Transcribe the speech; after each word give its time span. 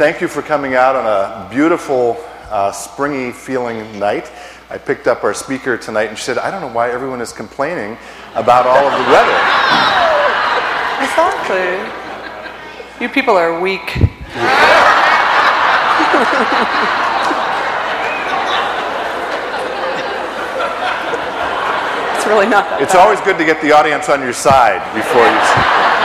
thank 0.00 0.22
you 0.22 0.28
for 0.28 0.40
coming 0.40 0.74
out 0.76 0.96
on 0.96 1.04
a 1.04 1.46
beautiful, 1.50 2.16
uh, 2.48 2.72
springy 2.72 3.32
feeling 3.32 3.98
night. 3.98 4.32
I 4.70 4.78
picked 4.78 5.06
up 5.06 5.24
our 5.24 5.34
speaker 5.34 5.76
tonight 5.76 6.08
and 6.08 6.16
she 6.16 6.24
said, 6.24 6.38
I 6.38 6.50
don't 6.50 6.62
know 6.62 6.72
why 6.72 6.90
everyone 6.90 7.20
is 7.20 7.34
complaining 7.34 7.98
about 8.34 8.66
all 8.66 8.78
of 8.78 8.92
the 8.92 9.12
weather. 9.12 9.38
Exactly. 11.00 11.76
You 13.00 13.08
people 13.12 13.34
are 13.34 13.60
weak. 13.60 13.80
it's 13.96 14.00
really 22.26 22.46
not 22.46 22.80
It's 22.80 22.94
always 22.94 23.20
good 23.20 23.36
to 23.36 23.44
get 23.44 23.60
the 23.60 23.72
audience 23.72 24.08
on 24.08 24.22
your 24.22 24.32
side 24.32 24.80
before 24.94 25.26
you. 25.26 25.96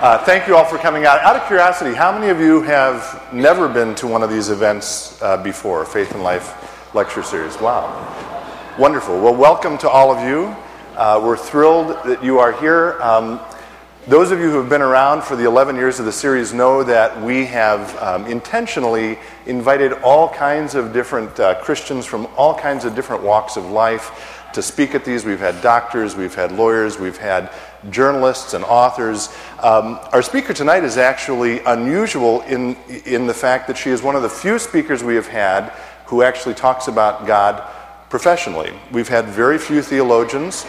Uh, 0.00 0.16
thank 0.24 0.46
you 0.46 0.54
all 0.54 0.64
for 0.64 0.78
coming 0.78 1.06
out. 1.06 1.18
Out 1.22 1.34
of 1.34 1.44
curiosity, 1.48 1.92
how 1.92 2.16
many 2.16 2.28
of 2.28 2.38
you 2.38 2.62
have 2.62 3.20
never 3.32 3.68
been 3.68 3.96
to 3.96 4.06
one 4.06 4.22
of 4.22 4.30
these 4.30 4.48
events 4.48 5.20
uh, 5.20 5.36
before, 5.42 5.84
Faith 5.84 6.12
and 6.12 6.22
Life 6.22 6.94
Lecture 6.94 7.24
Series? 7.24 7.60
Wow. 7.60 8.76
Wonderful. 8.78 9.20
Well, 9.20 9.34
welcome 9.34 9.76
to 9.78 9.88
all 9.88 10.16
of 10.16 10.24
you. 10.24 10.54
Uh, 10.94 11.20
we're 11.24 11.36
thrilled 11.36 11.88
that 12.04 12.22
you 12.22 12.38
are 12.38 12.52
here. 12.52 12.96
Um, 13.02 13.40
those 14.06 14.30
of 14.30 14.38
you 14.38 14.48
who 14.48 14.58
have 14.58 14.68
been 14.68 14.82
around 14.82 15.24
for 15.24 15.34
the 15.34 15.44
11 15.44 15.74
years 15.74 15.98
of 15.98 16.06
the 16.06 16.12
series 16.12 16.54
know 16.54 16.84
that 16.84 17.20
we 17.20 17.44
have 17.46 18.00
um, 18.00 18.24
intentionally 18.26 19.18
invited 19.46 19.94
all 19.94 20.28
kinds 20.28 20.76
of 20.76 20.92
different 20.92 21.40
uh, 21.40 21.60
Christians 21.60 22.06
from 22.06 22.28
all 22.36 22.54
kinds 22.54 22.84
of 22.84 22.94
different 22.94 23.24
walks 23.24 23.56
of 23.56 23.68
life 23.68 24.38
to 24.54 24.62
speak 24.62 24.94
at 24.94 25.04
these. 25.04 25.24
We've 25.24 25.40
had 25.40 25.60
doctors, 25.60 26.14
we've 26.14 26.34
had 26.34 26.52
lawyers, 26.52 26.98
we've 26.98 27.18
had 27.18 27.50
journalists 27.90 28.54
and 28.54 28.64
authors. 28.64 29.28
Um, 29.62 29.98
our 30.12 30.22
speaker 30.22 30.52
tonight 30.52 30.84
is 30.84 30.96
actually 30.96 31.60
unusual 31.60 32.42
in, 32.42 32.76
in 33.04 33.26
the 33.26 33.34
fact 33.34 33.66
that 33.68 33.76
she 33.76 33.90
is 33.90 34.02
one 34.02 34.16
of 34.16 34.22
the 34.22 34.28
few 34.28 34.58
speakers 34.58 35.02
we 35.02 35.14
have 35.14 35.28
had 35.28 35.70
who 36.06 36.22
actually 36.22 36.54
talks 36.54 36.88
about 36.88 37.26
God 37.26 37.62
professionally. 38.08 38.72
We've 38.90 39.08
had 39.08 39.26
very 39.26 39.58
few 39.58 39.82
theologians 39.82 40.66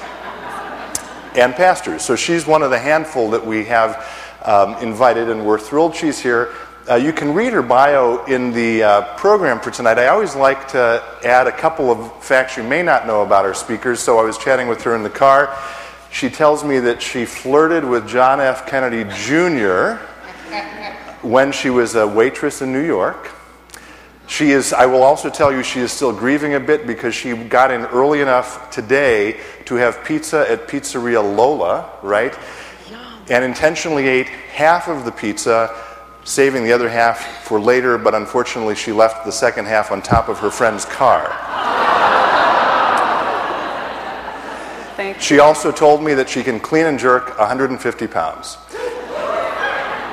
and 1.36 1.53
pastors. 1.56 2.03
So 2.03 2.16
she's 2.16 2.45
one 2.45 2.64
of 2.64 2.72
the 2.72 2.80
handful 2.80 3.30
that 3.31 3.45
we 3.45 3.66
have 3.66 4.06
um, 4.44 4.75
invited, 4.75 5.30
and 5.30 5.45
we're 5.45 5.59
thrilled 5.59 5.95
she's 5.95 6.19
here. 6.19 6.53
Uh, 6.89 6.95
you 6.95 7.14
can 7.14 7.34
read 7.34 7.53
her 7.53 7.62
bio 7.62 8.23
in 8.25 8.52
the 8.52 8.81
uh, 8.81 9.16
program 9.16 9.59
for 9.59 9.69
tonight. 9.69 10.00
I 10.00 10.08
always 10.08 10.36
like 10.36 10.67
to 10.69 11.03
add 11.23 11.45
a 11.45 11.52
couple 11.52 11.91
of 11.91 12.23
facts 12.23 12.58
you 12.58 12.64
may 12.64 12.81
not 12.81 13.06
know 13.06 13.22
about 13.22 13.45
our 13.45 13.53
speakers. 13.53 14.00
So 14.00 14.17
I 14.17 14.23
was 14.23 14.38
chatting 14.38 14.67
with 14.67 14.81
her 14.84 14.95
in 14.95 15.03
the 15.03 15.09
car. 15.09 15.56
She 16.12 16.30
tells 16.30 16.64
me 16.64 16.80
that 16.80 17.02
she 17.02 17.26
flirted 17.26 17.86
with 17.86 18.08
John 18.08 18.40
F. 18.42 18.68
Kennedy 18.68 19.04
Jr. 19.14 20.02
when 21.22 21.52
she 21.52 21.70
was 21.70 21.96
a 21.96 22.08
waitress 22.08 22.62
in 22.62 22.74
New 22.74 22.86
York. 22.86 23.32
She 24.28 24.52
is, 24.52 24.74
I 24.74 24.86
will 24.86 25.02
also 25.02 25.30
tell 25.30 25.52
you, 25.52 25.64
she 25.64 25.80
is 25.80 25.92
still 25.92 26.14
grieving 26.14 26.54
a 26.54 26.60
bit 26.60 26.86
because 26.86 27.16
she 27.16 27.34
got 27.34 27.72
in 27.72 27.82
early 27.86 28.22
enough 28.22 28.70
today 28.70 29.40
to 29.66 29.76
have 29.76 30.04
pizza 30.06 30.46
at 30.50 30.68
Pizzeria 30.68 31.22
Lola, 31.22 31.90
right? 32.04 32.38
And 33.30 33.44
intentionally 33.44 34.08
ate 34.08 34.28
half 34.28 34.88
of 34.88 35.04
the 35.04 35.12
pizza, 35.12 35.76
saving 36.26 36.64
the 36.64 36.72
other 36.72 36.90
half 36.90 37.44
for 37.44 37.60
later, 37.60 37.98
but 37.98 38.14
unfortunately 38.14 38.76
she 38.76 38.92
left 38.92 39.26
the 39.26 39.32
second 39.32 39.66
half 39.66 39.92
on 39.92 40.02
top 40.02 40.30
of 40.30 40.38
her 40.40 40.52
friend's 40.52 40.86
car. 40.86 41.28
Thank 45.00 45.16
you. 45.16 45.23
She 45.23 45.39
also 45.39 45.72
told 45.72 46.03
me 46.03 46.14
that 46.16 46.28
she 46.28 46.44
can 46.44 46.59
clean 46.59 46.86
and 46.86 47.00
jerk 47.00 47.39
150 47.39 48.05
pounds. 48.08 48.58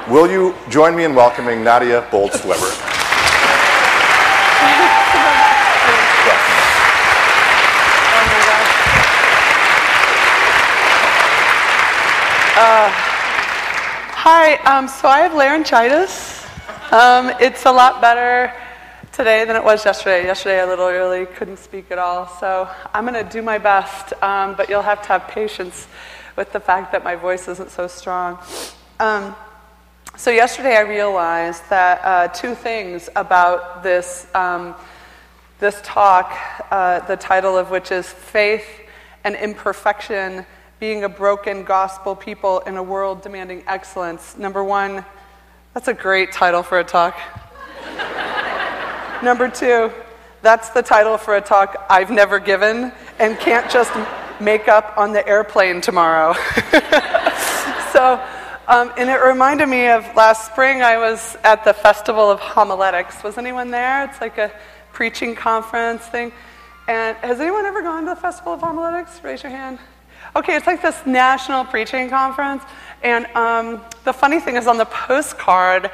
Will 0.08 0.30
you 0.30 0.54
join 0.70 0.94
me 0.94 1.02
in 1.02 1.12
welcoming 1.12 1.64
Nadia 1.64 2.02
Bolz-Weber? 2.12 2.60
Oh. 2.60 2.70
Uh, 12.56 12.88
hi, 14.14 14.54
um, 14.58 14.86
so 14.86 15.08
I 15.08 15.18
have 15.18 15.34
laryngitis. 15.34 16.46
Um, 16.92 17.32
it's 17.40 17.66
a 17.66 17.72
lot 17.72 18.00
better 18.00 18.52
today 19.16 19.46
than 19.46 19.56
it 19.56 19.64
was 19.64 19.82
yesterday. 19.82 20.26
Yesterday 20.26 20.60
I 20.60 20.66
literally 20.66 21.24
couldn't 21.24 21.58
speak 21.58 21.90
at 21.90 21.98
all. 21.98 22.28
So 22.38 22.68
I'm 22.92 23.06
going 23.06 23.24
to 23.24 23.30
do 23.32 23.40
my 23.40 23.56
best, 23.56 24.12
um, 24.22 24.54
but 24.56 24.68
you'll 24.68 24.82
have 24.82 25.00
to 25.00 25.08
have 25.08 25.26
patience 25.28 25.86
with 26.36 26.52
the 26.52 26.60
fact 26.60 26.92
that 26.92 27.02
my 27.02 27.16
voice 27.16 27.48
isn't 27.48 27.70
so 27.70 27.86
strong. 27.86 28.38
Um, 29.00 29.34
so 30.18 30.30
yesterday 30.30 30.76
I 30.76 30.82
realized 30.82 31.62
that 31.70 32.04
uh, 32.04 32.28
two 32.28 32.54
things 32.54 33.08
about 33.16 33.82
this. 33.82 34.26
Um, 34.34 34.74
this 35.58 35.80
talk, 35.82 36.36
uh, 36.70 37.00
the 37.06 37.16
title 37.16 37.56
of 37.56 37.70
which 37.70 37.90
is 37.90 38.06
Faith 38.06 38.68
and 39.24 39.34
Imperfection 39.34 40.44
Being 40.78 41.04
a 41.04 41.08
Broken 41.08 41.64
Gospel 41.64 42.14
People 42.14 42.58
in 42.60 42.76
a 42.76 42.82
World 42.82 43.22
Demanding 43.22 43.64
Excellence. 43.66 44.36
Number 44.36 44.62
one, 44.62 45.02
that's 45.72 45.88
a 45.88 45.94
great 45.94 46.32
title 46.32 46.62
for 46.62 46.78
a 46.78 46.84
talk. 46.84 47.16
Number 49.22 49.48
two, 49.48 49.90
that's 50.42 50.68
the 50.70 50.82
title 50.82 51.16
for 51.16 51.36
a 51.36 51.40
talk 51.40 51.86
I've 51.88 52.10
never 52.10 52.38
given 52.38 52.92
and 53.18 53.38
can't 53.38 53.70
just 53.70 53.90
make 54.40 54.68
up 54.68 54.92
on 54.98 55.12
the 55.12 55.26
airplane 55.26 55.80
tomorrow. 55.80 56.34
so, 57.92 58.22
um, 58.68 58.92
and 58.98 59.08
it 59.08 59.22
reminded 59.22 59.68
me 59.68 59.88
of 59.88 60.04
last 60.14 60.52
spring, 60.52 60.82
I 60.82 60.98
was 60.98 61.36
at 61.44 61.64
the 61.64 61.72
Festival 61.72 62.30
of 62.30 62.40
Homiletics. 62.40 63.22
Was 63.24 63.38
anyone 63.38 63.70
there? 63.70 64.04
It's 64.04 64.20
like 64.20 64.36
a 64.36 64.52
preaching 64.92 65.34
conference 65.34 66.02
thing. 66.02 66.30
And 66.86 67.16
has 67.18 67.40
anyone 67.40 67.64
ever 67.64 67.80
gone 67.82 68.04
to 68.04 68.14
the 68.14 68.20
Festival 68.20 68.52
of 68.52 68.60
Homiletics? 68.60 69.24
Raise 69.24 69.42
your 69.42 69.50
hand. 69.50 69.78
Okay, 70.34 70.56
it's 70.56 70.66
like 70.66 70.82
this 70.82 71.06
national 71.06 71.64
preaching 71.64 72.10
conference. 72.10 72.62
And 73.02 73.26
um, 73.34 73.80
the 74.04 74.12
funny 74.12 74.40
thing 74.40 74.56
is, 74.56 74.66
on 74.66 74.76
the 74.76 74.84
postcard, 74.84 75.90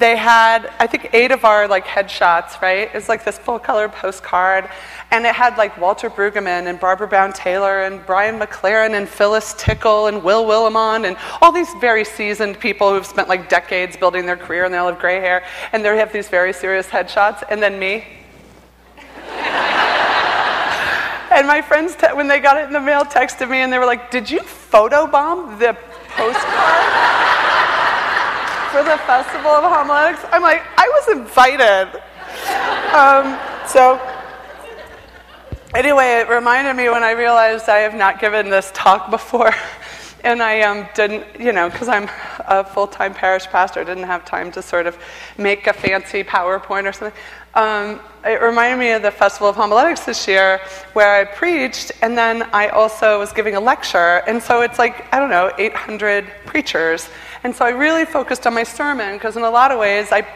they 0.00 0.16
had, 0.16 0.72
I 0.78 0.86
think, 0.86 1.10
eight 1.12 1.30
of 1.30 1.44
our 1.44 1.68
like 1.68 1.84
headshots, 1.84 2.60
right? 2.62 2.90
It's 2.94 3.08
like 3.08 3.22
this 3.22 3.38
full 3.38 3.58
color 3.58 3.86
postcard. 3.86 4.68
And 5.10 5.26
it 5.26 5.34
had 5.34 5.58
like 5.58 5.76
Walter 5.78 6.08
Brueggemann 6.08 6.66
and 6.66 6.80
Barbara 6.80 7.06
Brown 7.06 7.34
Taylor 7.34 7.82
and 7.82 8.04
Brian 8.06 8.38
McLaren 8.40 8.94
and 8.94 9.06
Phyllis 9.06 9.54
Tickle 9.58 10.06
and 10.06 10.24
Will 10.24 10.46
Willimon 10.46 11.06
and 11.06 11.18
all 11.42 11.52
these 11.52 11.68
very 11.82 12.04
seasoned 12.04 12.58
people 12.58 12.92
who've 12.94 13.04
spent 13.04 13.28
like 13.28 13.50
decades 13.50 13.94
building 13.94 14.24
their 14.24 14.38
career 14.38 14.64
and 14.64 14.72
they 14.72 14.78
all 14.78 14.88
have 14.88 14.98
gray 14.98 15.20
hair. 15.20 15.44
And 15.72 15.84
they 15.84 15.94
have 15.98 16.14
these 16.14 16.28
very 16.28 16.54
serious 16.54 16.86
headshots. 16.86 17.42
And 17.50 17.62
then 17.62 17.78
me. 17.78 18.04
And 21.32 21.46
my 21.46 21.62
friends, 21.62 21.94
te- 21.94 22.08
when 22.12 22.26
they 22.26 22.40
got 22.40 22.56
it 22.56 22.66
in 22.66 22.72
the 22.72 22.80
mail, 22.80 23.04
texted 23.04 23.48
me 23.48 23.58
and 23.58 23.72
they 23.72 23.78
were 23.78 23.86
like, 23.86 24.10
Did 24.10 24.28
you 24.28 24.40
photobomb 24.40 25.60
the 25.60 25.76
postcard 26.08 27.19
for 28.70 28.84
the 28.84 28.98
Festival 28.98 29.50
of 29.50 29.64
Homiletics? 29.64 30.24
I'm 30.30 30.42
like, 30.42 30.62
I 30.78 30.88
was 30.88 31.18
invited. 31.18 32.00
Um, 32.94 33.36
so, 33.66 34.00
anyway, 35.74 36.20
it 36.20 36.28
reminded 36.28 36.74
me 36.74 36.88
when 36.88 37.02
I 37.02 37.10
realized 37.10 37.68
I 37.68 37.78
have 37.78 37.94
not 37.94 38.20
given 38.20 38.48
this 38.48 38.70
talk 38.72 39.10
before. 39.10 39.52
And 40.22 40.42
I 40.42 40.60
um, 40.60 40.86
didn't, 40.94 41.40
you 41.40 41.50
know, 41.50 41.70
because 41.70 41.88
I'm 41.88 42.06
a 42.40 42.62
full 42.62 42.86
time 42.86 43.14
parish 43.14 43.46
pastor, 43.46 43.82
didn't 43.84 44.04
have 44.04 44.26
time 44.26 44.52
to 44.52 44.60
sort 44.60 44.86
of 44.86 44.98
make 45.38 45.66
a 45.66 45.72
fancy 45.72 46.22
PowerPoint 46.22 46.86
or 46.86 46.92
something. 46.92 47.18
Um, 47.54 48.00
it 48.22 48.42
reminded 48.42 48.78
me 48.78 48.90
of 48.90 49.00
the 49.00 49.10
Festival 49.10 49.48
of 49.48 49.56
Homiletics 49.56 50.04
this 50.04 50.28
year 50.28 50.60
where 50.92 51.22
I 51.22 51.24
preached 51.24 51.92
and 52.02 52.18
then 52.18 52.42
I 52.52 52.68
also 52.68 53.18
was 53.18 53.32
giving 53.32 53.54
a 53.54 53.60
lecture. 53.60 54.22
And 54.26 54.42
so 54.42 54.60
it's 54.60 54.78
like, 54.78 55.10
I 55.10 55.18
don't 55.18 55.30
know, 55.30 55.50
800 55.56 56.26
preachers. 56.44 57.08
And 57.42 57.54
so 57.54 57.64
I 57.64 57.70
really 57.70 58.04
focused 58.04 58.46
on 58.46 58.54
my 58.54 58.64
sermon 58.64 59.14
because, 59.14 59.36
in 59.36 59.42
a 59.42 59.50
lot 59.50 59.70
of 59.72 59.78
ways, 59.78 60.12
I 60.12 60.26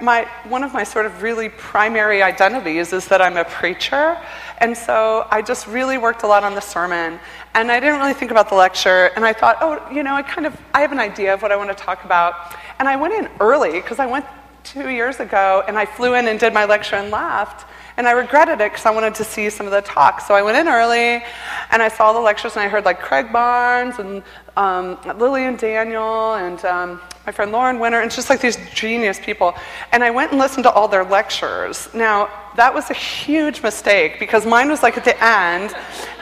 my, 0.00 0.28
one 0.48 0.62
of 0.62 0.72
my 0.72 0.84
sort 0.84 1.06
of 1.06 1.22
really 1.22 1.48
primary 1.48 2.22
identities 2.22 2.92
is 2.92 3.06
that 3.08 3.20
I'm 3.20 3.36
a 3.36 3.44
preacher. 3.44 4.16
And 4.58 4.76
so 4.76 5.26
I 5.30 5.42
just 5.42 5.66
really 5.66 5.98
worked 5.98 6.22
a 6.22 6.26
lot 6.26 6.44
on 6.44 6.54
the 6.54 6.60
sermon. 6.60 7.18
And 7.54 7.72
I 7.72 7.80
didn't 7.80 7.98
really 7.98 8.14
think 8.14 8.30
about 8.30 8.48
the 8.48 8.54
lecture. 8.54 9.10
And 9.16 9.24
I 9.24 9.32
thought, 9.32 9.58
oh, 9.60 9.90
you 9.90 10.02
know, 10.02 10.14
I 10.14 10.22
kind 10.22 10.46
of, 10.46 10.56
I 10.72 10.82
have 10.82 10.92
an 10.92 11.00
idea 11.00 11.34
of 11.34 11.42
what 11.42 11.52
I 11.52 11.56
want 11.56 11.76
to 11.76 11.84
talk 11.84 12.04
about. 12.04 12.54
And 12.78 12.88
I 12.88 12.96
went 12.96 13.14
in 13.14 13.28
early 13.40 13.72
because 13.72 13.98
I 13.98 14.06
went 14.06 14.24
two 14.62 14.88
years 14.88 15.20
ago 15.20 15.64
and 15.66 15.78
I 15.78 15.86
flew 15.86 16.14
in 16.14 16.26
and 16.28 16.38
did 16.38 16.52
my 16.52 16.64
lecture 16.64 16.96
and 16.96 17.10
left. 17.10 17.66
And 17.96 18.06
I 18.06 18.12
regretted 18.12 18.60
it 18.60 18.72
because 18.72 18.84
I 18.84 18.90
wanted 18.90 19.14
to 19.16 19.24
see 19.24 19.48
some 19.48 19.66
of 19.66 19.72
the 19.72 19.80
talks. 19.80 20.26
So 20.28 20.34
I 20.34 20.42
went 20.42 20.58
in 20.58 20.68
early 20.68 21.24
and 21.70 21.82
I 21.82 21.88
saw 21.88 22.12
the 22.12 22.20
lectures 22.20 22.52
and 22.52 22.60
I 22.62 22.68
heard 22.68 22.84
like 22.84 23.00
Craig 23.00 23.32
Barnes 23.32 23.98
and 23.98 24.22
um, 24.56 24.98
Lillian 25.18 25.56
Daniel 25.56 26.34
and 26.34 26.64
um, 26.64 27.00
my 27.26 27.32
friend 27.32 27.52
Lauren 27.52 27.78
Winner, 27.78 28.00
and 28.00 28.10
just 28.10 28.30
like 28.30 28.40
these 28.40 28.56
genius 28.74 29.18
people. 29.20 29.54
And 29.92 30.02
I 30.02 30.10
went 30.10 30.32
and 30.32 30.40
listened 30.40 30.64
to 30.64 30.70
all 30.70 30.88
their 30.88 31.04
lectures. 31.04 31.88
Now, 31.94 32.28
that 32.56 32.72
was 32.72 32.90
a 32.90 32.94
huge 32.94 33.62
mistake 33.62 34.18
because 34.18 34.46
mine 34.46 34.68
was 34.68 34.82
like 34.82 34.96
at 34.96 35.04
the 35.04 35.22
end, 35.22 35.74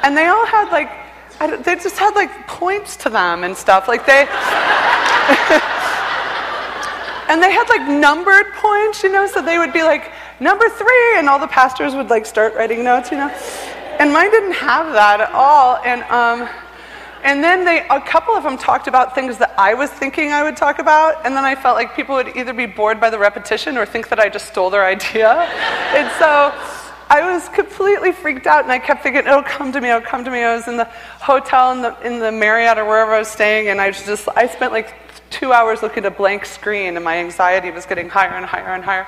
and 0.03 0.17
they 0.17 0.27
all 0.27 0.47
had 0.47 0.71
like, 0.71 0.91
they 1.65 1.75
just 1.77 1.99
had 1.99 2.15
like 2.15 2.47
points 2.47 2.97
to 2.99 3.11
them 3.11 3.45
and 3.45 3.57
stuff. 3.57 3.89
Like 3.89 4.07
they. 4.07 4.27
And 7.27 7.43
they 7.43 7.51
had 7.51 7.69
like 7.69 7.89
numbered 7.89 8.53
points, 8.55 9.03
you 9.03 9.11
know, 9.11 9.27
so 9.27 9.41
they 9.41 9.59
would 9.59 9.73
be 9.73 9.83
like, 9.83 10.13
number 10.41 10.69
three, 10.69 11.17
and 11.19 11.29
all 11.29 11.39
the 11.39 11.47
pastors 11.47 11.95
would 11.95 12.11
like 12.11 12.27
start 12.27 12.55
writing 12.55 12.85
notes, 12.85 13.11
you 13.11 13.17
know. 13.17 13.29
And 13.99 14.13
mine 14.13 14.31
didn't 14.31 14.53
have 14.53 14.93
that 14.93 15.21
at 15.21 15.33
all. 15.33 15.79
And, 15.79 16.03
um, 16.05 16.49
and 17.25 17.43
then 17.43 17.65
they, 17.65 17.87
a 17.89 18.01
couple 18.03 18.35
of 18.35 18.45
them 18.45 18.59
talked 18.59 18.87
about 18.87 19.15
things 19.15 19.39
that 19.39 19.55
I 19.59 19.73
was 19.73 19.91
thinking 19.91 20.31
I 20.31 20.43
would 20.43 20.59
talk 20.59 20.79
about, 20.79 21.25
and 21.25 21.35
then 21.35 21.45
I 21.45 21.55
felt 21.55 21.75
like 21.75 21.97
people 21.97 22.15
would 22.17 22.37
either 22.37 22.53
be 22.53 22.67
bored 22.67 23.01
by 23.01 23.09
the 23.09 23.19
repetition 23.19 23.79
or 23.79 23.87
think 23.87 24.11
that 24.11 24.21
I 24.21 24.29
just 24.29 24.47
stole 24.47 24.69
their 24.69 24.85
idea. 24.85 25.31
and 25.97 26.11
so 26.19 26.53
I 27.09 27.33
was 27.33 27.49
completely 27.49 28.13
freaked 28.13 28.47
out, 28.47 28.63
and 28.65 28.71
I 28.71 28.79
kept 28.79 29.03
thinking, 29.03 29.23
"It'll 29.27 29.43
come 29.43 29.73
to 29.73 29.81
me. 29.81 29.89
It'll 29.89 30.03
come 30.03 30.23
to 30.25 30.31
me." 30.31 30.43
I 30.43 30.55
was 30.55 30.69
in 30.69 30.77
the 30.77 30.85
hotel 30.85 31.73
in 31.73 31.81
the 31.81 31.99
in 32.07 32.19
the 32.19 32.31
Marriott 32.31 32.77
or 32.77 32.85
wherever 32.85 33.15
I 33.15 33.21
was 33.21 33.29
staying, 33.29 33.69
and 33.69 33.81
I 33.81 33.89
was 33.89 34.05
just 34.05 34.29
I 34.37 34.47
spent 34.47 34.73
like 34.73 34.95
two 35.31 35.53
hours 35.53 35.83
looking 35.83 36.05
at 36.05 36.13
a 36.13 36.15
blank 36.15 36.45
screen, 36.45 36.97
and 36.97 37.05
my 37.05 37.17
anxiety 37.17 37.71
was 37.71 37.87
getting 37.87 38.11
higher 38.11 38.37
and 38.37 38.45
higher 38.45 38.75
and 38.75 38.85
higher, 38.85 39.07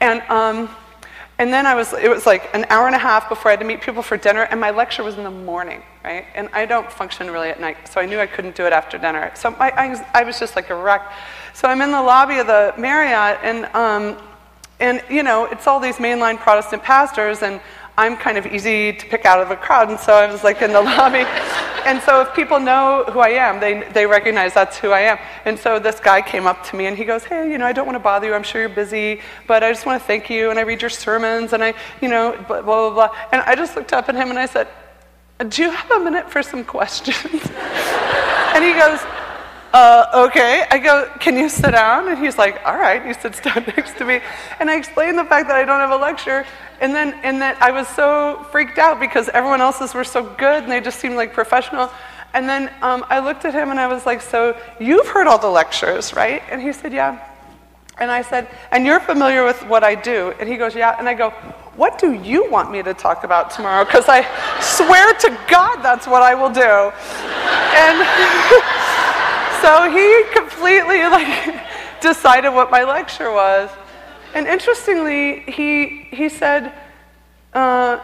and 0.00 0.20
um, 0.22 0.68
and 1.42 1.52
then 1.52 1.66
I 1.66 1.74
was, 1.74 1.92
it 1.92 2.08
was 2.08 2.24
like 2.24 2.54
an 2.54 2.66
hour 2.70 2.86
and 2.86 2.94
a 2.94 3.00
half 3.00 3.28
before 3.28 3.50
I 3.50 3.54
had 3.54 3.58
to 3.58 3.66
meet 3.66 3.80
people 3.80 4.00
for 4.00 4.16
dinner, 4.16 4.42
and 4.42 4.60
my 4.60 4.70
lecture 4.70 5.02
was 5.02 5.18
in 5.18 5.24
the 5.24 5.30
morning, 5.32 5.82
right? 6.04 6.24
And 6.36 6.48
I 6.52 6.66
don't 6.66 6.88
function 6.88 7.28
really 7.32 7.48
at 7.48 7.58
night, 7.58 7.88
so 7.88 8.00
I 8.00 8.06
knew 8.06 8.20
I 8.20 8.28
couldn't 8.28 8.54
do 8.54 8.64
it 8.64 8.72
after 8.72 8.96
dinner. 8.96 9.32
So 9.34 9.50
my, 9.50 9.72
I, 9.72 10.06
I 10.14 10.22
was 10.22 10.38
just 10.38 10.54
like 10.54 10.70
a 10.70 10.76
wreck. 10.76 11.02
So 11.52 11.66
I'm 11.66 11.82
in 11.82 11.90
the 11.90 12.00
lobby 12.00 12.38
of 12.38 12.46
the 12.46 12.72
Marriott, 12.78 13.40
and, 13.42 13.64
um, 13.74 14.22
and 14.78 15.02
you 15.10 15.24
know, 15.24 15.46
it's 15.46 15.66
all 15.66 15.80
these 15.80 15.96
mainline 15.96 16.38
Protestant 16.38 16.84
pastors, 16.84 17.42
and 17.42 17.60
I'm 17.96 18.16
kind 18.16 18.38
of 18.38 18.46
easy 18.46 18.94
to 18.94 19.06
pick 19.06 19.26
out 19.26 19.40
of 19.40 19.50
a 19.50 19.56
crowd, 19.56 19.90
and 19.90 20.00
so 20.00 20.14
I 20.14 20.30
was 20.30 20.42
like 20.42 20.62
in 20.62 20.72
the 20.72 20.80
lobby. 20.96 21.26
And 21.84 22.00
so 22.02 22.22
if 22.22 22.34
people 22.34 22.60
know 22.60 23.04
who 23.12 23.18
I 23.18 23.30
am, 23.30 23.60
they, 23.60 23.82
they 23.92 24.06
recognize 24.06 24.54
that's 24.54 24.78
who 24.78 24.90
I 24.92 25.00
am. 25.00 25.18
And 25.44 25.58
so 25.58 25.78
this 25.78 26.00
guy 26.00 26.22
came 26.22 26.46
up 26.46 26.64
to 26.68 26.76
me 26.76 26.86
and 26.86 26.96
he 26.96 27.04
goes, 27.04 27.24
Hey, 27.24 27.50
you 27.50 27.58
know, 27.58 27.66
I 27.66 27.72
don't 27.72 27.86
want 27.86 27.96
to 27.96 28.00
bother 28.02 28.28
you. 28.28 28.34
I'm 28.34 28.44
sure 28.44 28.60
you're 28.60 28.70
busy, 28.70 29.20
but 29.46 29.62
I 29.62 29.72
just 29.72 29.84
want 29.84 30.00
to 30.00 30.06
thank 30.06 30.30
you. 30.30 30.50
And 30.50 30.58
I 30.58 30.62
read 30.62 30.80
your 30.80 30.90
sermons, 30.90 31.52
and 31.52 31.62
I, 31.62 31.74
you 32.00 32.08
know, 32.08 32.32
blah, 32.48 32.62
blah, 32.62 32.90
blah. 32.90 33.08
blah. 33.08 33.16
And 33.32 33.42
I 33.42 33.54
just 33.54 33.76
looked 33.76 33.92
up 33.92 34.08
at 34.08 34.14
him 34.14 34.30
and 34.30 34.38
I 34.38 34.46
said, 34.46 34.68
Do 35.48 35.62
you 35.62 35.70
have 35.70 35.90
a 35.90 36.00
minute 36.00 36.30
for 36.30 36.42
some 36.42 36.64
questions? 36.64 37.18
and 38.54 38.64
he 38.64 38.72
goes, 38.72 39.00
uh, 39.72 40.26
okay. 40.26 40.66
I 40.70 40.78
go, 40.78 41.10
can 41.18 41.36
you 41.36 41.48
sit 41.48 41.70
down? 41.70 42.08
And 42.08 42.18
he's 42.18 42.36
like, 42.36 42.60
all 42.64 42.76
right. 42.76 43.04
He 43.04 43.14
sits 43.14 43.40
down 43.46 43.64
next 43.76 43.96
to 43.98 44.04
me. 44.04 44.20
And 44.60 44.70
I 44.70 44.76
explain 44.76 45.16
the 45.16 45.24
fact 45.24 45.48
that 45.48 45.56
I 45.56 45.64
don't 45.64 45.80
have 45.80 45.90
a 45.90 45.96
lecture. 45.96 46.44
And 46.80 46.94
then, 46.94 47.14
and 47.22 47.40
then 47.40 47.56
I 47.60 47.70
was 47.70 47.88
so 47.88 48.46
freaked 48.50 48.78
out 48.78 49.00
because 49.00 49.28
everyone 49.30 49.60
else's 49.60 49.94
were 49.94 50.04
so 50.04 50.24
good 50.24 50.64
and 50.64 50.72
they 50.72 50.80
just 50.80 50.98
seemed 51.00 51.16
like 51.16 51.32
professional. 51.32 51.90
And 52.34 52.48
then 52.48 52.70
um, 52.82 53.04
I 53.08 53.18
looked 53.20 53.44
at 53.44 53.54
him 53.54 53.70
and 53.70 53.78
I 53.78 53.86
was 53.86 54.04
like, 54.04 54.20
so 54.20 54.56
you've 54.80 55.06
heard 55.06 55.26
all 55.26 55.38
the 55.38 55.50
lectures, 55.50 56.14
right? 56.14 56.42
And 56.50 56.60
he 56.60 56.72
said, 56.72 56.92
yeah. 56.92 57.28
And 57.98 58.10
I 58.10 58.22
said, 58.22 58.48
and 58.72 58.84
you're 58.84 59.00
familiar 59.00 59.44
with 59.44 59.62
what 59.66 59.84
I 59.84 59.94
do? 59.94 60.34
And 60.40 60.48
he 60.48 60.56
goes, 60.56 60.74
yeah. 60.74 60.96
And 60.98 61.08
I 61.08 61.14
go, 61.14 61.30
what 61.76 61.98
do 61.98 62.12
you 62.12 62.50
want 62.50 62.70
me 62.70 62.82
to 62.82 62.94
talk 62.94 63.24
about 63.24 63.50
tomorrow? 63.50 63.84
Because 63.84 64.06
I 64.08 64.22
swear 64.60 65.14
to 65.14 65.38
God 65.48 65.82
that's 65.82 66.06
what 66.06 66.22
I 66.22 66.34
will 66.34 66.50
do. 66.50 66.92
And. 67.78 68.88
so 69.62 69.88
he 69.90 70.24
completely 70.34 71.02
like 71.04 71.64
decided 72.00 72.50
what 72.50 72.70
my 72.70 72.82
lecture 72.82 73.30
was. 73.30 73.70
And 74.34 74.46
interestingly, 74.46 75.40
he, 75.40 76.08
he 76.10 76.28
said, 76.28 76.72
uh, 77.54 78.00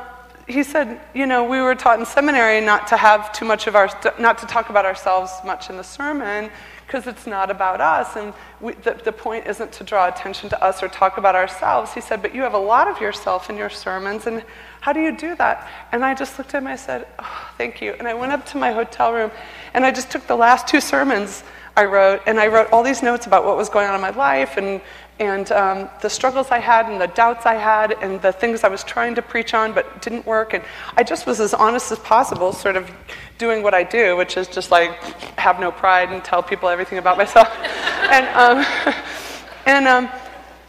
he 0.46 0.62
said, 0.62 1.00
you 1.14 1.26
know, 1.26 1.44
we 1.44 1.60
were 1.60 1.74
taught 1.74 1.98
in 1.98 2.06
seminary 2.06 2.60
not 2.60 2.86
to 2.88 2.96
have 2.96 3.32
too 3.32 3.44
much 3.44 3.66
of 3.66 3.74
our, 3.74 3.88
not 4.18 4.38
to 4.38 4.46
talk 4.46 4.70
about 4.70 4.86
ourselves 4.86 5.32
much 5.44 5.68
in 5.68 5.76
the 5.76 5.84
sermon 5.84 6.50
because 6.86 7.06
it's 7.06 7.26
not 7.26 7.50
about 7.50 7.80
us. 7.80 8.16
And 8.16 8.32
we, 8.60 8.74
the, 8.74 8.94
the 9.04 9.12
point 9.12 9.46
isn't 9.46 9.72
to 9.72 9.84
draw 9.84 10.08
attention 10.08 10.48
to 10.50 10.62
us 10.62 10.82
or 10.82 10.88
talk 10.88 11.18
about 11.18 11.34
ourselves. 11.34 11.92
He 11.92 12.00
said, 12.00 12.22
but 12.22 12.34
you 12.34 12.42
have 12.42 12.54
a 12.54 12.58
lot 12.58 12.88
of 12.88 13.00
yourself 13.00 13.50
in 13.50 13.56
your 13.56 13.68
sermons. 13.68 14.26
And 14.26 14.42
how 14.80 14.92
do 14.92 15.00
you 15.00 15.16
do 15.16 15.34
that? 15.36 15.68
And 15.92 16.04
I 16.04 16.14
just 16.14 16.38
looked 16.38 16.54
at 16.54 16.58
him 16.58 16.66
and 16.66 16.72
I 16.72 16.76
said, 16.76 17.06
oh, 17.18 17.50
thank 17.56 17.80
you. 17.80 17.94
And 17.98 18.06
I 18.06 18.14
went 18.14 18.32
up 18.32 18.46
to 18.46 18.58
my 18.58 18.72
hotel 18.72 19.12
room 19.12 19.30
and 19.74 19.84
I 19.84 19.90
just 19.90 20.10
took 20.10 20.26
the 20.26 20.36
last 20.36 20.68
two 20.68 20.80
sermons 20.80 21.42
I 21.78 21.84
wrote, 21.84 22.22
and 22.26 22.40
I 22.40 22.48
wrote 22.48 22.72
all 22.72 22.82
these 22.82 23.04
notes 23.04 23.26
about 23.26 23.44
what 23.44 23.56
was 23.56 23.68
going 23.68 23.86
on 23.86 23.94
in 23.94 24.00
my 24.00 24.10
life 24.10 24.56
and, 24.56 24.80
and 25.20 25.52
um, 25.52 25.88
the 26.02 26.10
struggles 26.10 26.48
I 26.50 26.58
had 26.58 26.90
and 26.90 27.00
the 27.00 27.06
doubts 27.06 27.46
I 27.46 27.54
had 27.54 27.92
and 28.02 28.20
the 28.20 28.32
things 28.32 28.64
I 28.64 28.68
was 28.68 28.82
trying 28.82 29.14
to 29.14 29.22
preach 29.22 29.54
on 29.54 29.72
but 29.72 30.02
didn't 30.02 30.26
work. 30.26 30.54
And 30.54 30.64
I 30.96 31.04
just 31.04 31.24
was 31.24 31.38
as 31.38 31.54
honest 31.54 31.92
as 31.92 32.00
possible, 32.00 32.52
sort 32.52 32.74
of 32.74 32.90
doing 33.38 33.62
what 33.62 33.74
I 33.74 33.84
do, 33.84 34.16
which 34.16 34.36
is 34.36 34.48
just 34.48 34.72
like 34.72 35.00
have 35.38 35.60
no 35.60 35.70
pride 35.70 36.10
and 36.10 36.24
tell 36.24 36.42
people 36.42 36.68
everything 36.68 36.98
about 36.98 37.16
myself. 37.16 37.48
and, 38.10 38.26
um, 38.34 38.94
and, 39.66 39.86
um, 39.86 40.08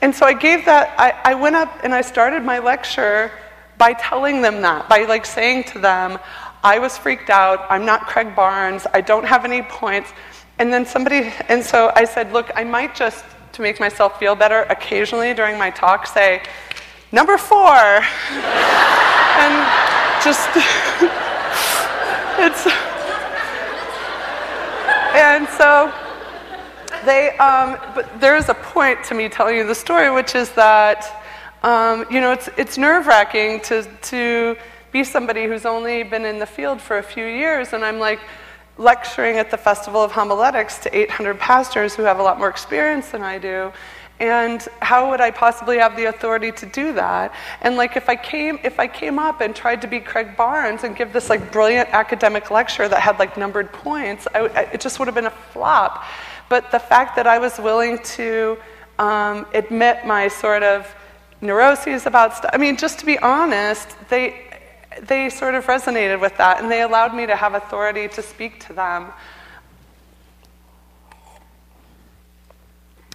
and 0.02 0.14
so 0.14 0.28
I 0.28 0.34
gave 0.34 0.66
that, 0.66 0.94
I, 1.00 1.32
I 1.32 1.34
went 1.34 1.56
up 1.56 1.80
and 1.84 1.92
I 1.92 2.02
started 2.02 2.44
my 2.44 2.60
lecture 2.60 3.32
by 3.80 3.94
telling 3.94 4.44
them 4.44 4.62
that, 4.62 4.88
by 4.90 5.06
like 5.06 5.26
saying 5.26 5.64
to 5.64 5.80
them, 5.80 6.20
I 6.64 6.78
was 6.78 6.98
freaked 6.98 7.30
out. 7.30 7.66
I'm 7.70 7.86
not 7.86 8.06
Craig 8.06 8.36
Barnes. 8.36 8.86
I 8.94 9.00
don't 9.02 9.26
have 9.26 9.46
any 9.46 9.62
points. 9.64 10.12
And 10.60 10.72
then 10.72 10.86
somebody, 10.86 11.32
and 11.48 11.64
so 11.64 11.92
I 11.96 12.04
said, 12.04 12.34
look, 12.34 12.52
I 12.56 12.66
might 12.66 12.94
just, 12.94 13.24
to 13.54 13.62
make 13.62 13.80
myself 13.80 14.20
feel 14.20 14.36
better, 14.36 14.64
occasionally 14.64 15.34
during 15.34 15.58
my 15.58 15.70
talk 15.70 16.06
say, 16.06 16.44
number 17.14 17.38
four. 17.38 17.60
and 17.72 19.56
just, 20.22 20.50
it's, 22.38 22.68
and 25.16 25.48
so 25.58 25.94
they, 27.06 27.38
um, 27.38 27.78
but 27.96 28.20
there 28.20 28.36
is 28.36 28.50
a 28.50 28.54
point 28.54 29.02
to 29.06 29.16
me 29.16 29.30
telling 29.30 29.56
you 29.56 29.66
the 29.66 29.74
story, 29.74 30.12
which 30.12 30.36
is 30.36 30.52
that, 30.52 31.24
um, 31.64 32.06
you 32.10 32.22
know, 32.22 32.32
it's, 32.32 32.50
it's 32.58 32.78
nerve 32.78 33.08
wracking 33.08 33.62
to, 33.62 33.84
to 34.04 34.56
be 34.92 35.04
somebody 35.04 35.46
who's 35.46 35.66
only 35.66 36.04
been 36.04 36.26
in 36.26 36.40
the 36.40 36.46
field 36.46 36.82
for 36.82 36.98
a 36.98 37.04
few 37.04 37.26
years. 37.26 37.74
And 37.74 37.84
I'm 37.84 38.00
like, 38.00 38.20
lecturing 38.80 39.38
at 39.38 39.52
the 39.52 39.58
Festival 39.58 40.02
of 40.02 40.12
Homiletics 40.14 40.80
to 40.80 40.98
800 40.98 41.38
pastors 41.38 41.94
who 41.96 42.04
have 42.04 42.18
a 42.18 42.24
lot 42.24 42.40
more 42.40 42.48
experience 42.48 43.10
than 43.10 43.22
I 43.22 43.38
do. 43.38 43.74
And 44.20 44.66
how 44.82 45.10
would 45.10 45.22
I 45.22 45.32
possibly 45.32 45.78
have 45.78 45.96
the 45.96 46.06
authority 46.06 46.52
to 46.54 46.66
do 46.66 46.94
that? 46.94 47.34
And 47.62 47.76
like 47.76 47.96
if 47.96 48.10
I 48.10 48.16
came 48.16 48.60
if 48.64 48.80
I 48.80 48.88
came 48.88 49.18
up 49.18 49.40
and 49.40 49.56
tried 49.56 49.82
to 49.82 49.88
be 49.88 50.00
Craig 50.00 50.36
Barnes 50.36 50.84
and 50.84 50.96
give 50.96 51.14
this 51.14 51.30
like 51.30 51.52
brilliant 51.52 51.90
academic 51.90 52.52
lecture 52.52 52.90
that 52.90 53.00
had 53.00 53.18
like 53.20 53.38
numbered 53.38 53.72
points, 53.72 54.28
I, 54.34 54.48
it 54.74 54.82
just 54.82 55.00
would 55.00 55.08
have 55.08 55.16
been 55.16 55.28
a 55.28 55.38
flop. 55.54 56.04
But 56.50 56.72
the 56.72 56.80
fact 56.80 57.16
that 57.16 57.28
I 57.28 57.38
was 57.38 57.60
willing 57.60 58.00
to 58.00 58.58
um, 58.98 59.46
admit 59.54 60.06
my 60.06 60.28
sort 60.28 60.64
of 60.64 60.94
neuroses 61.42 62.06
about 62.06 62.36
stuff, 62.36 62.52
I 62.54 62.58
mean, 62.58 62.78
just 62.78 63.00
to 63.00 63.06
be 63.06 63.18
honest, 63.20 63.96
they 64.10 64.46
they 65.04 65.30
sort 65.30 65.56
of 65.56 65.66
resonated 65.66 66.20
with 66.20 66.36
that 66.38 66.62
and 66.62 66.70
they 66.70 66.82
allowed 66.82 67.14
me 67.14 67.26
to 67.26 67.36
have 67.36 67.54
authority 67.54 68.08
to 68.08 68.22
speak 68.22 68.66
to 68.66 68.74
them. 68.74 69.14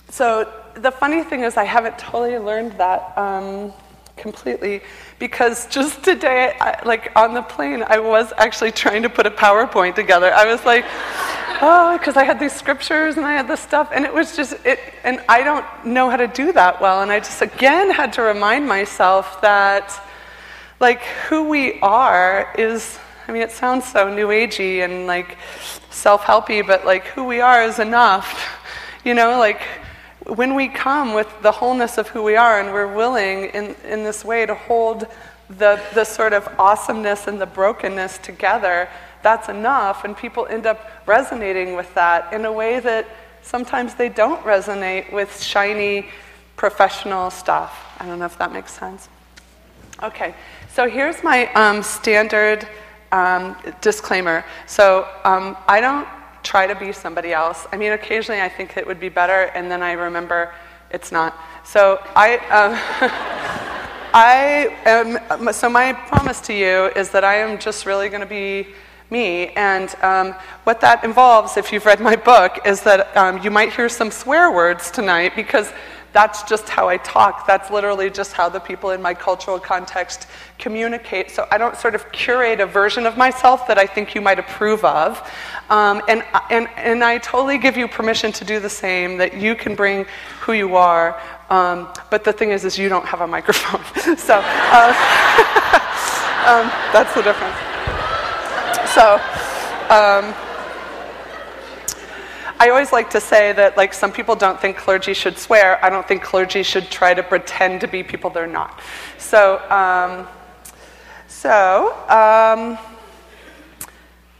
So 0.09 0.50
the 0.75 0.93
funny 0.93 1.25
thing 1.25 1.40
is, 1.40 1.57
I 1.57 1.64
haven't 1.64 1.99
totally 1.99 2.38
learned 2.38 2.73
that 2.78 3.16
um, 3.19 3.73
completely 4.16 4.80
because 5.18 5.66
just 5.66 6.02
today, 6.02 6.56
I, 6.61 6.80
like 6.85 7.12
on 7.16 7.35
the 7.35 7.42
plane, 7.42 7.83
I 7.87 7.99
was 7.99 8.33
actually 8.37 8.73
trying 8.73 9.02
to 9.02 9.09
put 9.09 9.26
a 9.26 9.30
PowerPoint 9.30 9.94
together. 9.94 10.33
I 10.33 10.47
was 10.47 10.64
like, 10.64 10.85
oh, 11.61 11.97
because 11.99 12.16
I 12.16 12.25
had 12.25 12.38
these 12.38 12.52
scriptures 12.52 13.16
and 13.16 13.26
I 13.26 13.33
had 13.33 13.49
this 13.49 13.61
stuff, 13.61 13.90
and 13.92 14.04
it 14.04 14.12
was 14.12 14.37
just 14.37 14.54
it, 14.64 14.78
and 15.04 15.21
I 15.28 15.42
don't 15.42 15.64
know 15.85 16.11
how 16.11 16.16
to 16.16 16.28
do 16.28 16.52
that 16.52 16.80
well, 16.80 17.02
and 17.02 17.11
I 17.11 17.18
just 17.21 17.42
again 17.42 17.90
had 17.90 18.12
to 18.14 18.23
remind 18.23 18.68
myself 18.68 19.40
that 19.40 20.00
like 20.80 21.02
who 21.28 21.49
we 21.49 21.80
are 21.80 22.52
is 22.59 22.99
I 23.26 23.33
mean 23.33 23.42
it 23.42 23.52
sounds 23.52 23.87
so 23.87 24.12
new 24.12 24.28
agey 24.28 24.85
and 24.85 25.06
like 25.06 25.38
self-helpy 25.90 26.66
but 26.66 26.85
like 26.85 27.06
who 27.06 27.25
we 27.25 27.40
are 27.40 27.62
is 27.62 27.78
enough. 27.78 28.61
You 29.04 29.14
know, 29.14 29.38
like 29.38 29.61
when 30.26 30.54
we 30.54 30.69
come 30.69 31.12
with 31.12 31.28
the 31.43 31.52
wholeness 31.52 31.99
of 31.99 32.09
who 32.09 32.23
we 32.23 32.37
are 32.37 32.61
and 32.61 32.73
we're 32.73 32.95
willing 32.95 33.47
in, 33.47 33.75
in 33.85 34.04
this 34.04 34.25
way 34.25 34.47
to 34.47 34.54
hold 34.54 35.07
the, 35.49 35.81
the 35.93 36.04
sort 36.04 36.33
of 36.33 36.49
awesomeness 36.59 37.26
and 37.26 37.40
the 37.40 37.47
brokenness 37.47 38.19
together, 38.19 38.88
that's 39.23 39.49
enough. 39.49 40.04
And 40.04 40.16
people 40.16 40.47
end 40.47 40.66
up 40.66 40.90
resonating 41.07 41.76
with 41.76 41.93
that 41.95 42.33
in 42.33 42.45
a 42.45 42.52
way 42.52 42.81
that 42.81 43.07
sometimes 43.43 43.95
they 43.95 44.09
don't 44.09 44.43
resonate 44.45 45.12
with 45.12 45.43
shiny 45.43 46.09
professional 46.57 47.31
stuff. 47.31 47.95
I 48.00 48.07
don't 48.07 48.19
know 48.19 48.26
if 48.26 48.38
that 48.38 48.52
makes 48.52 48.73
sense. 48.73 49.09
Okay, 50.02 50.35
so 50.73 50.88
here's 50.88 51.23
my 51.23 51.52
um, 51.52 51.83
standard 51.83 52.66
um, 53.12 53.57
disclaimer. 53.81 54.45
So 54.66 55.07
um, 55.25 55.57
I 55.69 55.81
don't 55.81 56.09
try 56.44 56.66
to 56.68 56.74
be 56.74 56.92
somebody 56.92 57.32
else. 57.32 57.66
I 57.72 57.76
mean, 57.76 57.92
occasionally 57.92 58.40
I 58.40 58.48
think 58.48 58.76
it 58.76 58.86
would 58.86 59.00
be 59.00 59.08
better, 59.08 59.50
and 59.54 59.70
then 59.70 59.82
I 59.82 59.92
remember 59.92 60.54
it's 60.90 61.10
not. 61.10 61.36
So 61.64 62.00
I, 62.14 62.36
um, 62.36 62.74
I 64.14 64.78
am. 64.84 65.52
So 65.52 65.68
my 65.68 65.92
promise 65.92 66.40
to 66.42 66.54
you 66.54 66.92
is 66.94 67.10
that 67.10 67.24
I 67.24 67.36
am 67.38 67.58
just 67.58 67.86
really 67.86 68.08
going 68.08 68.20
to 68.20 68.26
be 68.26 68.68
me. 69.10 69.48
And 69.48 69.94
um, 70.02 70.34
what 70.64 70.80
that 70.82 71.02
involves, 71.04 71.56
if 71.56 71.72
you've 71.72 71.86
read 71.86 72.00
my 72.00 72.16
book, 72.16 72.60
is 72.64 72.82
that 72.82 73.16
um, 73.16 73.38
you 73.42 73.50
might 73.50 73.72
hear 73.72 73.88
some 73.88 74.10
swear 74.10 74.52
words 74.52 74.90
tonight 74.90 75.32
because 75.34 75.72
that's 76.14 76.44
just 76.44 76.68
how 76.68 76.88
I 76.88 76.97
talk. 76.99 77.44
That's 77.44 77.73
literally 77.73 78.09
just 78.09 78.33
how 78.33 78.49
the 78.49 78.61
people 78.61 78.92
in 78.92 79.02
my 79.02 79.14
cultural 79.14 79.59
context 79.59 80.28
communicate. 80.59 81.33
So 81.33 81.47
I 81.50 81.59
don't 81.59 81.76
sort 81.76 81.97
of 81.97 82.11
curate 82.12 82.61
a 82.61 82.66
version 82.66 83.04
of 83.04 83.16
myself 83.16 83.66
that 83.66 83.78
I 83.78 83.87
think 83.87 84.14
you 84.14 84.21
might 84.21 84.38
approve 84.38 84.85
of. 84.85 85.18
Um, 85.71 86.00
and, 86.09 86.25
and, 86.50 86.68
and 86.76 87.02
I 87.02 87.18
totally 87.18 87.59
give 87.59 87.76
you 87.76 87.88
permission 87.88 88.30
to 88.30 88.44
do 88.44 88.61
the 88.61 88.71
same, 88.71 89.18
that 89.18 89.37
you 89.37 89.56
can 89.56 89.75
bring 89.75 90.06
who 90.40 90.52
you 90.52 90.76
are. 90.76 91.21
Um, 91.50 91.88
but 92.11 92.23
the 92.23 92.33
thing 92.33 92.50
is, 92.50 92.64
is 92.64 92.78
you 92.78 92.88
don't 92.88 93.06
have 93.06 93.21
a 93.21 93.26
microphone. 93.26 93.83
so 94.16 94.40
uh, 94.40 94.94
um, 96.47 96.71
that's 96.94 97.12
the 97.14 97.23
difference. 97.23 97.59
So, 98.94 99.18
um, 99.90 100.53
I 102.58 102.70
always 102.70 102.92
like 102.92 103.11
to 103.11 103.20
say 103.20 103.52
that, 103.52 103.76
like, 103.76 103.92
some 103.92 104.12
people 104.12 104.37
don't 104.37 104.61
think 104.61 104.76
clergy 104.76 105.12
should 105.12 105.38
swear. 105.38 105.84
I 105.84 105.90
don't 105.90 106.06
think 106.06 106.23
clergy 106.23 106.62
should 106.62 106.90
try 106.90 107.12
to 107.12 107.23
pretend 107.23 107.80
to 107.80 107.88
be 107.88 108.02
people 108.02 108.30
they're 108.30 108.46
not. 108.46 108.80
So, 109.18 109.58
um, 109.70 110.28
so 111.26 111.94
um, 112.08 112.78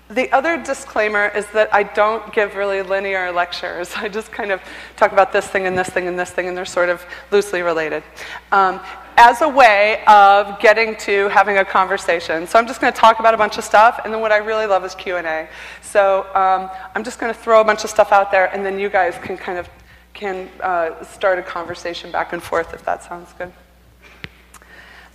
the 0.09 0.30
other 0.33 0.62
disclaimer 0.62 1.28
is 1.28 1.47
that 1.49 1.75
I 1.75 1.83
don't 1.83 2.33
give 2.33 2.54
really 2.54 2.83
linear 2.83 3.33
lectures. 3.33 3.92
I 3.97 4.09
just 4.09 4.30
kind 4.30 4.52
of 4.52 4.62
talk 4.97 5.12
about 5.12 5.33
this 5.33 5.47
thing 5.47 5.66
and 5.66 5.76
this 5.76 5.88
thing 5.88 6.06
and 6.06 6.18
this 6.18 6.30
thing, 6.30 6.47
and 6.47 6.56
they're 6.56 6.64
sort 6.64 6.88
of 6.88 7.04
loosely 7.33 7.62
related. 7.62 8.04
Um, 8.52 8.80
as 9.16 9.42
a 9.42 9.49
way 9.49 10.02
of 10.06 10.59
getting 10.61 10.97
to 10.97 11.28
having 11.28 11.59
a 11.59 11.64
conversation. 11.64 12.47
So 12.47 12.59
I'm 12.59 12.66
just 12.66 12.80
going 12.80 12.92
to 12.92 12.99
talk 12.99 13.21
about 13.21 13.35
a 13.35 13.37
bunch 13.37 13.59
of 13.59 13.64
stuff, 13.64 14.00
and 14.04 14.12
then 14.12 14.21
what 14.21 14.33
I 14.33 14.38
really 14.38 14.66
love 14.66 14.85
is 14.85 14.94
Q&A. 14.94 15.49
So 15.83 16.26
um, 16.35 16.71
I'm 16.94 17.04
just 17.04 17.18
going 17.18 17.33
to 17.33 17.38
throw 17.38 17.61
a 17.61 17.64
bunch 17.64 17.85
of 17.85 17.90
stuff 17.90 18.12
out 18.12 18.30
there, 18.30 18.47
and 18.54 18.64
then 18.64 18.78
you 18.78 18.88
guys 18.88 19.16
can 19.23 19.37
kind 19.37 19.59
of 19.59 19.68
can 20.14 20.49
uh, 20.61 21.02
start 21.04 21.38
a 21.38 21.42
conversation 21.42 22.12
back 22.12 22.33
and 22.33 22.42
forth 22.42 22.73
if 22.73 22.85
that 22.85 23.02
sounds 23.02 23.33
good. 23.37 23.52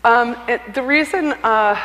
Um, 0.04 0.36
it, 0.48 0.74
the 0.74 0.82
reason 0.82 1.34
uh, 1.44 1.80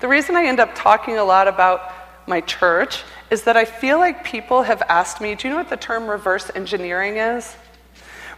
the 0.00 0.08
reason 0.08 0.34
I 0.34 0.44
end 0.46 0.58
up 0.58 0.74
talking 0.74 1.18
a 1.18 1.24
lot 1.24 1.46
about 1.46 1.92
my 2.26 2.40
church 2.40 3.04
is 3.30 3.44
that 3.44 3.56
I 3.56 3.64
feel 3.64 3.98
like 3.98 4.24
people 4.24 4.62
have 4.62 4.82
asked 4.88 5.20
me, 5.20 5.34
do 5.34 5.46
you 5.46 5.54
know 5.54 5.58
what 5.58 5.70
the 5.70 5.76
term 5.76 6.08
reverse 6.08 6.50
engineering 6.54 7.16
is? 7.16 7.56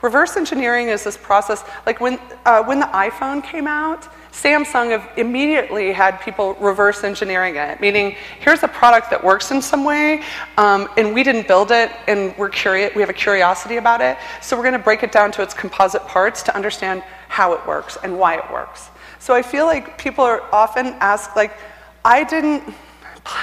Reverse 0.04 0.36
engineering 0.36 0.88
is 0.88 1.02
this 1.02 1.16
process, 1.16 1.64
like 1.86 1.98
when, 1.98 2.20
uh, 2.44 2.62
when 2.64 2.78
the 2.78 2.84
iPhone 2.88 3.42
came 3.42 3.66
out, 3.66 4.06
Samsung 4.32 5.02
immediately 5.16 5.94
had 5.94 6.20
people 6.20 6.52
reverse 6.60 7.04
engineering 7.04 7.56
it, 7.56 7.80
meaning 7.80 8.14
here's 8.38 8.62
a 8.62 8.68
product 8.68 9.08
that 9.08 9.24
works 9.24 9.50
in 9.50 9.62
some 9.62 9.82
way, 9.82 10.22
um, 10.58 10.90
and 10.98 11.14
we 11.14 11.22
didn't 11.22 11.48
build 11.48 11.70
it, 11.70 11.90
and 12.06 12.36
we're 12.36 12.50
curious, 12.50 12.94
we 12.94 13.00
have 13.00 13.08
a 13.08 13.14
curiosity 13.14 13.78
about 13.78 14.02
it, 14.02 14.18
so 14.42 14.54
we're 14.54 14.62
going 14.62 14.74
to 14.74 14.78
break 14.78 15.02
it 15.02 15.10
down 15.10 15.32
to 15.32 15.40
its 15.40 15.54
composite 15.54 16.02
parts 16.06 16.42
to 16.42 16.54
understand 16.54 17.02
how 17.28 17.54
it 17.54 17.66
works 17.66 17.96
and 18.02 18.18
why 18.18 18.36
it 18.36 18.44
works. 18.52 18.90
So 19.20 19.34
I 19.34 19.40
feel 19.40 19.64
like 19.64 19.96
people 19.96 20.22
are 20.22 20.42
often 20.52 20.88
asked, 21.00 21.34
like, 21.34 21.56
I 22.04 22.24
didn't, 22.24 22.62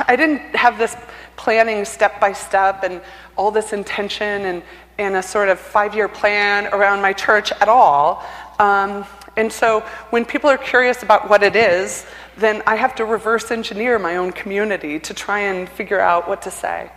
I 0.08 0.16
didn't 0.16 0.56
have 0.56 0.78
this 0.78 0.96
planning 1.38 1.86
step 1.86 2.20
by 2.20 2.34
step 2.34 2.84
and 2.84 3.02
all 3.36 3.50
this 3.50 3.74
intention 3.74 4.46
and, 4.46 4.62
and 5.02 5.16
a 5.16 5.24
sort 5.24 5.50
of 5.50 5.60
five 5.60 5.96
year 5.96 6.08
plan 6.08 6.68
around 6.74 7.02
my 7.02 7.14
church 7.14 7.52
at 7.52 7.68
all. 7.68 8.24
Um, 8.60 9.06
and 9.36 9.52
so 9.52 9.82
when 10.10 10.26
people 10.26 10.50
are 10.50 10.58
curious 10.58 11.04
about 11.04 11.30
what 11.30 11.44
it 11.44 11.56
is, 11.56 12.06
then 12.38 12.62
I 12.68 12.76
have 12.76 12.96
to 12.96 13.06
reverse 13.06 13.52
engineer 13.52 13.98
my 14.00 14.18
own 14.18 14.32
community 14.32 15.00
to 15.00 15.14
try 15.14 15.40
and 15.40 15.70
figure 15.70 16.00
out 16.00 16.28
what 16.28 16.42
to 16.44 16.52
say. 16.52 16.92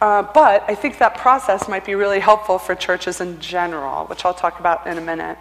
Uh, 0.00 0.22
but 0.22 0.64
I 0.68 0.74
think 0.74 0.98
that 0.98 1.16
process 1.16 1.68
might 1.68 1.84
be 1.84 1.94
really 1.94 2.20
helpful 2.20 2.58
for 2.58 2.74
churches 2.74 3.20
in 3.20 3.40
general, 3.40 4.06
which 4.06 4.24
I'll 4.24 4.34
talk 4.34 4.60
about 4.60 4.86
in 4.86 4.98
a 4.98 5.00
minute. 5.00 5.38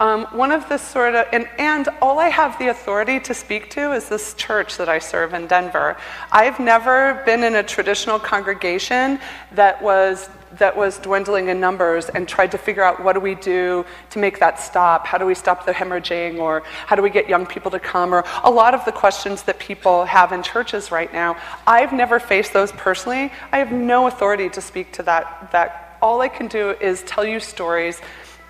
Um, 0.00 0.24
one 0.32 0.50
of 0.50 0.66
the 0.68 0.78
sort 0.78 1.14
of, 1.14 1.26
and, 1.30 1.46
and 1.58 1.88
all 2.00 2.18
I 2.18 2.28
have 2.28 2.58
the 2.58 2.68
authority 2.68 3.20
to 3.20 3.34
speak 3.34 3.68
to 3.70 3.92
is 3.92 4.08
this 4.08 4.32
church 4.34 4.78
that 4.78 4.88
I 4.88 4.98
serve 4.98 5.34
in 5.34 5.46
Denver. 5.46 5.98
I've 6.32 6.58
never 6.58 7.22
been 7.26 7.44
in 7.44 7.54
a 7.54 7.62
traditional 7.62 8.18
congregation 8.18 9.20
that 9.52 9.82
was 9.82 10.30
that 10.58 10.76
was 10.76 10.98
dwindling 10.98 11.48
in 11.48 11.60
numbers 11.60 12.08
and 12.08 12.28
tried 12.28 12.50
to 12.52 12.58
figure 12.58 12.82
out 12.82 13.02
what 13.02 13.12
do 13.12 13.20
we 13.20 13.34
do 13.34 13.84
to 14.10 14.18
make 14.18 14.40
that 14.40 14.58
stop? 14.58 15.06
How 15.06 15.18
do 15.18 15.26
we 15.26 15.34
stop 15.34 15.64
the 15.64 15.72
hemorrhaging? 15.72 16.38
Or 16.38 16.62
how 16.86 16.96
do 16.96 17.02
we 17.02 17.10
get 17.10 17.28
young 17.28 17.46
people 17.46 17.70
to 17.70 17.80
come? 17.80 18.12
Or 18.14 18.24
a 18.42 18.50
lot 18.50 18.74
of 18.74 18.84
the 18.84 18.92
questions 18.92 19.42
that 19.44 19.58
people 19.58 20.04
have 20.04 20.32
in 20.32 20.42
churches 20.42 20.90
right 20.90 21.12
now. 21.12 21.36
I've 21.66 21.92
never 21.92 22.18
faced 22.18 22.52
those 22.52 22.72
personally. 22.72 23.32
I 23.52 23.58
have 23.58 23.72
no 23.72 24.06
authority 24.06 24.48
to 24.50 24.60
speak 24.60 24.92
to 24.92 25.02
that. 25.04 25.50
that. 25.52 25.98
All 26.02 26.20
I 26.20 26.28
can 26.28 26.48
do 26.48 26.70
is 26.80 27.02
tell 27.02 27.26
you 27.26 27.40
stories 27.40 28.00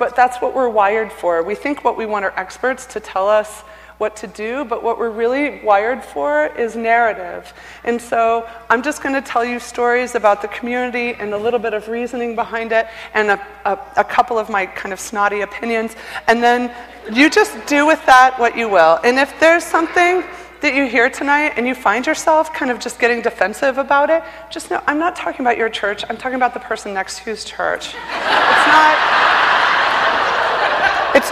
but 0.00 0.16
that's 0.16 0.38
what 0.38 0.54
we're 0.54 0.70
wired 0.70 1.12
for. 1.12 1.42
We 1.42 1.54
think 1.54 1.84
what 1.84 1.94
we 1.94 2.06
want 2.06 2.24
are 2.24 2.32
experts 2.34 2.86
to 2.86 3.00
tell 3.00 3.28
us 3.28 3.62
what 4.00 4.16
to 4.16 4.26
do, 4.26 4.64
but 4.64 4.82
what 4.82 4.98
we're 4.98 5.10
really 5.10 5.62
wired 5.62 6.02
for 6.02 6.46
is 6.46 6.74
narrative. 6.74 7.52
And 7.84 8.00
so 8.00 8.48
I'm 8.70 8.82
just 8.82 9.02
going 9.02 9.14
to 9.14 9.20
tell 9.20 9.44
you 9.44 9.60
stories 9.60 10.14
about 10.14 10.40
the 10.40 10.48
community 10.48 11.12
and 11.12 11.34
a 11.34 11.36
little 11.36 11.58
bit 11.58 11.74
of 11.74 11.86
reasoning 11.86 12.34
behind 12.34 12.72
it 12.72 12.86
and 13.12 13.32
a, 13.32 13.46
a, 13.66 13.78
a, 13.98 14.04
couple 14.04 14.38
of 14.38 14.48
my 14.48 14.64
kind 14.64 14.94
of 14.94 14.98
snotty 14.98 15.42
opinions. 15.42 15.96
And 16.28 16.42
then 16.42 16.74
you 17.12 17.28
just 17.28 17.54
do 17.66 17.86
with 17.86 18.04
that 18.06 18.40
what 18.40 18.56
you 18.56 18.70
will. 18.70 18.98
And 19.04 19.18
if 19.18 19.38
there's 19.38 19.64
something 19.64 20.24
that 20.62 20.74
you 20.74 20.86
hear 20.86 21.10
tonight 21.10 21.52
and 21.56 21.66
you 21.66 21.74
find 21.74 22.06
yourself 22.06 22.54
kind 22.54 22.70
of 22.70 22.78
just 22.78 22.98
getting 22.98 23.20
defensive 23.20 23.76
about 23.76 24.08
it, 24.08 24.22
just 24.48 24.70
know 24.70 24.82
I'm 24.86 24.98
not 24.98 25.14
talking 25.14 25.42
about 25.42 25.58
your 25.58 25.68
church, 25.68 26.04
I'm 26.08 26.16
talking 26.16 26.36
about 26.36 26.54
the 26.54 26.60
person 26.60 26.94
next 26.94 27.18
to 27.18 27.24
whose 27.24 27.44
church. 27.44 27.88
It's 27.88 28.66
not. 28.66 29.49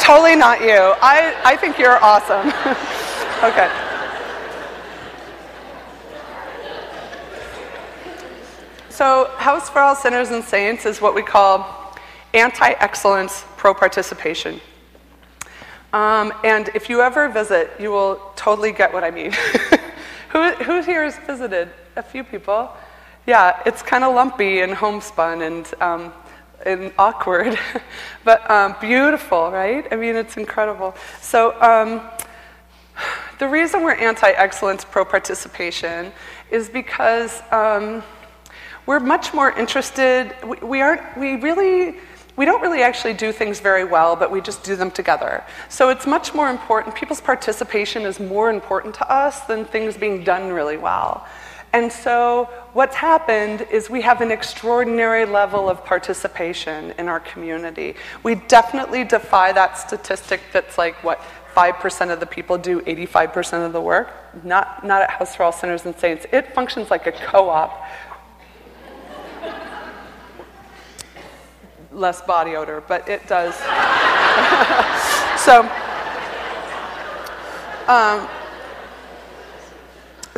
Totally 0.09 0.37
not 0.37 0.63
you. 0.63 0.95
I, 1.03 1.39
I 1.45 1.55
think 1.55 1.79
you're 1.79 2.03
awesome. 2.03 2.49
okay. 3.45 3.71
So, 8.89 9.31
House 9.37 9.69
for 9.69 9.81
All 9.81 9.95
Sinners 9.95 10.31
and 10.31 10.43
Saints 10.43 10.87
is 10.87 11.03
what 11.03 11.15
we 11.15 11.21
call 11.21 11.95
anti 12.33 12.71
excellence, 12.81 13.45
pro 13.59 13.75
participation. 13.75 14.63
Um, 15.93 16.33
and 16.43 16.71
if 16.75 16.89
you 16.89 17.03
ever 17.03 17.29
visit, 17.29 17.73
you 17.79 17.91
will 17.91 18.33
totally 18.35 18.73
get 18.73 18.91
what 18.91 19.05
I 19.05 19.11
mean. 19.11 19.33
who, 20.31 20.53
who 20.55 20.81
here 20.81 21.05
has 21.05 21.19
visited? 21.19 21.69
A 21.97 22.03
few 22.03 22.25
people. 22.25 22.75
Yeah, 23.27 23.61
it's 23.67 23.83
kind 23.83 24.05
of 24.05 24.15
lumpy 24.15 24.61
and 24.61 24.73
homespun, 24.73 25.43
and 25.43 25.71
um, 25.83 26.15
and 26.65 26.93
awkward, 26.99 27.59
but 28.25 28.49
um, 28.51 28.75
beautiful, 28.81 29.51
right? 29.51 29.87
I 29.91 29.97
mean, 29.97 30.17
it's 30.17 30.37
incredible. 30.37 30.95
So, 31.21 31.61
um, 31.63 32.01
the 33.39 33.49
reason 33.49 33.85
we're 33.85 33.95
anti 33.95 34.31
excellence, 34.31 34.85
pro 34.85 35.05
participation 35.05 36.13
is 36.51 36.69
because 36.69 37.41
um, 37.53 38.03
we're 38.87 39.01
much 39.01 39.33
more 39.33 39.53
interested, 39.53 40.35
we, 40.45 40.57
we, 40.59 40.81
aren't, 40.81 41.17
we 41.17 41.37
really, 41.37 41.97
we 42.37 42.45
don't 42.45 42.61
really 42.61 42.83
actually 42.83 43.15
do 43.15 43.31
things 43.31 43.61
very 43.61 43.85
well, 43.85 44.17
but 44.17 44.31
we 44.31 44.41
just 44.41 44.65
do 44.65 44.75
them 44.75 44.91
together. 44.91 45.45
So 45.69 45.91
it's 45.91 46.07
much 46.07 46.35
more 46.35 46.51
important, 46.51 46.97
people's 46.97 47.21
participation 47.21 48.03
is 48.03 48.19
more 48.19 48.51
important 48.51 48.95
to 48.97 49.13
us 49.13 49.41
than 49.43 49.65
things 49.65 49.97
being 49.97 50.25
done 50.25 50.53
really 50.53 50.77
well. 50.77 51.27
And 51.73 51.93
so, 51.93 52.49
what's 52.73 52.97
happened 52.97 53.67
is 53.71 53.91
we 53.91 54.01
have 54.01 54.23
an 54.23 54.31
extraordinary 54.31 55.27
level 55.27 55.69
of 55.69 55.85
participation 55.85 56.95
in 56.99 57.09
our 57.09 57.21
community. 57.21 57.95
We 58.23 58.37
definitely 58.37 59.05
defy 59.05 59.53
that 59.53 59.77
statistic 59.77 60.41
that's 60.53 60.79
like, 60.79 60.95
what, 61.05 61.21
5% 61.55 62.11
of 62.11 62.21
the 62.21 62.27
people 62.27 62.57
do 62.57 62.81
85% 62.83 63.67
of 63.67 63.73
the 63.73 63.81
work? 63.81 64.11
Not, 64.45 64.85
not 64.85 65.03
at 65.03 65.11
House 65.11 65.35
for 65.35 65.43
All 65.43 65.53
Sinners 65.53 65.85
and 65.85 65.95
Saints. 65.97 66.25
It 66.33 66.55
functions 66.55 66.91
like 66.91 67.07
a 67.07 67.13
co 67.13 67.51
op. 67.51 67.85
Less 71.93 72.23
body 72.23 72.55
odor, 72.55 72.83
but 72.87 73.09
it 73.09 73.27
does. 73.27 73.55
so, 75.41 75.63
um, 77.89 78.29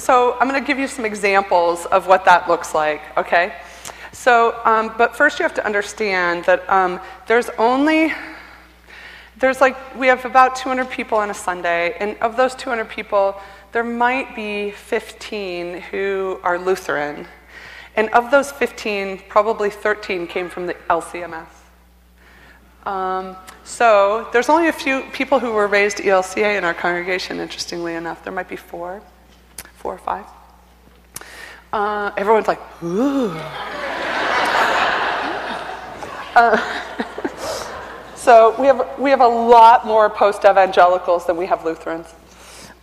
so 0.00 0.36
I'm 0.40 0.48
going 0.48 0.60
to 0.60 0.66
give 0.66 0.78
you 0.78 0.88
some 0.88 1.04
examples 1.04 1.86
of 1.86 2.06
what 2.06 2.24
that 2.24 2.48
looks 2.48 2.74
like, 2.74 3.02
okay? 3.18 3.54
So, 4.12 4.58
um, 4.64 4.94
but 4.96 5.14
first 5.16 5.38
you 5.38 5.42
have 5.44 5.54
to 5.54 5.64
understand 5.64 6.44
that 6.44 6.68
um, 6.68 7.00
there's 7.26 7.50
only, 7.58 8.12
there's 9.36 9.60
like, 9.60 9.76
we 9.96 10.06
have 10.08 10.24
about 10.24 10.56
200 10.56 10.90
people 10.90 11.18
on 11.18 11.30
a 11.30 11.34
Sunday, 11.34 11.96
and 12.00 12.16
of 12.18 12.36
those 12.36 12.54
200 12.54 12.88
people, 12.88 13.40
there 13.72 13.84
might 13.84 14.34
be 14.34 14.72
15 14.72 15.80
who 15.82 16.40
are 16.42 16.58
Lutheran. 16.58 17.26
And 17.96 18.08
of 18.10 18.30
those 18.30 18.50
15, 18.52 19.22
probably 19.28 19.70
13 19.70 20.26
came 20.26 20.48
from 20.48 20.66
the 20.66 20.74
LCMS. 20.88 21.46
Um, 22.86 23.36
so 23.62 24.28
there's 24.32 24.48
only 24.48 24.68
a 24.68 24.72
few 24.72 25.02
people 25.12 25.38
who 25.38 25.52
were 25.52 25.66
raised 25.66 25.98
ELCA 25.98 26.56
in 26.56 26.64
our 26.64 26.72
congregation, 26.72 27.38
interestingly 27.38 27.94
enough. 27.94 28.24
There 28.24 28.32
might 28.32 28.48
be 28.48 28.56
four 28.56 29.02
four 29.80 29.94
or 29.94 29.98
five. 29.98 30.26
Uh, 31.72 32.10
everyone's 32.16 32.48
like, 32.48 32.60
ooh. 32.82 33.30
uh, 36.36 36.58
so 38.14 38.54
we 38.60 38.66
have, 38.66 38.98
we 38.98 39.08
have 39.08 39.22
a 39.22 39.26
lot 39.26 39.86
more 39.86 40.10
post 40.10 40.44
evangelicals 40.44 41.26
than 41.26 41.38
we 41.38 41.46
have 41.46 41.64
Lutherans. 41.64 42.14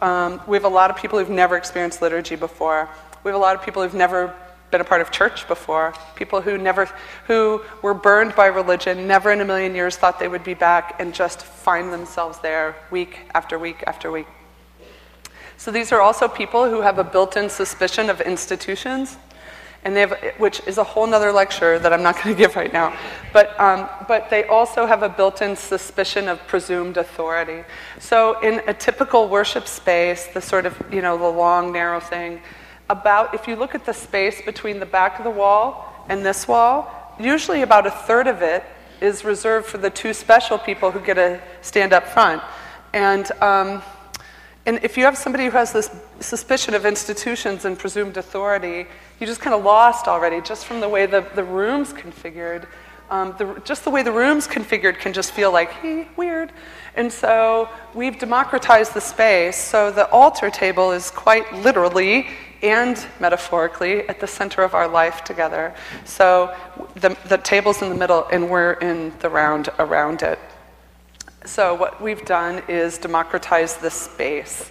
Um, 0.01 0.41
we 0.47 0.57
have 0.57 0.63
a 0.63 0.69
lot 0.69 0.89
of 0.89 0.97
people 0.97 1.19
who've 1.19 1.29
never 1.29 1.55
experienced 1.55 2.01
liturgy 2.01 2.35
before. 2.35 2.89
We 3.23 3.29
have 3.29 3.35
a 3.35 3.41
lot 3.41 3.55
of 3.55 3.63
people 3.63 3.83
who've 3.83 3.93
never 3.93 4.33
been 4.71 4.81
a 4.81 4.83
part 4.83 5.01
of 5.01 5.11
church 5.11 5.47
before. 5.47 5.93
People 6.15 6.41
who 6.41 6.57
never, 6.57 6.89
who 7.27 7.61
were 7.83 7.93
burned 7.93 8.35
by 8.35 8.47
religion, 8.47 9.07
never 9.07 9.31
in 9.31 9.41
a 9.41 9.45
million 9.45 9.75
years 9.75 9.97
thought 9.97 10.19
they 10.19 10.27
would 10.27 10.43
be 10.43 10.55
back 10.55 10.95
and 10.99 11.13
just 11.13 11.43
find 11.43 11.93
themselves 11.93 12.39
there 12.39 12.75
week 12.89 13.19
after 13.35 13.59
week 13.59 13.83
after 13.85 14.11
week. 14.11 14.27
So 15.57 15.71
these 15.71 15.91
are 15.91 16.01
also 16.01 16.27
people 16.27 16.69
who 16.69 16.81
have 16.81 16.99
a 16.99 17.03
built-in 17.03 17.49
suspicion 17.49 18.11
of 18.11 18.21
institutions, 18.21 19.17
and 19.83 19.95
they 19.95 20.01
have, 20.01 20.13
which 20.37 20.61
is 20.67 20.77
a 20.77 20.83
whole 20.83 21.11
other 21.11 21.31
lecture 21.31 21.79
that 21.79 21.91
I'm 21.91 22.03
not 22.03 22.15
going 22.15 22.35
to 22.35 22.39
give 22.39 22.55
right 22.55 22.71
now. 22.71 22.95
But, 23.33 23.59
um, 23.59 23.89
but 24.07 24.29
they 24.29 24.43
also 24.45 24.85
have 24.85 25.01
a 25.01 25.09
built-in 25.09 25.55
suspicion 25.55 26.27
of 26.27 26.45
presumed 26.47 26.97
authority. 26.97 27.63
So 27.99 28.39
in 28.41 28.61
a 28.67 28.73
typical 28.73 29.29
worship 29.29 29.67
space, 29.67 30.27
the 30.27 30.41
sort 30.41 30.67
of, 30.67 30.75
you 30.91 31.01
know, 31.01 31.17
the 31.17 31.27
long, 31.27 31.71
narrow 31.71 31.99
thing, 31.99 32.39
about, 32.89 33.33
if 33.33 33.47
you 33.47 33.55
look 33.55 33.73
at 33.73 33.83
the 33.83 33.93
space 33.93 34.41
between 34.43 34.79
the 34.79 34.85
back 34.85 35.17
of 35.17 35.23
the 35.23 35.31
wall 35.31 36.05
and 36.07 36.25
this 36.25 36.47
wall, 36.47 37.15
usually 37.19 37.63
about 37.63 37.87
a 37.87 37.91
third 37.91 38.27
of 38.27 38.41
it 38.41 38.63
is 39.01 39.25
reserved 39.25 39.65
for 39.65 39.79
the 39.79 39.89
two 39.89 40.13
special 40.13 40.57
people 40.57 40.91
who 40.91 40.99
get 40.99 41.15
to 41.15 41.41
stand 41.61 41.93
up 41.93 42.07
front. 42.07 42.41
And, 42.93 43.29
um, 43.41 43.81
and 44.67 44.83
if 44.83 44.97
you 44.97 45.05
have 45.05 45.17
somebody 45.17 45.45
who 45.45 45.51
has 45.51 45.71
this 45.71 45.89
suspicion 46.19 46.73
of 46.73 46.85
institutions 46.85 47.63
and 47.63 47.79
presumed 47.79 48.17
authority, 48.17 48.85
you 49.17 49.25
just 49.25 49.39
kind 49.39 49.55
of 49.55 49.63
lost 49.63 50.09
already 50.09 50.41
just 50.41 50.65
from 50.65 50.81
the 50.81 50.89
way 50.89 51.05
the, 51.05 51.25
the 51.35 51.43
room's 51.43 51.93
configured. 51.93 52.67
Um, 53.09 53.33
the, 53.37 53.61
just 53.63 53.85
the 53.85 53.89
way 53.89 54.03
the 54.03 54.11
room's 54.11 54.45
configured 54.45 54.99
can 54.99 55.13
just 55.13 55.31
feel 55.31 55.53
like, 55.53 55.71
hey, 55.71 56.09
weird. 56.17 56.51
And 56.95 57.09
so 57.09 57.69
we've 57.93 58.19
democratized 58.19 58.93
the 58.93 58.99
space. 58.99 59.55
So 59.55 59.89
the 59.89 60.09
altar 60.09 60.49
table 60.49 60.91
is 60.91 61.11
quite 61.11 61.49
literally 61.53 62.27
and 62.61 63.07
metaphorically 63.21 64.07
at 64.09 64.19
the 64.19 64.27
center 64.27 64.63
of 64.63 64.73
our 64.73 64.89
life 64.89 65.23
together. 65.23 65.73
So 66.03 66.53
the, 66.95 67.15
the 67.29 67.37
table's 67.37 67.81
in 67.81 67.87
the 67.87 67.95
middle 67.95 68.27
and 68.33 68.49
we're 68.49 68.73
in 68.73 69.13
the 69.19 69.29
round 69.29 69.69
around 69.79 70.23
it. 70.23 70.39
So 71.47 71.73
what 71.73 72.01
we've 72.01 72.25
done 72.25 72.61
is 72.67 72.97
democratize 72.97 73.77
the 73.77 73.89
space. 73.89 74.69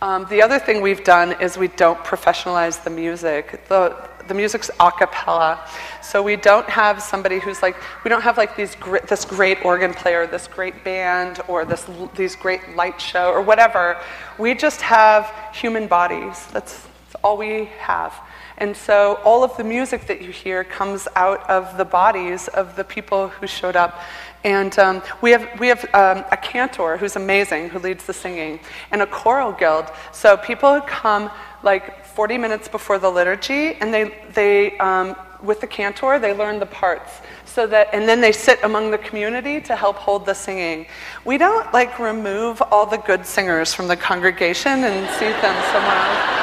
Um, 0.00 0.26
the 0.30 0.40
other 0.40 0.58
thing 0.58 0.80
we've 0.80 1.04
done 1.04 1.38
is 1.42 1.58
we 1.58 1.68
don't 1.68 1.98
professionalize 2.04 2.82
the 2.82 2.88
music. 2.88 3.68
The, 3.68 4.08
the 4.26 4.32
music's 4.32 4.70
a 4.80 4.90
cappella. 4.90 5.60
So 6.02 6.22
we 6.22 6.36
don't 6.36 6.68
have 6.70 7.02
somebody 7.02 7.38
who's 7.38 7.60
like, 7.60 7.76
we 8.02 8.08
don't 8.08 8.22
have 8.22 8.38
like 8.38 8.56
these 8.56 8.74
gr- 8.76 9.04
this 9.06 9.26
great 9.26 9.62
organ 9.62 9.92
player, 9.92 10.26
this 10.26 10.46
great 10.46 10.84
band, 10.84 11.40
or 11.48 11.66
this, 11.66 11.86
these 12.16 12.34
great 12.34 12.76
light 12.76 12.98
show, 12.98 13.30
or 13.30 13.42
whatever. 13.42 14.00
We 14.38 14.54
just 14.54 14.80
have 14.80 15.30
human 15.54 15.86
bodies. 15.86 16.46
That's 16.50 16.86
all 17.22 17.36
we 17.36 17.66
have. 17.78 18.14
And 18.58 18.74
so 18.74 19.20
all 19.22 19.44
of 19.44 19.54
the 19.58 19.64
music 19.64 20.06
that 20.06 20.22
you 20.22 20.30
hear 20.30 20.64
comes 20.64 21.06
out 21.14 21.48
of 21.50 21.76
the 21.76 21.84
bodies 21.84 22.48
of 22.48 22.74
the 22.74 22.84
people 22.84 23.28
who 23.28 23.46
showed 23.46 23.76
up. 23.76 24.00
And 24.46 24.78
um, 24.78 25.02
we 25.22 25.32
have, 25.32 25.58
we 25.58 25.66
have 25.66 25.84
um, 25.92 26.24
a 26.30 26.36
cantor 26.36 26.96
who's 26.96 27.16
amazing, 27.16 27.68
who 27.68 27.80
leads 27.80 28.04
the 28.04 28.12
singing, 28.12 28.60
and 28.92 29.02
a 29.02 29.06
choral 29.06 29.50
guild. 29.50 29.86
So 30.12 30.36
people 30.36 30.80
come 30.82 31.32
like 31.64 32.06
40 32.06 32.38
minutes 32.38 32.68
before 32.68 33.00
the 33.00 33.10
liturgy, 33.10 33.74
and 33.74 33.92
they, 33.92 34.14
they 34.34 34.78
um, 34.78 35.16
with 35.42 35.60
the 35.60 35.66
cantor, 35.66 36.20
they 36.20 36.32
learn 36.32 36.60
the 36.60 36.66
parts. 36.66 37.10
So 37.44 37.66
that, 37.66 37.88
and 37.92 38.08
then 38.08 38.20
they 38.20 38.30
sit 38.30 38.62
among 38.62 38.92
the 38.92 38.98
community 38.98 39.60
to 39.62 39.74
help 39.74 39.96
hold 39.96 40.24
the 40.24 40.34
singing. 40.34 40.86
We 41.24 41.38
don't 41.38 41.72
like 41.74 41.98
remove 41.98 42.62
all 42.70 42.86
the 42.86 42.98
good 42.98 43.26
singers 43.26 43.74
from 43.74 43.88
the 43.88 43.96
congregation 43.96 44.84
and 44.84 45.10
seat 45.18 45.34
them 45.42 45.56
somewhere 45.72 45.96
else. 45.96 46.36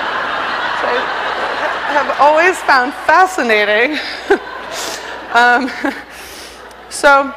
I 1.88 2.04
have 2.04 2.20
always 2.20 2.58
found 2.64 2.94
fascinating. 3.06 3.98
um, 5.34 5.72
so, 6.90 7.34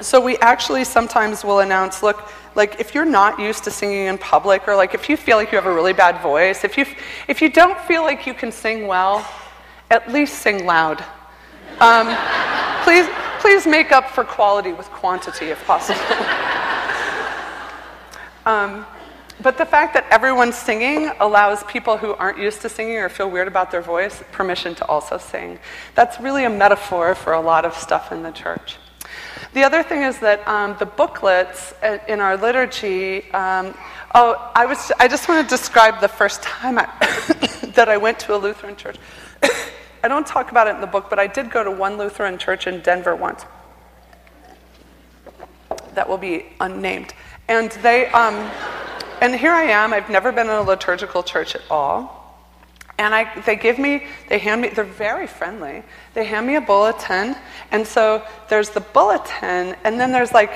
so 0.00 0.20
we 0.20 0.36
actually 0.38 0.84
sometimes 0.84 1.44
will 1.44 1.60
announce, 1.60 2.02
look, 2.02 2.30
like 2.54 2.80
if 2.80 2.94
you're 2.94 3.04
not 3.04 3.38
used 3.38 3.64
to 3.64 3.70
singing 3.70 4.06
in 4.06 4.18
public, 4.18 4.66
or 4.66 4.74
like 4.74 4.94
if 4.94 5.08
you 5.08 5.16
feel 5.16 5.36
like 5.36 5.52
you 5.52 5.56
have 5.56 5.66
a 5.66 5.72
really 5.72 5.92
bad 5.92 6.20
voice, 6.22 6.64
if 6.64 6.76
you 6.76 6.86
if 7.28 7.40
you 7.40 7.50
don't 7.50 7.78
feel 7.80 8.02
like 8.02 8.26
you 8.26 8.34
can 8.34 8.50
sing 8.50 8.86
well, 8.86 9.26
at 9.90 10.10
least 10.12 10.40
sing 10.40 10.66
loud. 10.66 11.04
Um, 11.80 12.16
please, 12.84 13.08
please 13.40 13.66
make 13.66 13.92
up 13.92 14.10
for 14.10 14.24
quality 14.24 14.72
with 14.72 14.86
quantity 14.90 15.46
if 15.46 15.64
possible. 15.64 16.00
um, 18.46 18.86
but 19.42 19.56
the 19.56 19.64
fact 19.64 19.94
that 19.94 20.06
everyone's 20.10 20.56
singing 20.56 21.10
allows 21.18 21.62
people 21.64 21.96
who 21.96 22.12
aren't 22.14 22.38
used 22.38 22.60
to 22.62 22.68
singing 22.68 22.98
or 22.98 23.08
feel 23.08 23.30
weird 23.30 23.48
about 23.48 23.70
their 23.70 23.80
voice 23.80 24.22
permission 24.32 24.74
to 24.74 24.84
also 24.84 25.16
sing. 25.16 25.58
That's 25.94 26.20
really 26.20 26.44
a 26.44 26.50
metaphor 26.50 27.14
for 27.14 27.32
a 27.32 27.40
lot 27.40 27.64
of 27.64 27.74
stuff 27.74 28.12
in 28.12 28.22
the 28.22 28.32
church. 28.32 28.76
The 29.52 29.64
other 29.64 29.82
thing 29.82 30.02
is 30.02 30.18
that 30.20 30.46
um, 30.46 30.76
the 30.78 30.86
booklets 30.86 31.74
in 32.06 32.20
our 32.20 32.36
liturgy. 32.36 33.30
Um, 33.32 33.74
oh, 34.14 34.52
I 34.54 34.66
was. 34.66 34.92
I 34.98 35.08
just 35.08 35.28
want 35.28 35.48
to 35.48 35.52
describe 35.52 36.00
the 36.00 36.08
first 36.08 36.42
time 36.42 36.78
I 36.78 36.86
that 37.74 37.88
I 37.88 37.96
went 37.96 38.20
to 38.20 38.36
a 38.36 38.38
Lutheran 38.38 38.76
church. 38.76 38.96
I 40.04 40.08
don't 40.08 40.26
talk 40.26 40.50
about 40.50 40.68
it 40.68 40.76
in 40.76 40.80
the 40.80 40.86
book, 40.86 41.10
but 41.10 41.18
I 41.18 41.26
did 41.26 41.50
go 41.50 41.64
to 41.64 41.70
one 41.70 41.98
Lutheran 41.98 42.38
church 42.38 42.66
in 42.66 42.80
Denver 42.80 43.16
once. 43.16 43.44
That 45.94 46.08
will 46.08 46.18
be 46.18 46.46
unnamed, 46.60 47.12
and 47.48 47.72
they. 47.82 48.06
Um, 48.06 48.50
and 49.20 49.34
here 49.34 49.52
I 49.52 49.64
am, 49.64 49.92
I've 49.92 50.08
never 50.08 50.32
been 50.32 50.46
in 50.46 50.54
a 50.54 50.62
liturgical 50.62 51.22
church 51.22 51.54
at 51.54 51.60
all. 51.70 52.19
And 53.00 53.14
I, 53.14 53.40
they 53.46 53.56
give 53.56 53.78
me, 53.78 54.04
they 54.28 54.38
hand 54.38 54.60
me, 54.60 54.68
they're 54.68 54.84
very 54.84 55.26
friendly. 55.26 55.82
They 56.12 56.26
hand 56.26 56.46
me 56.46 56.56
a 56.56 56.60
bulletin. 56.60 57.34
And 57.70 57.86
so 57.86 58.22
there's 58.50 58.68
the 58.68 58.80
bulletin, 58.80 59.74
and 59.84 59.98
then 59.98 60.12
there's 60.12 60.32
like 60.32 60.52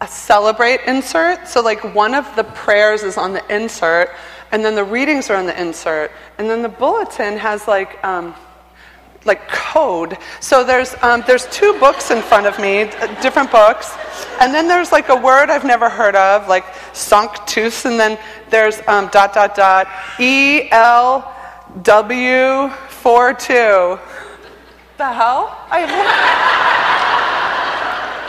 a 0.00 0.08
celebrate 0.08 0.80
insert. 0.86 1.46
So, 1.46 1.60
like, 1.60 1.94
one 1.94 2.14
of 2.14 2.24
the 2.36 2.44
prayers 2.44 3.02
is 3.02 3.18
on 3.18 3.34
the 3.34 3.44
insert, 3.54 4.08
and 4.50 4.64
then 4.64 4.74
the 4.74 4.82
readings 4.82 5.28
are 5.28 5.36
on 5.36 5.44
the 5.44 5.60
insert. 5.60 6.10
And 6.38 6.48
then 6.48 6.62
the 6.62 6.70
bulletin 6.70 7.36
has 7.36 7.68
like, 7.68 8.02
um, 8.02 8.34
like 9.26 9.46
code. 9.48 10.16
So 10.40 10.64
there's, 10.64 10.94
um, 11.02 11.22
there's 11.26 11.46
two 11.48 11.78
books 11.78 12.10
in 12.10 12.22
front 12.22 12.46
of 12.46 12.58
me, 12.58 12.90
different 13.20 13.50
books. 13.50 13.92
And 14.40 14.54
then 14.54 14.68
there's 14.68 14.90
like 14.90 15.10
a 15.10 15.16
word 15.16 15.50
I've 15.50 15.66
never 15.66 15.90
heard 15.90 16.16
of, 16.16 16.48
like 16.48 16.64
sanctus, 16.94 17.84
and 17.84 18.00
then 18.00 18.18
there's 18.48 18.80
um, 18.88 19.08
dot, 19.12 19.34
dot, 19.34 19.54
dot, 19.54 19.86
E 20.18 20.70
L 20.70 21.30
W 21.82 22.68
4 22.68 23.34
2. 23.34 23.98
The 24.96 25.12
hell? 25.12 25.58
I 25.70 25.80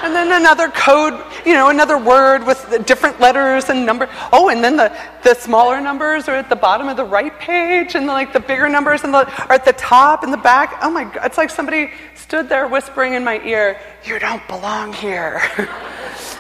And 0.04 0.16
then 0.16 0.32
another 0.32 0.70
code, 0.70 1.14
you 1.46 1.54
know, 1.54 1.70
another 1.70 1.98
word 1.98 2.46
with 2.46 2.86
different 2.86 3.20
letters 3.20 3.70
and 3.70 3.86
number. 3.86 4.10
Oh, 4.34 4.50
and 4.50 4.64
then 4.64 4.76
the, 4.78 4.96
the 5.24 5.34
smaller 5.34 5.80
numbers 5.80 6.28
are 6.28 6.36
at 6.36 6.50
the 6.50 6.56
bottom 6.56 6.88
of 6.88 6.98
the 6.98 7.06
right 7.06 7.38
page, 7.40 7.96
and 7.96 8.08
the, 8.08 8.14
like 8.14 8.34
the 8.34 8.40
bigger 8.40 8.68
numbers 8.68 9.02
the, 9.02 9.08
are 9.08 9.54
at 9.54 9.66
the 9.66 9.74
top 9.74 10.24
and 10.24 10.34
the 10.34 10.38
back. 10.38 10.80
Oh 10.82 10.90
my 10.90 11.04
God, 11.04 11.26
it's 11.26 11.38
like 11.38 11.50
somebody 11.50 11.92
stood 12.16 12.50
there 12.50 12.68
whispering 12.68 13.14
in 13.14 13.24
my 13.24 13.40
ear, 13.42 13.80
You 14.04 14.20
don't 14.20 14.46
belong 14.48 14.94
here. 14.94 15.42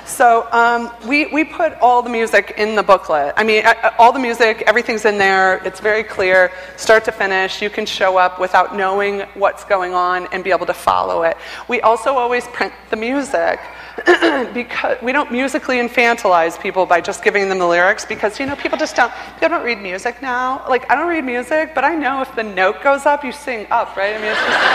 So 0.06 0.48
um, 0.52 0.91
we, 1.06 1.26
we 1.26 1.44
put 1.44 1.74
all 1.82 2.02
the 2.02 2.10
music 2.10 2.54
in 2.58 2.76
the 2.76 2.84
booklet. 2.84 3.34
I 3.36 3.44
mean, 3.44 3.65
all 3.98 4.13
the 4.13 4.20
music, 4.20 4.63
everything's 4.65 5.04
in 5.04 5.18
there. 5.18 5.58
It's 5.65 5.80
very 5.80 6.04
clear, 6.04 6.52
start 6.78 7.04
to 7.06 7.12
finish. 7.12 7.62
You 7.62 7.70
can 7.70 7.86
show 7.86 8.18
up 8.18 8.39
without 8.39 8.78
knowing 8.78 9.22
what's 9.34 9.65
going 9.65 9.94
on 9.94 10.28
and 10.32 10.44
be 10.44 10.52
able 10.52 10.68
to 10.68 10.74
follow 10.74 11.24
it. 11.24 11.36
We 11.68 11.82
also 11.82 12.15
always 12.15 12.46
print 12.48 12.72
the 12.91 12.96
music. 12.96 13.60
because 14.53 14.97
we 15.01 15.12
don't 15.12 15.31
musically 15.31 15.77
infantilize 15.77 16.62
people 16.62 16.86
by 16.86 16.99
just 16.99 17.23
giving 17.23 17.47
them 17.49 17.60
the 17.60 17.67
lyrics 17.67 18.05
because 18.05 18.39
you 18.39 18.45
know 18.45 18.55
people 18.55 18.77
just 18.77 18.95
don't 18.95 19.12
they 19.39 19.47
don't 19.47 19.63
read 19.63 19.79
music 19.79 20.21
now 20.21 20.65
like 20.67 20.89
i 20.91 20.95
don't 20.95 21.08
read 21.08 21.23
music 21.23 21.73
but 21.73 21.86
i 21.86 21.95
know 21.95 22.21
if 22.21 22.34
the 22.36 22.43
note 22.43 22.84
goes 22.84 23.05
up 23.05 23.23
you 23.23 23.31
sing 23.31 23.65
up 23.71 23.95
right 23.95 24.15
i 24.15 24.19
mean 24.19 24.31
it's 24.31 24.41
just 24.41 24.60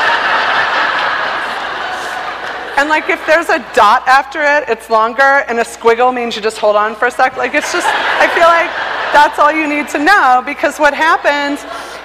and 2.80 2.88
like 2.88 3.10
if 3.10 3.20
there's 3.26 3.50
a 3.50 3.58
dot 3.74 4.08
after 4.08 4.40
it, 4.40 4.70
it's 4.70 4.88
longer, 4.88 5.44
and 5.48 5.58
a 5.58 5.64
squiggle 5.64 6.14
means 6.14 6.34
you 6.34 6.40
just 6.40 6.56
hold 6.56 6.76
on 6.76 6.96
for 6.96 7.08
a 7.08 7.10
sec. 7.10 7.36
Like 7.36 7.54
it's 7.54 7.74
just, 7.74 7.86
I 7.86 8.26
feel 8.32 8.48
like 8.48 8.72
that's 9.12 9.38
all 9.38 9.52
you 9.52 9.68
need 9.68 9.88
to 9.88 9.98
know 9.98 10.42
because 10.46 10.78
what 10.78 10.94
happens 10.94 11.60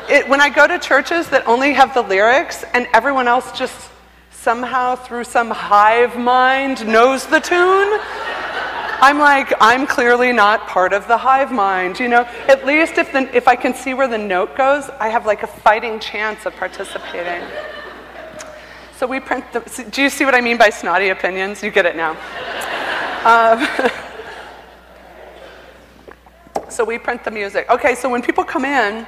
it, 0.10 0.28
when 0.28 0.42
I 0.42 0.50
go 0.50 0.68
to 0.68 0.78
churches 0.78 1.30
that 1.30 1.48
only 1.48 1.74
have 1.74 1.94
the 1.94 2.02
lyrics 2.02 2.64
and 2.74 2.88
everyone 2.94 3.28
else 3.28 3.58
just 3.58 3.90
somehow 4.46 4.96
through 4.96 5.24
some 5.24 5.50
hive 5.50 6.16
mind 6.20 6.86
knows 6.86 7.26
the 7.26 7.40
tune, 7.40 8.00
I'm 9.02 9.18
like, 9.18 9.52
I'm 9.60 9.88
clearly 9.88 10.32
not 10.32 10.68
part 10.68 10.94
of 10.94 11.08
the 11.08 11.18
hive 11.18 11.52
mind, 11.52 12.00
you 12.00 12.08
know? 12.08 12.26
At 12.48 12.64
least 12.64 13.00
if, 13.00 13.12
the, 13.12 13.22
if 13.36 13.48
I 13.48 13.56
can 13.56 13.74
see 13.74 13.96
where 13.96 14.08
the 14.08 14.20
note 14.20 14.56
goes, 14.56 14.88
I 15.00 15.10
have 15.10 15.26
like 15.26 15.42
a 15.42 15.48
fighting 15.48 16.00
chance 16.00 16.46
of 16.46 16.56
participating. 16.58 17.42
So 18.98 19.08
we 19.08 19.20
print 19.20 19.52
the, 19.52 19.62
do 19.90 20.04
you 20.04 20.12
see 20.12 20.26
what 20.26 20.36
I 20.36 20.42
mean 20.42 20.60
by 20.60 20.70
snotty 20.70 21.10
opinions? 21.10 21.64
You 21.64 21.72
get 21.72 21.88
it 21.88 21.96
now. 21.96 22.12
Um, 23.26 23.68
so 26.70 26.86
we 26.86 27.00
print 27.00 27.24
the 27.24 27.32
music. 27.32 27.68
Okay, 27.72 27.96
so 27.96 28.12
when 28.12 28.22
people 28.22 28.44
come 28.44 28.64
in, 28.64 29.08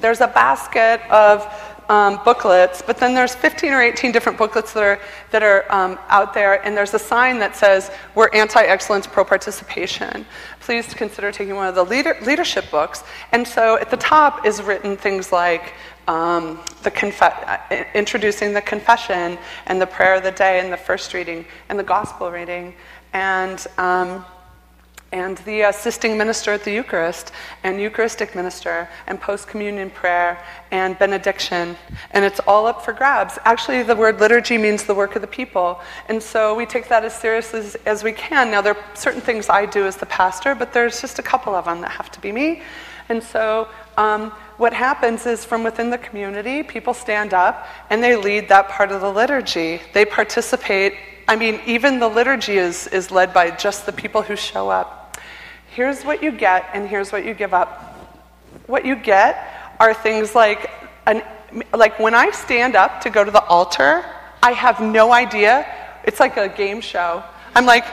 there's 0.00 0.22
a 0.22 0.28
basket 0.28 1.02
of 1.10 1.46
um, 1.88 2.20
booklets, 2.24 2.82
but 2.82 2.96
then 2.98 3.14
there's 3.14 3.34
15 3.34 3.72
or 3.72 3.82
18 3.82 4.12
different 4.12 4.38
booklets 4.38 4.72
that 4.72 4.82
are, 4.82 5.00
that 5.30 5.42
are 5.42 5.70
um, 5.72 5.98
out 6.08 6.34
there, 6.34 6.64
and 6.64 6.76
there's 6.76 6.94
a 6.94 6.98
sign 6.98 7.38
that 7.38 7.56
says, 7.56 7.90
We're 8.14 8.30
anti 8.30 8.62
excellence, 8.62 9.06
pro 9.06 9.24
participation. 9.24 10.26
Please 10.60 10.94
consider 10.94 11.30
taking 11.30 11.56
one 11.56 11.66
of 11.66 11.74
the 11.74 11.84
leader, 11.84 12.16
leadership 12.22 12.70
books. 12.70 13.04
And 13.32 13.46
so 13.46 13.78
at 13.78 13.90
the 13.90 13.98
top 13.98 14.46
is 14.46 14.62
written 14.62 14.96
things 14.96 15.32
like, 15.32 15.74
um, 16.08 16.60
the 16.82 16.90
conf- 16.90 17.22
uh, 17.22 17.58
introducing 17.94 18.52
the 18.52 18.60
confession 18.60 19.38
and 19.66 19.80
the 19.80 19.86
prayer 19.86 20.14
of 20.14 20.22
the 20.22 20.32
day 20.32 20.60
and 20.60 20.72
the 20.72 20.76
first 20.76 21.14
reading 21.14 21.46
and 21.68 21.78
the 21.78 21.84
gospel 21.84 22.30
reading 22.30 22.74
and 23.14 23.66
um, 23.78 24.24
and 25.14 25.38
the 25.38 25.60
assisting 25.60 26.18
minister 26.18 26.50
at 26.50 26.64
the 26.64 26.72
Eucharist, 26.72 27.30
and 27.62 27.80
Eucharistic 27.80 28.34
minister, 28.34 28.88
and 29.06 29.20
post 29.20 29.46
communion 29.46 29.88
prayer, 29.88 30.44
and 30.72 30.98
benediction. 30.98 31.76
And 32.10 32.24
it's 32.24 32.40
all 32.48 32.66
up 32.66 32.84
for 32.84 32.92
grabs. 32.92 33.38
Actually, 33.44 33.84
the 33.84 33.94
word 33.94 34.18
liturgy 34.18 34.58
means 34.58 34.82
the 34.82 34.94
work 34.94 35.14
of 35.14 35.22
the 35.22 35.28
people. 35.28 35.80
And 36.08 36.20
so 36.20 36.56
we 36.56 36.66
take 36.66 36.88
that 36.88 37.04
as 37.04 37.14
seriously 37.14 37.60
as, 37.60 37.76
as 37.86 38.02
we 38.02 38.10
can. 38.10 38.50
Now, 38.50 38.60
there 38.60 38.76
are 38.76 38.84
certain 38.94 39.20
things 39.20 39.48
I 39.48 39.66
do 39.66 39.86
as 39.86 39.96
the 39.96 40.06
pastor, 40.06 40.52
but 40.56 40.72
there's 40.72 41.00
just 41.00 41.20
a 41.20 41.22
couple 41.22 41.54
of 41.54 41.66
them 41.66 41.80
that 41.82 41.92
have 41.92 42.10
to 42.10 42.20
be 42.20 42.32
me. 42.32 42.62
And 43.08 43.22
so 43.22 43.68
um, 43.96 44.32
what 44.56 44.72
happens 44.72 45.26
is 45.26 45.44
from 45.44 45.62
within 45.62 45.90
the 45.90 45.98
community, 45.98 46.64
people 46.64 46.92
stand 46.92 47.32
up 47.32 47.68
and 47.88 48.02
they 48.02 48.16
lead 48.16 48.48
that 48.48 48.68
part 48.68 48.90
of 48.90 49.00
the 49.00 49.12
liturgy. 49.12 49.80
They 49.92 50.04
participate. 50.04 50.94
I 51.28 51.36
mean, 51.36 51.60
even 51.66 52.00
the 52.00 52.08
liturgy 52.08 52.56
is, 52.56 52.88
is 52.88 53.12
led 53.12 53.32
by 53.32 53.52
just 53.52 53.86
the 53.86 53.92
people 53.92 54.20
who 54.20 54.34
show 54.34 54.70
up 54.70 55.02
here's 55.74 56.04
what 56.04 56.22
you 56.22 56.30
get 56.30 56.70
and 56.72 56.88
here's 56.88 57.10
what 57.10 57.24
you 57.24 57.34
give 57.34 57.52
up. 57.52 57.68
What 58.66 58.86
you 58.86 58.94
get 58.94 59.74
are 59.80 59.92
things 59.92 60.34
like, 60.34 60.70
an, 61.06 61.22
like 61.74 61.98
when 61.98 62.14
I 62.14 62.30
stand 62.30 62.76
up 62.76 63.00
to 63.00 63.10
go 63.10 63.24
to 63.24 63.30
the 63.30 63.42
altar, 63.46 64.04
I 64.40 64.52
have 64.52 64.80
no 64.80 65.12
idea. 65.12 65.66
It's 66.04 66.20
like 66.20 66.36
a 66.36 66.48
game 66.48 66.80
show. 66.80 67.24
I'm 67.56 67.66
like, 67.66 67.84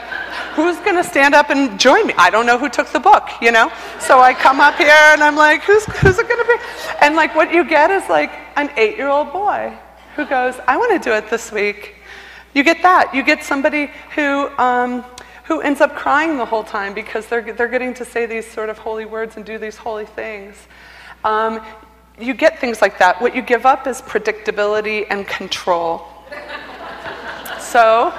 who's 0.56 0.78
going 0.78 0.96
to 0.96 1.04
stand 1.04 1.34
up 1.34 1.50
and 1.50 1.80
join 1.80 2.06
me? 2.06 2.14
I 2.18 2.30
don't 2.30 2.46
know 2.46 2.58
who 2.60 2.70
took 2.70 2.90
the 2.90 3.00
book, 3.00 3.28
you 3.42 3.52
know? 3.52 3.72
So 4.00 4.20
I 4.20 4.34
come 4.36 4.60
up 4.60 4.76
here 4.76 4.90
and 5.14 5.24
I'm 5.24 5.36
like, 5.36 5.64
who's, 5.64 5.86
who's 5.86 6.20
it 6.20 6.28
going 6.28 6.40
to 6.40 6.48
be? 6.48 6.96
And 7.02 7.16
like 7.16 7.36
what 7.36 7.52
you 7.52 7.68
get 7.68 7.90
is 7.90 8.08
like 8.10 8.32
an 8.58 8.70
eight 8.78 8.96
year 8.98 9.10
old 9.10 9.34
boy 9.34 9.76
who 10.16 10.26
goes, 10.28 10.56
I 10.68 10.78
want 10.78 11.02
to 11.02 11.10
do 11.10 11.16
it 11.16 11.32
this 11.32 11.52
week. 11.52 11.96
You 12.54 12.64
get 12.64 12.84
that. 12.84 13.14
You 13.16 13.24
get 13.24 13.44
somebody 13.44 13.90
who, 14.14 14.50
um, 14.58 15.04
who 15.52 15.60
ends 15.60 15.82
up 15.82 15.94
crying 15.98 16.38
the 16.38 16.46
whole 16.46 16.64
time 16.64 16.94
because 16.94 17.28
they're, 17.28 17.42
they're 17.42 17.68
getting 17.68 17.94
to 17.94 18.06
say 18.06 18.26
these 18.26 18.50
sort 18.50 18.70
of 18.70 18.78
holy 18.78 19.04
words 19.04 19.36
and 19.36 19.44
do 19.44 19.58
these 19.58 19.76
holy 19.76 20.06
things. 20.06 20.56
Um, 21.26 21.60
you 22.18 22.34
get 22.34 22.62
things 22.62 22.82
like 22.82 23.00
that. 23.00 23.22
What 23.22 23.36
you 23.36 23.42
give 23.42 23.66
up 23.66 23.86
is 23.86 24.02
predictability 24.02 25.06
and 25.10 25.28
control. 25.28 26.08
so 27.60 28.18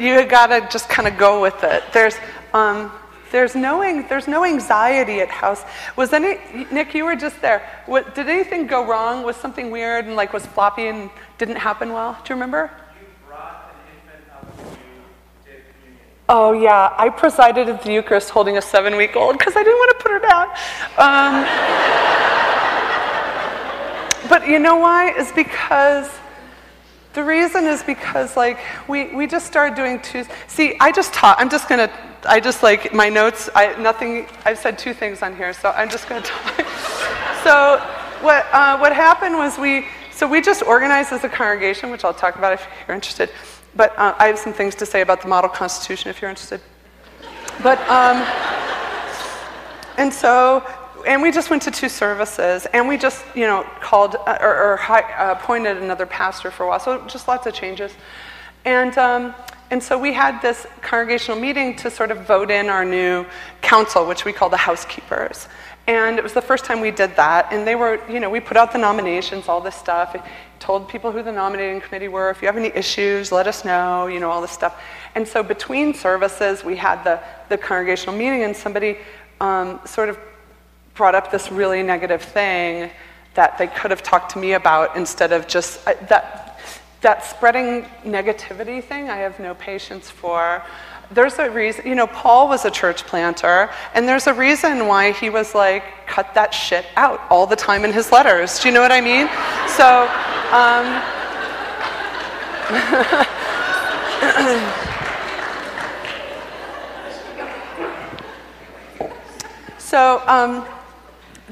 you 0.00 0.26
gotta 0.26 0.66
just 0.68 0.88
kind 0.88 1.06
of 1.06 1.16
go 1.16 1.40
with 1.40 1.62
it. 1.62 1.84
There's, 1.92 2.16
um, 2.52 2.90
there's 3.30 3.54
no, 3.54 3.80
there's 4.08 4.26
no 4.26 4.44
anxiety 4.44 5.20
at 5.20 5.28
house. 5.28 5.62
Was 5.94 6.12
any, 6.12 6.40
Nick, 6.72 6.92
you 6.92 7.04
were 7.04 7.14
just 7.14 7.40
there. 7.40 7.70
What, 7.86 8.16
did 8.16 8.28
anything 8.28 8.66
go 8.66 8.84
wrong? 8.84 9.22
Was 9.22 9.36
something 9.36 9.70
weird 9.70 10.06
and 10.06 10.16
like 10.16 10.32
was 10.32 10.44
floppy 10.44 10.88
and 10.88 11.08
didn't 11.38 11.54
happen 11.54 11.92
well? 11.92 12.14
Do 12.24 12.30
you 12.30 12.34
remember? 12.34 12.72
Oh, 16.28 16.52
yeah. 16.52 16.94
I 16.96 17.10
presided 17.10 17.68
at 17.68 17.82
the 17.82 17.92
Eucharist 17.92 18.30
holding 18.30 18.56
a 18.56 18.62
seven 18.62 18.96
week 18.96 19.14
old 19.14 19.38
because 19.38 19.56
I 19.56 19.62
didn't 19.62 19.78
want 19.78 19.98
to 19.98 20.02
put 20.02 20.12
her 20.12 20.20
down. 20.20 20.48
Um, 20.96 21.44
but 24.28 24.48
you 24.48 24.58
know 24.58 24.76
why? 24.76 25.10
Is 25.10 25.30
because 25.32 26.10
the 27.12 27.22
reason 27.22 27.66
is 27.66 27.82
because, 27.82 28.36
like, 28.36 28.58
we, 28.88 29.14
we 29.14 29.26
just 29.26 29.46
started 29.46 29.76
doing 29.76 30.00
two. 30.00 30.24
See, 30.48 30.76
I 30.80 30.90
just 30.92 31.12
taught. 31.12 31.38
I'm 31.38 31.50
just 31.50 31.68
going 31.68 31.86
to, 31.86 31.94
I 32.24 32.40
just 32.40 32.62
like 32.62 32.94
my 32.94 33.08
notes, 33.10 33.50
I, 33.54 33.80
nothing, 33.80 34.26
I've 34.46 34.58
said 34.58 34.78
two 34.78 34.94
things 34.94 35.22
on 35.22 35.36
here, 35.36 35.52
so 35.52 35.70
I'm 35.70 35.90
just 35.90 36.08
going 36.08 36.22
to 36.22 36.28
talk. 36.28 36.66
so, 37.44 37.78
what, 38.24 38.46
uh, 38.52 38.78
what 38.78 38.92
happened 38.94 39.36
was 39.36 39.58
we, 39.58 39.86
so 40.10 40.26
we 40.26 40.40
just 40.40 40.62
organized 40.62 41.12
as 41.12 41.22
a 41.22 41.28
congregation, 41.28 41.90
which 41.90 42.04
I'll 42.04 42.14
talk 42.14 42.36
about 42.36 42.54
if 42.54 42.66
you're 42.88 42.94
interested. 42.94 43.30
But 43.76 43.98
uh, 43.98 44.14
I 44.18 44.26
have 44.28 44.38
some 44.38 44.52
things 44.52 44.74
to 44.76 44.86
say 44.86 45.00
about 45.00 45.20
the 45.22 45.28
model 45.28 45.50
constitution 45.50 46.10
if 46.10 46.20
you're 46.22 46.30
interested. 46.30 46.60
But, 47.62 47.78
um, 47.88 48.16
and 49.98 50.12
so, 50.12 50.64
and 51.06 51.22
we 51.22 51.30
just 51.30 51.50
went 51.50 51.62
to 51.62 51.70
two 51.70 51.88
services, 51.88 52.66
and 52.72 52.88
we 52.88 52.96
just, 52.96 53.24
you 53.34 53.46
know, 53.46 53.66
called 53.80 54.16
uh, 54.26 54.38
or, 54.40 54.54
or 54.54 54.80
uh, 54.80 55.32
appointed 55.32 55.78
another 55.78 56.06
pastor 56.06 56.50
for 56.50 56.64
a 56.64 56.68
while. 56.68 56.80
So 56.80 57.04
just 57.06 57.28
lots 57.28 57.46
of 57.46 57.54
changes. 57.54 57.92
And, 58.64 58.96
um, 58.96 59.34
and 59.70 59.82
so 59.82 59.98
we 59.98 60.12
had 60.12 60.40
this 60.40 60.66
congregational 60.80 61.38
meeting 61.38 61.76
to 61.76 61.90
sort 61.90 62.10
of 62.10 62.26
vote 62.26 62.50
in 62.50 62.68
our 62.68 62.84
new 62.84 63.26
council, 63.60 64.06
which 64.06 64.24
we 64.24 64.32
call 64.32 64.48
the 64.48 64.56
housekeepers. 64.56 65.48
And 65.86 66.18
it 66.18 66.22
was 66.22 66.32
the 66.32 66.42
first 66.42 66.64
time 66.64 66.80
we 66.80 66.90
did 66.90 67.14
that. 67.16 67.52
And 67.52 67.66
they 67.66 67.74
were, 67.74 68.00
you 68.10 68.18
know, 68.18 68.30
we 68.30 68.40
put 68.40 68.56
out 68.56 68.72
the 68.72 68.78
nominations, 68.78 69.48
all 69.48 69.60
this 69.60 69.74
stuff, 69.74 70.16
told 70.58 70.88
people 70.88 71.12
who 71.12 71.22
the 71.22 71.32
nominating 71.32 71.80
committee 71.82 72.08
were. 72.08 72.30
If 72.30 72.40
you 72.40 72.46
have 72.46 72.56
any 72.56 72.68
issues, 72.68 73.30
let 73.30 73.46
us 73.46 73.66
know, 73.66 74.06
you 74.06 74.18
know, 74.18 74.30
all 74.30 74.40
this 74.40 74.50
stuff. 74.50 74.80
And 75.14 75.28
so 75.28 75.42
between 75.42 75.92
services, 75.92 76.64
we 76.64 76.76
had 76.76 77.04
the, 77.04 77.20
the 77.50 77.58
congregational 77.58 78.16
meeting, 78.16 78.44
and 78.44 78.56
somebody 78.56 78.96
um, 79.40 79.78
sort 79.84 80.08
of 80.08 80.18
brought 80.94 81.14
up 81.14 81.30
this 81.30 81.52
really 81.52 81.82
negative 81.82 82.22
thing 82.22 82.90
that 83.34 83.58
they 83.58 83.66
could 83.66 83.90
have 83.90 84.02
talked 84.02 84.30
to 84.32 84.38
me 84.38 84.52
about 84.52 84.96
instead 84.96 85.32
of 85.32 85.46
just 85.46 85.86
uh, 85.86 85.94
that, 86.08 86.58
that 87.02 87.24
spreading 87.24 87.82
negativity 88.04 88.82
thing, 88.82 89.10
I 89.10 89.16
have 89.16 89.38
no 89.38 89.54
patience 89.54 90.08
for 90.08 90.62
there's 91.14 91.38
a 91.38 91.48
reason, 91.48 91.86
you 91.86 91.94
know, 91.94 92.08
Paul 92.08 92.48
was 92.48 92.64
a 92.64 92.70
church 92.70 93.06
planter, 93.06 93.70
and 93.94 94.08
there's 94.08 94.26
a 94.26 94.34
reason 94.34 94.88
why 94.88 95.12
he 95.12 95.30
was 95.30 95.54
like, 95.54 95.84
cut 96.06 96.34
that 96.34 96.52
shit 96.52 96.84
out 96.96 97.20
all 97.30 97.46
the 97.46 97.56
time 97.56 97.84
in 97.84 97.92
his 97.92 98.10
letters. 98.10 98.58
Do 98.58 98.68
you 98.68 98.74
know 98.74 98.80
what 98.80 98.90
I 98.90 99.00
mean? 99.00 99.28
So, 99.68 100.08
um, 100.50 101.00
so, 109.78 110.20
um, 110.26 110.66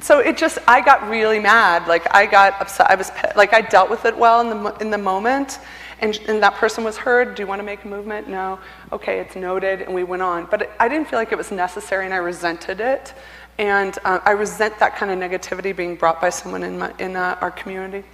so 0.00 0.18
it 0.18 0.36
just, 0.36 0.58
I 0.66 0.80
got 0.80 1.08
really 1.08 1.38
mad. 1.38 1.86
Like, 1.86 2.12
I 2.12 2.26
got 2.26 2.60
upset. 2.60 2.90
I 2.90 2.96
was, 2.96 3.12
like, 3.36 3.54
I 3.54 3.60
dealt 3.60 3.90
with 3.90 4.06
it 4.06 4.16
well 4.16 4.40
in 4.40 4.64
the, 4.64 4.74
in 4.78 4.90
the 4.90 4.98
moment 4.98 5.60
and, 6.02 6.18
and 6.28 6.42
that 6.42 6.54
person 6.54 6.84
was 6.84 6.96
heard. 6.96 7.34
Do 7.34 7.42
you 7.42 7.46
want 7.46 7.60
to 7.60 7.64
make 7.64 7.84
a 7.84 7.88
movement? 7.88 8.28
No. 8.28 8.58
Okay, 8.90 9.20
it's 9.20 9.36
noted, 9.36 9.82
and 9.82 9.94
we 9.94 10.02
went 10.02 10.22
on. 10.22 10.46
But 10.50 10.70
I 10.78 10.88
didn't 10.88 11.08
feel 11.08 11.18
like 11.18 11.32
it 11.32 11.38
was 11.38 11.50
necessary, 11.50 12.04
and 12.04 12.12
I 12.12 12.18
resented 12.18 12.80
it. 12.80 13.14
And 13.58 13.96
uh, 14.04 14.18
I 14.24 14.32
resent 14.32 14.78
that 14.80 14.96
kind 14.96 15.12
of 15.12 15.18
negativity 15.30 15.74
being 15.74 15.94
brought 15.94 16.20
by 16.20 16.30
someone 16.30 16.62
in, 16.62 16.78
my, 16.78 16.92
in 16.98 17.16
uh, 17.16 17.38
our 17.40 17.50
community. 17.50 18.04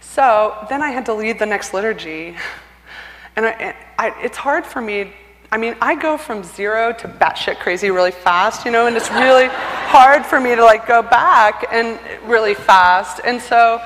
So 0.00 0.66
then 0.68 0.82
I 0.82 0.90
had 0.90 1.04
to 1.06 1.14
lead 1.14 1.38
the 1.38 1.46
next 1.46 1.74
liturgy. 1.74 2.36
And 3.36 3.46
I, 3.46 3.74
I, 3.98 4.14
it's 4.22 4.36
hard 4.36 4.64
for 4.64 4.80
me. 4.80 5.12
I 5.50 5.56
mean, 5.56 5.76
I 5.80 5.94
go 5.96 6.16
from 6.16 6.44
zero 6.44 6.92
to 6.92 7.08
batshit 7.08 7.58
crazy 7.58 7.90
really 7.90 8.10
fast, 8.10 8.64
you 8.64 8.70
know, 8.70 8.86
and 8.86 8.96
it's 8.96 9.10
really 9.10 9.48
hard 9.50 10.24
for 10.24 10.38
me 10.38 10.54
to 10.54 10.64
like 10.64 10.86
go 10.86 11.02
back 11.02 11.66
and 11.72 11.98
really 12.24 12.54
fast. 12.54 13.20
And 13.24 13.40
so 13.40 13.82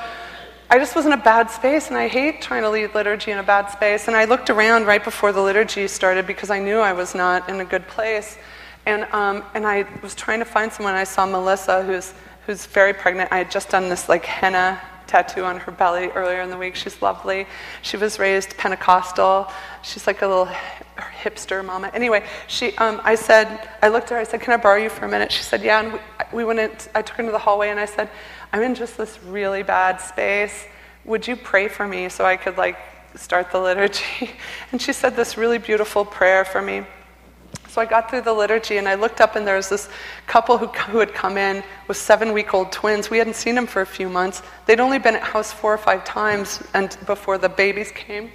I 0.71 0.77
just 0.77 0.95
was 0.95 1.07
in 1.07 1.13
a 1.13 1.17
bad 1.17 1.49
space, 1.49 1.87
and 1.87 1.97
I 1.97 2.07
hate 2.07 2.43
trying 2.43 2.61
to 2.61 2.69
lead 2.69 2.93
liturgy 2.93 3.31
in 3.31 3.39
a 3.39 3.43
bad 3.43 3.71
space. 3.71 4.07
And 4.07 4.15
I 4.15 4.25
looked 4.25 4.51
around 4.51 4.85
right 4.85 5.03
before 5.03 5.31
the 5.31 5.41
liturgy 5.41 5.87
started 5.87 6.27
because 6.27 6.51
I 6.51 6.59
knew 6.59 6.77
I 6.77 6.93
was 6.93 7.15
not 7.15 7.49
in 7.49 7.59
a 7.59 7.65
good 7.65 7.87
place. 7.87 8.37
And, 8.85 9.05
um, 9.05 9.43
and 9.55 9.65
I 9.65 9.87
was 10.03 10.13
trying 10.13 10.37
to 10.39 10.45
find 10.45 10.71
someone. 10.71 10.93
I 10.93 11.05
saw 11.05 11.25
Melissa, 11.25 11.81
who's, 11.81 12.13
who's 12.45 12.67
very 12.67 12.93
pregnant. 12.93 13.31
I 13.31 13.39
had 13.39 13.49
just 13.49 13.69
done 13.69 13.89
this 13.89 14.07
like 14.07 14.25
henna 14.25 14.79
tattoo 15.07 15.43
on 15.43 15.57
her 15.57 15.71
belly 15.71 16.09
earlier 16.09 16.41
in 16.41 16.51
the 16.51 16.57
week. 16.57 16.75
She's 16.75 17.01
lovely. 17.01 17.47
She 17.81 17.97
was 17.97 18.19
raised 18.19 18.55
Pentecostal. 18.57 19.51
She's 19.81 20.05
like 20.05 20.21
a 20.21 20.27
little 20.27 20.49
hipster 21.23 21.65
mama. 21.65 21.89
Anyway, 21.95 22.23
she, 22.45 22.77
um, 22.77 23.01
I 23.03 23.15
said, 23.15 23.69
I 23.81 23.87
looked 23.87 24.11
at 24.11 24.11
her. 24.11 24.17
I 24.19 24.23
said, 24.23 24.41
"Can 24.41 24.53
I 24.53 24.57
borrow 24.57 24.77
you 24.77 24.89
for 24.89 25.05
a 25.05 25.09
minute?" 25.09 25.31
She 25.31 25.41
said, 25.41 25.63
"Yeah." 25.63 25.79
And 25.79 25.93
we, 25.93 25.99
we 26.33 26.45
went. 26.45 26.59
In, 26.59 26.71
I 26.93 27.01
took 27.01 27.17
her 27.17 27.23
into 27.23 27.31
the 27.31 27.39
hallway, 27.39 27.69
and 27.69 27.79
I 27.79 27.85
said, 27.85 28.09
I'm 28.51 28.63
in 28.63 28.75
just 28.75 28.97
this 28.97 29.19
really 29.23 29.63
bad 29.63 30.01
space. 30.01 30.65
Would 31.05 31.27
you 31.27 31.35
pray 31.35 31.67
for 31.67 31.87
me 31.87 32.09
so 32.09 32.25
I 32.25 32.35
could 32.35 32.57
like 32.57 32.77
start 33.15 33.51
the 33.51 33.59
liturgy? 33.59 34.31
And 34.71 34.81
she 34.81 34.93
said 34.93 35.15
this 35.15 35.37
really 35.37 35.57
beautiful 35.57 36.05
prayer 36.05 36.45
for 36.45 36.61
me. 36.61 36.85
So 37.67 37.81
I 37.81 37.85
got 37.85 38.09
through 38.09 38.21
the 38.21 38.33
liturgy 38.33 38.77
and 38.77 38.87
I 38.87 38.95
looked 38.95 39.21
up 39.21 39.35
and 39.35 39.45
there 39.45 39.55
was 39.55 39.69
this 39.69 39.89
couple 40.25 40.57
who, 40.57 40.65
who 40.65 40.97
had 40.97 41.13
come 41.13 41.37
in 41.37 41.63
with 41.87 41.97
seven 41.97 42.33
week 42.33 42.53
old 42.53 42.71
twins. 42.71 43.11
We 43.11 43.19
hadn't 43.19 43.35
seen 43.35 43.53
them 43.53 43.67
for 43.67 43.81
a 43.81 43.85
few 43.85 44.09
months. 44.09 44.41
They'd 44.65 44.79
only 44.79 44.97
been 44.97 45.15
at 45.15 45.21
house 45.21 45.51
four 45.51 45.73
or 45.73 45.77
five 45.77 46.03
times 46.03 46.63
and 46.73 46.97
before 47.05 47.37
the 47.37 47.49
babies 47.49 47.91
came. 47.91 48.31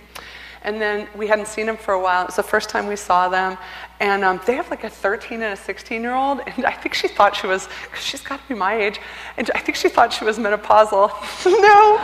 And 0.63 0.81
then 0.81 1.09
we 1.17 1.27
hadn't 1.27 1.49
seen 1.49 1.67
them 1.67 1.77
for 1.77 1.95
a 1.95 2.01
while. 2.01 2.23
It 2.23 2.29
was 2.29 2.37
the 2.37 2.43
first 2.45 2.71
time 2.71 2.87
we 2.87 2.97
saw 2.97 3.29
them. 3.29 3.59
And 4.01 4.25
um, 4.25 4.41
they 4.47 4.57
have 4.57 4.71
like 4.71 4.85
a 4.85 4.91
13 4.91 5.43
and 5.43 5.53
a 5.53 5.57
16 5.57 6.03
year 6.03 6.15
old. 6.15 6.41
And 6.47 6.67
I 6.67 6.73
think 6.73 6.95
she 6.95 7.09
thought 7.09 7.37
she 7.37 7.47
was, 7.47 7.69
because 7.85 8.05
she's 8.05 8.23
got 8.23 8.43
to 8.43 8.49
be 8.49 8.55
my 8.55 8.75
age. 8.75 9.01
And 9.37 9.51
I 9.55 9.61
think 9.61 9.77
she 9.77 9.89
thought 9.89 10.13
she 10.13 10.25
was 10.25 10.39
menopausal. 10.39 11.11
no. 11.47 11.99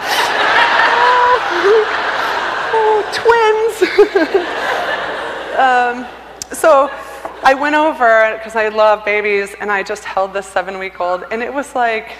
oh, 2.73 3.03
twins. 3.13 3.91
um, 5.59 6.07
so 6.57 6.91
I 7.43 7.55
went 7.55 7.75
over, 7.75 8.37
because 8.37 8.55
I 8.55 8.69
love 8.69 9.05
babies, 9.05 9.55
and 9.61 9.71
I 9.71 9.83
just 9.83 10.05
held 10.05 10.33
this 10.33 10.47
seven 10.47 10.79
week 10.79 11.01
old. 11.01 11.25
And 11.31 11.43
it 11.43 11.53
was 11.53 11.75
like, 11.75 12.13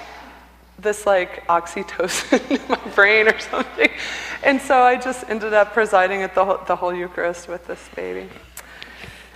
this 0.79 1.07
like 1.07 1.47
oxytocin 1.47 2.51
in 2.51 2.69
my 2.69 2.95
brain 2.95 3.29
or 3.29 3.39
something. 3.39 3.91
And 4.43 4.61
so 4.61 4.81
I 4.83 4.97
just 4.97 5.29
ended 5.29 5.53
up 5.53 5.73
presiding 5.73 6.23
at 6.23 6.35
the 6.35 6.45
whole, 6.45 6.59
the 6.67 6.77
whole 6.77 6.95
Eucharist 6.95 7.49
with 7.49 7.67
this 7.67 7.89
baby. 7.95 8.29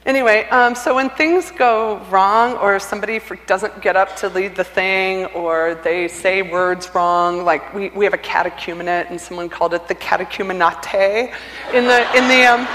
Anyway, 0.06 0.46
um, 0.50 0.74
so 0.74 0.94
when 0.94 1.08
things 1.10 1.50
go 1.50 1.96
wrong, 2.10 2.56
or 2.58 2.78
somebody 2.78 3.20
doesn't 3.46 3.80
get 3.80 3.96
up 3.96 4.14
to 4.16 4.28
lead 4.28 4.54
the 4.54 4.64
thing, 4.64 5.24
or 5.26 5.80
they 5.82 6.08
say 6.08 6.42
words 6.42 6.94
wrong, 6.94 7.44
like 7.44 7.72
we, 7.72 7.88
we 7.90 8.04
have 8.04 8.12
a 8.12 8.18
catechumenate, 8.18 9.08
and 9.10 9.18
someone 9.18 9.48
called 9.48 9.72
it 9.72 9.88
the 9.88 9.94
catechumenate 9.94 11.32
in 11.72 11.84
the 11.86 12.16
in 12.16 12.28
the 12.28 12.44
um, 12.44 12.68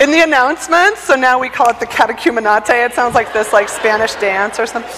in 0.00 0.10
the 0.10 0.22
announcements. 0.24 1.00
So 1.04 1.14
now 1.14 1.38
we 1.38 1.48
call 1.48 1.70
it 1.70 1.78
the 1.78 1.86
catechumenate. 1.86 2.68
It 2.68 2.94
sounds 2.94 3.14
like 3.14 3.32
this 3.32 3.52
like 3.52 3.68
Spanish 3.68 4.14
dance 4.16 4.58
or 4.58 4.66
something 4.66 4.90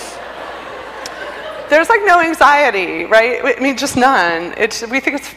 there's 1.69 1.89
like 1.89 2.03
no 2.05 2.21
anxiety, 2.21 3.05
right? 3.05 3.57
I 3.57 3.61
mean, 3.61 3.77
just 3.77 3.97
none. 3.97 4.55
It's, 4.57 4.87
we 4.87 5.01
think 5.01 5.17
it's 5.17 5.35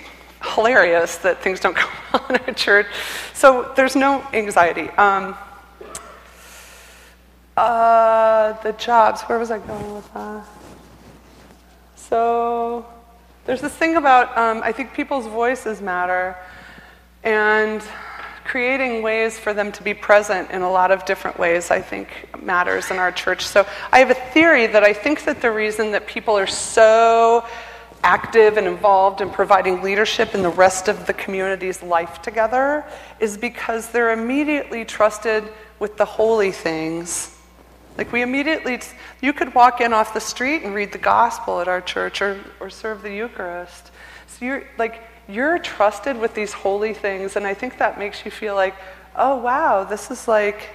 hilarious 0.55 1.17
that 1.17 1.41
things 1.41 1.59
don't 1.59 1.75
go 1.75 1.85
well 2.13 2.25
in 2.29 2.35
our 2.37 2.53
church. 2.53 2.87
So 3.33 3.71
there's 3.75 3.95
no 3.95 4.25
anxiety. 4.33 4.89
Um, 4.91 5.35
uh, 7.59 8.61
the 8.63 8.71
jobs, 8.73 9.21
where 9.23 9.37
was 9.37 9.51
I 9.51 9.59
going 9.59 9.93
with 9.93 10.13
that? 10.13 10.45
So 11.95 12.85
there's 13.45 13.61
this 13.61 13.73
thing 13.73 13.97
about, 13.97 14.37
um, 14.37 14.61
I 14.63 14.71
think 14.71 14.93
people's 14.93 15.27
voices 15.27 15.81
matter. 15.81 16.37
And 17.23 17.83
creating 18.45 19.03
ways 19.03 19.37
for 19.37 19.53
them 19.53 19.71
to 19.71 19.83
be 19.83 19.93
present 19.93 20.49
in 20.49 20.63
a 20.63 20.71
lot 20.71 20.89
of 20.89 21.05
different 21.05 21.37
ways, 21.37 21.69
I 21.69 21.81
think, 21.81 22.07
matters 22.41 22.89
in 22.89 22.97
our 22.97 23.11
church. 23.11 23.45
So 23.45 23.67
I 23.91 23.99
have 23.99 24.09
a 24.09 24.15
theory 24.33 24.65
that 24.65 24.83
I 24.83 24.91
think 24.91 25.25
that 25.25 25.41
the 25.41 25.51
reason 25.51 25.91
that 25.91 26.07
people 26.07 26.35
are 26.35 26.47
so 26.47 27.45
active 28.01 28.57
and 28.57 28.65
involved 28.65 29.21
in 29.21 29.29
providing 29.29 29.83
leadership 29.83 30.33
in 30.33 30.41
the 30.41 30.49
rest 30.49 30.87
of 30.87 31.05
the 31.05 31.13
community's 31.13 31.83
life 31.83 32.21
together 32.23 32.85
is 33.19 33.37
because 33.37 33.89
they're 33.89 34.13
immediately 34.13 34.83
trusted 34.83 35.43
with 35.77 35.97
the 35.97 36.05
holy 36.05 36.51
things. 36.51 37.35
Like 37.99 38.13
we 38.13 38.21
immediately, 38.21 38.79
you 39.19 39.33
could 39.33 39.53
walk 39.53 39.81
in 39.81 39.91
off 39.91 40.13
the 40.13 40.21
street 40.21 40.63
and 40.63 40.73
read 40.73 40.93
the 40.93 40.97
gospel 40.97 41.59
at 41.59 41.67
our 41.67 41.81
church 41.81 42.21
or, 42.21 42.39
or 42.61 42.69
serve 42.69 43.01
the 43.01 43.13
Eucharist. 43.13 43.91
So 44.27 44.45
you're 44.45 44.63
like, 44.77 45.03
you're 45.27 45.59
trusted 45.59 46.17
with 46.17 46.33
these 46.33 46.53
holy 46.53 46.93
things, 46.93 47.35
and 47.35 47.45
I 47.45 47.53
think 47.53 47.77
that 47.77 47.99
makes 47.99 48.23
you 48.23 48.31
feel 48.31 48.55
like, 48.55 48.73
oh, 49.17 49.35
wow, 49.35 49.83
this 49.83 50.11
is 50.11 50.29
like, 50.29 50.69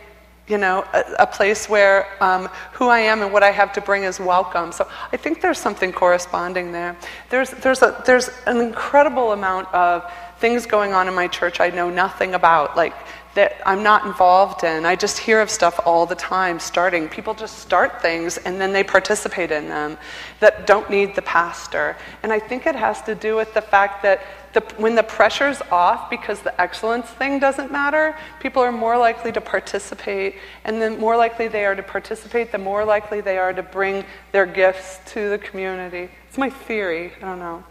you 0.49 0.59
know, 0.59 0.85
a, 0.93 1.03
a 1.21 1.27
place 1.27 1.67
where 1.67 2.07
um, 2.23 2.51
who 2.75 2.89
I 2.89 2.99
am 2.99 3.23
and 3.23 3.33
what 3.33 3.43
I 3.43 3.53
have 3.53 3.73
to 3.73 3.81
bring 3.81 4.03
is 4.03 4.21
welcome. 4.21 4.71
So 4.71 4.87
I 5.11 5.17
think 5.17 5.41
there's 5.41 5.59
something 5.59 5.93
corresponding 5.93 6.73
there. 6.73 6.95
There's, 7.31 7.53
there's, 7.53 7.81
a, 7.81 8.03
there's 8.05 8.29
an 8.47 8.59
incredible 8.59 9.33
amount 9.33 9.73
of 9.73 10.13
things 10.41 10.67
going 10.67 10.93
on 10.93 11.09
in 11.09 11.15
my 11.15 11.29
church 11.29 11.59
I 11.59 11.71
know 11.71 11.89
nothing 11.89 12.35
about, 12.35 12.77
like 12.77 12.93
that 13.35 13.61
I'm 13.67 13.83
not 13.83 14.07
involved 14.07 14.65
in. 14.65 14.87
I 14.87 14.97
just 14.97 15.19
hear 15.19 15.41
of 15.41 15.51
stuff 15.51 15.79
all 15.85 16.07
the 16.07 16.15
time 16.15 16.59
starting. 16.61 17.09
People 17.09 17.35
just 17.35 17.59
start 17.59 18.01
things 18.01 18.39
and 18.39 18.61
then 18.61 18.73
they 18.73 18.85
participate 18.85 19.51
in 19.51 19.69
them 19.69 19.99
that 20.41 20.67
don't 20.67 20.89
need 20.89 21.15
the 21.15 21.23
pastor. 21.23 21.97
And 22.23 22.33
I 22.33 22.39
think 22.39 22.67
it 22.67 22.77
has 22.77 23.03
to 23.03 23.15
do 23.15 23.35
with 23.37 23.53
the 23.53 23.61
fact 23.63 24.03
that 24.05 24.21
the, 24.53 24.61
when 24.77 24.95
the 24.95 25.03
pressure's 25.03 25.61
off 25.73 26.09
because 26.09 26.41
the 26.41 26.59
excellence 26.61 27.07
thing 27.07 27.41
doesn't 27.41 27.73
matter, 27.73 28.17
people 28.39 28.63
are 28.63 28.71
more 28.71 28.97
likely 28.97 29.33
to 29.33 29.41
participate. 29.41 30.37
And 30.65 30.81
the 30.81 30.91
more 30.91 31.17
likely 31.17 31.49
they 31.49 31.65
are 31.65 31.75
to 31.75 31.83
participate, 31.83 32.53
the 32.53 32.59
more 32.59 32.85
likely 32.85 33.21
they 33.21 33.37
are 33.37 33.53
to 33.53 33.63
bring 33.63 34.05
their 34.31 34.47
gifts 34.47 35.01
to 35.13 35.29
the 35.29 35.39
community. 35.39 36.09
It's 36.29 36.39
my 36.39 36.51
theory. 36.51 37.13
I 37.17 37.21
don't 37.21 37.39
know. 37.41 37.65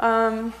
Um, 0.00 0.52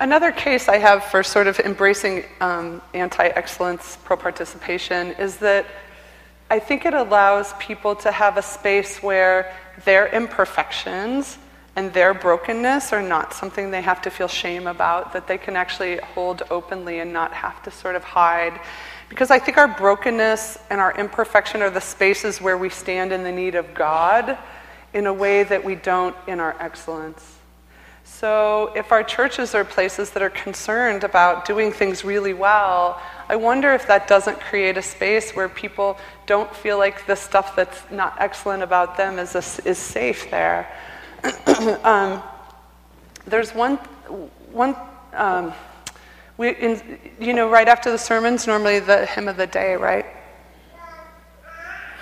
Another 0.00 0.32
case 0.32 0.68
I 0.68 0.78
have 0.78 1.04
for 1.04 1.22
sort 1.22 1.46
of 1.46 1.58
embracing 1.60 2.24
um, 2.40 2.82
anti 2.94 3.26
excellence, 3.26 3.98
pro 4.04 4.16
participation, 4.16 5.12
is 5.12 5.36
that 5.38 5.66
I 6.50 6.58
think 6.58 6.84
it 6.84 6.94
allows 6.94 7.54
people 7.54 7.96
to 7.96 8.12
have 8.12 8.36
a 8.36 8.42
space 8.42 9.02
where 9.02 9.54
their 9.84 10.08
imperfections 10.08 11.38
and 11.76 11.92
their 11.94 12.12
brokenness 12.12 12.92
are 12.92 13.02
not 13.02 13.32
something 13.32 13.70
they 13.70 13.80
have 13.80 14.02
to 14.02 14.10
feel 14.10 14.28
shame 14.28 14.66
about, 14.66 15.14
that 15.14 15.26
they 15.26 15.38
can 15.38 15.56
actually 15.56 15.96
hold 15.98 16.42
openly 16.50 16.98
and 16.98 17.12
not 17.12 17.32
have 17.32 17.62
to 17.62 17.70
sort 17.70 17.96
of 17.96 18.04
hide. 18.04 18.60
Because 19.08 19.30
I 19.30 19.38
think 19.38 19.56
our 19.56 19.68
brokenness 19.68 20.58
and 20.68 20.80
our 20.80 20.94
imperfection 20.98 21.62
are 21.62 21.70
the 21.70 21.80
spaces 21.80 22.40
where 22.40 22.58
we 22.58 22.68
stand 22.68 23.12
in 23.12 23.22
the 23.22 23.32
need 23.32 23.54
of 23.54 23.72
God 23.72 24.36
in 24.92 25.06
a 25.06 25.12
way 25.12 25.44
that 25.44 25.64
we 25.64 25.74
don't 25.74 26.14
in 26.26 26.40
our 26.40 26.54
excellence. 26.60 27.38
So, 28.22 28.70
if 28.76 28.92
our 28.92 29.02
churches 29.02 29.52
are 29.52 29.64
places 29.64 30.10
that 30.10 30.22
are 30.22 30.30
concerned 30.30 31.02
about 31.02 31.44
doing 31.44 31.72
things 31.72 32.04
really 32.04 32.34
well, 32.34 33.02
I 33.28 33.34
wonder 33.34 33.72
if 33.72 33.88
that 33.88 34.06
doesn't 34.06 34.38
create 34.38 34.78
a 34.78 34.82
space 34.82 35.32
where 35.32 35.48
people 35.48 35.98
don't 36.26 36.54
feel 36.54 36.78
like 36.78 37.04
the 37.06 37.16
stuff 37.16 37.56
that's 37.56 37.82
not 37.90 38.14
excellent 38.20 38.62
about 38.62 38.96
them 38.96 39.18
is, 39.18 39.34
a, 39.34 39.42
is 39.68 39.76
safe 39.76 40.30
there. 40.30 40.72
um, 41.82 42.22
there's 43.26 43.52
one, 43.56 43.74
one 44.52 44.76
um, 45.14 45.52
we, 46.36 46.50
in, 46.50 47.00
you 47.18 47.34
know, 47.34 47.50
right 47.50 47.66
after 47.66 47.90
the 47.90 47.98
sermons, 47.98 48.46
normally 48.46 48.78
the 48.78 49.04
hymn 49.04 49.26
of 49.26 49.36
the 49.36 49.48
day, 49.48 49.74
right? 49.74 50.06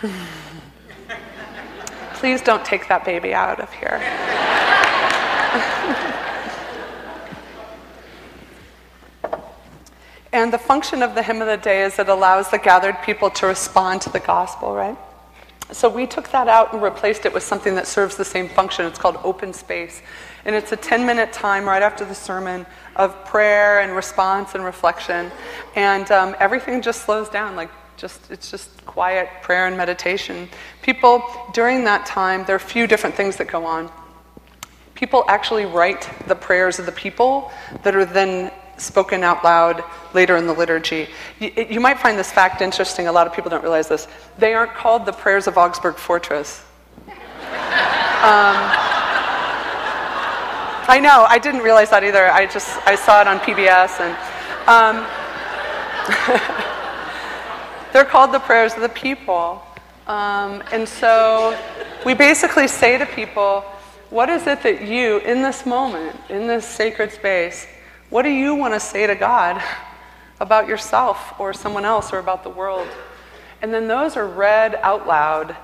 Please 2.13 2.43
don't 2.43 2.63
take 2.63 2.89
that 2.89 3.07
baby 3.07 3.33
out 3.33 3.59
of 3.59 3.73
here. 3.73 4.03
And 10.33 10.53
the 10.53 10.59
function 10.59 11.03
of 11.03 11.15
the 11.15 11.23
hymn 11.23 11.41
of 11.41 11.49
the 11.49 11.57
day 11.57 11.83
is 11.83 11.99
it 11.99 12.09
allows 12.09 12.51
the 12.51 12.59
gathered 12.59 13.03
people 13.03 13.31
to 13.31 13.47
respond 13.47 14.03
to 14.03 14.11
the 14.11 14.21
gospel, 14.21 14.75
right? 14.75 14.97
So 15.73 15.89
we 15.89 16.07
took 16.07 16.31
that 16.31 16.49
out 16.49 16.73
and 16.73 16.83
replaced 16.83 17.27
it 17.27 17.33
with 17.33 17.43
something 17.43 17.75
that 17.77 17.87
serves 17.87 18.17
the 18.17 18.25
same 18.25 18.49
function. 18.49 18.87
It's 18.87 18.99
called 18.99 19.19
open 19.23 19.53
space. 19.53 20.03
And 20.45 20.55
it's 20.55 20.73
a 20.73 20.77
10 20.77 21.07
minute 21.07 21.33
time 21.33 21.65
right 21.65 21.83
after 21.83 22.05
the 22.05 22.15
sermon 22.15 22.67
of 22.97 23.25
prayer 23.25 23.81
and 23.81 23.95
response 23.95 24.55
and 24.55 24.65
reflection. 24.65 25.31
And 25.77 26.11
um, 26.11 26.35
everything 26.41 26.83
just 26.83 27.03
slows 27.05 27.29
down, 27.29 27.57
like 27.57 27.71
just, 27.97 28.31
it's 28.31 28.51
just 28.51 28.85
quiet 28.87 29.29
prayer 29.43 29.67
and 29.67 29.77
meditation. 29.77 30.49
People, 30.83 31.23
during 31.53 31.85
that 31.85 32.07
time, 32.07 32.45
there 32.47 32.55
are 32.55 32.57
a 32.57 32.61
few 32.61 32.87
different 32.87 33.15
things 33.15 33.37
that 33.37 33.47
go 33.47 33.65
on. 33.65 33.91
People 34.95 35.25
actually 35.29 35.67
write 35.67 36.09
the 36.27 36.35
prayers 36.35 36.79
of 36.79 36.87
the 36.87 36.93
people 36.93 37.53
that 37.83 37.95
are 37.95 38.05
then 38.05 38.51
spoken 38.81 39.23
out 39.23 39.45
loud 39.45 39.85
later 40.15 40.37
in 40.37 40.47
the 40.47 40.53
liturgy. 40.53 41.09
You, 41.39 41.53
you, 41.71 41.81
might 41.81 41.99
find 41.99 42.19
this 42.19 42.33
fact 42.33 42.63
interesting. 42.63 43.07
A 43.07 43.13
lot 43.13 43.27
of 43.27 43.33
people 43.33 43.51
don't 43.51 43.63
realize 43.63 43.89
this. 43.89 44.09
They 44.39 44.55
aren't 44.55 44.75
called 44.75 45.07
the 45.07 45.13
prayers 45.13 45.47
of 45.47 45.57
Augsburg 45.59 45.97
Fortress. 45.97 46.63
Um, 48.21 48.57
I 50.91 50.99
know. 51.01 51.25
I 51.27 51.39
didn't 51.39 51.63
realize 51.63 51.89
that 51.91 52.05
either. 52.05 52.31
I 52.31 52.47
just 52.47 52.69
I 52.87 52.97
saw 52.97 53.21
it 53.23 53.29
on 53.29 53.39
PBS, 53.39 54.01
and 54.01 54.13
um, 54.69 55.07
they're 57.93 58.05
called 58.05 58.33
the 58.33 58.41
prayers 58.41 58.75
of 58.75 58.81
the 58.81 58.89
people. 58.89 59.63
Um, 60.07 60.63
and 60.73 60.89
so 60.89 61.57
we 62.05 62.15
basically 62.15 62.67
say 62.67 62.99
to 62.99 63.07
people, 63.07 63.65
what 64.11 64.29
is 64.29 64.49
it 64.49 64.65
that 64.65 64.83
you, 64.83 65.19
in 65.19 65.43
this 65.43 65.65
moment, 65.65 66.17
in 66.29 66.49
this 66.49 66.67
sacred 66.67 67.13
space, 67.13 67.69
what 68.11 68.23
do 68.23 68.29
you 68.29 68.55
want 68.55 68.75
to 68.75 68.81
say 68.81 69.07
to 69.07 69.15
God 69.15 69.63
about 70.41 70.69
yourself 70.69 71.39
or 71.41 71.53
someone 71.53 71.85
else 71.85 72.13
or 72.13 72.19
about 72.19 72.43
the 72.43 72.51
world? 72.51 72.89
And 73.63 73.73
then 73.73 73.89
those 73.89 74.17
are 74.17 74.27
read 74.27 74.75
out 74.77 75.07
loud 75.07 75.57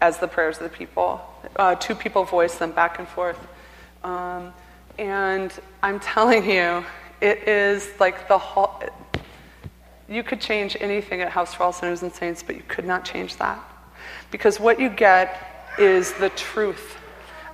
as 0.00 0.18
the 0.18 0.28
prayers 0.28 0.58
of 0.58 0.64
the 0.64 0.76
people. 0.76 1.20
Uh, 1.56 1.74
two 1.76 1.94
people 1.94 2.24
voice 2.24 2.56
them 2.56 2.72
back 2.72 2.98
and 2.98 3.08
forth. 3.08 3.38
Um, 4.04 4.52
And 4.98 5.52
I'm 5.82 6.00
telling 6.00 6.48
you, 6.50 6.84
it 7.20 7.46
is 7.46 7.88
like 8.00 8.28
the 8.28 8.38
whole. 8.38 8.82
You 10.08 10.22
could 10.22 10.40
change 10.40 10.76
anything 10.80 11.20
at 11.20 11.28
House 11.28 11.52
for 11.52 11.64
All 11.64 11.72
Sinners 11.72 12.02
and 12.02 12.12
Saints, 12.12 12.42
but 12.42 12.56
you 12.56 12.62
could 12.66 12.86
not 12.86 13.04
change 13.04 13.36
that. 13.36 13.58
Because 14.30 14.58
what 14.58 14.80
you 14.80 14.88
get 14.88 15.74
is 15.78 16.12
the 16.14 16.30
truth 16.30 16.96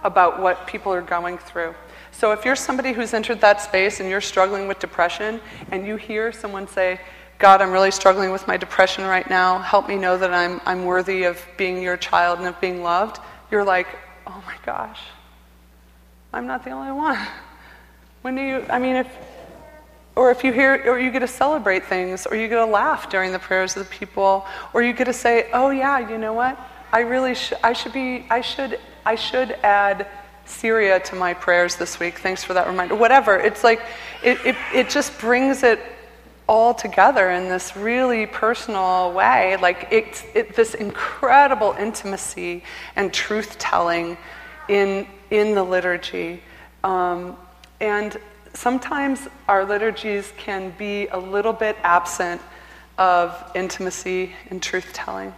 about 0.05 0.41
what 0.41 0.67
people 0.67 0.93
are 0.93 1.03
going 1.03 1.39
through. 1.39 1.75
So 2.13 2.31
if 2.31 2.45
you're 2.45 2.55
somebody 2.55 2.93
who's 2.93 3.15
entered 3.15 3.41
that 3.41 3.61
space 3.61 3.99
and 3.99 4.09
you're 4.09 4.21
struggling 4.21 4.69
with 4.69 4.79
depression, 4.79 5.41
and 5.73 5.87
you 5.87 5.97
hear 5.97 6.31
someone 6.31 6.69
say, 6.69 7.01
God, 7.39 7.61
I'm 7.61 7.73
really 7.73 7.91
struggling 7.91 8.31
with 8.31 8.47
my 8.47 8.57
depression 8.57 9.05
right 9.05 9.29
now. 9.29 9.59
Help 9.59 9.89
me 9.89 9.97
know 9.97 10.17
that 10.17 10.33
I'm, 10.33 10.61
I'm 10.65 10.85
worthy 10.85 11.25
of 11.25 11.45
being 11.57 11.83
your 11.83 11.97
child 11.97 12.39
and 12.39 12.47
of 12.47 12.61
being 12.61 12.83
loved. 12.83 13.19
You're 13.51 13.65
like, 13.65 13.89
oh 14.29 14.43
my 14.47 14.55
gosh, 14.65 15.01
I'm 16.33 16.47
not 16.47 16.65
the 16.65 16.71
only 16.71 16.93
one. 16.93 17.19
When 18.21 18.37
do 18.37 18.43
you, 18.43 18.65
I 18.71 18.79
mean, 18.79 18.95
if, 18.95 19.09
or 20.15 20.31
if 20.31 20.45
you 20.45 20.53
hear, 20.53 20.85
or 20.87 21.01
you 21.01 21.11
get 21.11 21.21
to 21.21 21.27
celebrate 21.27 21.87
things, 21.87 22.27
or 22.27 22.37
you 22.37 22.47
get 22.47 22.57
to 22.57 22.67
laugh 22.67 23.11
during 23.11 23.33
the 23.33 23.39
prayers 23.39 23.77
of 23.77 23.89
the 23.89 23.91
people, 23.91 24.47
or 24.73 24.83
you 24.83 24.93
get 24.93 25.07
to 25.07 25.13
say, 25.13 25.51
oh 25.53 25.71
yeah, 25.71 25.99
you 25.99 26.19
know 26.19 26.35
what? 26.35 26.57
I 26.93 27.01
really 27.01 27.35
should, 27.35 27.59
I 27.65 27.73
should 27.73 27.93
be, 27.93 28.27
I 28.31 28.43
should, 28.43 28.79
I 29.05 29.17
should 29.17 29.53
add 29.65 30.07
Syria 30.53 31.01
to 31.01 31.17
my 31.17 31.35
prayers 31.35 31.77
this 31.77 31.99
week. 31.99 32.19
Thanks 32.19 32.45
for 32.45 32.55
that 32.55 32.67
reminder. 32.67 32.95
Whatever. 32.95 33.37
It's 33.37 33.65
like, 33.65 33.83
it, 34.23 34.39
it, 34.45 34.57
it 34.75 34.91
just 34.91 35.19
brings 35.19 35.63
it 35.63 35.81
all 36.47 36.75
together 36.75 37.31
in 37.31 37.49
this 37.49 37.77
really 37.77 38.27
personal 38.27 39.13
way. 39.13 39.57
Like, 39.57 39.89
it's 39.91 40.25
it, 40.35 40.55
this 40.55 40.75
incredible 40.75 41.75
intimacy 41.79 42.63
and 42.97 43.13
truth 43.13 43.59
telling 43.59 44.17
in, 44.69 45.07
in 45.31 45.55
the 45.55 45.63
liturgy. 45.63 46.43
Um, 46.85 47.37
and 47.81 48.17
sometimes 48.55 49.29
our 49.49 49.65
liturgies 49.65 50.33
can 50.37 50.75
be 50.77 51.09
a 51.09 51.19
little 51.19 51.53
bit 51.53 51.77
absent 51.83 52.41
of 52.99 53.51
intimacy 53.55 54.33
and 54.51 54.63
truth 54.63 54.91
telling. 54.93 55.33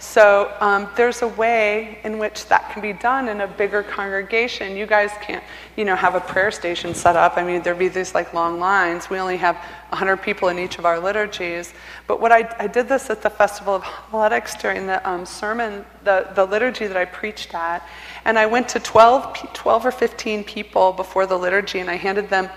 So 0.00 0.50
um, 0.60 0.88
there's 0.96 1.20
a 1.20 1.28
way 1.28 1.98
in 2.04 2.18
which 2.18 2.46
that 2.46 2.70
can 2.72 2.80
be 2.80 2.94
done 2.94 3.28
in 3.28 3.42
a 3.42 3.46
bigger 3.46 3.82
congregation. 3.82 4.74
You 4.74 4.86
guys 4.86 5.10
can't, 5.20 5.44
you 5.76 5.84
know, 5.84 5.94
have 5.94 6.14
a 6.14 6.20
prayer 6.20 6.50
station 6.50 6.94
set 6.94 7.16
up. 7.16 7.36
I 7.36 7.44
mean, 7.44 7.60
there'd 7.60 7.78
be 7.78 7.88
these 7.88 8.14
like 8.14 8.32
long 8.32 8.58
lines. 8.58 9.10
We 9.10 9.18
only 9.18 9.36
have 9.36 9.56
100 9.90 10.16
people 10.16 10.48
in 10.48 10.58
each 10.58 10.78
of 10.78 10.86
our 10.86 10.98
liturgies. 10.98 11.74
But 12.06 12.18
what 12.18 12.32
I, 12.32 12.50
I 12.58 12.66
did 12.66 12.88
this 12.88 13.10
at 13.10 13.20
the 13.20 13.28
Festival 13.28 13.74
of 13.74 13.82
Homiletics 13.82 14.54
during 14.54 14.86
the 14.86 15.06
um, 15.06 15.26
sermon, 15.26 15.84
the, 16.02 16.30
the 16.34 16.46
liturgy 16.46 16.86
that 16.86 16.96
I 16.96 17.04
preached 17.04 17.54
at. 17.54 17.86
And 18.24 18.38
I 18.38 18.46
went 18.46 18.70
to 18.70 18.80
12, 18.80 19.52
12 19.52 19.84
or 19.84 19.92
15 19.92 20.44
people 20.44 20.94
before 20.94 21.26
the 21.26 21.36
liturgy 21.36 21.78
and 21.78 21.90
I 21.90 21.96
handed 21.96 22.30
them 22.30 22.48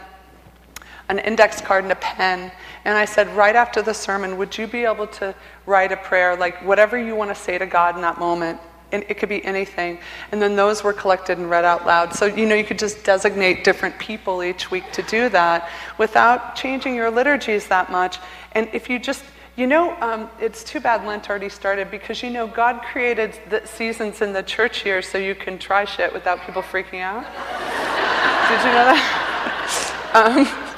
an 1.10 1.20
index 1.20 1.62
card 1.62 1.84
and 1.84 1.92
a 1.92 1.98
pen. 1.98 2.52
And 2.86 2.98
I 2.98 3.06
said, 3.06 3.28
right 3.36 3.56
after 3.56 3.82
the 3.82 3.94
sermon, 3.94 4.38
would 4.38 4.58
you 4.58 4.68
be 4.68 4.86
able 4.86 5.08
to 5.08 5.34
write 5.66 5.92
a 5.92 5.98
prayer, 5.98 6.36
like 6.36 6.64
whatever 6.66 6.98
you 6.98 7.16
want 7.16 7.30
to 7.30 7.36
say 7.36 7.58
to 7.58 7.66
God 7.66 7.96
in 7.96 8.02
that 8.02 8.20
moment? 8.20 8.60
And 8.92 9.04
it 9.10 9.18
could 9.18 9.30
be 9.30 9.44
anything. 9.44 9.98
And 10.32 10.42
then 10.42 10.56
those 10.56 10.84
were 10.84 10.94
collected 10.94 11.40
and 11.40 11.50
read 11.50 11.66
out 11.66 11.86
loud. 11.86 12.14
So, 12.14 12.26
you 12.26 12.46
know, 12.46 12.54
you 12.54 12.64
could 12.64 12.78
just 12.78 13.04
designate 13.04 13.64
different 13.64 13.98
people 13.98 14.44
each 14.44 14.70
week 14.70 14.92
to 14.92 15.02
do 15.04 15.30
that 15.30 15.70
without 15.98 16.56
changing 16.56 16.94
your 16.94 17.10
liturgies 17.10 17.68
that 17.68 17.92
much. 17.92 18.20
And 18.52 18.70
if 18.72 18.90
you 18.90 19.00
just, 19.00 19.24
you 19.56 19.66
know, 19.66 19.96
um, 20.00 20.30
it's 20.40 20.64
too 20.64 20.80
bad 20.80 21.08
Lent 21.08 21.28
already 21.30 21.50
started 21.50 21.90
because, 21.90 22.22
you 22.22 22.30
know, 22.30 22.46
God 22.46 22.84
created 22.84 23.40
the 23.50 23.66
seasons 23.66 24.22
in 24.22 24.32
the 24.32 24.44
church 24.44 24.86
year 24.86 25.02
so 25.02 25.18
you 25.18 25.34
can 25.34 25.58
try 25.58 25.86
shit 25.86 26.14
without 26.14 26.42
people 26.42 26.62
freaking 26.62 27.02
out. 27.02 27.24
Did 28.50 28.60
you 28.60 28.74
know 28.74 28.86
that? 28.94 30.12
um, 30.14 30.73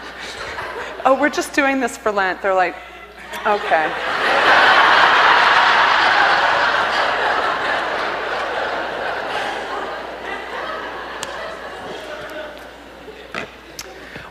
oh, 1.06 1.20
we're 1.20 1.30
just 1.30 1.54
doing 1.54 1.80
this 1.80 1.96
for 1.96 2.12
Lent. 2.12 2.42
They're 2.42 2.54
like, 2.54 2.76
okay. 3.46 3.92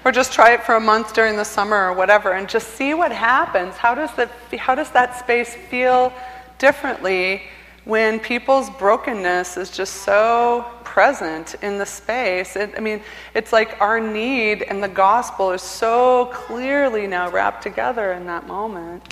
or 0.04 0.12
just 0.12 0.34
try 0.34 0.52
it 0.52 0.62
for 0.62 0.74
a 0.74 0.80
month 0.80 1.14
during 1.14 1.36
the 1.36 1.44
summer 1.44 1.88
or 1.88 1.94
whatever 1.94 2.32
and 2.32 2.46
just 2.46 2.74
see 2.74 2.92
what 2.92 3.10
happens. 3.10 3.74
How 3.76 3.94
does 3.94 4.14
that, 4.16 4.30
how 4.58 4.74
does 4.74 4.90
that 4.90 5.18
space 5.18 5.54
feel 5.54 6.12
differently 6.58 7.42
when 7.84 8.20
people's 8.20 8.68
brokenness 8.70 9.56
is 9.56 9.70
just 9.70 10.02
so 10.02 10.66
present 10.94 11.56
in 11.60 11.76
the 11.76 11.84
space. 11.84 12.54
It, 12.54 12.72
I 12.76 12.80
mean, 12.80 13.02
it's 13.34 13.52
like 13.52 13.80
our 13.80 13.98
need 13.98 14.62
and 14.62 14.80
the 14.80 14.88
gospel 14.88 15.50
is 15.50 15.60
so 15.60 16.26
clearly 16.32 17.08
now 17.08 17.28
wrapped 17.32 17.64
together 17.64 18.12
in 18.12 18.26
that 18.26 18.46
moment. 18.46 19.02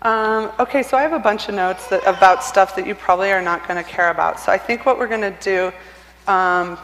Um, 0.00 0.50
okay, 0.58 0.82
so 0.82 0.96
I 0.96 1.02
have 1.02 1.12
a 1.12 1.18
bunch 1.18 1.50
of 1.50 1.54
notes 1.54 1.88
that, 1.88 2.02
about 2.06 2.42
stuff 2.42 2.74
that 2.76 2.86
you 2.86 2.94
probably 2.94 3.32
are 3.32 3.42
not 3.42 3.68
going 3.68 3.76
to 3.76 3.88
care 3.88 4.08
about. 4.08 4.40
So 4.40 4.50
I 4.50 4.56
think 4.56 4.86
what 4.86 4.98
we're 4.98 5.08
going 5.08 5.20
to 5.30 5.36
do. 5.42 5.66
Um, 6.26 6.78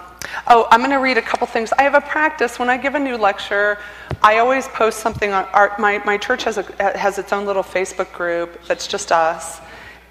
oh, 0.46 0.68
I'm 0.70 0.80
going 0.80 0.90
to 0.90 0.96
read 0.96 1.16
a 1.16 1.22
couple 1.22 1.46
things. 1.46 1.72
I 1.78 1.82
have 1.84 1.94
a 1.94 2.02
practice 2.02 2.58
when 2.58 2.68
I 2.68 2.76
give 2.76 2.94
a 2.94 3.00
new 3.00 3.16
lecture. 3.16 3.78
I 4.22 4.36
always 4.36 4.68
post 4.68 4.98
something 5.00 5.32
on 5.32 5.46
our, 5.54 5.74
my 5.78 5.96
my 6.04 6.18
church 6.18 6.44
has 6.44 6.58
a 6.58 6.64
has 6.98 7.18
its 7.18 7.32
own 7.32 7.46
little 7.46 7.62
Facebook 7.62 8.12
group 8.12 8.62
that's 8.66 8.86
just 8.86 9.12
us, 9.12 9.62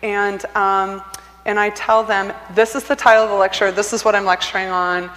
and 0.02 0.44
um, 0.56 1.04
and 1.50 1.60
I 1.60 1.72
tell 1.72 2.04
them, 2.04 2.32
this 2.54 2.76
is 2.76 2.84
the 2.84 2.96
title 2.96 3.24
of 3.24 3.32
the 3.32 3.36
lecture, 3.36 3.72
this 3.72 3.92
is 3.92 4.06
what 4.06 4.14
I'm 4.14 4.24
lecturing 4.24 4.68
on, 4.68 5.10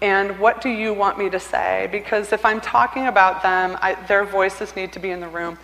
and 0.00 0.38
what 0.38 0.60
do 0.60 0.68
you 0.68 0.94
want 0.94 1.18
me 1.18 1.28
to 1.30 1.40
say? 1.40 1.88
Because 1.90 2.32
if 2.32 2.44
I'm 2.44 2.60
talking 2.60 3.08
about 3.08 3.42
them, 3.42 3.76
I, 3.82 3.94
their 4.06 4.24
voices 4.24 4.76
need 4.76 4.92
to 4.92 5.00
be 5.00 5.10
in 5.10 5.18
the 5.18 5.26
room. 5.26 5.58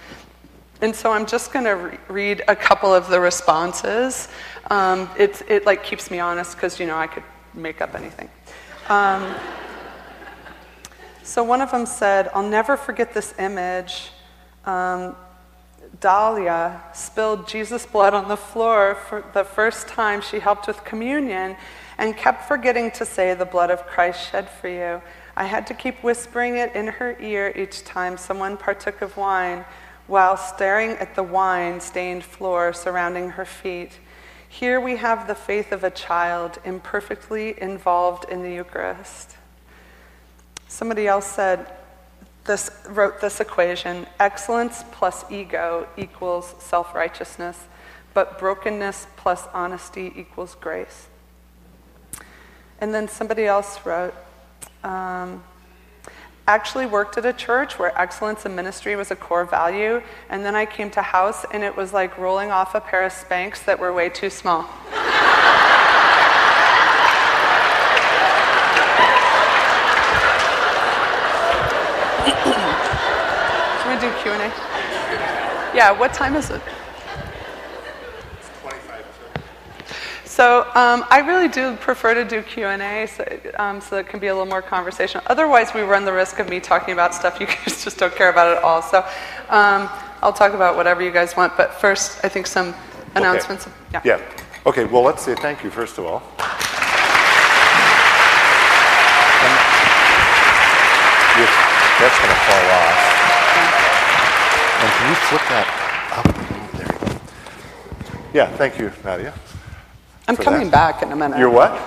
And 0.81 0.95
so 0.97 1.13
I'm 1.13 1.27
just 1.27 1.53
going 1.53 1.65
to 1.65 1.77
re- 1.77 1.99
read 2.09 2.43
a 2.49 2.57
couple 2.57 2.93
of 2.93 3.09
the 3.09 3.21
responses. 3.21 4.27
Um, 4.69 5.09
it, 5.17 5.43
it 5.49 5.65
like 5.65 5.85
keeps 5.85 6.11
me 6.11 6.19
honest 6.19 6.57
because 6.57 6.81
you 6.81 6.87
know 6.87 6.97
I 6.97 7.07
could 7.07 7.23
make 7.55 7.81
up 7.81 7.95
anything. 7.95 8.29
Um, 8.89 9.33
so 11.23 11.45
one 11.45 11.63
of 11.63 11.71
them 11.71 11.87
said, 11.87 12.31
"I'll 12.35 12.43
never 12.43 12.77
forget 12.77 13.15
this 13.15 13.33
image." 13.39 14.11
Um, 14.65 15.15
Dahlia 16.01 16.83
spilled 16.93 17.49
Jesus' 17.49 17.87
blood 17.87 18.13
on 18.13 18.29
the 18.29 18.37
floor 18.37 18.95
for 18.95 19.25
the 19.33 19.45
first 19.45 19.89
time 19.89 20.21
she 20.21 20.41
helped 20.41 20.67
with 20.67 20.85
communion 20.85 21.57
and 21.99 22.17
kept 22.17 22.47
forgetting 22.47 22.91
to 22.93 23.05
say 23.05 23.35
the 23.35 23.45
blood 23.45 23.71
of 23.71 23.87
Christ 23.87 24.31
shed 24.31 24.49
for 24.51 24.69
you. 24.69 25.01
I 25.37 25.45
had 25.45 25.67
to 25.69 25.75
keep 25.75 26.03
whispering 26.03 26.57
it 26.57 26.75
in 26.75 26.87
her 26.87 27.17
ear 27.21 27.53
each 27.55 27.85
time 27.85 28.17
someone 28.17 28.57
partook 28.57 29.03
of 29.03 29.17
wine 29.17 29.65
while 30.07 30.37
staring 30.37 30.91
at 30.93 31.15
the 31.15 31.23
wine 31.23 31.81
stained 31.81 32.25
floor 32.25 32.73
surrounding 32.73 33.31
her 33.31 33.45
feet. 33.45 33.99
Here 34.49 34.81
we 34.81 34.97
have 34.97 35.27
the 35.27 35.35
faith 35.35 35.73
of 35.73 35.85
a 35.85 35.91
child 35.91 36.59
imperfectly 36.65 37.61
involved 37.61 38.27
in 38.31 38.43
the 38.43 38.53
Eucharist. 38.53 39.37
Somebody 40.69 41.07
else 41.07 41.27
said, 41.27 41.76
this, 42.47 42.71
wrote 42.89 43.21
this 43.21 43.41
equation 43.41 44.07
excellence 44.21 44.85
plus 44.93 45.25
ego 45.31 45.87
equals 45.97 46.55
self 46.59 46.95
righteousness, 46.95 47.65
but 48.15 48.39
brokenness 48.39 49.07
plus 49.17 49.47
honesty 49.53 50.13
equals 50.17 50.57
grace. 50.61 51.09
And 52.81 52.95
then 52.95 53.09
somebody 53.09 53.47
else 53.47 53.85
wrote, 53.85 54.15
um, 54.85 55.43
actually 56.47 56.87
worked 56.87 57.19
at 57.19 57.27
a 57.27 57.33
church 57.33 57.79
where 57.79 57.99
excellence 58.01 58.47
in 58.47 58.55
ministry 58.55 58.95
was 58.95 59.11
a 59.11 59.17
core 59.17 59.45
value, 59.45 60.01
and 60.31 60.45
then 60.45 60.55
I 60.55 60.67
came 60.67 60.91
to 60.91 61.03
house 61.03 61.45
and 61.53 61.65
it 61.65 61.77
was 61.77 61.93
like 61.93 62.17
rolling 62.19 62.51
off 62.51 62.75
a 62.75 62.81
pair 62.81 63.05
of 63.05 63.13
Spanx 63.13 63.65
that 63.65 63.79
were 63.79 63.93
way 63.93 64.09
too 64.09 64.31
small. 64.31 64.69
do 74.01 74.13
Q&A? 74.23 74.53
Yeah, 75.77 75.93
what 75.93 76.15
time 76.15 76.37
is 76.37 76.49
it? 76.51 76.63
So 80.25 80.63
um, 80.75 81.05
I 81.11 81.23
really 81.27 81.49
do 81.49 81.77
prefer 81.77 82.15
to 82.15 82.25
do 82.25 82.43
Q&A 82.43 83.07
so, 83.07 83.41
um, 83.59 83.81
so 83.81 83.97
it 83.97 84.07
can 84.07 84.19
be 84.19 84.27
a 84.27 84.35
little 84.35 84.49
more 84.49 84.61
conversational. 84.61 85.23
Otherwise, 85.29 85.73
we 85.75 85.83
run 85.83 86.05
the 86.05 86.13
risk 86.13 86.39
of 86.39 86.49
me 86.49 86.61
talking 86.61 86.93
about 86.93 87.15
stuff 87.15 87.41
you 87.41 87.47
guys 87.65 87.85
just 87.85 87.99
don't 87.99 88.15
care 88.15 88.31
about 88.31 88.57
at 88.57 88.63
all. 88.63 88.81
So 88.83 88.99
um, 89.51 89.89
I'll 90.23 90.33
talk 90.33 90.55
about 90.55 90.77
whatever 90.77 91.03
you 91.03 91.11
guys 91.11 91.37
want. 91.37 91.57
But 91.57 91.75
first, 91.75 92.25
I 92.25 92.29
think 92.29 92.47
some 92.47 92.75
announcements. 93.15 93.67
Okay. 93.67 93.77
Yeah. 93.93 94.01
yeah. 94.05 94.21
Okay, 94.67 94.85
well, 94.85 95.03
let's 95.03 95.23
say 95.23 95.35
thank 95.35 95.63
you, 95.63 95.71
first 95.71 95.99
of 95.99 96.07
all. 96.07 96.23
that's 101.99 102.19
going 102.19 102.29
to 102.29 102.41
fall 102.41 102.71
off. 102.73 103.16
And 104.79 104.91
can 104.93 105.09
you 105.09 105.15
flip 105.29 105.43
that 105.49 105.67
up? 106.17 106.27
There 106.77 106.87
you 106.87 107.15
go. 107.15 107.21
Yeah, 108.35 108.57
thank 108.57 108.79
you, 108.79 108.93
Nadia. 109.05 109.33
I'm 110.29 110.37
coming 110.37 110.71
that. 110.71 110.73
back 110.73 111.03
in 111.03 111.13
a 111.13 111.17
minute. 111.17 111.39
You're 111.39 111.51
what? 111.51 111.71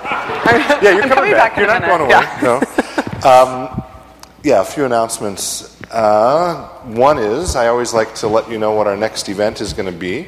Yeah, 0.81 0.91
you're 0.91 1.01
coming, 1.01 1.15
coming 1.15 1.31
back. 1.33 1.57
in 1.57 1.63
You're 1.65 1.69
a 1.69 1.79
not 1.79 1.81
minute. 1.81 1.97
going 1.97 2.01
away. 2.01 2.21
Yeah. 2.41 3.19
No. 3.23 3.29
Um, 3.29 3.83
yeah, 4.43 4.61
a 4.61 4.65
few 4.65 4.85
announcements. 4.85 5.79
Uh, 5.91 6.67
one 6.85 7.17
is 7.19 7.55
I 7.57 7.67
always 7.67 7.93
like 7.93 8.15
to 8.15 8.27
let 8.27 8.49
you 8.49 8.57
know 8.57 8.71
what 8.71 8.87
our 8.87 8.95
next 8.95 9.27
event 9.27 9.59
is 9.59 9.73
going 9.73 9.91
to 9.91 9.97
be, 9.97 10.27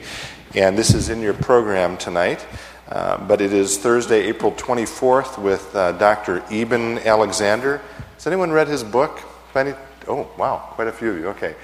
and 0.56 0.78
this 0.78 0.94
is 0.94 1.08
in 1.10 1.22
your 1.22 1.34
program 1.34 1.96
tonight. 1.98 2.46
Uh, 2.90 3.18
but 3.26 3.40
it 3.40 3.54
is 3.54 3.78
Thursday, 3.78 4.24
April 4.28 4.52
24th, 4.52 5.38
with 5.42 5.74
uh, 5.74 5.94
Dr. 5.94 6.44
Eben 6.52 7.00
Alexander. 7.00 7.82
Has 8.16 8.28
anyone 8.28 8.52
read 8.52 8.68
his 8.68 8.84
book? 8.84 9.22
Any- 9.56 9.74
Oh, 10.08 10.28
wow, 10.38 10.58
quite 10.72 10.88
a 10.88 10.92
few 10.92 11.12
of 11.12 11.18
you. 11.20 11.28
Okay. 11.30 11.56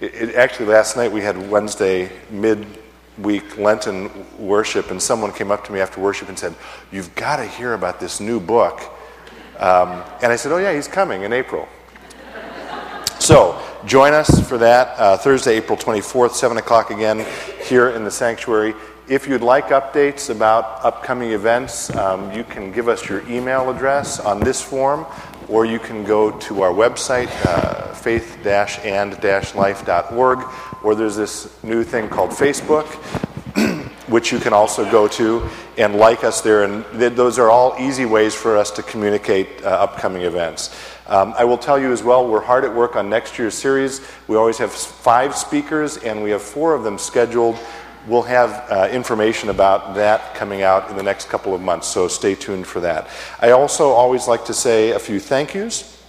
It, 0.00 0.14
it, 0.14 0.34
actually, 0.36 0.66
last 0.66 0.96
night 0.96 1.10
we 1.10 1.20
had 1.20 1.50
Wednesday 1.50 2.10
mid-week 2.30 3.58
Lenten 3.58 4.10
worship, 4.38 4.90
and 4.90 5.02
someone 5.02 5.32
came 5.32 5.50
up 5.50 5.64
to 5.64 5.72
me 5.72 5.80
after 5.80 6.00
worship 6.00 6.28
and 6.28 6.38
said, 6.38 6.54
"You've 6.92 7.12
got 7.16 7.36
to 7.36 7.44
hear 7.44 7.74
about 7.74 7.98
this 7.98 8.20
new 8.20 8.38
book." 8.38 8.80
Um, 9.58 10.04
and 10.22 10.30
I 10.30 10.36
said, 10.36 10.52
"Oh 10.52 10.58
yeah, 10.58 10.72
he's 10.72 10.86
coming 10.86 11.22
in 11.22 11.32
April." 11.32 11.68
So 13.18 13.60
join 13.84 14.14
us 14.14 14.48
for 14.48 14.56
that 14.58 14.98
uh, 14.98 15.16
Thursday, 15.16 15.56
April 15.56 15.76
24th, 15.76 16.32
7 16.32 16.56
o'clock 16.56 16.90
again 16.90 17.26
here 17.64 17.90
in 17.90 18.04
the 18.04 18.10
sanctuary. 18.10 18.74
If 19.08 19.26
you'd 19.26 19.42
like 19.42 19.68
updates 19.68 20.30
about 20.30 20.84
upcoming 20.84 21.32
events, 21.32 21.94
um, 21.96 22.32
you 22.32 22.44
can 22.44 22.70
give 22.70 22.88
us 22.88 23.08
your 23.08 23.28
email 23.28 23.68
address 23.70 24.20
on 24.20 24.38
this 24.40 24.62
form, 24.62 25.04
or 25.48 25.64
you 25.64 25.78
can 25.78 26.04
go 26.04 26.30
to 26.30 26.62
our 26.62 26.72
website, 26.72 27.28
uh, 27.46 27.94
faith-and-life.org, 27.94 30.38
or 30.82 30.94
there's 30.94 31.16
this 31.16 31.62
new 31.62 31.82
thing 31.82 32.08
called 32.08 32.30
Facebook, 32.30 32.86
which 34.08 34.32
you 34.32 34.38
can 34.38 34.52
also 34.52 34.88
go 34.90 35.08
to 35.08 35.48
and 35.76 35.96
like 35.96 36.22
us 36.24 36.42
there. 36.42 36.64
And 36.64 36.84
th- 36.98 37.14
those 37.14 37.38
are 37.38 37.50
all 37.50 37.74
easy 37.78 38.04
ways 38.04 38.34
for 38.34 38.56
us 38.56 38.70
to 38.72 38.82
communicate 38.82 39.62
uh, 39.62 39.68
upcoming 39.68 40.22
events. 40.22 40.76
Um, 41.06 41.32
I 41.38 41.44
will 41.44 41.56
tell 41.56 41.78
you 41.78 41.92
as 41.92 42.02
well, 42.02 42.28
we're 42.28 42.42
hard 42.42 42.64
at 42.64 42.74
work 42.74 42.94
on 42.94 43.08
next 43.08 43.38
year's 43.38 43.54
series. 43.54 44.02
We 44.26 44.36
always 44.36 44.58
have 44.58 44.72
five 44.72 45.34
speakers, 45.34 45.96
and 45.96 46.22
we 46.22 46.28
have 46.30 46.42
four 46.42 46.74
of 46.74 46.84
them 46.84 46.98
scheduled. 46.98 47.58
We'll 48.08 48.22
have 48.22 48.70
uh, 48.70 48.88
information 48.90 49.50
about 49.50 49.96
that 49.96 50.34
coming 50.34 50.62
out 50.62 50.88
in 50.88 50.96
the 50.96 51.02
next 51.02 51.28
couple 51.28 51.54
of 51.54 51.60
months, 51.60 51.88
so 51.88 52.08
stay 52.08 52.34
tuned 52.34 52.66
for 52.66 52.80
that. 52.80 53.06
I 53.38 53.50
also 53.50 53.90
always 53.90 54.26
like 54.26 54.46
to 54.46 54.54
say 54.54 54.92
a 54.92 54.98
few 54.98 55.20
thank 55.20 55.52
yous 55.52 56.02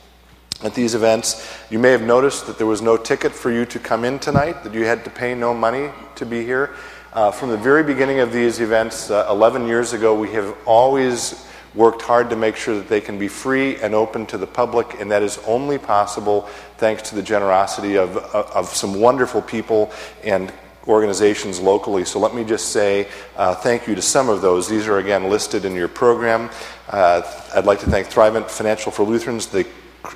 at 0.63 0.73
these 0.73 0.95
events. 0.95 1.45
You 1.69 1.77
may 1.77 1.91
have 1.91 2.01
noticed 2.01 2.47
that 2.47 2.57
there 2.57 2.67
was 2.67 2.81
no 2.81 2.95
ticket 2.95 3.33
for 3.33 3.51
you 3.51 3.65
to 3.65 3.79
come 3.79 4.05
in 4.05 4.17
tonight, 4.17 4.63
that 4.63 4.73
you 4.73 4.85
had 4.85 5.03
to 5.03 5.09
pay 5.09 5.35
no 5.35 5.53
money 5.53 5.89
to 6.15 6.25
be 6.25 6.45
here. 6.45 6.73
Uh, 7.11 7.31
from 7.31 7.49
the 7.49 7.57
very 7.57 7.83
beginning 7.83 8.21
of 8.21 8.31
these 8.31 8.61
events, 8.61 9.11
uh, 9.11 9.27
11 9.29 9.67
years 9.67 9.91
ago, 9.91 10.17
we 10.17 10.31
have 10.31 10.55
always 10.65 11.45
worked 11.75 12.01
hard 12.01 12.29
to 12.29 12.37
make 12.37 12.55
sure 12.55 12.75
that 12.75 12.87
they 12.87 13.01
can 13.01 13.19
be 13.19 13.27
free 13.27 13.75
and 13.75 13.93
open 13.93 14.25
to 14.27 14.37
the 14.37 14.47
public, 14.47 15.01
and 15.01 15.11
that 15.11 15.21
is 15.21 15.37
only 15.39 15.77
possible 15.77 16.47
thanks 16.77 17.09
to 17.09 17.15
the 17.15 17.23
generosity 17.23 17.97
of, 17.97 18.15
of, 18.15 18.45
of 18.51 18.65
some 18.67 19.01
wonderful 19.01 19.41
people 19.41 19.91
and 20.23 20.53
organizations 20.87 21.59
locally. 21.59 22.05
So 22.05 22.19
let 22.19 22.33
me 22.33 22.43
just 22.43 22.71
say 22.71 23.07
uh, 23.35 23.55
thank 23.55 23.87
you 23.87 23.95
to 23.95 24.01
some 24.01 24.29
of 24.29 24.41
those. 24.41 24.67
These 24.67 24.87
are 24.87 24.97
again 24.97 25.29
listed 25.29 25.65
in 25.65 25.75
your 25.75 25.87
program. 25.87 26.49
Uh, 26.89 27.21
I'd 27.55 27.65
like 27.65 27.79
to 27.79 27.89
thank 27.89 28.07
Thrivent 28.07 28.49
Financial 28.49 28.91
for 28.91 29.03
Lutherans, 29.03 29.47
the 29.47 29.67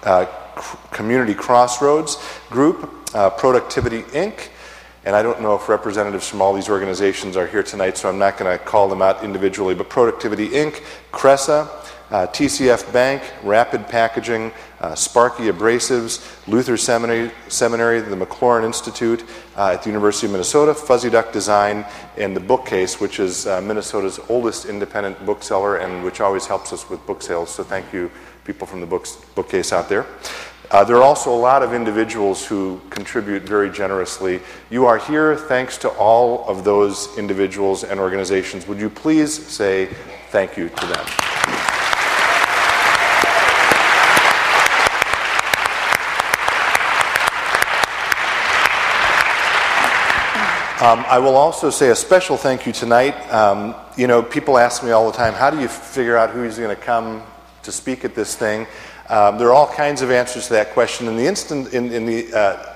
uh, 0.03 0.25
Community 0.91 1.33
Crossroads 1.33 2.17
Group, 2.49 2.89
uh, 3.13 3.29
Productivity 3.29 4.03
Inc., 4.03 4.49
and 5.05 5.17
I 5.17 5.21
don't 5.21 5.41
know 5.41 5.53
if 5.55 5.67
representatives 5.67 6.29
from 6.29 6.41
all 6.41 6.53
these 6.53 6.69
organizations 6.69 7.35
are 7.35 7.45
here 7.45 7.61
tonight, 7.61 7.97
so 7.97 8.07
I'm 8.07 8.17
not 8.17 8.37
going 8.37 8.57
to 8.57 8.63
call 8.63 8.87
them 8.87 9.01
out 9.01 9.21
individually, 9.21 9.75
but 9.75 9.89
Productivity 9.89 10.49
Inc., 10.49 10.81
Cressa, 11.11 11.67
uh, 12.09 12.27
TCF 12.27 12.93
Bank, 12.93 13.21
Rapid 13.43 13.87
Packaging, 13.87 14.53
uh, 14.83 14.93
Sparky 14.93 15.43
Abrasives, 15.43 16.21
Luther 16.45 16.75
Seminary, 16.75 17.31
Seminary 17.47 18.01
the 18.01 18.17
MacLaurin 18.17 18.65
Institute 18.65 19.23
uh, 19.55 19.71
at 19.71 19.81
the 19.81 19.89
University 19.89 20.27
of 20.27 20.33
Minnesota, 20.33 20.73
Fuzzy 20.73 21.09
Duck 21.09 21.31
Design, 21.31 21.85
and 22.17 22.35
the 22.35 22.41
Bookcase, 22.41 22.99
which 22.99 23.19
is 23.19 23.47
uh, 23.47 23.61
Minnesota's 23.61 24.19
oldest 24.27 24.65
independent 24.65 25.25
bookseller 25.25 25.77
and 25.77 26.03
which 26.03 26.19
always 26.19 26.45
helps 26.45 26.73
us 26.73 26.89
with 26.89 27.03
book 27.07 27.21
sales. 27.21 27.49
So 27.49 27.63
thank 27.63 27.93
you, 27.93 28.11
people 28.43 28.67
from 28.67 28.81
the 28.81 28.85
books, 28.85 29.17
Bookcase 29.35 29.71
out 29.71 29.87
there. 29.87 30.05
Uh, 30.69 30.83
there 30.83 30.97
are 30.97 31.03
also 31.03 31.33
a 31.33 31.37
lot 31.37 31.63
of 31.63 31.73
individuals 31.73 32.45
who 32.45 32.81
contribute 32.89 33.43
very 33.43 33.69
generously. 33.69 34.41
You 34.69 34.85
are 34.85 34.97
here 34.97 35.37
thanks 35.37 35.77
to 35.79 35.89
all 35.89 36.45
of 36.49 36.65
those 36.65 37.17
individuals 37.17 37.85
and 37.85 38.01
organizations. 38.01 38.67
Would 38.67 38.79
you 38.79 38.89
please 38.89 39.33
say 39.33 39.89
thank 40.29 40.57
you 40.57 40.67
to 40.67 40.85
them? 40.87 41.32
Um, 50.83 51.05
I 51.07 51.17
will 51.17 51.37
also 51.37 51.69
say 51.69 51.91
a 51.91 51.95
special 51.95 52.35
thank 52.35 52.65
you 52.65 52.73
tonight. 52.73 53.13
Um, 53.31 53.73
you 53.95 54.05
know, 54.05 54.21
people 54.21 54.57
ask 54.57 54.83
me 54.83 54.91
all 54.91 55.09
the 55.09 55.15
time, 55.15 55.33
how 55.33 55.49
do 55.49 55.61
you 55.61 55.69
figure 55.69 56.17
out 56.17 56.31
who's 56.31 56.57
going 56.57 56.75
to 56.75 56.81
come 56.81 57.23
to 57.61 57.71
speak 57.71 58.03
at 58.03 58.15
this 58.15 58.35
thing? 58.35 58.67
Um, 59.07 59.37
there 59.37 59.47
are 59.47 59.53
all 59.53 59.71
kinds 59.71 60.01
of 60.01 60.11
answers 60.11 60.47
to 60.47 60.53
that 60.55 60.71
question. 60.71 61.07
In 61.07 61.15
the 61.15 61.25
instant, 61.25 61.73
in, 61.73 61.93
in 61.93 62.05
the 62.05 62.33
uh, 62.33 62.72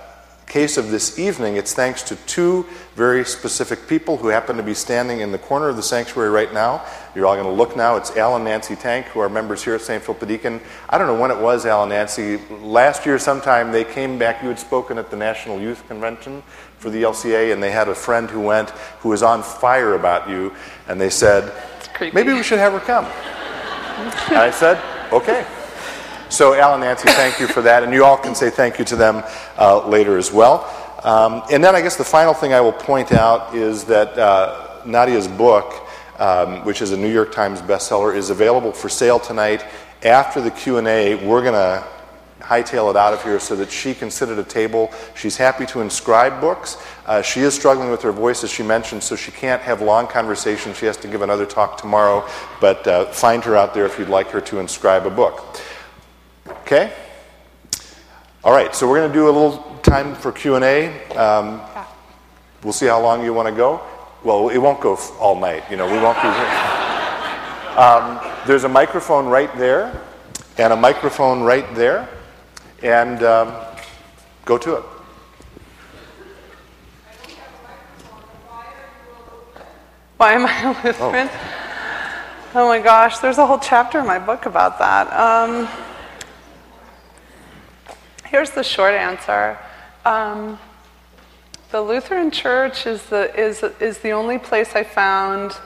case 0.48 0.78
of 0.78 0.92
this 0.92 1.20
evening, 1.20 1.58
it's 1.58 1.74
thanks 1.74 2.02
to 2.04 2.16
two 2.26 2.66
very 2.96 3.26
specific 3.26 3.86
people 3.88 4.16
who 4.16 4.30
happen 4.30 4.56
to 4.56 4.64
be 4.64 4.74
standing 4.74 5.20
in 5.20 5.32
the 5.32 5.38
corner 5.38 5.68
of 5.68 5.76
the 5.76 5.84
sanctuary 5.84 6.30
right 6.30 6.54
now. 6.54 6.84
You're 7.14 7.26
all 7.26 7.36
going 7.36 7.46
to 7.46 7.52
look 7.52 7.76
now. 7.76 7.98
It's 7.98 8.16
Al 8.16 8.38
and 8.38 8.46
Nancy 8.46 8.76
Tank, 8.76 9.08
who 9.08 9.20
are 9.20 9.28
members 9.28 9.64
here 9.64 9.76
at 9.76 9.82
St. 9.82 10.02
Philip 10.02 10.26
Deacon. 10.26 10.62
I 10.90 10.98
don't 10.98 11.08
know 11.08 11.20
when 11.20 11.32
it 11.32 11.38
was, 11.38 11.66
Al 11.66 11.84
and 11.84 11.90
Nancy. 11.90 12.38
Last 12.62 13.06
year, 13.06 13.20
sometime, 13.20 13.74
they 13.74 13.84
came 13.84 14.18
back. 14.18 14.42
You 14.42 14.48
had 14.48 14.58
spoken 14.58 14.98
at 14.98 15.12
the 15.12 15.18
National 15.18 15.60
Youth 15.60 15.86
Convention 15.88 16.42
for 16.78 16.90
the 16.90 17.04
LCA, 17.04 17.52
and 17.52 17.62
they 17.62 17.72
had 17.72 17.90
a 17.90 17.96
friend 17.96 18.30
who 18.30 18.40
went 18.40 18.70
who 19.02 19.10
was 19.10 19.24
on 19.24 19.44
fire 19.44 19.96
about 19.96 20.30
you, 20.30 20.54
and 20.88 21.00
they 21.00 21.10
said, 21.10 21.52
maybe 22.14 22.32
we 22.32 22.42
should 22.42 22.60
have 22.60 22.72
her 22.72 22.80
come. 22.80 23.06
and 24.30 24.38
I 24.38 24.52
said, 24.52 24.82
okay. 25.12 25.46
So, 26.30 26.54
Al 26.54 26.74
and 26.74 26.84
Nancy, 26.84 27.08
thank 27.08 27.40
you 27.40 27.48
for 27.48 27.62
that, 27.62 27.84
and 27.84 27.94
you 27.94 28.04
all 28.04 28.18
can 28.18 28.36
say 28.36 28.50
thank 28.50 28.78
you 28.80 28.86
to 28.86 28.98
them 28.98 29.24
uh, 29.58 29.88
later 29.88 30.18
as 30.18 30.30
well. 30.30 30.66
Um, 31.04 31.42
and 31.50 31.64
then 31.64 31.74
I 31.74 31.82
guess 31.82 31.96
the 31.96 32.04
final 32.04 32.34
thing 32.34 32.54
I 32.54 32.60
will 32.60 32.74
point 32.74 33.14
out 33.14 33.56
is 33.56 33.86
that 33.86 34.18
uh, 34.18 34.82
Nadia's 34.86 35.30
book, 35.30 35.88
um, 36.20 36.66
which 36.66 36.82
is 36.82 36.92
a 36.92 36.98
New 36.98 37.12
York 37.12 37.32
Times 37.32 37.62
bestseller, 37.62 38.14
is 38.14 38.30
available 38.30 38.74
for 38.74 38.90
sale 38.90 39.20
tonight. 39.20 39.64
After 40.04 40.42
the 40.42 40.52
Q&A, 40.52 41.16
we're 41.16 41.42
going 41.42 41.54
to 41.54 41.88
hightail 42.42 42.90
it 42.90 42.98
out 42.98 43.14
of 43.14 43.24
here 43.24 43.40
so 43.40 43.56
that 43.56 43.72
she 43.72 43.94
can 43.94 44.12
sit 44.12 44.28
at 44.28 44.38
a 44.38 44.44
table. 44.44 44.92
She's 45.16 45.38
happy 45.38 45.66
to 45.68 45.80
inscribe 45.80 46.42
books. 46.42 46.78
Uh, 47.06 47.22
she 47.22 47.40
is 47.40 47.54
struggling 47.54 47.90
with 47.90 48.02
her 48.02 48.12
voice, 48.12 48.44
as 48.44 48.52
she 48.52 48.64
mentioned, 48.64 49.02
so 49.02 49.16
she 49.16 49.32
can't 49.32 49.62
have 49.62 49.82
long 49.82 50.08
conversations. 50.08 50.78
She 50.78 50.86
has 50.88 50.98
to 50.98 51.08
give 51.08 51.22
another 51.22 51.46
talk 51.46 51.78
tomorrow, 51.78 52.28
but 52.60 52.86
uh, 52.86 53.06
find 53.06 53.44
her 53.46 53.56
out 53.56 53.74
there 53.74 53.86
if 53.86 53.98
you'd 53.98 54.10
like 54.10 54.30
her 54.32 54.42
to 54.42 54.60
inscribe 54.60 55.06
a 55.06 55.10
book. 55.10 55.58
Okay? 56.50 56.94
All 58.44 58.52
right, 58.52 58.74
so 58.76 58.88
we're 58.88 58.98
going 58.98 59.12
to 59.12 59.14
do 59.14 59.26
a 59.26 59.32
little 59.32 59.64
time 59.84 60.16
for 60.16 60.32
Q&A. 60.32 61.08
Um, 61.16 61.62
we'll 62.64 62.74
see 62.74 62.86
how 62.88 63.02
long 63.02 63.24
you 63.24 63.34
want 63.34 63.48
to 63.48 63.54
go. 63.54 63.82
Well, 64.24 64.50
it 64.50 64.58
won't 64.58 64.82
go 64.82 64.94
f- 64.94 65.12
all 65.20 65.40
night. 65.40 65.64
You 65.70 65.78
know, 65.78 65.86
we 65.86 66.00
won't 66.00 66.18
be 66.22 66.30
here. 66.30 66.74
Um, 67.78 68.20
there's 68.48 68.64
a 68.64 68.70
microphone 68.70 69.28
right 69.28 69.56
there 69.56 70.02
and 70.58 70.74
a 70.74 70.76
microphone 70.76 71.44
right 71.44 71.76
there. 71.76 72.10
And 72.82 73.22
um, 73.22 73.54
go 74.46 74.58
to 74.58 74.78
it. 74.78 74.84
Why 80.18 80.34
am 80.34 80.48
I 80.48 80.62
a 80.64 80.88
Lutheran? 80.88 81.30
Oh. 82.56 82.68
my 82.68 82.80
gosh, 82.80 83.20
there's 83.20 83.38
a 83.38 83.46
whole 83.46 83.60
chapter 83.60 84.00
in 84.00 84.08
my 84.08 84.18
book 84.18 84.48
about 84.48 84.80
that. 84.80 85.14
Um, 85.14 85.68
here's 88.30 88.52
the 88.52 88.64
short 88.64 88.94
answer. 88.94 89.58
Um, 90.06 90.60
the 91.72 91.82
Lutheran 91.82 92.32
Church 92.32 92.86
is 92.86 93.04
the, 93.04 93.34
is, 93.40 93.64
is 93.80 94.00
the 94.00 94.12
only 94.12 94.38
place 94.38 94.76
I 94.76 94.84
found 94.84 95.58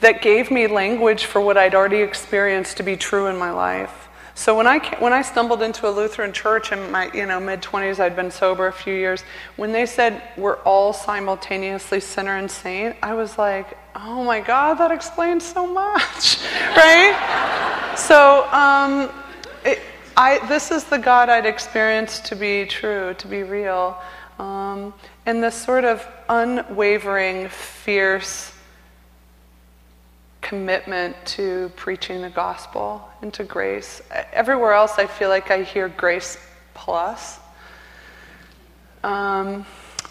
that 0.00 0.22
gave 0.22 0.50
me 0.50 0.66
language 0.66 1.26
for 1.26 1.40
what 1.40 1.56
I'd 1.56 1.74
already 1.74 2.00
experienced 2.00 2.76
to 2.78 2.82
be 2.82 2.96
true 2.96 3.26
in 3.26 3.36
my 3.36 3.50
life. 3.50 4.08
So 4.34 4.56
when 4.56 4.66
I, 4.66 4.78
when 4.98 5.12
I 5.12 5.20
stumbled 5.22 5.62
into 5.62 5.86
a 5.86 5.92
Lutheran 5.92 6.32
church 6.32 6.72
in 6.72 6.90
my 6.90 7.12
you 7.12 7.26
know, 7.26 7.38
mid 7.38 7.60
20s, 7.60 8.00
I'd 8.00 8.16
been 8.16 8.30
sober 8.30 8.66
a 8.66 8.72
few 8.72 8.94
years, 8.94 9.22
when 9.56 9.72
they 9.72 9.84
said 9.84 10.22
we're 10.36 10.56
all 10.60 10.92
simultaneously 10.92 12.00
sinner 12.00 12.36
and 12.36 12.50
saint, 12.50 12.96
I 13.02 13.12
was 13.12 13.36
like, 13.36 13.76
oh 13.94 14.24
my 14.24 14.40
God, 14.40 14.74
that 14.74 14.90
explains 14.90 15.44
so 15.44 15.66
much, 15.66 16.42
right? 16.76 17.94
so 17.96 18.46
um, 18.50 19.10
it, 19.64 19.80
I, 20.16 20.46
this 20.46 20.70
is 20.70 20.84
the 20.84 20.98
God 20.98 21.28
I'd 21.30 21.46
experienced 21.46 22.26
to 22.26 22.36
be 22.36 22.66
true, 22.66 23.14
to 23.14 23.26
be 23.26 23.42
real. 23.42 23.96
Um, 24.38 24.92
and 25.24 25.42
this 25.42 25.54
sort 25.54 25.84
of 25.84 26.06
unwavering, 26.28 27.48
fierce, 27.48 28.52
commitment 30.40 31.16
to 31.24 31.72
preaching 31.76 32.20
the 32.20 32.28
gospel 32.28 33.08
and 33.22 33.32
to 33.32 33.44
grace. 33.44 34.02
Everywhere 34.32 34.72
else, 34.72 34.98
I 34.98 35.06
feel 35.06 35.28
like 35.28 35.50
I 35.50 35.62
hear 35.62 35.88
grace 35.88 36.36
plus, 36.74 37.38
um, 39.04 39.64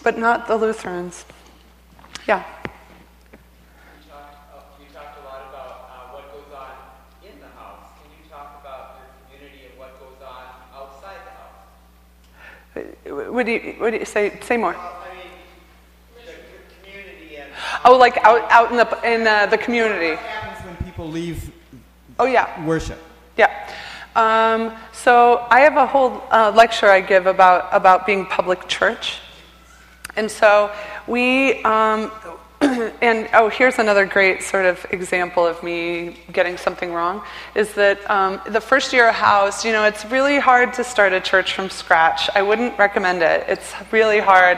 but 0.04 0.18
not 0.18 0.47
the 0.47 0.56
Lutherans. 0.56 1.26
Yeah. 2.28 2.43
What 13.12 13.45
do 13.45 13.51
you, 13.51 13.76
what 13.78 13.91
do 13.91 13.97
you 13.97 14.05
say? 14.05 14.39
Say 14.41 14.57
more. 14.57 14.76
Oh, 17.84 17.97
like 17.97 18.18
out, 18.18 18.49
out 18.49 18.72
in 18.72 18.78
the 18.78 18.88
in 19.03 19.28
uh, 19.28 19.45
the 19.47 19.57
community. 19.57 20.12
What 20.12 20.20
happens 20.20 20.66
when 20.66 20.76
people 20.86 21.07
leave? 21.09 21.51
Oh 22.20 22.26
yeah. 22.26 22.66
Worship. 22.66 22.99
Yeah. 23.38 23.49
Um, 24.16 24.74
so 24.93 25.45
I 25.49 25.62
have 25.62 25.78
a 25.78 25.86
whole 25.86 26.24
uh, 26.32 26.51
lecture 26.55 26.88
I 26.88 27.01
give 27.01 27.26
about 27.26 27.70
about 27.72 28.05
being 28.05 28.26
public 28.26 28.68
church, 28.68 29.20
and 30.16 30.30
so 30.30 30.72
we 31.07 31.64
um, 31.64 32.12
and 33.02 33.30
oh, 33.34 33.50
here's 33.50 33.80
another 33.80 34.06
great 34.06 34.44
sort 34.44 34.66
of 34.66 34.86
example 34.92 35.46
of 35.46 35.62
me 35.64 36.16
getting 36.32 36.58
something 36.58 36.94
wrong 36.94 37.24
is 37.56 37.74
that 37.74 38.10
um, 38.10 38.42
the 38.48 38.62
first 38.62 38.94
year 38.94 39.10
of 39.10 39.16
house, 39.16 39.66
you 39.66 39.72
know, 39.72 39.84
it's 39.84 40.06
really 40.06 40.40
hard 40.40 40.74
to 40.74 40.84
start 40.84 41.14
a 41.14 41.20
church 41.20 41.54
from 41.54 41.70
scratch. 41.70 42.30
I 42.36 42.42
wouldn't 42.42 42.78
recommend 42.78 43.22
it. 43.22 43.46
It's 43.48 43.74
really 43.92 44.20
hard 44.20 44.58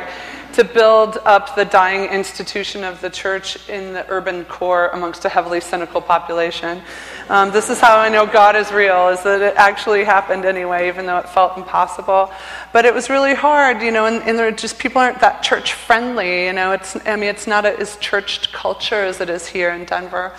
to 0.54 0.64
build 0.64 1.18
up 1.26 1.56
the 1.56 1.66
dying 1.66 2.10
institution 2.10 2.84
of 2.84 3.02
the 3.02 3.10
church 3.10 3.58
in 3.70 3.94
the 3.94 4.06
urban 4.10 4.46
core 4.46 4.88
amongst 4.90 5.26
a 5.26 5.30
heavily 5.30 5.60
cynical 5.60 6.02
population. 6.02 6.82
Um, 7.30 7.52
this 7.52 7.70
is 7.70 7.80
how 7.80 7.98
I 7.98 8.10
know 8.10 8.26
God 8.26 8.56
is 8.56 8.72
real, 8.72 9.10
is 9.10 9.24
that 9.24 9.42
it 9.42 9.56
actually 9.56 10.04
happened 10.04 10.46
anyway, 10.46 10.88
even 10.88 11.06
though 11.06 11.18
it 11.18 11.30
felt 11.30 11.58
impossible. 11.58 12.32
But 12.72 12.86
it 12.86 12.94
was 12.94 13.10
really 13.10 13.34
hard, 13.34 13.82
you 13.82 13.92
know, 13.92 14.06
and, 14.06 14.22
and 14.24 14.38
there 14.38 14.52
just 14.52 14.78
people 14.78 15.02
aren't 15.02 15.22
that 15.22 15.42
church 15.42 15.74
friendly, 15.74 16.46
you 16.46 16.54
know. 16.54 16.72
It's, 16.72 16.96
I 17.08 17.16
mean, 17.16 17.30
it's 17.30 17.48
not 17.48 17.66
a, 17.66 17.80
as 17.80 17.98
churched 17.98 18.54
culture 18.54 19.04
as 19.04 19.22
it 19.22 19.30
is 19.30 19.48
here 19.48 19.72
in 19.72 19.86
Denver. 19.86 20.34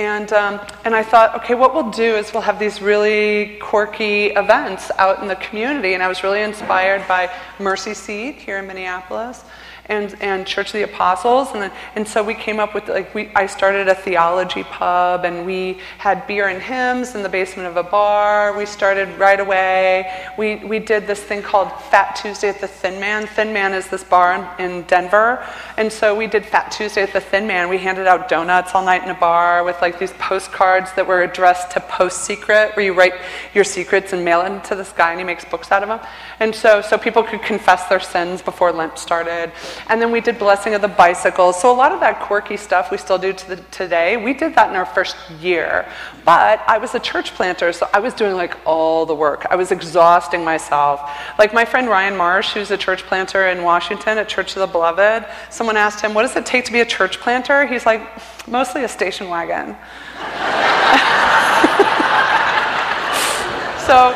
And, 0.00 0.32
um, 0.32 0.58
and 0.86 0.94
I 0.94 1.02
thought, 1.02 1.34
okay, 1.34 1.54
what 1.54 1.74
we'll 1.74 1.90
do 1.90 2.16
is 2.16 2.32
we'll 2.32 2.40
have 2.40 2.58
these 2.58 2.80
really 2.80 3.58
quirky 3.60 4.28
events 4.28 4.90
out 4.96 5.20
in 5.20 5.28
the 5.28 5.36
community. 5.36 5.92
And 5.92 6.02
I 6.02 6.08
was 6.08 6.22
really 6.22 6.40
inspired 6.40 7.06
by 7.06 7.30
Mercy 7.58 7.92
Seat 7.92 8.36
here 8.36 8.60
in 8.60 8.66
Minneapolis 8.66 9.44
and, 9.90 10.16
and 10.22 10.46
Church 10.46 10.68
of 10.68 10.74
the 10.74 10.84
Apostles. 10.84 11.48
And, 11.52 11.70
and 11.96 12.06
so 12.06 12.22
we 12.22 12.34
came 12.34 12.60
up 12.60 12.74
with, 12.74 12.88
like, 12.88 13.14
we, 13.14 13.30
I 13.34 13.46
started 13.46 13.88
a 13.88 13.94
theology 13.94 14.62
pub 14.62 15.24
and 15.24 15.44
we 15.44 15.80
had 15.98 16.26
beer 16.26 16.48
and 16.48 16.62
hymns 16.62 17.14
in 17.14 17.22
the 17.22 17.28
basement 17.28 17.68
of 17.68 17.76
a 17.76 17.82
bar. 17.82 18.56
We 18.56 18.66
started 18.66 19.08
right 19.18 19.40
away. 19.40 20.30
We, 20.38 20.56
we 20.56 20.78
did 20.78 21.06
this 21.06 21.20
thing 21.20 21.42
called 21.42 21.70
Fat 21.90 22.14
Tuesday 22.14 22.48
at 22.48 22.60
the 22.60 22.68
Thin 22.68 23.00
Man. 23.00 23.26
Thin 23.26 23.52
Man 23.52 23.74
is 23.74 23.88
this 23.88 24.04
bar 24.04 24.56
in, 24.58 24.64
in 24.64 24.82
Denver. 24.82 25.44
And 25.76 25.92
so 25.92 26.14
we 26.14 26.28
did 26.28 26.46
Fat 26.46 26.70
Tuesday 26.70 27.02
at 27.02 27.12
the 27.12 27.20
Thin 27.20 27.46
Man. 27.48 27.68
We 27.68 27.78
handed 27.78 28.06
out 28.06 28.28
donuts 28.28 28.74
all 28.74 28.84
night 28.84 29.02
in 29.02 29.10
a 29.10 29.18
bar 29.18 29.64
with 29.64 29.80
like 29.82 29.98
these 29.98 30.12
postcards 30.12 30.92
that 30.94 31.06
were 31.06 31.22
addressed 31.22 31.72
to 31.72 31.80
Post 31.80 32.24
Secret, 32.24 32.76
where 32.76 32.86
you 32.86 32.94
write 32.94 33.14
your 33.54 33.64
secrets 33.64 34.12
and 34.12 34.24
mail 34.24 34.42
them 34.42 34.60
to 34.62 34.76
this 34.76 34.92
guy 34.92 35.10
and 35.10 35.18
he 35.18 35.24
makes 35.24 35.44
books 35.44 35.72
out 35.72 35.82
of 35.82 35.88
them. 35.88 36.00
And 36.38 36.54
so, 36.54 36.80
so 36.80 36.96
people 36.96 37.24
could 37.24 37.42
confess 37.42 37.86
their 37.88 37.98
sins 37.98 38.40
before 38.40 38.70
Lent 38.70 38.96
started. 38.98 39.50
And 39.88 40.00
then 40.00 40.12
we 40.12 40.20
did 40.20 40.38
Blessing 40.38 40.74
of 40.74 40.82
the 40.82 40.88
Bicycles. 40.88 41.60
So 41.60 41.72
a 41.72 41.74
lot 41.74 41.92
of 41.92 42.00
that 42.00 42.20
quirky 42.20 42.56
stuff 42.56 42.90
we 42.90 42.96
still 42.96 43.18
do 43.18 43.32
to 43.32 43.48
the, 43.48 43.56
today. 43.70 44.16
We 44.16 44.34
did 44.34 44.54
that 44.54 44.70
in 44.70 44.76
our 44.76 44.86
first 44.86 45.16
year. 45.40 45.88
But 46.24 46.62
I 46.66 46.78
was 46.78 46.94
a 46.94 47.00
church 47.00 47.34
planter, 47.34 47.72
so 47.72 47.88
I 47.92 48.00
was 48.00 48.14
doing 48.14 48.34
like 48.34 48.56
all 48.64 49.06
the 49.06 49.14
work. 49.14 49.46
I 49.50 49.56
was 49.56 49.72
exhausting 49.72 50.44
myself. 50.44 51.00
Like 51.38 51.54
my 51.54 51.64
friend 51.64 51.88
Ryan 51.88 52.16
Marsh, 52.16 52.52
who's 52.52 52.70
a 52.70 52.76
church 52.76 53.04
planter 53.04 53.48
in 53.48 53.62
Washington 53.62 54.18
at 54.18 54.28
Church 54.28 54.56
of 54.56 54.60
the 54.60 54.66
Beloved, 54.66 55.26
someone 55.50 55.76
asked 55.76 56.00
him, 56.00 56.14
What 56.14 56.22
does 56.22 56.36
it 56.36 56.46
take 56.46 56.64
to 56.66 56.72
be 56.72 56.80
a 56.80 56.86
church 56.86 57.20
planter? 57.20 57.66
He's 57.66 57.86
like, 57.86 58.02
Mostly 58.46 58.84
a 58.84 58.88
station 58.88 59.28
wagon. 59.28 59.76
so, 63.86 64.14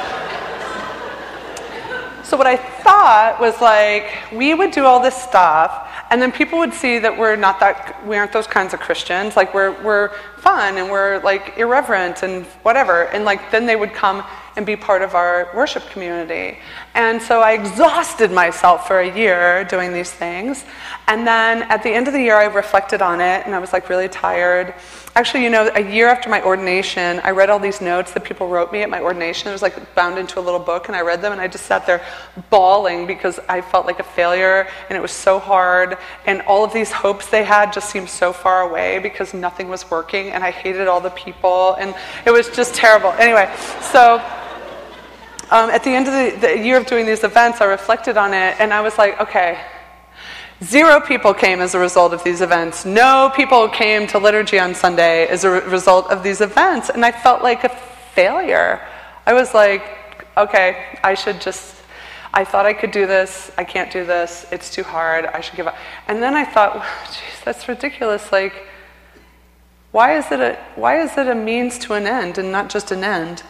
so 2.34 2.38
what 2.38 2.48
I 2.48 2.56
thought 2.56 3.38
was 3.38 3.60
like, 3.60 4.10
we 4.32 4.54
would 4.54 4.72
do 4.72 4.86
all 4.86 5.00
this 5.00 5.14
stuff, 5.14 5.88
and 6.10 6.20
then 6.20 6.32
people 6.32 6.58
would 6.58 6.74
see 6.74 6.98
that 6.98 7.16
we're 7.16 7.36
not 7.36 7.60
that, 7.60 8.04
we 8.04 8.16
aren't 8.16 8.32
those 8.32 8.48
kinds 8.48 8.74
of 8.74 8.80
Christians. 8.80 9.36
Like, 9.36 9.54
we're, 9.54 9.80
we're 9.84 10.08
fun 10.38 10.76
and 10.76 10.90
we're 10.90 11.20
like 11.22 11.54
irreverent 11.58 12.24
and 12.24 12.44
whatever. 12.64 13.04
And 13.04 13.24
like, 13.24 13.52
then 13.52 13.66
they 13.66 13.76
would 13.76 13.92
come 13.92 14.24
and 14.56 14.66
be 14.66 14.74
part 14.74 15.02
of 15.02 15.14
our 15.14 15.48
worship 15.54 15.88
community. 15.90 16.58
And 16.94 17.22
so 17.22 17.40
I 17.40 17.52
exhausted 17.52 18.32
myself 18.32 18.88
for 18.88 18.98
a 18.98 19.16
year 19.16 19.62
doing 19.66 19.92
these 19.92 20.10
things. 20.10 20.64
And 21.06 21.24
then 21.24 21.62
at 21.70 21.84
the 21.84 21.90
end 21.90 22.08
of 22.08 22.14
the 22.14 22.20
year, 22.20 22.34
I 22.34 22.46
reflected 22.46 23.00
on 23.00 23.20
it 23.20 23.46
and 23.46 23.54
I 23.54 23.60
was 23.60 23.72
like 23.72 23.88
really 23.88 24.08
tired. 24.08 24.74
Actually, 25.16 25.44
you 25.44 25.50
know, 25.50 25.70
a 25.76 25.92
year 25.92 26.08
after 26.08 26.28
my 26.28 26.42
ordination, 26.42 27.20
I 27.22 27.30
read 27.30 27.48
all 27.48 27.60
these 27.60 27.80
notes 27.80 28.12
that 28.14 28.24
people 28.24 28.48
wrote 28.48 28.72
me 28.72 28.82
at 28.82 28.90
my 28.90 29.00
ordination. 29.00 29.46
It 29.46 29.52
was 29.52 29.62
like 29.62 29.94
bound 29.94 30.18
into 30.18 30.40
a 30.40 30.42
little 30.42 30.58
book, 30.58 30.88
and 30.88 30.96
I 30.96 31.02
read 31.02 31.22
them, 31.22 31.30
and 31.30 31.40
I 31.40 31.46
just 31.46 31.66
sat 31.66 31.86
there 31.86 32.04
bawling 32.50 33.06
because 33.06 33.38
I 33.48 33.60
felt 33.60 33.86
like 33.86 34.00
a 34.00 34.02
failure, 34.02 34.66
and 34.88 34.98
it 34.98 35.00
was 35.00 35.12
so 35.12 35.38
hard. 35.38 35.98
And 36.26 36.42
all 36.42 36.64
of 36.64 36.72
these 36.72 36.90
hopes 36.90 37.28
they 37.28 37.44
had 37.44 37.72
just 37.72 37.90
seemed 37.90 38.10
so 38.10 38.32
far 38.32 38.62
away 38.62 38.98
because 38.98 39.32
nothing 39.32 39.68
was 39.68 39.88
working, 39.88 40.32
and 40.32 40.42
I 40.42 40.50
hated 40.50 40.88
all 40.88 41.00
the 41.00 41.10
people, 41.10 41.74
and 41.74 41.94
it 42.26 42.32
was 42.32 42.48
just 42.48 42.74
terrible. 42.74 43.10
Anyway, 43.10 43.54
so. 43.80 44.20
Um, 45.50 45.68
at 45.68 45.84
the 45.84 45.90
end 45.90 46.08
of 46.08 46.14
the, 46.14 46.48
the 46.48 46.58
year 46.58 46.78
of 46.78 46.86
doing 46.86 47.04
these 47.04 47.22
events, 47.22 47.60
I 47.60 47.66
reflected 47.66 48.16
on 48.16 48.32
it, 48.32 48.56
and 48.58 48.72
I 48.72 48.80
was 48.80 48.96
like, 48.96 49.20
okay, 49.20 49.60
Zero 50.62 51.00
people 51.00 51.34
came 51.34 51.60
as 51.60 51.74
a 51.74 51.78
result 51.78 52.12
of 52.12 52.22
these 52.22 52.40
events. 52.40 52.84
No 52.84 53.32
people 53.34 53.68
came 53.68 54.06
to 54.08 54.18
liturgy 54.18 54.58
on 54.58 54.74
Sunday 54.74 55.26
as 55.26 55.44
a 55.44 55.50
result 55.50 56.10
of 56.10 56.22
these 56.22 56.40
events. 56.40 56.90
And 56.90 57.04
I 57.04 57.10
felt 57.10 57.42
like 57.42 57.64
a 57.64 57.68
failure. 58.14 58.80
I 59.26 59.34
was 59.34 59.52
like, 59.52 59.82
okay, 60.36 60.98
I 61.02 61.14
should 61.14 61.40
just, 61.40 61.76
I 62.32 62.44
thought 62.44 62.66
I 62.66 62.72
could 62.72 62.92
do 62.92 63.06
this. 63.06 63.50
I 63.58 63.64
can't 63.64 63.92
do 63.92 64.06
this. 64.06 64.46
It's 64.52 64.70
too 64.70 64.84
hard. 64.84 65.26
I 65.26 65.40
should 65.40 65.56
give 65.56 65.66
up. 65.66 65.76
And 66.06 66.22
then 66.22 66.34
I 66.34 66.44
thought, 66.44 66.84
geez, 67.06 67.40
that's 67.44 67.68
ridiculous. 67.68 68.30
Like, 68.30 68.54
why 69.90 70.16
is, 70.16 70.30
it 70.30 70.40
a, 70.40 70.58
why 70.76 71.00
is 71.00 71.16
it 71.18 71.26
a 71.26 71.34
means 71.34 71.78
to 71.80 71.94
an 71.94 72.06
end 72.06 72.38
and 72.38 72.52
not 72.52 72.70
just 72.70 72.90
an 72.90 73.02
end? 73.02 73.42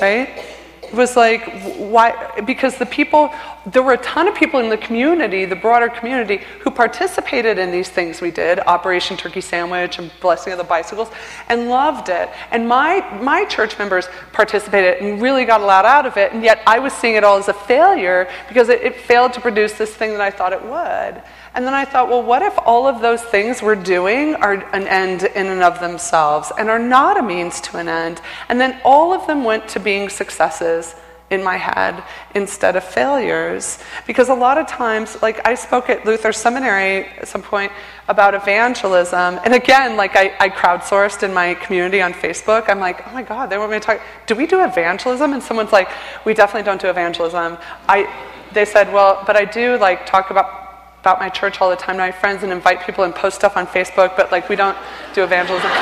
Right? 0.00 0.44
Was 0.92 1.16
like, 1.16 1.62
why? 1.76 2.40
Because 2.46 2.76
the 2.78 2.86
people, 2.86 3.32
there 3.66 3.82
were 3.82 3.94
a 3.94 3.98
ton 3.98 4.28
of 4.28 4.34
people 4.34 4.60
in 4.60 4.68
the 4.68 4.76
community, 4.76 5.44
the 5.44 5.56
broader 5.56 5.88
community, 5.88 6.40
who 6.60 6.70
participated 6.70 7.58
in 7.58 7.70
these 7.70 7.88
things 7.88 8.20
we 8.20 8.30
did, 8.30 8.60
Operation 8.60 9.16
Turkey 9.16 9.40
Sandwich 9.40 9.98
and 9.98 10.10
Blessing 10.20 10.52
of 10.52 10.58
the 10.58 10.64
Bicycles, 10.64 11.08
and 11.48 11.68
loved 11.68 12.08
it. 12.08 12.28
And 12.50 12.68
my, 12.68 13.00
my 13.20 13.44
church 13.44 13.78
members 13.78 14.06
participated 14.32 15.02
and 15.02 15.20
really 15.20 15.44
got 15.44 15.60
a 15.60 15.64
lot 15.64 15.84
out 15.84 16.06
of 16.06 16.16
it, 16.16 16.32
and 16.32 16.42
yet 16.42 16.60
I 16.66 16.78
was 16.78 16.92
seeing 16.92 17.16
it 17.16 17.24
all 17.24 17.38
as 17.38 17.48
a 17.48 17.54
failure 17.54 18.28
because 18.48 18.68
it, 18.68 18.82
it 18.82 18.96
failed 18.96 19.32
to 19.34 19.40
produce 19.40 19.74
this 19.74 19.94
thing 19.94 20.12
that 20.12 20.20
I 20.20 20.30
thought 20.30 20.52
it 20.52 20.62
would. 20.62 21.22
And 21.54 21.66
then 21.66 21.74
I 21.74 21.84
thought, 21.84 22.08
well, 22.08 22.22
what 22.22 22.40
if 22.42 22.58
all 22.58 22.86
of 22.86 23.02
those 23.02 23.22
things 23.22 23.62
we're 23.62 23.74
doing 23.74 24.34
are 24.36 24.54
an 24.54 24.86
end 24.86 25.24
in 25.24 25.46
and 25.46 25.62
of 25.62 25.80
themselves 25.80 26.50
and 26.56 26.70
are 26.70 26.78
not 26.78 27.18
a 27.18 27.22
means 27.22 27.60
to 27.62 27.76
an 27.76 27.88
end? 27.88 28.22
And 28.48 28.58
then 28.60 28.80
all 28.84 29.12
of 29.12 29.26
them 29.26 29.44
went 29.44 29.68
to 29.68 29.80
being 29.80 30.08
successes 30.08 30.94
in 31.32 31.42
my 31.42 31.56
head 31.56 32.02
instead 32.34 32.76
of 32.76 32.84
failures. 32.84 33.78
Because 34.06 34.28
a 34.28 34.34
lot 34.34 34.58
of 34.58 34.66
times, 34.66 35.20
like 35.22 35.46
I 35.46 35.54
spoke 35.54 35.90
at 35.90 36.06
Luther 36.06 36.32
Seminary 36.32 37.06
at 37.06 37.28
some 37.28 37.42
point 37.42 37.72
about 38.08 38.34
evangelism. 38.34 39.40
And 39.44 39.54
again, 39.54 39.96
like 39.96 40.14
I, 40.14 40.34
I 40.38 40.48
crowdsourced 40.48 41.22
in 41.22 41.34
my 41.34 41.54
community 41.54 42.00
on 42.00 42.12
Facebook. 42.12 42.68
I'm 42.68 42.80
like, 42.80 43.06
oh 43.06 43.12
my 43.12 43.22
God, 43.22 43.50
they 43.50 43.58
want 43.58 43.72
me 43.72 43.78
to 43.78 43.84
talk. 43.84 44.00
Do 44.26 44.34
we 44.34 44.46
do 44.46 44.64
evangelism? 44.64 45.32
And 45.32 45.42
someone's 45.42 45.72
like, 45.72 45.90
we 46.24 46.34
definitely 46.34 46.64
don't 46.64 46.80
do 46.80 46.88
evangelism. 46.88 47.58
I, 47.88 48.10
they 48.52 48.64
said, 48.64 48.92
well, 48.92 49.22
but 49.26 49.36
I 49.36 49.44
do 49.44 49.78
like 49.78 50.06
talk 50.06 50.30
about 50.30 50.61
about 51.02 51.18
my 51.18 51.28
church 51.28 51.60
all 51.60 51.68
the 51.68 51.74
time 51.74 51.96
to 51.96 52.00
my 52.00 52.12
friends 52.12 52.44
and 52.44 52.52
invite 52.52 52.86
people 52.86 53.02
and 53.02 53.12
post 53.12 53.34
stuff 53.34 53.56
on 53.56 53.66
Facebook, 53.66 54.16
but 54.16 54.30
like 54.30 54.48
we 54.48 54.54
don't 54.54 54.78
do 55.14 55.24
evangelism. 55.24 55.68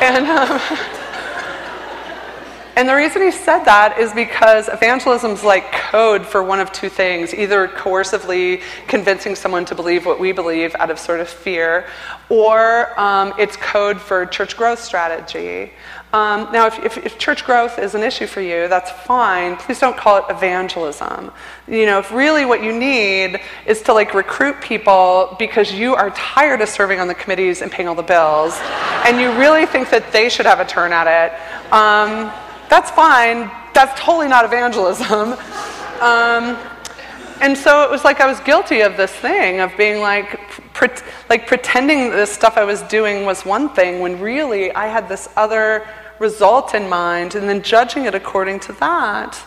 and 0.00 0.24
um, 0.26 0.60
And 2.80 2.88
the 2.88 2.94
reason 2.94 3.20
he 3.20 3.30
said 3.30 3.64
that 3.64 3.98
is 3.98 4.12
because 4.14 4.68
evangelism 4.68 5.32
is 5.32 5.44
like 5.44 5.70
code 5.70 6.24
for 6.24 6.42
one 6.42 6.60
of 6.60 6.72
two 6.72 6.88
things 6.88 7.34
either 7.34 7.68
coercively 7.68 8.62
convincing 8.86 9.34
someone 9.34 9.66
to 9.66 9.74
believe 9.74 10.06
what 10.06 10.18
we 10.20 10.32
believe 10.32 10.74
out 10.76 10.90
of 10.90 10.98
sort 10.98 11.20
of 11.20 11.28
fear, 11.28 11.86
or 12.30 12.98
um, 12.98 13.34
it's 13.38 13.56
code 13.56 14.00
for 14.00 14.24
church 14.24 14.56
growth 14.56 14.78
strategy. 14.78 15.72
Um, 16.12 16.50
now, 16.52 16.66
if, 16.66 16.78
if, 16.84 16.96
if, 16.98 17.18
church 17.18 17.44
growth 17.44 17.78
is 17.78 17.94
an 17.94 18.02
issue 18.02 18.26
for 18.26 18.40
you, 18.40 18.66
that's 18.66 18.90
fine. 18.90 19.56
Please 19.56 19.78
don't 19.78 19.96
call 19.96 20.16
it 20.16 20.24
evangelism. 20.28 21.30
You 21.68 21.86
know, 21.86 22.00
if 22.00 22.10
really 22.10 22.44
what 22.44 22.64
you 22.64 22.76
need 22.76 23.40
is 23.64 23.80
to 23.82 23.92
like 23.92 24.12
recruit 24.12 24.60
people 24.60 25.36
because 25.38 25.70
you 25.70 25.94
are 25.94 26.10
tired 26.10 26.62
of 26.62 26.68
serving 26.68 26.98
on 26.98 27.06
the 27.06 27.14
committees 27.14 27.62
and 27.62 27.70
paying 27.70 27.88
all 27.88 27.94
the 27.94 28.02
bills, 28.02 28.58
and 29.06 29.20
you 29.20 29.30
really 29.38 29.66
think 29.66 29.90
that 29.90 30.10
they 30.10 30.28
should 30.28 30.46
have 30.46 30.58
a 30.58 30.64
turn 30.64 30.92
at 30.92 31.06
it, 31.06 31.32
um, 31.72 32.32
that's 32.68 32.90
fine. 32.90 33.48
That's 33.72 33.98
totally 34.00 34.26
not 34.26 34.44
evangelism. 34.44 35.36
Um, 36.00 36.56
and 37.40 37.56
so 37.56 37.82
it 37.82 37.90
was 37.90 38.04
like 38.04 38.20
I 38.20 38.26
was 38.26 38.40
guilty 38.40 38.80
of 38.80 38.96
this 38.96 39.12
thing 39.12 39.60
of 39.60 39.76
being 39.76 40.00
like, 40.00 40.38
pre- 40.74 40.88
like 41.28 41.46
pretending 41.46 42.10
this 42.10 42.30
stuff 42.30 42.56
I 42.56 42.64
was 42.64 42.82
doing 42.82 43.24
was 43.24 43.44
one 43.44 43.70
thing 43.70 44.00
when 44.00 44.20
really 44.20 44.72
I 44.72 44.86
had 44.86 45.08
this 45.08 45.28
other 45.36 45.86
result 46.18 46.74
in 46.74 46.88
mind 46.88 47.34
and 47.34 47.48
then 47.48 47.62
judging 47.62 48.04
it 48.04 48.14
according 48.14 48.60
to 48.60 48.72
that. 48.74 49.42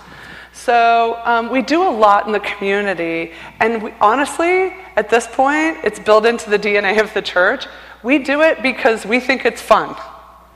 So 0.54 1.20
um, 1.24 1.50
we 1.50 1.62
do 1.62 1.82
a 1.82 1.90
lot 1.90 2.28
in 2.28 2.32
the 2.32 2.40
community, 2.40 3.32
and 3.60 3.82
we, 3.82 3.94
honestly, 4.00 4.74
at 4.96 5.10
this 5.10 5.28
point, 5.28 5.78
it's 5.84 6.00
built 6.00 6.26
into 6.26 6.50
the 6.50 6.60
DNA 6.60 7.02
of 7.02 7.14
the 7.14 7.24
church. 7.24 7.66
We 8.04 8.20
do 8.20 8.42
it 8.42 8.62
because 8.62 9.06
we 9.06 9.20
think 9.20 9.46
it's 9.46 9.62
fun. 9.62 9.96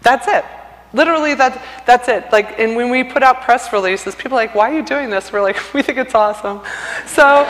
That's 0.02 0.28
it. 0.28 0.46
Literally, 0.94 1.34
that, 1.34 1.62
that's 1.86 2.08
it. 2.08 2.32
Like, 2.32 2.60
and 2.60 2.76
when 2.76 2.90
we 2.90 3.04
put 3.04 3.22
out 3.22 3.42
press 3.42 3.74
releases, 3.74 4.16
people 4.16 4.38
are 4.38 4.42
like, 4.42 4.56
"Why 4.56 4.72
are 4.72 4.74
you 4.74 4.84
doing 4.84 5.10
this?" 5.10 5.32
We're 5.32 5.42
like, 5.42 5.58
"We 5.74 5.82
think 5.82 5.98
it's 5.98 6.16
awesome." 6.16 6.62
So 7.06 7.44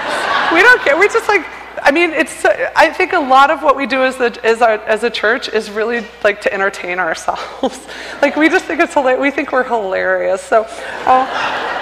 we 0.53 0.61
don't 0.61 0.81
care. 0.81 0.97
We're 0.97 1.07
just 1.07 1.27
like 1.27 1.45
I 1.81 1.91
mean, 1.91 2.11
it's. 2.11 2.43
I 2.43 2.91
think 2.91 3.13
a 3.13 3.19
lot 3.19 3.49
of 3.49 3.61
what 3.61 3.75
we 3.75 3.85
do 3.85 4.03
as 4.03 4.19
a, 4.19 4.45
as, 4.45 4.61
our, 4.61 4.73
as 4.73 5.03
a 5.03 5.09
church 5.09 5.47
is 5.49 5.69
really 5.69 6.05
like 6.23 6.41
to 6.41 6.53
entertain 6.53 6.99
ourselves. 6.99 7.87
like 8.21 8.35
we 8.35 8.49
just 8.49 8.65
think 8.65 8.79
it's 8.81 8.93
hilarious. 8.93 9.21
We 9.21 9.31
think 9.31 9.51
we're 9.51 9.63
hilarious. 9.63 10.41
So. 10.41 10.65
Uh, 11.05 11.73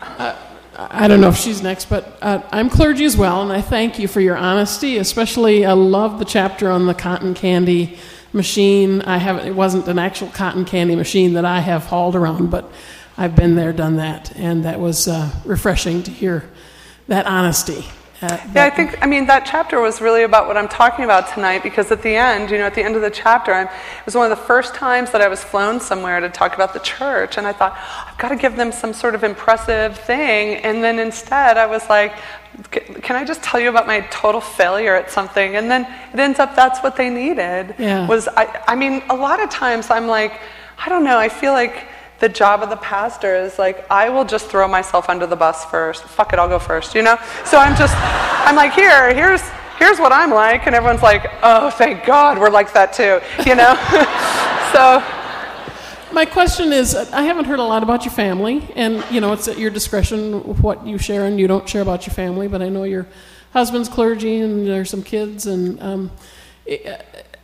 uh, 0.00 0.45
I 0.78 1.08
don't 1.08 1.22
know 1.22 1.30
if 1.30 1.38
she's 1.38 1.62
next, 1.62 1.86
but 1.86 2.18
uh, 2.20 2.42
I'm 2.52 2.68
clergy 2.68 3.06
as 3.06 3.16
well, 3.16 3.40
and 3.40 3.50
I 3.50 3.62
thank 3.62 3.98
you 3.98 4.06
for 4.06 4.20
your 4.20 4.36
honesty. 4.36 4.98
Especially, 4.98 5.64
I 5.64 5.72
love 5.72 6.18
the 6.18 6.26
chapter 6.26 6.70
on 6.70 6.86
the 6.86 6.92
cotton 6.92 7.32
candy 7.32 7.98
machine. 8.34 9.00
I 9.02 9.16
have 9.16 9.46
it 9.46 9.54
wasn't 9.54 9.88
an 9.88 9.98
actual 9.98 10.28
cotton 10.28 10.66
candy 10.66 10.94
machine 10.94 11.32
that 11.32 11.46
I 11.46 11.60
have 11.60 11.86
hauled 11.86 12.14
around, 12.14 12.50
but 12.50 12.70
I've 13.16 13.34
been 13.34 13.54
there, 13.54 13.72
done 13.72 13.96
that, 13.96 14.36
and 14.36 14.66
that 14.66 14.78
was 14.78 15.08
uh, 15.08 15.30
refreshing 15.46 16.02
to 16.02 16.10
hear 16.10 16.48
that 17.08 17.26
honesty. 17.26 17.86
Uh, 18.22 18.38
yeah, 18.54 18.64
I 18.64 18.70
think, 18.70 18.96
I 19.02 19.06
mean, 19.06 19.26
that 19.26 19.44
chapter 19.44 19.78
was 19.80 20.00
really 20.00 20.22
about 20.22 20.46
what 20.46 20.56
I'm 20.56 20.68
talking 20.68 21.04
about 21.04 21.28
tonight 21.34 21.62
because 21.62 21.90
at 21.90 22.00
the 22.00 22.16
end, 22.16 22.50
you 22.50 22.56
know, 22.56 22.64
at 22.64 22.74
the 22.74 22.82
end 22.82 22.96
of 22.96 23.02
the 23.02 23.10
chapter, 23.10 23.52
I'm, 23.52 23.66
it 23.66 24.06
was 24.06 24.14
one 24.14 24.30
of 24.30 24.36
the 24.38 24.44
first 24.44 24.74
times 24.74 25.10
that 25.10 25.20
I 25.20 25.28
was 25.28 25.44
flown 25.44 25.80
somewhere 25.80 26.20
to 26.20 26.30
talk 26.30 26.54
about 26.54 26.72
the 26.72 26.80
church. 26.80 27.36
And 27.36 27.46
I 27.46 27.52
thought, 27.52 27.76
I've 28.06 28.16
got 28.16 28.30
to 28.30 28.36
give 28.36 28.56
them 28.56 28.72
some 28.72 28.94
sort 28.94 29.14
of 29.14 29.22
impressive 29.22 29.98
thing. 29.98 30.56
And 30.56 30.82
then 30.82 30.98
instead, 30.98 31.58
I 31.58 31.66
was 31.66 31.86
like, 31.90 32.14
can 32.70 33.16
I 33.16 33.24
just 33.24 33.42
tell 33.42 33.60
you 33.60 33.68
about 33.68 33.86
my 33.86 34.00
total 34.10 34.40
failure 34.40 34.94
at 34.94 35.10
something? 35.10 35.56
And 35.56 35.70
then 35.70 35.82
it 36.14 36.18
ends 36.18 36.38
up 36.38 36.56
that's 36.56 36.80
what 36.80 36.96
they 36.96 37.10
needed. 37.10 37.74
Yeah. 37.78 38.08
Was 38.08 38.28
I, 38.28 38.62
I 38.66 38.74
mean, 38.76 39.02
a 39.10 39.14
lot 39.14 39.42
of 39.42 39.50
times 39.50 39.90
I'm 39.90 40.06
like, 40.06 40.40
I 40.78 40.88
don't 40.88 41.04
know, 41.04 41.18
I 41.18 41.28
feel 41.28 41.52
like 41.52 41.86
the 42.20 42.28
job 42.28 42.62
of 42.62 42.70
the 42.70 42.76
pastor 42.76 43.36
is 43.36 43.58
like, 43.58 43.88
I 43.90 44.08
will 44.08 44.24
just 44.24 44.46
throw 44.46 44.66
myself 44.66 45.08
under 45.08 45.26
the 45.26 45.36
bus 45.36 45.64
first. 45.66 46.04
Fuck 46.04 46.32
it, 46.32 46.38
I'll 46.38 46.48
go 46.48 46.58
first, 46.58 46.94
you 46.94 47.02
know? 47.02 47.16
So 47.44 47.58
I'm 47.58 47.76
just, 47.76 47.94
I'm 47.96 48.56
like, 48.56 48.72
here, 48.72 49.14
here's, 49.14 49.42
here's 49.78 49.98
what 49.98 50.12
I'm 50.12 50.30
like. 50.30 50.66
And 50.66 50.74
everyone's 50.74 51.02
like, 51.02 51.30
oh, 51.42 51.70
thank 51.70 52.04
God 52.04 52.38
we're 52.38 52.50
like 52.50 52.72
that 52.72 52.92
too, 52.92 53.20
you 53.48 53.54
know? 53.54 53.74
so. 54.72 55.12
My 56.12 56.24
question 56.24 56.72
is 56.72 56.94
I 56.94 57.22
haven't 57.22 57.44
heard 57.44 57.58
a 57.58 57.64
lot 57.64 57.82
about 57.82 58.06
your 58.06 58.14
family, 58.14 58.66
and 58.74 59.04
you 59.10 59.20
know, 59.20 59.34
it's 59.34 59.48
at 59.48 59.58
your 59.58 59.70
discretion 59.70 60.40
what 60.62 60.86
you 60.86 60.96
share 60.96 61.26
and 61.26 61.38
you 61.38 61.46
don't 61.46 61.68
share 61.68 61.82
about 61.82 62.06
your 62.06 62.14
family, 62.14 62.48
but 62.48 62.62
I 62.62 62.70
know 62.70 62.84
your 62.84 63.06
husband's 63.52 63.88
clergy 63.88 64.40
and 64.40 64.66
there's 64.66 64.88
some 64.88 65.02
kids. 65.02 65.46
And 65.46 65.82
um, 65.82 66.10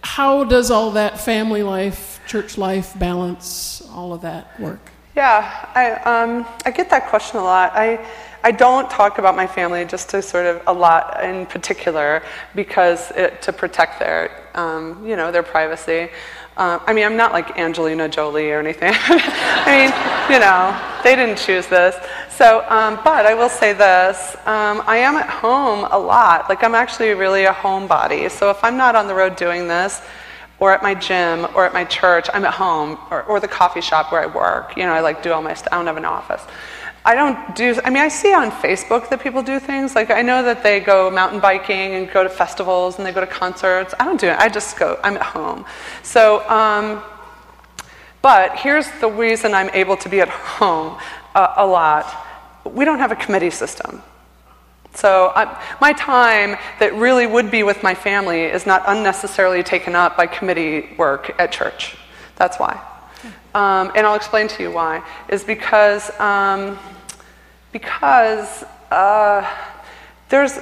how 0.03 0.45
does 0.45 0.71
all 0.71 0.91
that 0.93 1.19
family 1.21 1.63
life, 1.63 2.21
church 2.27 2.59
life 2.59 2.99
balance 2.99 3.83
all 3.93 4.13
of 4.13 4.23
that 4.23 4.59
work? 4.61 4.81
Yeah, 5.15 5.69
I, 5.75 5.93
um, 6.23 6.47
I 6.65 6.71
get 6.71 6.89
that 6.91 7.09
question 7.09 7.39
a 7.39 7.45
lot. 7.45 7.73
I, 7.75 8.05
I 8.43 8.51
don't 8.51 8.91
talk 8.91 9.19
about 9.19 9.37
my 9.37 9.47
family 9.47 9.85
just 9.85 10.09
to 10.11 10.23
sort 10.23 10.47
of 10.47 10.63
a 10.67 10.73
lot 10.73 11.23
in 11.23 11.47
particular 11.47 12.23
because 12.55 13.11
it, 13.13 13.41
to 13.43 13.53
protect 13.53 14.01
their, 14.01 14.49
um, 14.55 15.07
you 15.07 15.15
know, 15.15 15.31
their 15.31 15.43
privacy. 15.43 16.09
Uh, 16.57 16.79
I 16.87 16.93
mean, 16.93 17.05
I'm 17.05 17.17
not 17.17 17.33
like 17.33 17.59
Angelina 17.59 18.09
Jolie 18.09 18.51
or 18.51 18.61
anything. 18.61 18.93
I 18.95 20.29
mean, 20.29 20.35
you 20.35 20.39
know, 20.39 20.79
they 21.03 21.17
didn't 21.17 21.39
choose 21.39 21.67
this. 21.67 21.97
So, 22.31 22.65
um, 22.69 23.01
but 23.05 23.25
I 23.25 23.35
will 23.35 23.49
say 23.49 23.73
this 23.73 24.37
um, 24.47 24.83
I 24.87 24.99
am 24.99 25.17
at 25.17 25.29
home 25.29 25.89
a 25.91 25.99
lot. 25.99 26.49
Like, 26.49 26.63
I'm 26.63 26.75
actually 26.75 27.15
really 27.15 27.45
a 27.45 27.53
homebody. 27.53 28.31
So, 28.31 28.51
if 28.51 28.63
I'm 28.63 28.77
not 28.77 28.95
on 28.97 29.07
the 29.07 29.15
road 29.15 29.37
doing 29.37 29.67
this, 29.67 30.03
or 30.63 30.73
at 30.73 30.81
my 30.81 30.95
gym 30.95 31.45
or 31.57 31.67
at 31.67 31.73
my 31.73 31.85
church. 31.85 32.29
I'm 32.33 32.45
at 32.45 32.55
home 32.55 32.97
or, 33.11 33.25
or 33.25 33.41
the 33.41 33.49
coffee 33.49 33.81
shop 33.81 34.13
where 34.13 34.21
I 34.21 34.27
work. 34.27 34.77
You 34.77 34.85
know, 34.85 34.93
I 34.93 35.01
like 35.01 35.21
do 35.21 35.33
all 35.33 35.43
my 35.43 35.55
stuff. 35.55 35.73
I 35.73 35.77
don't 35.77 35.89
have 35.89 35.97
an 35.97 36.05
office. 36.05 36.41
I 37.05 37.17
don't 37.17 37.57
do, 37.57 37.81
I 37.85 37.91
mean, 37.91 38.03
I 38.03 38.09
see 38.09 38.33
on 38.33 38.53
Facebook 38.53 39.11
that 39.11 39.21
people 39.21 39.43
do 39.43 39.59
things. 39.59 39.97
Like, 39.97 40.11
I 40.11 40.23
know 40.23 40.43
that 40.45 40.63
they 40.63 40.79
go 40.79 41.11
mountain 41.11 41.41
biking 41.41 41.95
and 41.95 42.11
go 42.11 42.23
to 42.23 42.29
festivals 42.29 42.97
and 42.97 43.05
they 43.05 43.11
go 43.11 43.21
to 43.21 43.27
concerts. 43.27 43.93
I 43.99 44.05
don't 44.05 44.21
do 44.21 44.29
it. 44.29 44.39
I 44.39 44.49
just 44.49 44.79
go, 44.79 45.01
I'm 45.03 45.17
at 45.17 45.23
home. 45.23 45.65
So, 46.05 46.49
um, 46.49 47.03
but 48.23 48.57
here's 48.57 48.89
the 49.01 49.09
reason 49.09 49.53
I'm 49.53 49.71
able 49.71 49.97
to 49.97 50.09
be 50.09 50.21
at 50.21 50.29
home 50.29 50.97
uh, 51.35 51.55
a 51.57 51.67
lot. 51.67 52.07
We 52.65 52.85
don't 52.85 53.01
have 53.01 53.11
a 53.11 53.17
committee 53.17 53.51
system. 53.51 54.01
So 54.95 55.33
I, 55.35 55.61
my 55.81 55.93
time 55.95 56.57
that 56.79 56.95
really 56.95 57.27
would 57.27 57.51
be 57.51 57.65
with 57.65 57.83
my 57.83 57.95
family 57.95 58.43
is 58.43 58.65
not 58.65 58.85
unnecessarily 58.87 59.65
taken 59.65 59.97
up 59.97 60.17
by 60.17 60.27
committee 60.27 60.95
work 60.97 61.35
at 61.41 61.51
church. 61.51 61.97
That's 62.37 62.59
why. 62.59 62.81
Um, 63.55 63.93
and 63.95 64.07
I'll 64.07 64.15
explain 64.15 64.49
to 64.49 64.63
you 64.63 64.71
why. 64.71 65.03
Is 65.29 65.45
because 65.45 66.11
um, 66.19 66.79
because 67.73 68.65
uh, 68.91 69.47
there's 70.29 70.59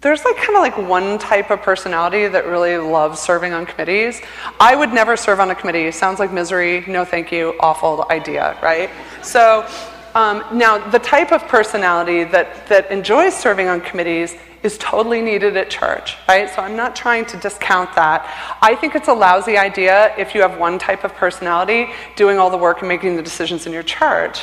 there's 0.00 0.24
like 0.24 0.36
kind 0.36 0.56
of 0.56 0.62
like 0.62 0.88
one 0.88 1.18
type 1.18 1.50
of 1.50 1.60
personality 1.60 2.28
that 2.28 2.46
really 2.46 2.78
loves 2.78 3.20
serving 3.20 3.52
on 3.52 3.66
committees. 3.66 4.20
I 4.60 4.76
would 4.76 4.92
never 4.92 5.16
serve 5.16 5.40
on 5.40 5.50
a 5.50 5.54
committee. 5.54 5.90
Sounds 5.90 6.20
like 6.20 6.32
misery. 6.32 6.84
No, 6.86 7.04
thank 7.04 7.32
you. 7.32 7.54
Awful 7.58 8.06
idea, 8.08 8.56
right? 8.62 8.90
So 9.22 9.66
um, 10.14 10.44
now, 10.52 10.78
the 10.90 10.98
type 10.98 11.32
of 11.32 11.46
personality 11.48 12.24
that, 12.24 12.66
that 12.68 12.90
enjoys 12.90 13.36
serving 13.36 13.68
on 13.68 13.80
committees 13.80 14.34
is 14.62 14.76
totally 14.78 15.20
needed 15.20 15.56
at 15.56 15.70
church, 15.70 16.16
right? 16.26 16.50
So 16.50 16.62
I'm 16.62 16.76
not 16.76 16.96
trying 16.96 17.26
to 17.26 17.36
discount 17.36 17.94
that. 17.94 18.26
I 18.60 18.74
think 18.74 18.94
it's 18.94 19.08
a 19.08 19.12
lousy 19.12 19.56
idea 19.56 20.14
if 20.16 20.34
you 20.34 20.42
have 20.42 20.58
one 20.58 20.78
type 20.78 21.04
of 21.04 21.14
personality 21.14 21.88
doing 22.16 22.38
all 22.38 22.50
the 22.50 22.58
work 22.58 22.80
and 22.80 22.88
making 22.88 23.16
the 23.16 23.22
decisions 23.22 23.66
in 23.66 23.72
your 23.72 23.82
church. 23.82 24.40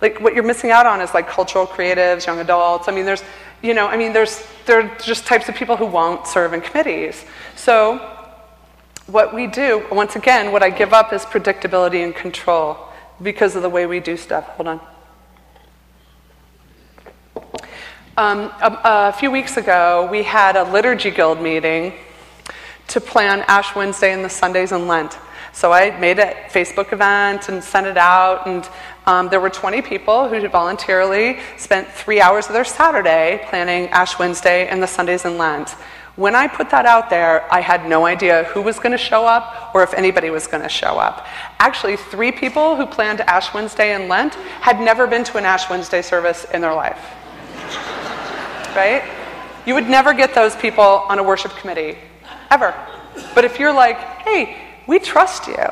Like 0.00 0.20
what 0.20 0.34
you're 0.34 0.44
missing 0.44 0.70
out 0.70 0.84
on 0.84 1.00
is 1.00 1.14
like 1.14 1.28
cultural 1.28 1.66
creatives, 1.66 2.26
young 2.26 2.38
adults. 2.38 2.88
I 2.88 2.92
mean, 2.92 3.06
there's, 3.06 3.22
you 3.62 3.72
know, 3.72 3.86
I 3.86 3.96
mean, 3.96 4.12
there's, 4.12 4.46
there 4.66 4.80
are 4.80 4.96
just 4.98 5.26
types 5.26 5.48
of 5.48 5.54
people 5.54 5.76
who 5.76 5.86
won't 5.86 6.26
serve 6.26 6.52
in 6.52 6.60
committees. 6.60 7.24
So 7.54 7.98
what 9.06 9.34
we 9.34 9.46
do, 9.46 9.86
once 9.90 10.16
again, 10.16 10.52
what 10.52 10.62
I 10.62 10.70
give 10.70 10.92
up 10.92 11.12
is 11.12 11.22
predictability 11.24 12.04
and 12.04 12.14
control 12.14 12.76
because 13.22 13.56
of 13.56 13.62
the 13.62 13.70
way 13.70 13.86
we 13.86 14.00
do 14.00 14.16
stuff. 14.16 14.44
Hold 14.48 14.68
on. 14.68 14.95
Um, 18.18 18.50
a, 18.62 18.80
a, 18.84 19.12
few 19.12 19.30
weeks 19.30 19.58
ago, 19.58 20.08
we 20.10 20.22
had 20.22 20.56
a 20.56 20.64
Liturgy 20.72 21.10
Guild 21.10 21.38
meeting 21.38 21.92
to 22.88 22.98
plan 22.98 23.44
Ash 23.46 23.76
Wednesday 23.76 24.14
and 24.14 24.24
the 24.24 24.30
Sundays 24.30 24.72
in 24.72 24.88
Lent. 24.88 25.18
So 25.52 25.70
I 25.70 25.90
made 26.00 26.18
a 26.18 26.32
Facebook 26.48 26.94
event 26.94 27.50
and 27.50 27.62
sent 27.62 27.86
it 27.86 27.98
out, 27.98 28.46
and 28.46 28.66
um, 29.04 29.28
there 29.28 29.38
were 29.38 29.50
20 29.50 29.82
people 29.82 30.30
who 30.30 30.48
voluntarily 30.48 31.40
spent 31.58 31.88
three 31.88 32.18
hours 32.18 32.46
of 32.46 32.54
their 32.54 32.64
Saturday 32.64 33.44
planning 33.50 33.90
Ash 33.90 34.18
Wednesday 34.18 34.66
and 34.66 34.82
the 34.82 34.86
Sundays 34.86 35.26
in 35.26 35.36
Lent. 35.36 35.72
When 36.16 36.34
I 36.34 36.48
put 36.48 36.70
that 36.70 36.86
out 36.86 37.10
there, 37.10 37.46
I 37.52 37.60
had 37.60 37.86
no 37.86 38.06
idea 38.06 38.44
who 38.44 38.62
was 38.62 38.78
going 38.78 38.92
to 38.92 38.98
show 38.98 39.26
up 39.26 39.74
or 39.74 39.82
if 39.82 39.92
anybody 39.92 40.30
was 40.30 40.46
going 40.46 40.62
to 40.62 40.70
show 40.70 40.98
up. 40.98 41.26
Actually, 41.58 41.98
three 41.98 42.32
people 42.32 42.76
who 42.76 42.86
planned 42.86 43.20
Ash 43.20 43.52
Wednesday 43.52 43.92
and 43.92 44.08
Lent 44.08 44.36
had 44.62 44.80
never 44.80 45.06
been 45.06 45.22
to 45.24 45.36
an 45.36 45.44
Ash 45.44 45.68
Wednesday 45.68 46.00
service 46.00 46.46
in 46.54 46.62
their 46.62 46.72
life 46.72 46.98
right? 48.76 49.02
You 49.66 49.74
would 49.74 49.88
never 49.88 50.14
get 50.14 50.34
those 50.34 50.54
people 50.54 50.82
on 50.82 51.18
a 51.18 51.22
worship 51.22 51.52
committee, 51.56 51.98
ever. 52.50 52.74
But 53.34 53.44
if 53.44 53.58
you're 53.58 53.72
like, 53.72 53.98
hey, 54.20 54.56
we 54.86 54.98
trust 54.98 55.48
you, 55.48 55.66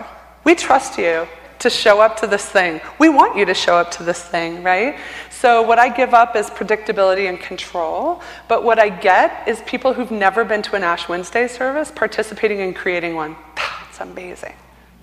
we 0.45 0.55
trust 0.55 0.99
you 0.99 1.29
to 1.61 1.71
show 1.71 2.01
up 2.01 2.17
to 2.19 2.27
this 2.27 2.45
thing. 2.45 2.81
We 2.99 3.09
want 3.09 3.37
you 3.37 3.45
to 3.45 3.55
show 3.55 3.77
up 3.77 3.91
to 3.93 4.03
this 4.03 4.23
thing, 4.23 4.63
right? 4.63 4.99
So, 5.31 5.63
what 5.63 5.79
I 5.79 5.89
give 5.89 6.13
up 6.13 6.37
is 6.37 6.51
predictability 6.51 7.29
and 7.29 7.39
control, 7.39 8.23
but 8.49 8.65
what 8.65 8.79
I 8.79 8.89
get 8.89 9.47
is 9.47 9.63
people 9.63 9.95
who've 9.95 10.11
never 10.11 10.45
been 10.45 10.63
to 10.63 10.77
an 10.77 10.83
Ash 10.83 11.09
Wednesday 11.09 11.47
service 11.47 11.93
participating 11.95 12.61
in 12.61 12.75
creating 12.75 13.15
one. 13.15 13.37
That's 13.57 14.01
amazing. 14.01 14.55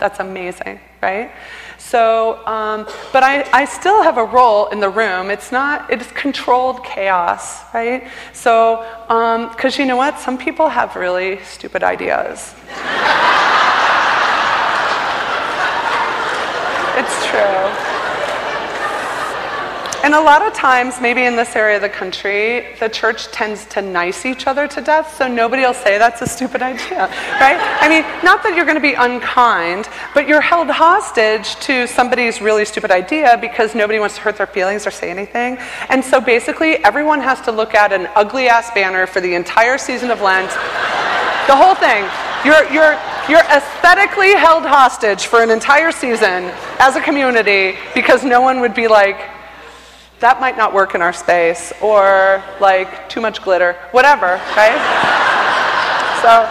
That's 0.01 0.19
amazing, 0.19 0.79
right? 1.03 1.31
So, 1.77 2.43
um, 2.47 2.87
but 3.13 3.21
I, 3.21 3.47
I 3.53 3.65
still 3.65 4.01
have 4.01 4.17
a 4.17 4.23
role 4.23 4.65
in 4.69 4.79
the 4.79 4.89
room. 4.89 5.29
It's 5.29 5.51
not, 5.51 5.91
it's 5.91 6.11
controlled 6.13 6.83
chaos, 6.83 7.61
right? 7.71 8.07
So, 8.33 8.77
because 9.51 9.75
um, 9.75 9.79
you 9.79 9.85
know 9.85 9.97
what? 9.97 10.17
Some 10.17 10.39
people 10.39 10.69
have 10.69 10.95
really 10.95 11.37
stupid 11.43 11.83
ideas. 11.83 12.55
it's 16.97 17.25
true. 17.27 17.90
And 20.03 20.15
a 20.15 20.19
lot 20.19 20.41
of 20.41 20.53
times, 20.53 20.99
maybe 20.99 21.25
in 21.25 21.35
this 21.35 21.55
area 21.55 21.75
of 21.75 21.83
the 21.83 21.89
country, 21.89 22.65
the 22.79 22.89
church 22.89 23.27
tends 23.27 23.65
to 23.67 23.83
nice 23.83 24.25
each 24.25 24.47
other 24.47 24.67
to 24.67 24.81
death, 24.81 25.15
so 25.15 25.27
nobody 25.27 25.61
will 25.61 25.75
say 25.75 25.99
that's 25.99 26.23
a 26.23 26.27
stupid 26.27 26.63
idea, 26.63 27.07
right? 27.39 27.59
I 27.79 27.87
mean, 27.87 28.01
not 28.23 28.41
that 28.41 28.55
you're 28.55 28.65
going 28.65 28.77
to 28.77 28.81
be 28.81 28.95
unkind, 28.95 29.87
but 30.15 30.27
you're 30.27 30.41
held 30.41 30.69
hostage 30.69 31.55
to 31.67 31.85
somebody's 31.85 32.41
really 32.41 32.65
stupid 32.65 32.89
idea 32.89 33.37
because 33.39 33.75
nobody 33.75 33.99
wants 33.99 34.15
to 34.15 34.21
hurt 34.21 34.37
their 34.37 34.47
feelings 34.47 34.87
or 34.87 34.91
say 34.91 35.11
anything. 35.11 35.59
And 35.89 36.03
so 36.03 36.19
basically, 36.19 36.77
everyone 36.83 37.21
has 37.21 37.39
to 37.41 37.51
look 37.51 37.75
at 37.75 37.93
an 37.93 38.07
ugly 38.15 38.47
ass 38.47 38.71
banner 38.71 39.05
for 39.05 39.21
the 39.21 39.35
entire 39.35 39.77
season 39.77 40.09
of 40.09 40.19
Lent. 40.19 40.49
The 41.45 41.55
whole 41.55 41.75
thing. 41.75 42.09
You're, 42.43 42.63
you're, 42.73 42.97
you're 43.29 43.45
aesthetically 43.53 44.33
held 44.33 44.65
hostage 44.65 45.27
for 45.27 45.43
an 45.43 45.51
entire 45.51 45.91
season 45.91 46.49
as 46.79 46.95
a 46.95 47.01
community 47.01 47.77
because 47.93 48.23
no 48.23 48.41
one 48.41 48.61
would 48.61 48.73
be 48.73 48.87
like, 48.87 49.30
that 50.22 50.39
might 50.39 50.55
not 50.55 50.72
work 50.72 50.93
in 50.93 51.01
our 51.01 51.11
space, 51.11 51.74
or 51.82 52.43
like 52.59 53.09
too 53.09 53.19
much 53.19 53.41
glitter, 53.41 53.74
whatever, 53.89 54.39
right? 54.55 54.78
so, 56.22 56.45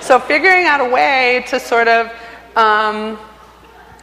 so 0.00 0.20
figuring 0.20 0.64
out 0.64 0.80
a 0.80 0.88
way 0.88 1.44
to 1.48 1.58
sort 1.58 1.88
of 1.88 2.12
um, 2.56 3.18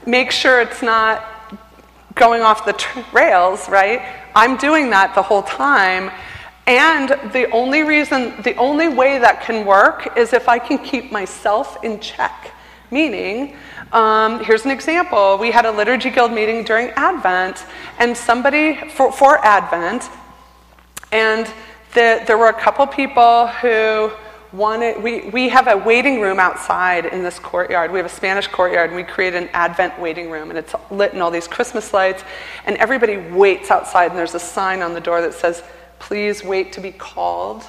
make 0.06 0.30
sure 0.30 0.60
it's 0.60 0.82
not 0.82 1.24
going 2.16 2.41
off 2.41 2.66
the 2.66 2.76
rails, 3.14 3.70
right? 3.70 4.02
I'm 4.36 4.58
doing 4.58 4.89
that 4.89 5.16
the 5.16 5.22
whole 5.22 5.43
time. 5.43 6.12
And 6.68 7.10
the 7.32 7.50
only 7.52 7.84
reason, 7.84 8.41
the 8.43 8.56
only 8.58 8.89
way 8.89 9.20
that 9.20 9.41
can 9.41 9.66
work 9.66 10.18
is 10.18 10.34
if 10.34 10.50
I 10.50 10.60
can 10.60 10.78
keep 10.78 11.14
myself 11.14 11.82
in 11.82 12.02
check. 12.02 12.52
Meaning, 12.91 13.56
um, 13.92 14.44
here's 14.44 14.66
an 14.66 14.72
example. 14.72 15.38
We 15.38 15.52
had 15.52 15.66
a 15.66 15.72
liturgy 15.72 16.10
guild 16.10 16.32
meeting 16.32 16.64
during 16.64 16.90
Advent, 16.92 17.66
and 17.98 18.16
somebody 18.16 18.76
for, 18.76 19.12
for 19.12 19.44
Advent, 19.44 20.10
and 21.12 21.48
the, 21.96 22.24
there 22.28 22.38
were 22.38 22.50
a 22.50 22.62
couple 22.62 22.86
people 22.86 23.48
who 23.48 24.12
wanted. 24.54 25.02
We, 25.02 25.30
we 25.30 25.50
have 25.50 25.68
a 25.68 25.76
waiting 25.76 26.22
room 26.22 26.40
outside 26.40 27.08
in 27.08 27.24
this 27.24 27.40
courtyard. 27.40 27.92
We 27.92 27.98
have 27.98 28.06
a 28.06 28.10
Spanish 28.10 28.48
courtyard, 28.48 28.92
and 28.92 28.96
we 28.96 29.04
create 29.04 29.34
an 29.34 29.50
Advent 29.54 30.00
waiting 30.00 30.30
room, 30.30 30.50
and 30.50 30.60
it's 30.60 30.76
lit 30.92 31.14
in 31.14 31.22
all 31.22 31.32
these 31.32 31.48
Christmas 31.48 31.92
lights, 31.92 32.24
and 32.66 32.78
everybody 32.78 33.18
waits 33.18 33.72
outside, 33.72 34.12
and 34.12 34.20
there's 34.20 34.36
a 34.36 34.40
sign 34.40 34.82
on 34.82 34.94
the 34.94 35.02
door 35.02 35.22
that 35.22 35.34
says, 35.34 35.64
Please 35.98 36.44
wait 36.44 36.72
to 36.74 36.82
be 36.82 36.92
called. 36.92 37.64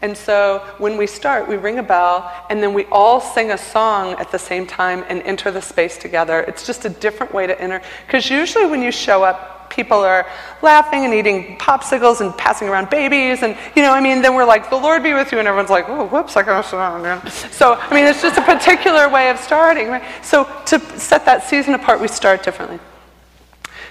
And 0.00 0.16
so 0.16 0.64
when 0.78 0.96
we 0.96 1.06
start, 1.06 1.48
we 1.48 1.56
ring 1.56 1.78
a 1.78 1.82
bell, 1.82 2.32
and 2.50 2.62
then 2.62 2.72
we 2.72 2.84
all 2.86 3.20
sing 3.20 3.50
a 3.50 3.58
song 3.58 4.12
at 4.14 4.30
the 4.30 4.38
same 4.38 4.66
time 4.66 5.04
and 5.08 5.22
enter 5.22 5.50
the 5.50 5.62
space 5.62 5.98
together. 5.98 6.40
It's 6.40 6.66
just 6.66 6.84
a 6.84 6.88
different 6.88 7.34
way 7.34 7.46
to 7.46 7.60
enter. 7.60 7.82
Because 8.06 8.30
usually 8.30 8.66
when 8.66 8.82
you 8.82 8.92
show 8.92 9.24
up, 9.24 9.70
people 9.70 9.98
are 9.98 10.26
laughing 10.62 11.04
and 11.04 11.12
eating 11.12 11.56
popsicles 11.58 12.20
and 12.20 12.36
passing 12.36 12.68
around 12.68 12.90
babies. 12.90 13.42
And, 13.42 13.56
you 13.76 13.82
know, 13.82 13.92
I 13.92 14.00
mean, 14.00 14.22
then 14.22 14.34
we're 14.34 14.44
like, 14.44 14.70
the 14.70 14.76
Lord 14.76 15.02
be 15.02 15.14
with 15.14 15.30
you. 15.32 15.38
And 15.38 15.46
everyone's 15.46 15.70
like, 15.70 15.88
oh, 15.88 16.06
whoops, 16.06 16.36
I 16.36 16.42
gotta 16.42 16.66
sit 16.66 16.76
down. 16.76 17.30
So, 17.52 17.74
I 17.74 17.94
mean, 17.94 18.04
it's 18.04 18.22
just 18.22 18.38
a 18.38 18.42
particular 18.42 19.08
way 19.08 19.30
of 19.30 19.38
starting, 19.38 19.88
right? 19.88 20.02
So 20.22 20.44
to 20.66 20.80
set 20.98 21.24
that 21.26 21.44
season 21.44 21.74
apart, 21.74 22.00
we 22.00 22.08
start 22.08 22.42
differently. 22.42 22.78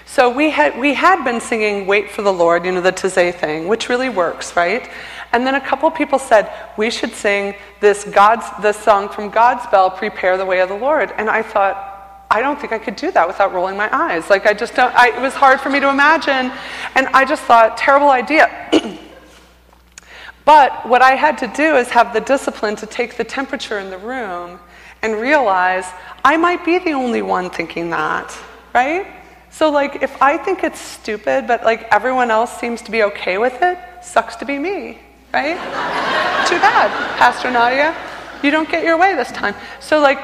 So 0.06 0.30
we 0.30 0.50
had, 0.50 0.78
we 0.78 0.94
had 0.94 1.22
been 1.22 1.40
singing 1.40 1.86
Wait 1.86 2.10
for 2.10 2.22
the 2.22 2.32
Lord, 2.32 2.64
you 2.64 2.72
know, 2.72 2.80
the 2.80 2.92
Taizé 2.92 3.32
thing, 3.32 3.68
which 3.68 3.88
really 3.88 4.08
works, 4.08 4.56
right? 4.56 4.90
And 5.32 5.46
then 5.46 5.54
a 5.54 5.60
couple 5.60 5.90
people 5.90 6.18
said, 6.18 6.50
we 6.76 6.90
should 6.90 7.12
sing 7.12 7.54
this, 7.80 8.04
God's, 8.04 8.46
this 8.62 8.78
song 8.78 9.08
from 9.08 9.30
Godspell, 9.30 9.96
Prepare 9.96 10.38
the 10.38 10.46
Way 10.46 10.60
of 10.60 10.68
the 10.68 10.74
Lord. 10.74 11.12
And 11.16 11.28
I 11.28 11.42
thought, 11.42 12.26
I 12.30 12.40
don't 12.40 12.58
think 12.58 12.72
I 12.72 12.78
could 12.78 12.96
do 12.96 13.10
that 13.12 13.26
without 13.26 13.52
rolling 13.52 13.76
my 13.76 13.94
eyes. 13.94 14.30
Like, 14.30 14.46
I 14.46 14.54
just 14.54 14.74
don't, 14.74 14.94
I, 14.94 15.16
it 15.16 15.20
was 15.20 15.34
hard 15.34 15.60
for 15.60 15.68
me 15.68 15.80
to 15.80 15.88
imagine. 15.88 16.52
And 16.94 17.06
I 17.08 17.24
just 17.26 17.42
thought, 17.42 17.76
terrible 17.76 18.10
idea. 18.10 18.50
but 20.44 20.88
what 20.88 21.02
I 21.02 21.12
had 21.12 21.36
to 21.38 21.46
do 21.48 21.76
is 21.76 21.88
have 21.90 22.14
the 22.14 22.20
discipline 22.20 22.76
to 22.76 22.86
take 22.86 23.16
the 23.16 23.24
temperature 23.24 23.78
in 23.78 23.90
the 23.90 23.98
room 23.98 24.58
and 25.02 25.14
realize 25.14 25.86
I 26.24 26.36
might 26.38 26.64
be 26.64 26.78
the 26.78 26.92
only 26.92 27.22
one 27.22 27.50
thinking 27.50 27.90
that, 27.90 28.36
right? 28.74 29.06
So, 29.50 29.70
like, 29.70 30.02
if 30.02 30.20
I 30.20 30.36
think 30.36 30.64
it's 30.64 30.80
stupid, 30.80 31.46
but 31.46 31.64
like 31.64 31.84
everyone 31.90 32.30
else 32.30 32.58
seems 32.58 32.82
to 32.82 32.90
be 32.90 33.02
okay 33.04 33.38
with 33.38 33.62
it, 33.62 33.78
sucks 34.02 34.36
to 34.36 34.44
be 34.44 34.58
me 34.58 34.98
right? 35.32 35.56
Too 36.48 36.58
bad, 36.58 36.90
Pastor 37.18 37.50
Nadia. 37.50 37.94
You 38.42 38.50
don't 38.50 38.68
get 38.68 38.84
your 38.84 38.96
way 38.96 39.14
this 39.14 39.30
time. 39.32 39.54
So, 39.80 40.00
like, 40.00 40.18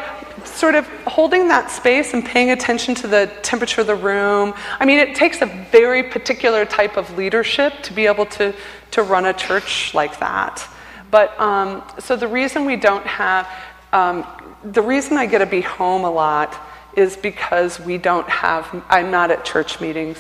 sort 0.47 0.75
of 0.75 0.87
holding 1.07 1.49
that 1.49 1.71
space 1.71 2.15
and 2.15 2.25
paying 2.25 2.51
attention 2.51 2.95
to 2.97 3.09
the 3.09 3.31
temperature 3.43 3.81
of 3.81 3.87
the 3.87 3.95
room. 3.95 4.55
I 4.79 4.85
mean, 4.85 4.99
it 4.99 5.15
takes 5.15 5.43
a 5.43 5.47
very 5.47 6.03
particular 6.03 6.65
type 6.65 6.97
of 6.97 7.17
leadership 7.17 7.83
to 7.83 7.93
be 7.93 8.07
able 8.07 8.27
to, 8.27 8.55
to 8.93 9.03
run 9.03 9.27
a 9.27 9.33
church 9.33 9.95
like 9.95 10.19
that. 10.21 10.67
But 11.11 11.39
um, 11.41 11.83
so 11.99 12.17
the 12.17 12.29
reason 12.29 12.65
we 12.65 12.77
don't 12.77 13.07
have, 13.07 13.49
um, 13.93 14.27
the 14.65 14.83
reason 14.83 15.17
I 15.17 15.27
get 15.27 15.39
to 15.39 15.47
be 15.47 15.61
home 15.61 16.05
a 16.05 16.11
lot 16.11 16.57
is 16.97 17.17
because 17.17 17.81
we 17.81 17.99
don't 17.99 18.29
have, 18.29 18.69
I'm 18.89 19.11
not 19.11 19.31
at 19.31 19.45
church 19.45 19.81
meetings. 19.81 20.19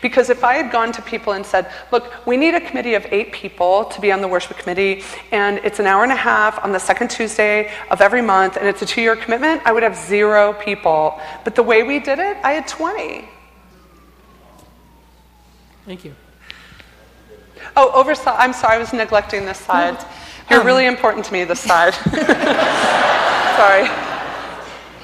Because 0.00 0.30
if 0.30 0.44
I 0.44 0.54
had 0.54 0.70
gone 0.70 0.92
to 0.92 1.02
people 1.02 1.32
and 1.32 1.44
said, 1.44 1.70
look, 1.92 2.26
we 2.26 2.36
need 2.36 2.54
a 2.54 2.60
committee 2.60 2.94
of 2.94 3.06
eight 3.10 3.32
people 3.32 3.84
to 3.86 4.00
be 4.00 4.12
on 4.12 4.20
the 4.20 4.28
worship 4.28 4.56
committee, 4.58 5.02
and 5.32 5.58
it's 5.58 5.78
an 5.78 5.86
hour 5.86 6.02
and 6.02 6.12
a 6.12 6.16
half 6.16 6.62
on 6.64 6.72
the 6.72 6.78
second 6.78 7.08
Tuesday 7.10 7.70
of 7.90 8.00
every 8.00 8.22
month, 8.22 8.56
and 8.56 8.66
it's 8.66 8.82
a 8.82 8.86
two 8.86 9.00
year 9.00 9.16
commitment, 9.16 9.62
I 9.64 9.72
would 9.72 9.82
have 9.82 9.96
zero 9.96 10.52
people. 10.54 11.20
But 11.44 11.54
the 11.54 11.62
way 11.62 11.82
we 11.82 11.98
did 11.98 12.18
it, 12.18 12.36
I 12.42 12.52
had 12.52 12.66
20. 12.68 13.28
Thank 15.86 16.04
you. 16.04 16.14
Oh, 17.76 17.90
oversight. 17.94 18.36
I'm 18.38 18.52
sorry, 18.52 18.76
I 18.76 18.78
was 18.78 18.92
neglecting 18.92 19.44
this 19.46 19.58
side. 19.58 19.98
You're 20.50 20.60
um, 20.60 20.66
really 20.66 20.86
important 20.86 21.24
to 21.26 21.32
me, 21.32 21.44
this 21.44 21.60
side. 21.60 21.94
sorry 23.56 24.17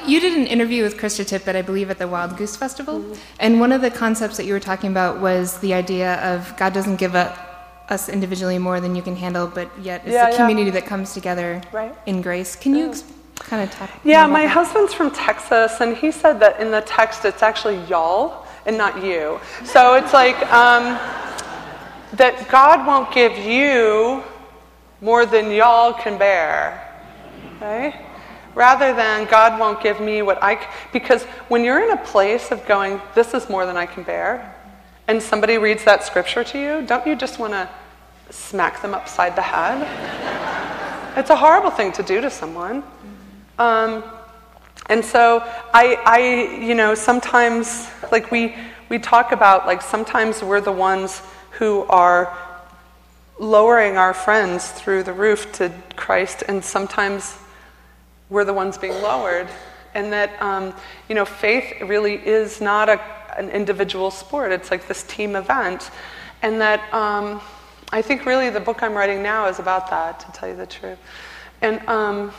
you 0.07 0.21
did 0.21 0.37
an 0.37 0.47
interview 0.47 0.83
with 0.83 0.97
Krista 0.97 1.25
Tippett, 1.25 1.57
I 1.57 1.63
believe, 1.63 1.91
at 1.91 1.99
the 1.99 2.09
Wild 2.09 2.37
Goose 2.37 2.57
Festival, 2.57 3.01
mm-hmm. 3.01 3.15
and 3.41 3.61
one 3.61 3.73
of 3.73 3.81
the 3.81 3.91
concepts 3.91 4.37
that 4.37 4.45
you 4.45 4.53
were 4.53 4.61
talking 4.61 4.91
about 4.91 5.21
was 5.21 5.59
the 5.59 5.75
idea 5.75 6.17
of 6.23 6.57
God 6.57 6.73
doesn't 6.73 6.97
give 6.97 7.15
us 7.15 8.09
individually 8.09 8.59
more 8.59 8.81
than 8.81 8.95
you 8.95 9.03
can 9.03 9.17
handle, 9.17 9.47
but 9.47 9.71
yet 9.81 10.03
it's 10.05 10.13
yeah, 10.13 10.29
a 10.29 10.37
community 10.37 10.67
yeah. 10.67 10.81
that 10.81 10.87
comes 10.87 11.13
together 11.13 11.63
right. 11.73 11.95
in 12.07 12.23
grace. 12.23 12.57
Can 12.57 12.75
you 12.75 12.95
kind 13.37 13.63
of 13.63 13.71
talk? 13.75 13.91
Yeah, 14.05 14.27
my 14.27 14.43
that? 14.43 14.49
husband's 14.49 14.95
from 14.95 15.11
Texas, 15.11 15.81
and 15.81 15.97
he 15.97 16.11
said 16.11 16.41
that 16.41 16.61
in 16.61 16.71
the 16.71 16.81
text 16.83 17.25
it's 17.25 17.43
actually 17.43 17.83
y'all 17.85 18.47
and 18.67 18.79
not 18.79 19.05
you. 19.05 19.39
So 19.65 19.95
it's 19.95 20.13
like 20.13 20.37
um, 20.53 20.99
that 22.15 22.49
God 22.49 22.87
won't 22.87 23.13
give 23.13 23.37
you 23.39 24.23
more 25.01 25.27
than 25.27 25.51
y'all 25.51 25.93
can 25.93 26.17
bear, 26.17 26.81
right? 27.61 27.95
Rather 28.55 28.95
than 28.95 29.27
God 29.27 29.59
won't 29.59 29.83
give 29.83 30.01
me 30.01 30.23
what 30.23 30.39
I 30.43 30.67
because 30.93 31.25
when 31.49 31.65
you're 31.65 31.83
in 31.83 31.91
a 31.91 32.03
place 32.05 32.51
of 32.51 32.65
going 32.67 33.01
this 33.15 33.35
is 33.35 33.49
more 33.49 33.67
than 33.67 33.77
I 33.77 33.87
can 33.87 34.03
bear 34.03 34.55
and 35.09 35.23
somebody 35.23 35.59
reads 35.59 35.85
that 35.85 36.05
scripture 36.05 36.45
to 36.45 36.59
you 36.59 36.87
don't 36.87 37.07
you 37.07 37.17
just 37.17 37.39
want 37.39 37.53
to 37.53 37.69
smack 38.31 38.83
them 38.83 38.95
upside 38.95 39.37
the 39.37 39.43
head? 39.43 40.51
It's 41.17 41.31
a 41.31 41.37
horrible 41.37 41.71
thing 41.71 41.93
to 41.93 42.03
do 42.03 42.21
to 42.21 42.29
someone. 42.29 42.83
Um, 43.57 44.03
and 44.87 45.05
so 45.05 45.45
I, 45.73 45.95
I 46.05 46.59
you 46.61 46.75
know 46.75 46.97
sometimes 46.97 47.89
like 48.11 48.33
we 48.33 48.57
we 48.89 48.99
talk 48.99 49.31
about 49.31 49.65
like 49.65 49.81
sometimes 49.81 50.43
we're 50.43 50.61
the 50.61 50.73
ones 50.73 51.23
who 51.53 51.83
are 51.85 52.37
lowering 53.39 53.97
our 53.97 54.13
friends 54.13 54.71
through 54.73 55.05
the 55.05 55.13
roof 55.13 55.53
to 55.53 55.73
Christ 55.95 56.43
and 56.49 56.65
sometimes 56.65 57.39
we're 58.35 58.45
the 58.45 58.53
ones 58.53 58.77
being 58.77 59.01
lowered. 59.01 59.49
And 59.95 60.13
that, 60.13 60.43
um, 60.43 60.75
you 61.09 61.15
know, 61.15 61.25
faith 61.25 61.81
really 61.81 62.15
is 62.15 62.61
not 62.61 62.89
a, 62.89 63.01
an 63.39 63.49
individual 63.49 64.11
sport, 64.11 64.51
it's 64.51 64.71
like 64.71 64.89
this 64.89 65.05
team 65.05 65.37
event. 65.37 65.91
And 66.43 66.61
that 66.61 66.93
um, 66.93 67.41
I 67.93 68.03
think 68.03 68.27
really 68.27 68.51
the 68.51 68.61
book 68.61 68.83
I'm 68.83 68.95
writing 68.95 69.23
now 69.23 69.47
is 69.47 69.61
about 69.61 69.89
that, 69.91 70.21
to 70.21 70.33
tell 70.33 70.49
you 70.49 70.57
the 70.57 70.67
truth. 70.67 70.99
And 71.63 71.89
um, 71.89 72.33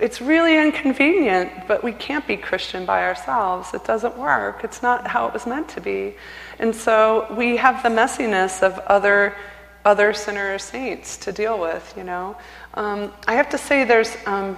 it's 0.00 0.22
really 0.22 0.56
inconvenient, 0.56 1.68
but 1.68 1.84
we 1.84 1.92
can't 1.92 2.26
be 2.26 2.38
Christian 2.38 2.86
by 2.86 3.04
ourselves. 3.04 3.74
It 3.74 3.84
doesn't 3.84 4.16
work. 4.16 4.64
It's 4.64 4.82
not 4.82 5.06
how 5.06 5.26
it 5.26 5.34
was 5.34 5.46
meant 5.46 5.68
to 5.70 5.82
be. 5.82 6.14
And 6.58 6.74
so 6.74 7.32
we 7.36 7.58
have 7.58 7.82
the 7.82 7.90
messiness 7.90 8.62
of 8.62 8.78
other 8.80 9.36
other 9.84 10.12
sinner 10.12 10.58
saints 10.58 11.16
to 11.16 11.32
deal 11.32 11.58
with, 11.58 11.92
you 11.96 12.04
know. 12.04 12.36
Um, 12.74 13.12
I 13.26 13.34
have 13.34 13.50
to 13.50 13.58
say, 13.58 13.84
there's, 13.84 14.16
um, 14.24 14.56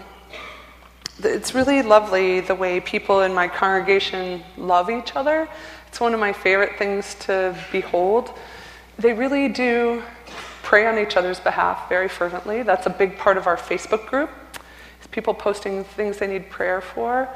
it's 1.19 1.53
really 1.53 1.83
lovely 1.83 2.41
the 2.41 2.55
way 2.55 2.79
people 2.79 3.23
in 3.23 3.35
my 3.35 3.49
congregation 3.49 4.45
love 4.57 4.89
each 4.89 5.17
other. 5.17 5.49
It's 5.89 6.01
one 6.01 6.15
of 6.15 6.21
my 6.21 6.33
favorite 6.33 6.79
things 6.79 7.17
to 7.21 7.57
behold. 7.73 8.31
They 8.99 9.12
really 9.12 9.49
do 9.49 10.03
pray 10.62 10.87
on 10.87 10.97
each 10.97 11.17
other's 11.17 11.41
behalf 11.41 11.89
very 11.89 12.09
fervently. 12.09 12.62
That's 12.62 12.87
a 12.87 12.91
big 12.91 13.19
part 13.19 13.37
of 13.37 13.49
our 13.49 13.57
Facebook 13.57 14.07
group. 14.07 14.31
It's 14.99 15.09
people 15.09 15.35
posting 15.35 15.83
things 15.83 16.19
they 16.19 16.29
need 16.29 16.51
prayer 16.51 16.81
for. 16.81 17.29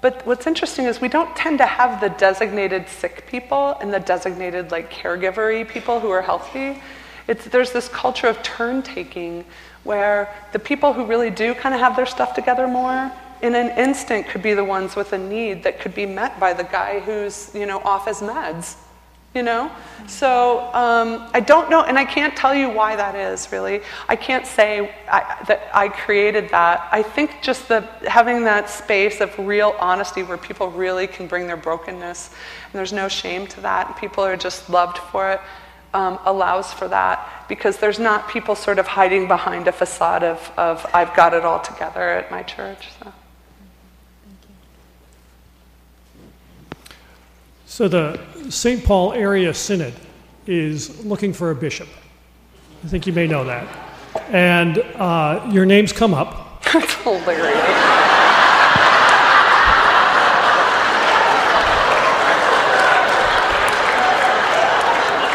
But 0.00 0.26
what's 0.26 0.46
interesting 0.46 0.86
is 0.86 1.00
we 1.00 1.08
don't 1.08 1.34
tend 1.36 1.58
to 1.58 1.66
have 1.66 2.00
the 2.00 2.08
designated 2.08 2.88
sick 2.88 3.26
people 3.26 3.76
and 3.82 3.92
the 3.92 4.00
designated 4.00 4.70
like 4.70 4.90
caregivery 4.90 5.68
people 5.68 6.00
who 6.00 6.10
are 6.10 6.22
healthy. 6.22 6.82
It's, 7.28 7.44
there's 7.44 7.72
this 7.72 7.88
culture 7.88 8.26
of 8.26 8.42
turn 8.42 8.82
taking 8.82 9.44
where 9.84 10.32
the 10.52 10.58
people 10.58 10.92
who 10.92 11.04
really 11.04 11.30
do 11.30 11.54
kind 11.54 11.74
of 11.74 11.80
have 11.80 11.96
their 11.96 12.06
stuff 12.06 12.34
together 12.34 12.68
more 12.68 13.10
in 13.42 13.54
an 13.56 13.76
instant 13.76 14.28
could 14.28 14.42
be 14.42 14.54
the 14.54 14.64
ones 14.64 14.94
with 14.94 15.12
a 15.12 15.18
need 15.18 15.64
that 15.64 15.80
could 15.80 15.94
be 15.94 16.06
met 16.06 16.38
by 16.38 16.52
the 16.52 16.64
guy 16.64 17.00
who's 17.00 17.50
you 17.54 17.66
know 17.66 17.80
off 17.80 18.06
his 18.06 18.18
meds 18.18 18.76
you 19.34 19.42
know? 19.42 19.70
So 20.06 20.60
um, 20.74 21.30
i 21.32 21.40
don't 21.40 21.70
know 21.70 21.84
and 21.84 21.98
i 21.98 22.04
can't 22.04 22.36
tell 22.36 22.54
you 22.54 22.68
why 22.68 22.96
that 22.96 23.14
is 23.14 23.50
really. 23.52 23.80
I 24.08 24.16
can't 24.16 24.46
say 24.46 24.94
I, 25.08 25.42
that 25.46 25.70
i 25.72 25.88
created 25.88 26.50
that. 26.50 26.88
I 26.92 27.02
think 27.02 27.36
just 27.40 27.68
the 27.68 27.80
having 28.06 28.44
that 28.44 28.68
space 28.68 29.20
of 29.20 29.36
real 29.38 29.74
honesty 29.78 30.22
where 30.22 30.38
people 30.38 30.70
really 30.70 31.06
can 31.06 31.26
bring 31.26 31.46
their 31.46 31.56
brokenness 31.56 32.30
and 32.30 32.72
there's 32.72 32.92
no 32.92 33.08
shame 33.08 33.46
to 33.48 33.60
that 33.60 33.86
and 33.86 33.96
people 33.96 34.24
are 34.24 34.36
just 34.36 34.68
loved 34.68 34.98
for 34.98 35.32
it 35.32 35.40
um, 35.94 36.18
allows 36.24 36.72
for 36.72 36.88
that 36.88 37.44
because 37.48 37.76
there's 37.78 37.98
not 37.98 38.28
people 38.28 38.54
sort 38.54 38.78
of 38.78 38.86
hiding 38.86 39.28
behind 39.28 39.68
a 39.68 39.72
facade 39.72 40.22
of, 40.22 40.50
of 40.56 40.86
I've 40.94 41.14
got 41.14 41.34
it 41.34 41.44
all 41.44 41.60
together 41.60 42.00
at 42.00 42.30
my 42.30 42.42
church. 42.42 42.88
So. 42.98 43.12
So 47.66 47.88
the 47.88 48.20
St. 48.50 48.84
Paul 48.84 49.14
Area 49.14 49.54
Synod 49.54 49.94
is 50.46 51.04
looking 51.04 51.32
for 51.32 51.50
a 51.50 51.54
bishop. 51.54 51.88
I 52.84 52.88
think 52.88 53.06
you 53.06 53.12
may 53.12 53.26
know 53.26 53.44
that. 53.44 53.66
And 54.28 54.78
uh, 54.78 55.48
your 55.50 55.64
names 55.64 55.92
come 55.92 56.12
up. 56.12 56.62
That's 56.72 56.94
hilarious. 56.96 58.01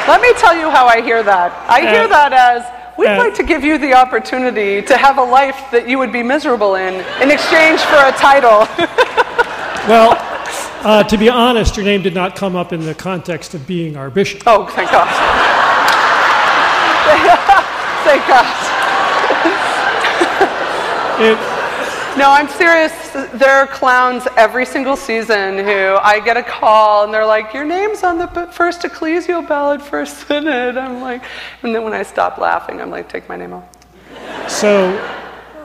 Let 0.07 0.21
me 0.21 0.31
tell 0.33 0.55
you 0.55 0.69
how 0.69 0.87
I 0.87 1.01
hear 1.01 1.21
that. 1.23 1.51
I 1.67 1.81
hear 1.81 2.07
that 2.07 2.31
as 2.31 2.63
we'd 2.97 3.07
uh, 3.07 3.17
like 3.17 3.33
to 3.35 3.43
give 3.43 3.63
you 3.63 3.77
the 3.77 3.93
opportunity 3.93 4.81
to 4.81 4.97
have 4.97 5.17
a 5.17 5.23
life 5.23 5.69
that 5.71 5.87
you 5.87 5.99
would 5.99 6.13
be 6.13 6.23
miserable 6.23 6.75
in 6.75 6.95
in 7.21 7.29
exchange 7.29 7.81
for 7.81 7.97
a 7.97 8.11
title. 8.13 8.67
Well, 9.87 10.17
uh, 10.83 11.03
to 11.03 11.17
be 11.17 11.29
honest, 11.29 11.77
your 11.77 11.85
name 11.85 12.01
did 12.01 12.13
not 12.13 12.35
come 12.35 12.57
up 12.57 12.73
in 12.73 12.81
the 12.81 12.93
context 12.93 13.53
of 13.53 13.65
being 13.65 13.95
our 13.95 14.09
bishop. 14.09 14.43
oh, 14.45 14.65
thank 14.65 14.91
God. 14.91 15.07
thank 18.03 18.27
God. 18.27 18.45
It, 21.19 21.35
No, 22.17 22.31
I'm 22.31 22.47
serious. 22.47 23.11
There 23.11 23.51
are 23.51 23.67
clowns 23.67 24.27
every 24.37 24.65
single 24.65 24.95
season 24.95 25.59
who 25.59 25.97
I 26.01 26.19
get 26.19 26.35
a 26.35 26.41
call 26.41 27.03
and 27.03 27.13
they're 27.13 27.25
like, 27.25 27.53
Your 27.53 27.63
name's 27.63 28.03
on 28.03 28.17
the 28.17 28.27
first 28.51 28.81
ecclesial 28.81 29.47
ballot 29.47 29.83
for 29.83 30.01
a 30.01 30.05
synod. 30.07 30.77
I'm 30.77 30.99
like, 30.99 31.21
and 31.61 31.75
then 31.75 31.83
when 31.83 31.93
I 31.93 32.01
stop 32.01 32.39
laughing, 32.39 32.81
I'm 32.81 32.89
like, 32.89 33.07
Take 33.07 33.29
my 33.29 33.35
name 33.35 33.53
off. 33.53 33.65
so 34.49 34.97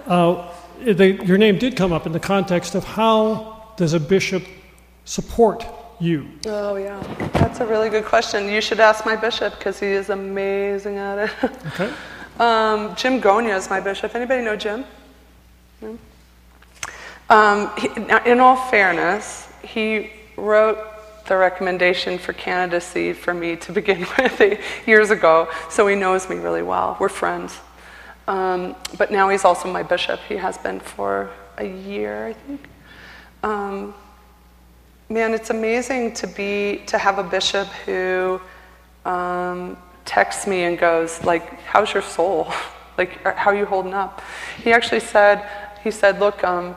uh, 0.06 0.52
the, 0.84 1.24
your 1.24 1.38
name 1.38 1.56
did 1.58 1.74
come 1.74 1.90
up 1.90 2.04
in 2.04 2.12
the 2.12 2.20
context 2.20 2.74
of 2.74 2.84
how 2.84 3.72
does 3.78 3.94
a 3.94 4.00
bishop 4.00 4.44
support 5.06 5.64
you? 6.00 6.28
Oh, 6.44 6.76
yeah. 6.76 7.00
That's 7.32 7.60
a 7.60 7.66
really 7.66 7.88
good 7.88 8.04
question. 8.04 8.48
You 8.50 8.60
should 8.60 8.80
ask 8.80 9.06
my 9.06 9.16
bishop 9.16 9.56
because 9.56 9.80
he 9.80 9.86
is 9.86 10.10
amazing 10.10 10.98
at 10.98 11.18
it. 11.18 11.50
Okay. 11.68 11.92
Um, 12.40 12.96
Jim 12.96 13.20
Gonia 13.20 13.54
is 13.54 13.68
my 13.68 13.78
bishop. 13.78 14.14
Anybody 14.14 14.42
know 14.42 14.56
Jim? 14.56 14.86
No? 15.82 15.98
Um, 17.30 17.70
he, 17.76 17.88
in 18.26 18.40
all 18.40 18.56
fairness, 18.56 19.48
he 19.62 20.10
wrote 20.36 20.78
the 21.26 21.36
recommendation 21.36 22.18
for 22.18 22.32
candidacy 22.32 23.12
for 23.12 23.32
me 23.32 23.56
to 23.56 23.72
begin 23.80 24.06
with 24.18 24.60
years 24.86 25.10
ago, 25.10 25.48
so 25.70 25.86
he 25.86 25.96
knows 25.96 26.28
me 26.28 26.36
really 26.36 26.62
well. 26.62 26.96
We're 27.00 27.08
friends. 27.08 27.58
Um, 28.28 28.76
but 28.98 29.10
now 29.10 29.28
he's 29.28 29.44
also 29.44 29.72
my 29.72 29.82
bishop. 29.82 30.20
He 30.28 30.36
has 30.36 30.56
been 30.58 30.80
for 30.80 31.30
a 31.58 31.66
year, 31.66 32.26
I 32.26 32.32
think. 32.32 32.60
Um, 33.42 33.94
man, 35.08 35.34
it's 35.34 35.50
amazing 35.50 36.14
to 36.14 36.26
be 36.26 36.82
to 36.86 36.98
have 36.98 37.18
a 37.18 37.24
bishop 37.24 37.68
who 37.84 38.40
um, 39.04 39.76
texts 40.04 40.46
me 40.46 40.62
and 40.62 40.78
goes 40.78 41.22
like, 41.24 41.60
"How's 41.62 41.92
your 41.92 42.02
soul? 42.02 42.52
like, 42.98 43.22
how 43.24 43.50
are 43.50 43.56
you 43.56 43.66
holding 43.66 43.94
up?" 43.94 44.22
He 44.62 44.72
actually 44.72 45.00
said, 45.00 45.48
he 45.82 45.90
said, 45.90 46.20
"Look, 46.20 46.44
um, 46.44 46.76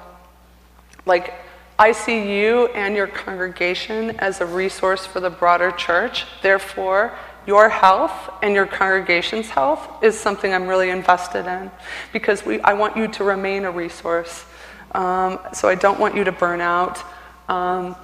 like." 1.05 1.33
I 1.77 1.91
see 1.91 2.39
you 2.39 2.67
and 2.67 2.95
your 2.95 3.07
congregation 3.07 4.11
as 4.11 4.39
a 4.39 4.45
resource 4.45 5.05
for 5.05 5.19
the 5.19 5.29
broader 5.29 5.71
church. 5.71 6.25
Therefore, 6.41 7.11
your 7.45 7.67
health 7.67 8.31
and 8.41 8.55
your 8.55 8.65
congregation's 8.65 9.49
health 9.49 10.01
is 10.01 10.17
something 10.17 10.53
I'm 10.53 10.67
really 10.67 10.89
invested 10.89 11.45
in 11.45 11.69
because 12.13 12.45
we, 12.45 12.61
I 12.61 12.73
want 12.73 12.95
you 12.95 13.09
to 13.09 13.23
remain 13.25 13.65
a 13.65 13.71
resource. 13.71 14.45
Um, 14.93 15.39
so 15.53 15.67
I 15.67 15.75
don't 15.75 15.99
want 15.99 16.15
you 16.15 16.23
to 16.23 16.31
burn 16.31 16.61
out. 16.61 17.03
Um, 17.49 17.97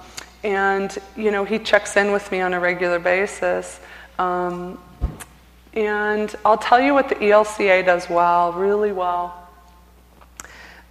and, 0.44 0.96
you 1.16 1.30
know, 1.30 1.44
he 1.44 1.58
checks 1.58 1.96
in 1.96 2.12
with 2.12 2.30
me 2.30 2.40
on 2.40 2.52
a 2.52 2.60
regular 2.60 2.98
basis. 2.98 3.80
Um, 4.18 4.78
and 5.72 6.34
I'll 6.44 6.58
tell 6.58 6.80
you 6.80 6.92
what 6.92 7.08
the 7.08 7.14
ELCA 7.14 7.86
does 7.86 8.10
well, 8.10 8.52
really 8.52 8.92
well. 8.92 9.41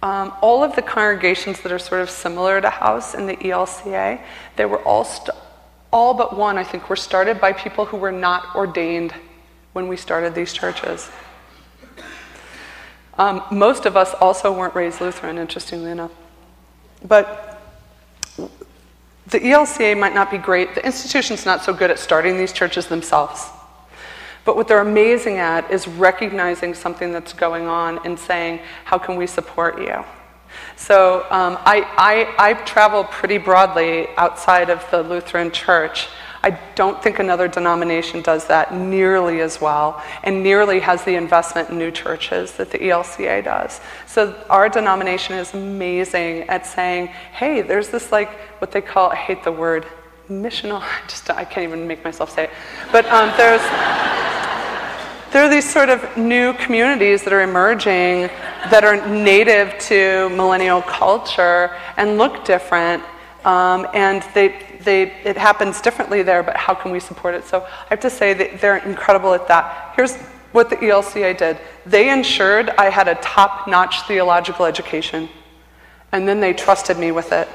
Um, 0.02 0.32
all 0.40 0.64
of 0.64 0.74
the 0.74 0.82
congregations 0.82 1.60
that 1.60 1.70
are 1.70 1.78
sort 1.78 2.00
of 2.00 2.10
similar 2.10 2.60
to 2.60 2.68
House 2.68 3.14
in 3.14 3.26
the 3.26 3.36
ELCA, 3.36 4.20
they 4.56 4.64
were 4.64 4.82
all, 4.82 5.04
st- 5.04 5.36
all 5.92 6.12
but 6.14 6.36
one, 6.36 6.58
I 6.58 6.64
think, 6.64 6.90
were 6.90 6.96
started 6.96 7.40
by 7.40 7.52
people 7.52 7.84
who 7.84 7.96
were 7.96 8.10
not 8.10 8.56
ordained 8.56 9.14
when 9.74 9.86
we 9.86 9.96
started 9.96 10.34
these 10.34 10.52
churches. 10.52 11.08
Um, 13.16 13.44
most 13.52 13.86
of 13.86 13.96
us 13.96 14.12
also 14.14 14.52
weren't 14.56 14.74
raised 14.74 15.00
Lutheran, 15.00 15.38
interestingly 15.38 15.90
enough. 15.90 16.12
But 17.06 17.60
the 19.26 19.38
ELCA 19.38 19.98
might 19.98 20.14
not 20.14 20.30
be 20.30 20.38
great. 20.38 20.74
The 20.74 20.84
institution's 20.84 21.46
not 21.46 21.62
so 21.62 21.72
good 21.72 21.90
at 21.90 21.98
starting 21.98 22.36
these 22.36 22.52
churches 22.52 22.86
themselves. 22.86 23.48
But 24.44 24.56
what 24.56 24.66
they're 24.68 24.80
amazing 24.80 25.38
at 25.38 25.70
is 25.70 25.86
recognizing 25.86 26.74
something 26.74 27.12
that's 27.12 27.32
going 27.32 27.66
on 27.66 28.04
and 28.04 28.18
saying, 28.18 28.60
how 28.84 28.98
can 28.98 29.16
we 29.16 29.26
support 29.26 29.80
you? 29.80 30.04
So 30.76 31.20
um, 31.30 31.58
I, 31.64 31.86
I, 31.96 32.50
I 32.50 32.54
travel 32.64 33.04
pretty 33.04 33.38
broadly 33.38 34.08
outside 34.16 34.68
of 34.68 34.84
the 34.90 35.02
Lutheran 35.02 35.50
Church. 35.50 36.08
I 36.44 36.58
don't 36.74 37.00
think 37.00 37.20
another 37.20 37.46
denomination 37.46 38.20
does 38.20 38.46
that 38.48 38.74
nearly 38.74 39.40
as 39.40 39.60
well 39.60 40.02
and 40.24 40.42
nearly 40.42 40.80
has 40.80 41.04
the 41.04 41.14
investment 41.14 41.70
in 41.70 41.78
new 41.78 41.92
churches 41.92 42.52
that 42.54 42.72
the 42.72 42.78
ELCA 42.78 43.44
does. 43.44 43.80
So 44.06 44.34
our 44.50 44.68
denomination 44.68 45.36
is 45.36 45.54
amazing 45.54 46.42
at 46.48 46.66
saying, 46.66 47.06
hey, 47.06 47.62
there's 47.62 47.90
this 47.90 48.10
like 48.10 48.30
what 48.60 48.72
they 48.72 48.80
call, 48.80 49.10
I 49.10 49.16
hate 49.16 49.44
the 49.44 49.52
word, 49.52 49.86
missional, 50.40 50.80
I 50.82 51.00
just, 51.08 51.28
I 51.30 51.44
can't 51.44 51.64
even 51.64 51.86
make 51.86 52.04
myself 52.04 52.30
say 52.34 52.44
it. 52.44 52.50
But 52.90 53.06
um, 53.06 53.32
there's, 53.36 53.60
there 55.32 55.44
are 55.44 55.48
these 55.48 55.70
sort 55.70 55.88
of 55.88 56.16
new 56.16 56.52
communities 56.54 57.22
that 57.24 57.32
are 57.32 57.42
emerging 57.42 58.28
that 58.70 58.84
are 58.84 59.06
native 59.08 59.78
to 59.80 60.28
millennial 60.30 60.82
culture 60.82 61.76
and 61.96 62.18
look 62.18 62.44
different. 62.44 63.02
Um, 63.44 63.88
and 63.94 64.22
they, 64.34 64.78
they, 64.84 65.02
it 65.24 65.36
happens 65.36 65.80
differently 65.80 66.22
there, 66.22 66.42
but 66.42 66.56
how 66.56 66.74
can 66.74 66.92
we 66.92 67.00
support 67.00 67.34
it? 67.34 67.44
So 67.44 67.62
I 67.62 67.86
have 67.88 68.00
to 68.00 68.10
say 68.10 68.34
that 68.34 68.60
they're 68.60 68.76
incredible 68.76 69.34
at 69.34 69.48
that. 69.48 69.94
Here's 69.96 70.16
what 70.52 70.68
the 70.68 70.76
ELCA 70.76 71.36
did 71.36 71.58
they 71.86 72.10
ensured 72.10 72.70
I 72.70 72.90
had 72.90 73.08
a 73.08 73.14
top 73.16 73.66
notch 73.66 74.02
theological 74.02 74.66
education, 74.66 75.28
and 76.12 76.28
then 76.28 76.40
they 76.40 76.52
trusted 76.52 76.98
me 76.98 77.10
with 77.10 77.32
it. 77.32 77.48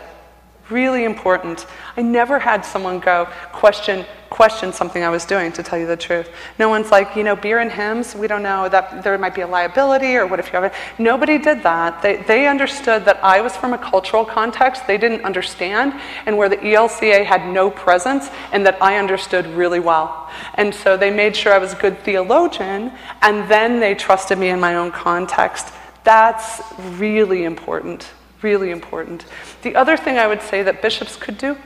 Really 0.69 1.05
important. 1.05 1.65
I 1.95 2.01
never 2.01 2.39
had 2.39 2.65
someone 2.65 2.99
go 2.99 3.27
question 3.53 4.05
question 4.29 4.73
something 4.73 5.03
I 5.03 5.09
was 5.09 5.25
doing, 5.25 5.51
to 5.53 5.63
tell 5.63 5.79
you 5.79 5.87
the 5.87 5.97
truth. 5.97 6.29
No 6.59 6.69
one's 6.69 6.91
like, 6.91 7.15
you 7.15 7.23
know, 7.23 7.35
beer 7.35 7.59
and 7.59 7.71
hymns, 7.71 8.15
we 8.15 8.27
don't 8.27 8.43
know 8.43 8.69
that 8.69 9.03
there 9.03 9.17
might 9.17 9.35
be 9.35 9.41
a 9.41 9.47
liability 9.47 10.15
or 10.15 10.27
what 10.27 10.39
if 10.39 10.47
you 10.47 10.53
have 10.53 10.65
it. 10.65 10.73
Nobody 10.99 11.37
did 11.37 11.63
that. 11.63 12.01
They, 12.01 12.17
they 12.17 12.47
understood 12.47 13.05
that 13.05 13.23
I 13.23 13.41
was 13.41 13.55
from 13.55 13.73
a 13.73 13.77
cultural 13.77 14.25
context 14.25 14.85
they 14.87 14.97
didn't 14.97 15.23
understand 15.23 15.99
and 16.25 16.37
where 16.37 16.49
the 16.49 16.57
ELCA 16.57 17.25
had 17.25 17.51
no 17.51 17.69
presence 17.69 18.29
and 18.51 18.65
that 18.65 18.81
I 18.81 18.97
understood 18.97 19.45
really 19.47 19.79
well. 19.79 20.29
And 20.55 20.73
so 20.73 20.97
they 20.97 21.09
made 21.09 21.35
sure 21.35 21.53
I 21.53 21.57
was 21.57 21.73
a 21.73 21.77
good 21.77 21.99
theologian 21.99 22.91
and 23.21 23.49
then 23.49 23.79
they 23.79 23.95
trusted 23.95 24.37
me 24.37 24.49
in 24.49 24.59
my 24.59 24.75
own 24.75 24.91
context. 24.91 25.73
That's 26.03 26.61
really 26.97 27.43
important. 27.43 28.09
Really 28.41 28.71
important. 28.71 29.25
The 29.63 29.75
other 29.75 29.97
thing 29.97 30.17
I 30.17 30.27
would 30.27 30.41
say 30.41 30.63
that 30.63 30.81
bishops 30.81 31.15
could 31.15 31.37
do 31.37 31.57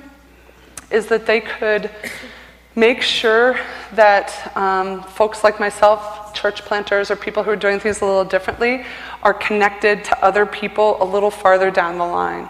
is 0.89 1.07
that 1.07 1.25
they 1.25 1.41
could 1.41 1.89
make 2.75 3.01
sure 3.01 3.59
that 3.93 4.55
um, 4.55 5.03
folks 5.03 5.43
like 5.43 5.59
myself, 5.59 6.33
church 6.33 6.63
planters, 6.63 7.11
or 7.11 7.15
people 7.15 7.43
who 7.43 7.51
are 7.51 7.57
doing 7.57 7.79
things 7.79 8.01
a 8.01 8.05
little 8.05 8.23
differently, 8.23 8.85
are 9.23 9.33
connected 9.33 10.03
to 10.05 10.23
other 10.23 10.45
people 10.45 11.01
a 11.01 11.05
little 11.05 11.31
farther 11.31 11.69
down 11.71 11.97
the 11.97 12.05
line. 12.05 12.49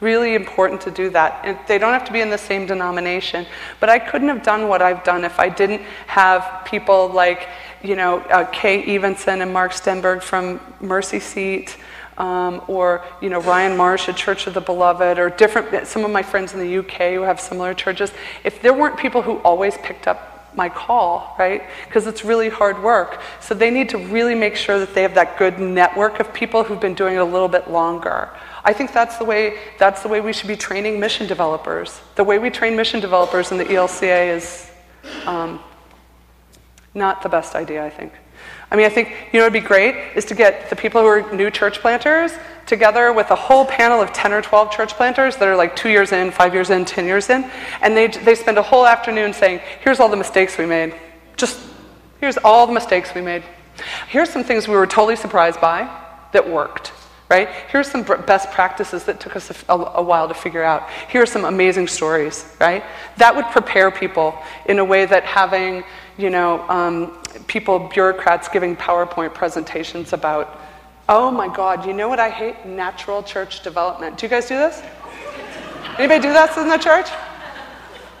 Really 0.00 0.34
important 0.34 0.80
to 0.82 0.90
do 0.90 1.10
that. 1.10 1.40
And 1.44 1.58
they 1.66 1.78
don't 1.78 1.92
have 1.92 2.06
to 2.06 2.12
be 2.12 2.20
in 2.20 2.30
the 2.30 2.38
same 2.38 2.66
denomination. 2.66 3.44
But 3.80 3.90
I 3.90 3.98
couldn't 3.98 4.28
have 4.28 4.42
done 4.42 4.68
what 4.68 4.80
I've 4.80 5.04
done 5.04 5.24
if 5.24 5.38
I 5.38 5.48
didn't 5.48 5.82
have 6.06 6.64
people 6.64 7.08
like, 7.08 7.48
you 7.82 7.96
know, 7.96 8.20
uh, 8.20 8.44
Kay 8.44 8.82
Evenson 8.96 9.42
and 9.42 9.52
Mark 9.52 9.72
Stenberg 9.72 10.22
from 10.22 10.60
Mercy 10.80 11.20
Seat 11.20 11.76
um, 12.20 12.60
or 12.68 13.02
you 13.22 13.30
know 13.30 13.40
Ryan 13.40 13.76
Marsh 13.76 14.08
at 14.08 14.16
Church 14.16 14.46
of 14.46 14.54
the 14.54 14.60
Beloved, 14.60 15.18
or 15.18 15.30
different. 15.30 15.86
Some 15.86 16.04
of 16.04 16.10
my 16.10 16.22
friends 16.22 16.52
in 16.52 16.60
the 16.60 16.78
UK 16.78 17.14
who 17.14 17.22
have 17.22 17.40
similar 17.40 17.72
churches. 17.72 18.12
If 18.44 18.60
there 18.60 18.74
weren't 18.74 18.98
people 18.98 19.22
who 19.22 19.38
always 19.38 19.76
picked 19.78 20.06
up 20.06 20.30
my 20.54 20.68
call, 20.68 21.34
right? 21.38 21.62
Because 21.86 22.06
it's 22.06 22.24
really 22.24 22.48
hard 22.48 22.82
work. 22.82 23.20
So 23.40 23.54
they 23.54 23.70
need 23.70 23.88
to 23.90 23.98
really 23.98 24.34
make 24.34 24.56
sure 24.56 24.78
that 24.78 24.94
they 24.94 25.02
have 25.02 25.14
that 25.14 25.38
good 25.38 25.58
network 25.58 26.20
of 26.20 26.34
people 26.34 26.62
who've 26.64 26.80
been 26.80 26.94
doing 26.94 27.14
it 27.14 27.18
a 27.18 27.24
little 27.24 27.48
bit 27.48 27.70
longer. 27.70 28.28
I 28.64 28.72
think 28.74 28.92
that's 28.92 29.16
the 29.16 29.24
way 29.24 29.58
that's 29.78 30.02
the 30.02 30.08
way 30.08 30.20
we 30.20 30.34
should 30.34 30.48
be 30.48 30.56
training 30.56 31.00
mission 31.00 31.26
developers. 31.26 32.00
The 32.16 32.24
way 32.24 32.38
we 32.38 32.50
train 32.50 32.76
mission 32.76 33.00
developers 33.00 33.50
in 33.50 33.56
the 33.56 33.64
ELCA 33.64 34.36
is 34.36 34.70
um, 35.24 35.60
not 36.92 37.22
the 37.22 37.30
best 37.30 37.54
idea, 37.54 37.82
I 37.82 37.88
think. 37.88 38.12
I 38.70 38.76
mean, 38.76 38.86
I 38.86 38.88
think, 38.88 39.08
you 39.32 39.40
know, 39.40 39.46
it'd 39.46 39.52
be 39.52 39.60
great 39.60 39.96
is 40.14 40.24
to 40.26 40.34
get 40.34 40.70
the 40.70 40.76
people 40.76 41.00
who 41.00 41.06
are 41.08 41.32
new 41.32 41.50
church 41.50 41.80
planters 41.80 42.32
together 42.66 43.12
with 43.12 43.30
a 43.30 43.34
whole 43.34 43.66
panel 43.66 44.00
of 44.00 44.12
10 44.12 44.32
or 44.32 44.40
12 44.40 44.70
church 44.70 44.92
planters 44.94 45.36
that 45.36 45.48
are 45.48 45.56
like 45.56 45.74
two 45.74 45.88
years 45.88 46.12
in, 46.12 46.30
five 46.30 46.54
years 46.54 46.70
in, 46.70 46.84
10 46.84 47.04
years 47.04 47.30
in, 47.30 47.50
and 47.82 47.96
they, 47.96 48.06
they 48.06 48.34
spend 48.34 48.58
a 48.58 48.62
whole 48.62 48.86
afternoon 48.86 49.32
saying, 49.32 49.60
here's 49.80 49.98
all 49.98 50.08
the 50.08 50.16
mistakes 50.16 50.56
we 50.56 50.66
made. 50.66 50.94
Just, 51.36 51.58
here's 52.20 52.36
all 52.38 52.66
the 52.66 52.72
mistakes 52.72 53.12
we 53.14 53.20
made. 53.20 53.42
Here's 54.08 54.30
some 54.30 54.44
things 54.44 54.68
we 54.68 54.74
were 54.74 54.86
totally 54.86 55.16
surprised 55.16 55.60
by 55.60 55.88
that 56.32 56.48
worked 56.48 56.92
right? 57.30 57.48
Here's 57.70 57.88
some 57.88 58.02
best 58.02 58.50
practices 58.50 59.04
that 59.04 59.20
took 59.20 59.36
us 59.36 59.50
a, 59.68 59.72
a, 59.72 60.02
while 60.02 60.26
to 60.26 60.34
figure 60.34 60.64
out. 60.64 60.90
Here 61.08 61.22
are 61.22 61.26
some 61.26 61.44
amazing 61.44 61.86
stories, 61.86 62.44
right? 62.60 62.82
That 63.18 63.34
would 63.34 63.46
prepare 63.46 63.92
people 63.92 64.36
in 64.66 64.80
a 64.80 64.84
way 64.84 65.06
that 65.06 65.22
having, 65.22 65.84
you 66.18 66.28
know, 66.28 66.68
um, 66.68 67.22
people, 67.46 67.78
bureaucrats 67.78 68.48
giving 68.48 68.76
PowerPoint 68.76 69.32
presentations 69.32 70.12
about, 70.12 70.60
oh 71.08 71.30
my 71.30 71.46
God, 71.46 71.86
you 71.86 71.92
know 71.92 72.08
what 72.08 72.18
I 72.18 72.30
hate? 72.30 72.66
Natural 72.66 73.22
church 73.22 73.62
development. 73.62 74.18
Do 74.18 74.26
you 74.26 74.30
guys 74.30 74.46
do 74.46 74.56
this? 74.56 74.82
Anybody 75.98 76.22
do 76.22 76.32
this 76.32 76.56
in 76.56 76.68
the 76.68 76.78
church? 76.78 77.08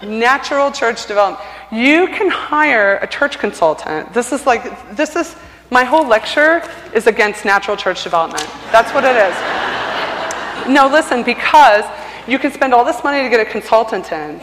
Natural 0.02 0.70
church 0.70 1.06
development. 1.06 1.44
You 1.72 2.06
can 2.06 2.30
hire 2.30 2.98
a 3.02 3.08
church 3.08 3.40
consultant. 3.40 4.14
This 4.14 4.30
is 4.32 4.46
like, 4.46 4.94
this 4.94 5.16
is, 5.16 5.34
my 5.70 5.84
whole 5.84 6.06
lecture 6.06 6.62
is 6.94 7.06
against 7.06 7.44
natural 7.44 7.76
church 7.76 8.02
development. 8.02 8.46
That's 8.72 8.92
what 8.92 9.04
it 9.04 9.16
is. 9.16 10.68
no, 10.68 10.88
listen, 10.88 11.22
because 11.22 11.84
you 12.26 12.38
can 12.38 12.52
spend 12.52 12.74
all 12.74 12.84
this 12.84 13.02
money 13.04 13.22
to 13.22 13.28
get 13.28 13.40
a 13.40 13.50
consultant 13.50 14.10
in, 14.12 14.40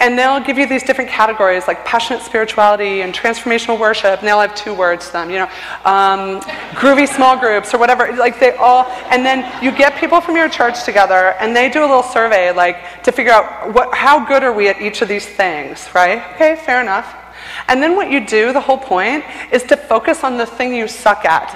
and 0.00 0.18
they'll 0.18 0.40
give 0.40 0.58
you 0.58 0.66
these 0.66 0.82
different 0.82 1.10
categories 1.10 1.66
like 1.66 1.84
passionate 1.84 2.22
spirituality 2.22 3.02
and 3.02 3.14
transformational 3.14 3.78
worship, 3.78 4.18
and 4.18 4.28
they'll 4.28 4.40
have 4.40 4.54
two 4.54 4.74
words 4.74 5.06
to 5.06 5.12
them, 5.12 5.30
you 5.30 5.38
know, 5.38 5.50
um, 5.84 6.40
groovy 6.72 7.06
small 7.06 7.38
groups 7.38 7.74
or 7.74 7.78
whatever. 7.78 8.14
Like 8.16 8.40
they 8.40 8.52
all, 8.56 8.84
and 9.10 9.24
then 9.24 9.44
you 9.62 9.72
get 9.72 9.96
people 9.96 10.20
from 10.20 10.36
your 10.36 10.48
church 10.48 10.84
together, 10.84 11.34
and 11.38 11.54
they 11.54 11.68
do 11.70 11.80
a 11.80 11.88
little 11.88 12.02
survey, 12.02 12.50
like 12.52 13.02
to 13.02 13.12
figure 13.12 13.32
out 13.32 13.74
what, 13.74 13.94
how 13.94 14.26
good 14.26 14.42
are 14.42 14.52
we 14.52 14.68
at 14.68 14.80
each 14.80 15.02
of 15.02 15.08
these 15.08 15.26
things, 15.26 15.88
right? 15.94 16.22
Okay, 16.34 16.56
fair 16.56 16.80
enough. 16.80 17.25
And 17.68 17.82
then 17.82 17.96
what 17.96 18.10
you 18.10 18.24
do, 18.24 18.52
the 18.52 18.60
whole 18.60 18.78
point, 18.78 19.24
is 19.52 19.62
to 19.64 19.76
focus 19.76 20.24
on 20.24 20.36
the 20.36 20.46
thing 20.46 20.74
you 20.74 20.88
suck 20.88 21.24
at. 21.24 21.50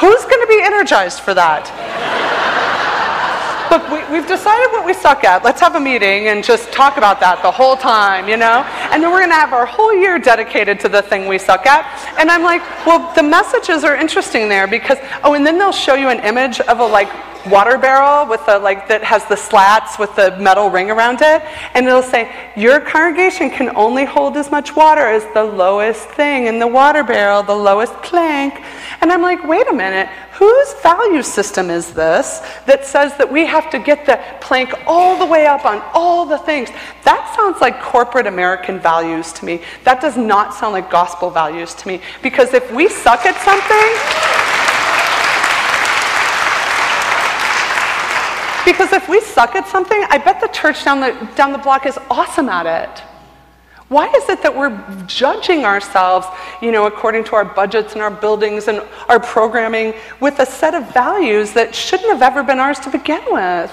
Who's 0.00 0.24
going 0.24 0.40
to 0.40 0.46
be 0.48 0.60
energized 0.62 1.20
for 1.20 1.34
that? 1.34 1.70
look, 3.70 3.90
we, 3.90 4.12
we've 4.12 4.28
decided 4.28 4.70
what 4.72 4.86
we 4.86 4.94
suck 4.94 5.24
at. 5.24 5.42
Let's 5.44 5.60
have 5.60 5.74
a 5.74 5.80
meeting 5.80 6.28
and 6.28 6.44
just 6.44 6.72
talk 6.72 6.96
about 6.96 7.20
that 7.20 7.42
the 7.42 7.50
whole 7.50 7.76
time, 7.76 8.28
you 8.28 8.36
know? 8.36 8.62
And 8.92 9.02
then 9.02 9.10
we're 9.10 9.18
going 9.18 9.30
to 9.30 9.34
have 9.34 9.52
our 9.52 9.66
whole 9.66 9.94
year 9.94 10.18
dedicated 10.18 10.78
to 10.80 10.88
the 10.88 11.02
thing 11.02 11.26
we 11.26 11.38
suck 11.38 11.66
at. 11.66 11.84
And 12.18 12.30
I'm 12.30 12.42
like, 12.42 12.62
well, 12.86 13.12
the 13.14 13.22
messages 13.22 13.84
are 13.84 13.96
interesting 13.96 14.48
there 14.48 14.66
because, 14.66 14.98
oh, 15.22 15.34
and 15.34 15.46
then 15.46 15.58
they'll 15.58 15.72
show 15.72 15.94
you 15.94 16.08
an 16.08 16.20
image 16.20 16.60
of 16.60 16.80
a 16.80 16.86
like 16.86 17.08
water 17.46 17.78
barrel 17.78 18.26
with 18.26 18.44
the 18.46 18.58
like 18.58 18.88
that 18.88 19.02
has 19.02 19.24
the 19.26 19.36
slats 19.36 19.98
with 19.98 20.14
the 20.16 20.36
metal 20.38 20.70
ring 20.70 20.90
around 20.90 21.20
it 21.20 21.42
and 21.74 21.86
it'll 21.86 22.02
say 22.02 22.30
your 22.56 22.80
congregation 22.80 23.50
can 23.50 23.74
only 23.76 24.04
hold 24.04 24.36
as 24.36 24.50
much 24.50 24.74
water 24.74 25.06
as 25.06 25.24
the 25.34 25.44
lowest 25.44 26.08
thing 26.10 26.46
in 26.46 26.58
the 26.58 26.66
water 26.66 27.02
barrel 27.02 27.42
the 27.42 27.54
lowest 27.54 27.92
plank 28.02 28.54
and 29.00 29.12
i'm 29.12 29.22
like 29.22 29.44
wait 29.44 29.68
a 29.68 29.72
minute. 29.72 30.08
Whose 30.32 30.74
value 30.82 31.22
system 31.22 31.70
is 31.70 31.92
this 31.92 32.40
that 32.66 32.84
says 32.84 33.16
that 33.18 33.30
we 33.30 33.46
have 33.46 33.70
to 33.70 33.78
get 33.78 34.04
the 34.04 34.20
plank 34.40 34.74
all 34.86 35.16
the 35.16 35.26
way 35.26 35.46
up 35.46 35.64
on 35.64 35.80
all 35.92 36.26
the 36.26 36.38
things? 36.38 36.70
That 37.04 37.32
sounds 37.36 37.60
like 37.60 37.80
corporate 37.80 38.26
american 38.26 38.80
values 38.80 39.32
to 39.34 39.44
me. 39.44 39.62
That 39.84 40.00
does 40.00 40.16
not 40.16 40.52
sound 40.54 40.72
like 40.72 40.90
gospel 40.90 41.30
values 41.30 41.74
to 41.74 41.88
me 41.88 42.00
because 42.22 42.52
if 42.52 42.72
we 42.72 42.88
suck 42.88 43.24
at 43.26 43.36
something 43.44 44.63
Because 48.64 48.92
if 48.92 49.08
we 49.08 49.20
suck 49.20 49.54
at 49.54 49.66
something, 49.68 50.04
I 50.08 50.18
bet 50.18 50.40
the 50.40 50.48
church 50.48 50.84
down 50.84 51.00
the, 51.00 51.12
down 51.36 51.52
the 51.52 51.58
block 51.58 51.86
is 51.86 51.98
awesome 52.10 52.48
at 52.48 52.66
it. 52.66 53.02
Why 53.88 54.08
is 54.08 54.28
it 54.30 54.42
that 54.42 54.56
we're 54.56 54.76
judging 55.06 55.64
ourselves, 55.64 56.26
you 56.62 56.72
know, 56.72 56.86
according 56.86 57.24
to 57.24 57.36
our 57.36 57.44
budgets 57.44 57.92
and 57.92 58.00
our 58.00 58.10
buildings 58.10 58.66
and 58.68 58.82
our 59.08 59.20
programming 59.20 59.92
with 60.20 60.38
a 60.38 60.46
set 60.46 60.74
of 60.74 60.92
values 60.94 61.52
that 61.52 61.74
shouldn't 61.74 62.10
have 62.10 62.22
ever 62.22 62.42
been 62.42 62.58
ours 62.58 62.80
to 62.80 62.90
begin 62.90 63.22
with? 63.30 63.72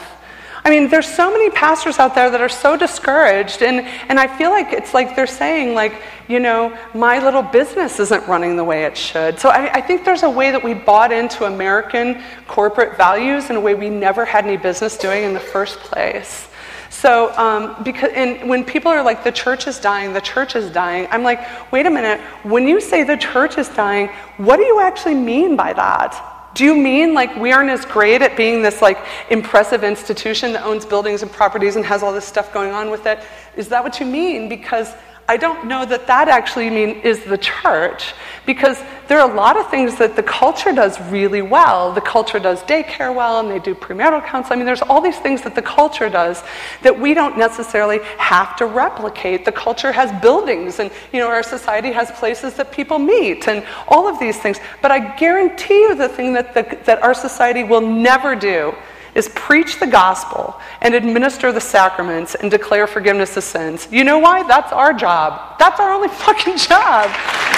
I 0.63 0.69
mean, 0.69 0.89
there's 0.89 1.07
so 1.07 1.31
many 1.31 1.49
pastors 1.49 1.97
out 1.97 2.13
there 2.13 2.29
that 2.29 2.39
are 2.39 2.49
so 2.49 2.77
discouraged, 2.77 3.63
and, 3.63 3.79
and 4.09 4.19
I 4.19 4.27
feel 4.37 4.51
like 4.51 4.71
it's 4.71 4.93
like 4.93 5.15
they're 5.15 5.25
saying, 5.25 5.73
like, 5.73 6.03
you 6.27 6.39
know, 6.39 6.77
my 6.93 7.17
little 7.17 7.41
business 7.41 7.99
isn't 7.99 8.27
running 8.27 8.57
the 8.57 8.63
way 8.63 8.85
it 8.85 8.95
should. 8.95 9.39
So 9.39 9.49
I, 9.49 9.73
I 9.73 9.81
think 9.81 10.05
there's 10.05 10.21
a 10.21 10.29
way 10.29 10.51
that 10.51 10.63
we 10.63 10.75
bought 10.75 11.11
into 11.11 11.45
American 11.45 12.21
corporate 12.47 12.95
values 12.95 13.49
in 13.49 13.55
a 13.55 13.59
way 13.59 13.73
we 13.73 13.89
never 13.89 14.23
had 14.23 14.45
any 14.45 14.57
business 14.57 14.97
doing 14.97 15.23
in 15.23 15.33
the 15.33 15.39
first 15.39 15.79
place. 15.79 16.47
So, 16.91 17.35
um, 17.37 17.81
because, 17.83 18.11
and 18.13 18.47
when 18.47 18.63
people 18.63 18.91
are 18.91 19.01
like, 19.01 19.23
the 19.23 19.31
church 19.31 19.65
is 19.65 19.79
dying, 19.79 20.13
the 20.13 20.21
church 20.21 20.55
is 20.55 20.69
dying, 20.71 21.07
I'm 21.09 21.23
like, 21.23 21.71
wait 21.71 21.87
a 21.87 21.89
minute, 21.89 22.19
when 22.43 22.67
you 22.67 22.79
say 22.79 23.03
the 23.03 23.17
church 23.17 23.57
is 23.57 23.69
dying, 23.69 24.09
what 24.37 24.57
do 24.57 24.63
you 24.63 24.79
actually 24.79 25.15
mean 25.15 25.55
by 25.55 25.73
that? 25.73 26.30
Do 26.53 26.65
you 26.65 26.75
mean 26.75 27.13
like 27.13 27.35
we 27.37 27.51
aren't 27.51 27.69
as 27.69 27.85
great 27.85 28.21
at 28.21 28.35
being 28.35 28.61
this 28.61 28.81
like 28.81 28.97
impressive 29.29 29.83
institution 29.83 30.51
that 30.53 30.63
owns 30.63 30.85
buildings 30.85 31.21
and 31.21 31.31
properties 31.31 31.77
and 31.77 31.85
has 31.85 32.03
all 32.03 32.11
this 32.11 32.25
stuff 32.25 32.53
going 32.53 32.71
on 32.71 32.91
with 32.91 33.05
it? 33.05 33.23
Is 33.55 33.69
that 33.69 33.83
what 33.83 33.99
you 33.99 34.05
mean? 34.05 34.49
Because 34.49 34.93
I 35.31 35.37
don't 35.37 35.65
know 35.65 35.85
that 35.85 36.07
that 36.07 36.27
actually 36.27 36.69
mean 36.69 36.89
is 37.03 37.23
the 37.23 37.37
church 37.37 38.13
because 38.45 38.77
there 39.07 39.17
are 39.17 39.31
a 39.31 39.33
lot 39.33 39.55
of 39.55 39.69
things 39.71 39.97
that 39.97 40.17
the 40.17 40.23
culture 40.23 40.73
does 40.73 40.99
really 41.09 41.41
well. 41.41 41.93
The 41.93 42.01
culture 42.01 42.37
does 42.37 42.61
daycare 42.63 43.15
well 43.15 43.39
and 43.39 43.49
they 43.49 43.59
do 43.59 43.73
premarital 43.73 44.25
counseling. 44.25 44.51
I 44.51 44.55
mean, 44.57 44.65
there's 44.65 44.81
all 44.81 44.99
these 44.99 45.19
things 45.19 45.41
that 45.43 45.55
the 45.55 45.61
culture 45.61 46.09
does 46.09 46.43
that 46.81 46.99
we 46.99 47.13
don't 47.13 47.37
necessarily 47.37 47.99
have 48.17 48.57
to 48.57 48.65
replicate. 48.65 49.45
The 49.45 49.53
culture 49.53 49.93
has 49.93 50.11
buildings 50.21 50.79
and, 50.79 50.91
you 51.13 51.19
know, 51.19 51.29
our 51.29 51.43
society 51.43 51.93
has 51.93 52.11
places 52.11 52.55
that 52.55 52.73
people 52.73 52.99
meet 52.99 53.47
and 53.47 53.65
all 53.87 54.09
of 54.09 54.19
these 54.19 54.37
things. 54.37 54.59
But 54.81 54.91
I 54.91 55.15
guarantee 55.15 55.79
you 55.79 55.95
the 55.95 56.09
thing 56.09 56.33
that, 56.33 56.53
the, 56.53 56.77
that 56.83 57.01
our 57.01 57.13
society 57.13 57.63
will 57.63 57.79
never 57.79 58.35
do 58.35 58.75
is 59.15 59.29
preach 59.29 59.79
the 59.79 59.87
gospel 59.87 60.59
and 60.81 60.95
administer 60.95 61.51
the 61.51 61.61
sacraments 61.61 62.35
and 62.35 62.49
declare 62.49 62.87
forgiveness 62.87 63.35
of 63.37 63.43
sins. 63.43 63.87
You 63.91 64.03
know 64.03 64.19
why? 64.19 64.43
That's 64.47 64.71
our 64.71 64.93
job. 64.93 65.57
That's 65.59 65.79
our 65.79 65.91
only 65.91 66.07
fucking 66.25 66.57
job. 66.57 67.09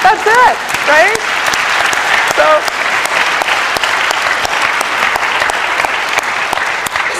That's 0.01 0.24
it, 0.26 0.58
right? 0.89 1.20
So, 2.34 2.43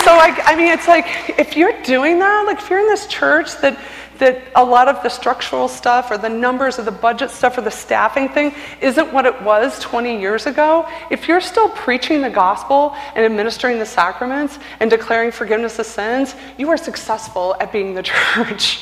so 0.04 0.10
I, 0.12 0.34
I 0.44 0.56
mean, 0.56 0.68
it's 0.68 0.88
like 0.88 1.38
if 1.38 1.56
you're 1.56 1.80
doing 1.82 2.18
that, 2.18 2.44
like 2.46 2.58
if 2.58 2.68
you're 2.68 2.80
in 2.80 2.86
this 2.86 3.06
church 3.06 3.56
that 3.60 3.78
that 4.18 4.42
a 4.54 4.64
lot 4.64 4.88
of 4.88 5.02
the 5.02 5.08
structural 5.08 5.68
stuff 5.68 6.10
or 6.10 6.18
the 6.18 6.28
numbers 6.28 6.78
or 6.78 6.82
the 6.82 6.90
budget 6.90 7.30
stuff 7.30 7.58
or 7.58 7.62
the 7.62 7.70
staffing 7.70 8.28
thing 8.28 8.54
isn't 8.80 9.12
what 9.12 9.26
it 9.26 9.42
was 9.42 9.78
20 9.80 10.20
years 10.20 10.46
ago, 10.46 10.88
if 11.10 11.28
you're 11.28 11.40
still 11.40 11.68
preaching 11.70 12.20
the 12.20 12.30
gospel 12.30 12.94
and 13.14 13.24
administering 13.24 13.78
the 13.78 13.86
sacraments 13.86 14.58
and 14.80 14.90
declaring 14.90 15.30
forgiveness 15.30 15.78
of 15.78 15.86
sins, 15.86 16.34
you 16.58 16.68
are 16.70 16.76
successful 16.76 17.56
at 17.60 17.72
being 17.72 17.94
the 17.94 18.02
church. 18.34 18.80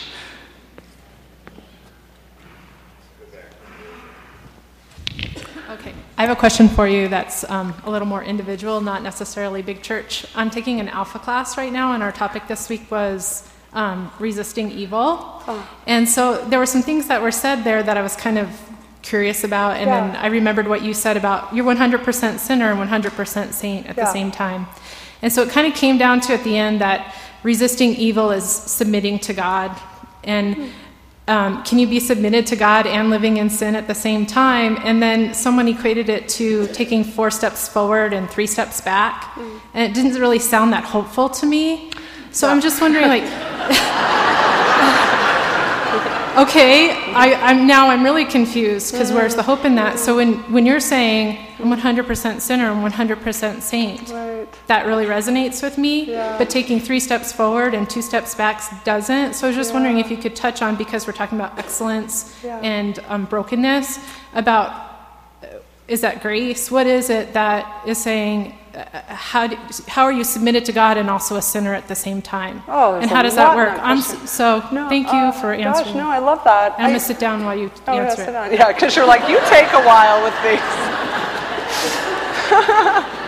Okay, 5.71 5.95
I 6.19 6.23
have 6.23 6.31
a 6.31 6.39
question 6.39 6.69
for 6.69 6.87
you 6.87 7.09
that's 7.09 7.49
um, 7.49 7.75
a 7.85 7.91
little 7.91 8.07
more 8.07 8.23
individual, 8.23 8.83
not 8.83 9.03
necessarily 9.03 9.63
big 9.63 9.83
church. 9.83 10.27
I'm 10.35 10.51
taking 10.51 10.81
an 10.81 10.89
alpha 10.89 11.19
class 11.19 11.57
right 11.57 11.73
now, 11.73 11.95
and 11.95 12.03
our 12.03 12.13
topic 12.13 12.47
this 12.47 12.69
week 12.69 12.91
was 12.91 13.49
um, 13.73 14.11
resisting 14.19 14.71
evil. 14.71 15.19
Oh. 15.47 15.69
And 15.87 16.09
so 16.09 16.45
there 16.47 16.59
were 16.59 16.67
some 16.67 16.83
things 16.83 17.09
that 17.09 17.23
were 17.23 17.31
said 17.31 17.65
there 17.65 17.83
that 17.83 17.97
I 17.97 18.03
was 18.03 18.17
kind 18.17 18.39
of 18.39 18.49
curious 19.03 19.43
about, 19.43 19.77
and 19.77 19.89
yeah. 19.89 20.09
then 20.09 20.17
I 20.17 20.27
remembered 20.29 20.69
what 20.69 20.83
you 20.83 20.95
said 20.95 21.17
about 21.17 21.55
you're 21.55 21.65
100% 21.65 22.39
sinner 22.39 22.71
and 22.71 22.91
100% 22.91 23.53
saint 23.53 23.87
at 23.87 23.97
yeah. 23.97 24.05
the 24.05 24.13
same 24.13 24.31
time. 24.31 24.67
And 25.23 25.33
so 25.33 25.43
it 25.43 25.51
kind 25.51 25.67
of 25.67 25.75
came 25.75 25.99
down 25.99 26.21
to 26.23 26.33
at 26.35 26.45
the 26.45 26.57
end 26.57 26.81
that 26.81 27.15
resisting 27.43 27.95
evil 27.95 28.31
is 28.31 28.49
submitting 28.49 29.19
to 29.21 29.33
God. 29.33 29.77
And 30.25 30.57
mm 30.57 30.71
um, 31.29 31.63
can 31.63 31.79
you 31.79 31.87
be 31.87 32.01
submitted 32.01 32.47
to 32.49 32.57
God 32.57 32.87
and 32.87 33.09
living 33.09 33.37
in 33.37 33.49
sin 33.49 33.77
at 33.77 33.87
the 33.87 33.95
same 33.95 34.27
time? 34.27 34.77
And 34.83 35.01
then 35.01 35.35
someone 35.35 35.69
equated 35.69 36.09
it 36.09 36.29
to 36.31 36.67
taking 36.69 37.05
four 37.05 37.31
steps 37.31 37.69
forward 37.69 38.13
and 38.13 38.29
three 38.29 38.47
steps 38.47 38.81
back. 38.81 39.23
Mm. 39.35 39.61
And 39.75 39.91
it 39.91 39.95
didn't 39.95 40.21
really 40.21 40.41
sound 40.41 40.73
that 40.73 40.85
hopeful 40.85 41.29
to 41.29 41.47
me. 41.47 41.93
So 42.33 42.49
I'm 42.49 42.61
just 42.61 42.81
wondering, 42.81 43.09
like, 43.09 43.23
okay, 46.39 46.93
I, 47.13 47.51
am 47.51 47.67
now 47.67 47.91
I'm 47.91 48.03
really 48.03 48.25
confused 48.25 48.93
because 48.93 49.13
where's 49.13 49.35
the 49.35 49.43
hope 49.43 49.67
in 49.67 49.75
that? 49.75 49.99
So 49.99 50.17
when, 50.17 50.37
when 50.51 50.65
you're 50.65 50.81
saying 50.81 51.47
I'm 51.59 51.71
100% 51.71 52.41
sinner, 52.41 52.71
I'm 52.71 52.91
100% 52.91 53.61
saint, 53.61 54.09
right. 54.09 54.49
that 54.67 54.87
really 54.87 55.05
resonates 55.05 55.63
with 55.63 55.77
me. 55.77 56.11
Yeah. 56.11 56.39
But 56.39 56.49
taking 56.49 56.81
three 56.81 57.01
steps 57.01 57.33
forward 57.33 57.75
and 57.75 57.89
two 57.89 58.01
steps 58.01 58.35
back 58.35 58.63
doesn't. 58.85 59.35
So 59.35 59.47
I 59.47 59.49
was 59.49 59.57
just 59.57 59.71
yeah. 59.71 59.75
wondering 59.75 59.99
if 59.99 60.11
you 60.11 60.17
could 60.17 60.35
touch 60.35 60.63
on 60.63 60.77
because 60.77 61.07
we're 61.07 61.13
talking 61.13 61.39
about 61.39 61.59
excellence 61.59 62.43
and 62.45 62.99
um, 63.09 63.27
brokenness 63.27 63.99
about 64.33 64.92
is 65.93 66.01
that 66.01 66.23
grace? 66.23 66.71
What 66.71 66.87
is 66.87 67.11
it 67.11 67.35
that 67.35 67.87
is 67.87 67.99
saying 67.99 68.59
how, 68.75 69.47
do, 69.47 69.57
how 69.87 70.05
are 70.05 70.13
you 70.13 70.25
submitted 70.25 70.65
to 70.65 70.73
God 70.73 70.97
and 70.97 71.11
also 71.11 71.37
a 71.37 71.43
sinner 71.43 71.75
at 71.75 71.89
the 71.89 71.95
same 71.95 72.23
time? 72.23 72.63
Oh, 72.67 72.95
and 72.95 73.11
how 73.11 73.23
does 73.23 73.35
that 73.35 73.55
work? 73.55 73.77
That 73.77 74.01
so 74.27 74.67
no, 74.73 74.89
thank 74.89 75.09
you 75.09 75.19
uh, 75.19 75.33
for 75.33 75.53
answering. 75.53 75.95
Gosh, 75.95 75.95
no, 75.95 76.09
I 76.09 76.19
love 76.19 76.43
that. 76.45 76.73
I'm 76.79 76.89
gonna 76.89 77.01
sit 77.01 77.19
down 77.19 77.45
while 77.45 77.57
you 77.57 77.71
oh, 77.87 77.99
answer 77.99 78.23
yeah, 78.23 78.29
it. 78.29 78.33
Down. 78.33 78.53
Yeah, 78.53 78.73
because 78.73 78.97
you're 78.97 79.07
like 79.07 79.29
you 79.29 79.39
take 79.51 79.71
a 79.75 79.83
while 79.85 80.23
with 80.25 80.35
these. 80.43 80.61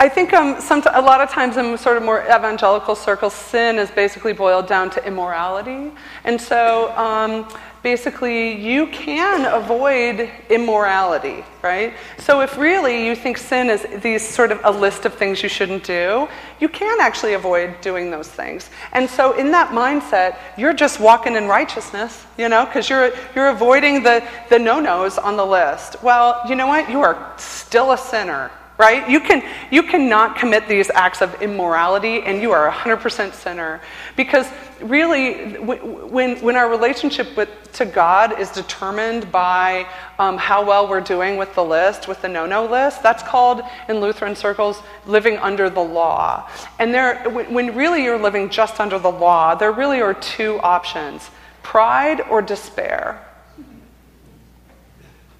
I 0.00 0.08
think 0.08 0.32
um, 0.32 0.60
some, 0.60 0.82
a 0.94 1.00
lot 1.00 1.20
of 1.20 1.30
times 1.30 1.56
in 1.56 1.78
sort 1.78 1.96
of 1.96 2.02
more 2.02 2.22
evangelical 2.24 2.96
circles, 2.96 3.34
sin 3.34 3.78
is 3.78 3.88
basically 3.92 4.32
boiled 4.32 4.66
down 4.66 4.90
to 4.90 5.06
immorality. 5.06 5.92
And 6.24 6.40
so 6.40 6.90
um, 6.96 7.46
basically 7.82 8.52
you 8.52 8.86
can 8.88 9.44
avoid 9.44 10.30
immorality, 10.48 11.44
right? 11.62 11.94
So 12.18 12.40
if 12.40 12.56
really 12.56 13.06
you 13.06 13.16
think 13.16 13.38
sin 13.38 13.70
is 13.70 13.86
these 14.02 14.26
sort 14.26 14.52
of 14.52 14.60
a 14.64 14.70
list 14.70 15.04
of 15.04 15.14
things 15.14 15.42
you 15.42 15.48
shouldn't 15.48 15.84
do, 15.84 16.28
you 16.60 16.68
can 16.68 17.00
actually 17.00 17.34
avoid 17.34 17.80
doing 17.80 18.10
those 18.10 18.28
things. 18.28 18.70
And 18.92 19.08
so 19.10 19.32
in 19.32 19.50
that 19.52 19.70
mindset, 19.70 20.36
you're 20.56 20.74
just 20.74 21.00
walking 21.00 21.34
in 21.34 21.48
righteousness, 21.48 22.24
you 22.38 22.48
know, 22.48 22.64
because 22.64 22.88
you're 22.88 23.12
you're 23.34 23.48
avoiding 23.48 24.02
the, 24.02 24.22
the 24.48 24.58
no-nos 24.58 25.18
on 25.18 25.36
the 25.36 25.46
list. 25.46 26.02
Well, 26.02 26.40
you 26.48 26.54
know 26.54 26.66
what? 26.66 26.88
You 26.88 27.00
are 27.00 27.34
still 27.36 27.92
a 27.92 27.98
sinner, 27.98 28.50
right? 28.82 29.08
You 29.08 29.20
can 29.20 29.44
you 29.70 29.84
cannot 29.84 30.34
commit 30.34 30.66
these 30.66 30.90
acts 30.90 31.22
of 31.22 31.40
immorality 31.40 32.22
and 32.22 32.42
you 32.42 32.50
are 32.50 32.66
a 32.68 32.72
100% 32.72 33.32
sinner 33.32 33.80
because 34.16 34.48
really 34.80 35.54
when 35.60 36.40
when 36.42 36.56
our 36.56 36.68
relationship 36.68 37.36
with 37.36 37.48
to 37.74 37.84
God 37.86 38.40
is 38.40 38.50
determined 38.50 39.30
by 39.30 39.86
um, 40.18 40.36
how 40.36 40.66
well 40.66 40.88
we're 40.88 41.00
doing 41.16 41.36
with 41.36 41.54
the 41.54 41.62
list, 41.62 42.08
with 42.08 42.20
the 42.22 42.28
no-no 42.28 42.66
list, 42.66 43.04
that's 43.04 43.22
called 43.22 43.62
in 43.88 44.00
Lutheran 44.00 44.34
circles 44.34 44.82
living 45.06 45.36
under 45.38 45.70
the 45.70 45.86
law. 46.00 46.50
And 46.80 46.92
there 46.92 47.22
when 47.30 47.76
really 47.76 48.02
you're 48.02 48.18
living 48.18 48.50
just 48.50 48.80
under 48.80 48.98
the 48.98 49.12
law, 49.12 49.54
there 49.54 49.70
really 49.70 50.00
are 50.00 50.14
two 50.14 50.58
options: 50.58 51.30
pride 51.62 52.20
or 52.22 52.42
despair. 52.42 53.24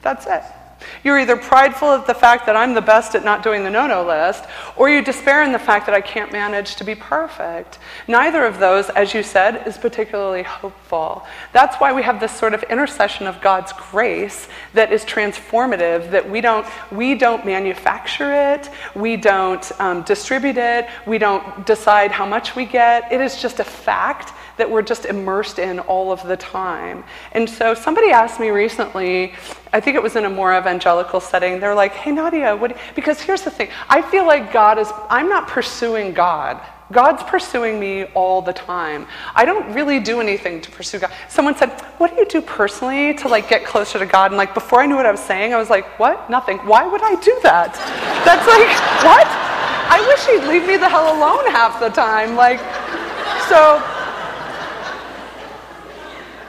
That's 0.03 0.27
it. 0.29 0.45
You're 1.05 1.19
either 1.19 1.37
prideful 1.37 1.89
of 1.89 2.07
the 2.07 2.15
fact 2.15 2.47
that 2.47 2.57
I'm 2.57 2.75
the 2.75 2.81
best 2.81 3.15
at 3.15 3.25
not 3.25 3.43
doing 3.43 3.65
the 3.65 3.71
no 3.71 3.87
no 3.87 4.05
list, 4.05 4.45
or 4.77 4.89
you 4.89 5.03
despair 5.03 5.43
in 5.43 5.53
the 5.53 5.59
fact 5.59 5.87
that 5.87 5.95
I 5.95 6.01
can't 6.01 6.33
manage 6.33 6.77
to 6.77 6.85
be 6.85 6.95
perfect. 6.95 7.79
Neither 8.09 8.45
of 8.45 8.59
those, 8.59 8.89
as 8.91 9.15
you 9.15 9.23
said, 9.23 9.67
is 9.67 9.79
particularly 9.79 10.43
hopeful. 10.43 11.25
That's 11.53 11.77
why 11.77 11.93
we 11.93 12.03
have 12.03 12.21
this 12.21 12.33
sort 12.33 12.55
of 12.55 12.63
intercession 12.65 13.27
of 13.27 13.41
God's 13.41 13.73
grace 13.73 14.49
that 14.75 14.93
is 14.93 15.05
transformative, 15.05 16.11
that 16.11 16.29
we 16.29 16.41
don't, 16.41 16.67
we 16.91 17.15
don't 17.15 17.45
manufacture 17.45 18.33
it, 18.55 18.71
we 18.95 19.17
don't 19.17 19.71
um, 19.81 20.03
distribute 20.03 20.57
it, 20.57 20.89
we 21.07 21.19
don't 21.19 21.67
decide 21.67 22.11
how 22.11 22.27
much 22.27 22.57
we 22.57 22.65
get. 22.65 23.11
It 23.13 23.21
is 23.21 23.41
just 23.41 23.61
a 23.61 23.65
fact 23.65 24.33
that 24.57 24.71
we're 24.71 24.83
just 24.83 25.05
immersed 25.05 25.59
in 25.59 25.79
all 25.81 26.13
of 26.13 26.23
the 26.27 26.37
time. 26.37 27.05
And 27.33 27.49
so 27.49 27.75
somebody 27.75 28.11
asked 28.11 28.41
me 28.41 28.51
recently, 28.51 29.35
I 29.73 29.81
think 29.81 29.97
it 29.97 30.03
was 30.03 30.17
in 30.17 30.25
a 30.25 30.31
more 30.31 30.57
evangelical 30.57 31.21
setting, 31.21 31.61
they're 31.61 31.75
like, 31.75 31.93
hey, 31.93 32.13
Nadia, 32.13 32.57
what? 32.57 32.77
Because 32.95 33.21
here's 33.21 33.43
the 33.43 33.51
thing 33.51 33.69
I 33.89 34.03
feel 34.03 34.27
like 34.27 34.53
God 34.53 34.79
is, 34.79 34.91
I'm 35.09 35.29
not 35.29 35.49
pursuing 35.49 36.13
God. 36.13 36.61
God's 36.93 37.23
pursuing 37.23 37.81
me 37.81 38.05
all 38.13 38.43
the 38.43 38.53
time. 38.53 39.07
I 39.35 39.47
don't 39.47 39.73
really 39.73 39.99
do 39.99 40.21
anything 40.21 40.61
to 40.61 40.71
pursue 40.71 40.99
God. 40.99 41.11
Someone 41.29 41.57
said, 41.57 41.71
"What 41.97 42.11
do 42.11 42.17
you 42.17 42.27
do 42.27 42.43
personally 42.43 43.15
to 43.15 43.29
like 43.29 43.49
get 43.49 43.65
closer 43.65 43.99
to 43.99 44.05
God?" 44.05 44.31
And 44.31 44.37
like 44.37 44.53
before 44.53 44.83
I 44.83 44.87
knew 44.87 44.97
what 44.97 45.07
I 45.07 45.11
was 45.11 45.21
saying, 45.21 45.55
I 45.55 45.57
was 45.57 45.71
like, 45.71 45.87
"What? 45.99 46.29
Nothing. 46.29 46.59
Why 46.59 46.87
would 46.87 47.03
I 47.03 47.15
do 47.15 47.41
that?" 47.45 47.73
That's 48.27 48.47
like, 48.47 48.69
"What? 49.03 49.27
I 49.27 50.05
wish 50.07 50.27
he'd 50.27 50.47
leave 50.47 50.67
me 50.69 50.77
the 50.77 50.89
hell 50.89 51.17
alone 51.17 51.47
half 51.51 51.81
the 51.81 51.89
time." 51.89 52.37
Like 52.37 52.61
so 53.49 53.83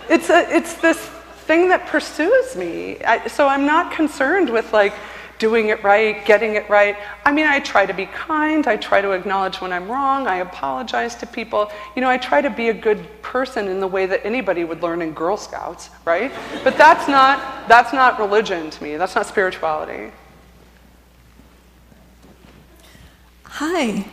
it's, 0.10 0.30
a, 0.30 0.49
it's 0.56 0.76
this 0.76 0.97
thing 1.45 1.70
that 1.70 1.88
pursues 1.88 2.56
me. 2.56 3.01
I, 3.04 3.28
so 3.28 3.47
I'm 3.47 3.66
not 3.66 3.91
concerned 3.91 4.49
with 4.49 4.72
like 4.74 4.93
doing 5.39 5.70
it 5.70 5.84
right, 5.84 6.26
getting 6.26 6.56
it 6.56 6.70
right. 6.70 6.95
I 7.26 7.32
mean, 7.32 7.45
I 7.45 7.60
try 7.60 7.86
to 7.86 7.93
be 7.93 8.06
kind. 8.06 8.66
I 8.66 8.78
try 8.78 9.01
to 9.01 9.12
acknowledge 9.12 9.60
when 9.60 9.74
I'm 9.74 9.89
wrong. 9.89 10.26
I 10.26 10.38
apologize 10.38 11.16
to 11.16 11.26
people. 11.26 11.70
You 11.95 12.01
know, 12.01 12.10
I 12.10 12.18
try 12.18 12.41
to 12.41 12.49
be 12.49 12.70
a 12.70 12.74
good 12.74 13.06
person 13.22 13.68
in 13.68 13.80
the 13.82 13.88
way 13.88 14.06
that 14.06 14.26
anybody 14.26 14.64
would 14.64 14.82
learn 14.82 15.01
in 15.01 15.12
Girl 15.12 15.36
Scouts, 15.36 15.89
right? 16.06 16.32
But 16.64 16.78
that's 16.78 17.10
not, 17.10 17.68
that's 17.68 17.91
not 17.91 18.20
religion 18.20 18.70
to 18.70 18.84
me. 18.84 18.95
That's 18.95 19.16
not 19.16 19.26
spirituality. 19.26 20.12
Hi. 23.43 24.06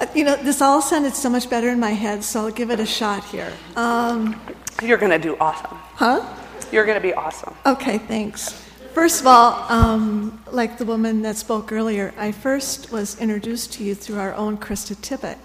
Uh, 0.00 0.06
you 0.14 0.24
know, 0.24 0.36
this 0.36 0.62
all 0.62 0.80
sounded 0.80 1.14
so 1.14 1.28
much 1.28 1.50
better 1.50 1.68
in 1.68 1.78
my 1.78 1.90
head, 1.90 2.24
so 2.24 2.46
I'll 2.46 2.50
give 2.50 2.70
it 2.70 2.80
a 2.80 2.86
shot 2.86 3.22
here. 3.24 3.52
Um, 3.76 4.40
You're 4.82 4.98
going 4.98 5.12
to 5.12 5.18
do 5.18 5.36
awesome. 5.38 5.76
Huh? 5.94 6.26
You're 6.70 6.86
going 6.86 6.96
to 6.96 7.02
be 7.02 7.14
awesome. 7.14 7.54
Okay, 7.66 7.98
thanks. 7.98 8.52
First 8.94 9.20
of 9.20 9.26
all, 9.26 9.64
um, 9.70 10.42
like 10.50 10.78
the 10.78 10.84
woman 10.84 11.22
that 11.22 11.36
spoke 11.36 11.72
earlier, 11.72 12.12
I 12.18 12.32
first 12.32 12.92
was 12.92 13.18
introduced 13.18 13.72
to 13.74 13.84
you 13.84 13.94
through 13.94 14.18
our 14.18 14.34
own 14.34 14.58
Krista 14.58 14.94
Tippett 14.96 15.38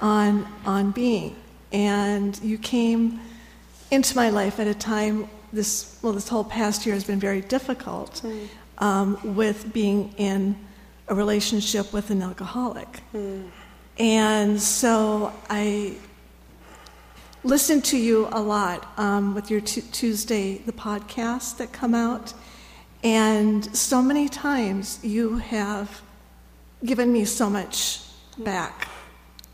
on, 0.00 0.46
on 0.64 0.90
being. 0.90 1.36
And 1.72 2.40
you 2.42 2.58
came 2.58 3.20
into 3.90 4.16
my 4.16 4.30
life 4.30 4.58
at 4.58 4.66
a 4.66 4.74
time, 4.74 5.28
this, 5.52 5.98
well, 6.02 6.12
this 6.12 6.28
whole 6.28 6.44
past 6.44 6.86
year 6.86 6.94
has 6.94 7.04
been 7.04 7.20
very 7.20 7.40
difficult 7.40 8.20
mm. 8.24 8.48
um, 8.78 9.36
with 9.36 9.72
being 9.72 10.12
in 10.16 10.56
a 11.08 11.14
relationship 11.14 11.92
with 11.92 12.10
an 12.10 12.22
alcoholic. 12.22 13.00
Mm. 13.14 13.48
And 13.98 14.60
so 14.60 15.32
I 15.48 15.96
listened 17.44 17.84
to 17.86 17.96
you 17.96 18.28
a 18.32 18.40
lot 18.40 18.92
um, 18.98 19.34
with 19.34 19.50
your 19.50 19.60
t- 19.60 19.82
Tuesday, 19.92 20.58
the 20.58 20.72
podcasts 20.72 21.56
that 21.58 21.72
come 21.72 21.94
out. 21.94 22.34
And 23.02 23.64
so 23.76 24.02
many 24.02 24.28
times 24.28 24.98
you 25.02 25.36
have 25.36 26.02
given 26.84 27.12
me 27.12 27.24
so 27.24 27.48
much 27.48 28.00
back 28.38 28.88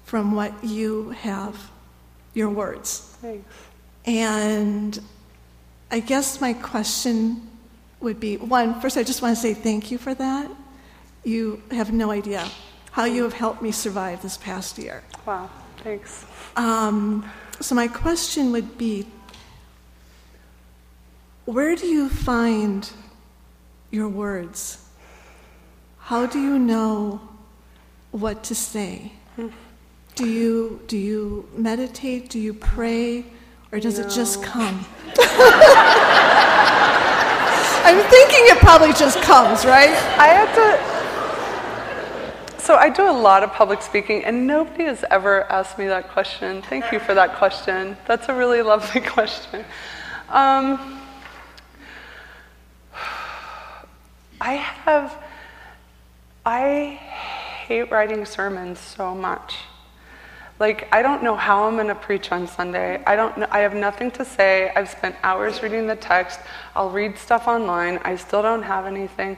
from 0.05 0.33
what 0.33 0.53
you 0.65 1.11
have, 1.11 1.71
your 2.35 2.51
words. 2.51 3.17
Thanks. 3.21 3.55
And 4.07 4.99
I 5.91 6.01
guess 6.01 6.41
my 6.41 6.53
question 6.53 7.49
would 8.01 8.21
be 8.21 8.37
one, 8.37 8.81
first, 8.81 8.97
I 8.97 9.03
just 9.03 9.23
want 9.23 9.35
to 9.37 9.41
say 9.41 9.55
thank 9.55 9.91
you 9.91 9.99
for 9.99 10.15
that. 10.15 10.51
You 11.25 11.63
have 11.71 11.93
no 11.93 12.11
idea 12.11 12.47
how 12.91 13.05
you 13.05 13.23
have 13.23 13.33
helped 13.33 13.63
me 13.63 13.73
survive 13.73 14.23
this 14.23 14.37
past 14.37 14.79
year. 14.79 15.03
Wow, 15.27 15.51
thanks. 15.83 16.27
Um, 16.57 17.29
so, 17.61 17.75
my 17.75 17.89
question 17.89 18.53
would 18.53 18.77
be 18.77 19.07
where 21.45 21.77
do 21.77 21.87
you 21.87 22.09
find 22.09 22.91
your 23.91 24.09
words? 24.09 24.89
How 25.99 26.27
do 26.27 26.41
you 26.41 26.59
know 26.59 27.21
what 28.11 28.45
to 28.45 28.55
say? 28.55 29.13
Do 30.15 30.29
you, 30.29 30.81
do 30.87 30.97
you 30.97 31.49
meditate? 31.57 32.31
Do 32.31 32.39
you 32.39 32.55
pray? 32.55 33.25
Or 33.73 33.81
does 33.81 33.99
it 33.99 34.11
just 34.11 34.43
come? 34.43 34.87
I'm 37.85 37.99
thinking 38.09 38.41
it 38.47 38.59
probably 38.59 38.93
just 38.93 39.21
comes, 39.21 39.67
right? 39.67 39.91
I 40.19 40.29
have 40.29 40.55
to. 40.55 40.94
So 42.65 42.77
I 42.77 42.89
do 42.89 43.11
a 43.11 43.13
lot 43.13 43.43
of 43.43 43.53
public 43.53 43.83
speaking, 43.83 44.25
and 44.25 44.47
nobody 44.47 44.85
has 44.85 45.05
ever 45.11 45.45
asked 45.53 45.79
me 45.79 45.87
that 45.89 46.09
question. 46.09 46.63
Thank 46.63 46.93
you 46.93 46.99
for 46.99 47.13
that 47.13 47.37
question. 47.37 47.95
That's 48.07 48.31
a 48.31 48.35
really 48.35 48.63
lovely 48.63 49.01
question. 49.19 49.67
Um, 50.31 50.99
I 54.41 54.55
have. 54.55 55.15
I 56.47 56.99
hate 57.67 57.91
writing 57.91 58.25
sermons 58.25 58.79
so 58.79 59.15
much. 59.15 59.57
Like, 60.59 60.89
I 60.91 61.03
don't 61.03 61.23
know 61.23 61.37
how 61.37 61.69
I'm 61.69 61.75
going 61.75 61.89
to 61.89 61.95
preach 61.95 62.33
on 62.33 62.47
Sunday. 62.47 63.05
I 63.07 63.15
don't 63.15 63.37
know, 63.37 63.47
I 63.51 63.59
have 63.59 63.75
nothing 63.75 64.11
to 64.13 64.25
say. 64.25 64.73
I've 64.75 64.89
spent 64.89 65.17
hours 65.23 65.63
reading 65.63 65.87
the 65.87 65.97
text. 65.97 66.41
I'll 66.75 66.89
read 66.89 67.19
stuff 67.19 67.47
online. 67.47 67.99
I 68.05 68.17
still 68.17 68.41
don't 68.41 68.63
have 68.63 68.87
anything. 68.87 69.37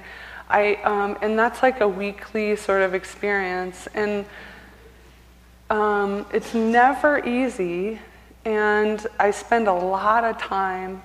I, 0.48 0.74
um, 0.77 1.18
and 1.23 1.39
that's 1.39 1.62
like 1.62 1.81
a 1.81 1.89
weekly 1.89 2.56
sort 2.56 2.82
of 2.82 2.94
experience. 2.94 3.89
And 3.94 4.24
um, 5.70 6.27
it's 6.32 6.55
never 6.55 7.27
easy. 7.27 8.01
And 8.44 9.05
I 9.18 9.32
spend 9.32 9.68
a 9.68 9.73
lot 9.73 10.24
of 10.24 10.39
time. 10.39 11.02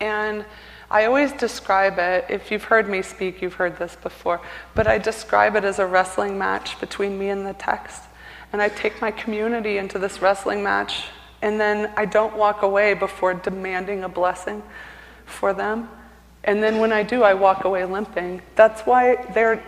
And 0.00 0.44
I 0.90 1.04
always 1.04 1.32
describe 1.32 1.98
it, 1.98 2.24
if 2.30 2.50
you've 2.50 2.64
heard 2.64 2.88
me 2.88 3.02
speak, 3.02 3.42
you've 3.42 3.54
heard 3.54 3.78
this 3.78 3.94
before, 3.96 4.40
but 4.74 4.86
I 4.86 4.96
describe 4.96 5.54
it 5.54 5.64
as 5.64 5.78
a 5.78 5.86
wrestling 5.86 6.38
match 6.38 6.80
between 6.80 7.18
me 7.18 7.28
and 7.28 7.44
the 7.44 7.52
text. 7.52 8.04
And 8.52 8.62
I 8.62 8.70
take 8.70 9.02
my 9.02 9.10
community 9.10 9.76
into 9.76 9.98
this 9.98 10.22
wrestling 10.22 10.62
match, 10.62 11.04
and 11.42 11.60
then 11.60 11.92
I 11.98 12.06
don't 12.06 12.34
walk 12.36 12.62
away 12.62 12.94
before 12.94 13.34
demanding 13.34 14.02
a 14.02 14.08
blessing 14.08 14.62
for 15.26 15.52
them. 15.52 15.90
And 16.48 16.62
then 16.62 16.78
when 16.78 16.92
I 16.92 17.02
do, 17.02 17.24
I 17.24 17.34
walk 17.34 17.64
away 17.66 17.84
limping. 17.84 18.40
That's 18.56 18.80
why 18.86 19.16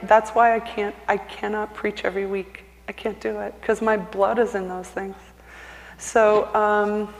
that's 0.05 0.31
why 0.31 0.57
I 0.57 0.61
can't 0.61 0.94
I 1.07 1.19
cannot 1.19 1.74
preach 1.74 2.07
every 2.07 2.24
week. 2.24 2.65
I 2.89 2.93
can't 2.93 3.20
do 3.20 3.39
it 3.40 3.55
because 3.61 3.82
my 3.82 3.98
blood 3.98 4.39
is 4.39 4.55
in 4.55 4.66
those 4.66 4.89
things. 4.89 5.15
So 5.98 6.47
um, 6.55 7.12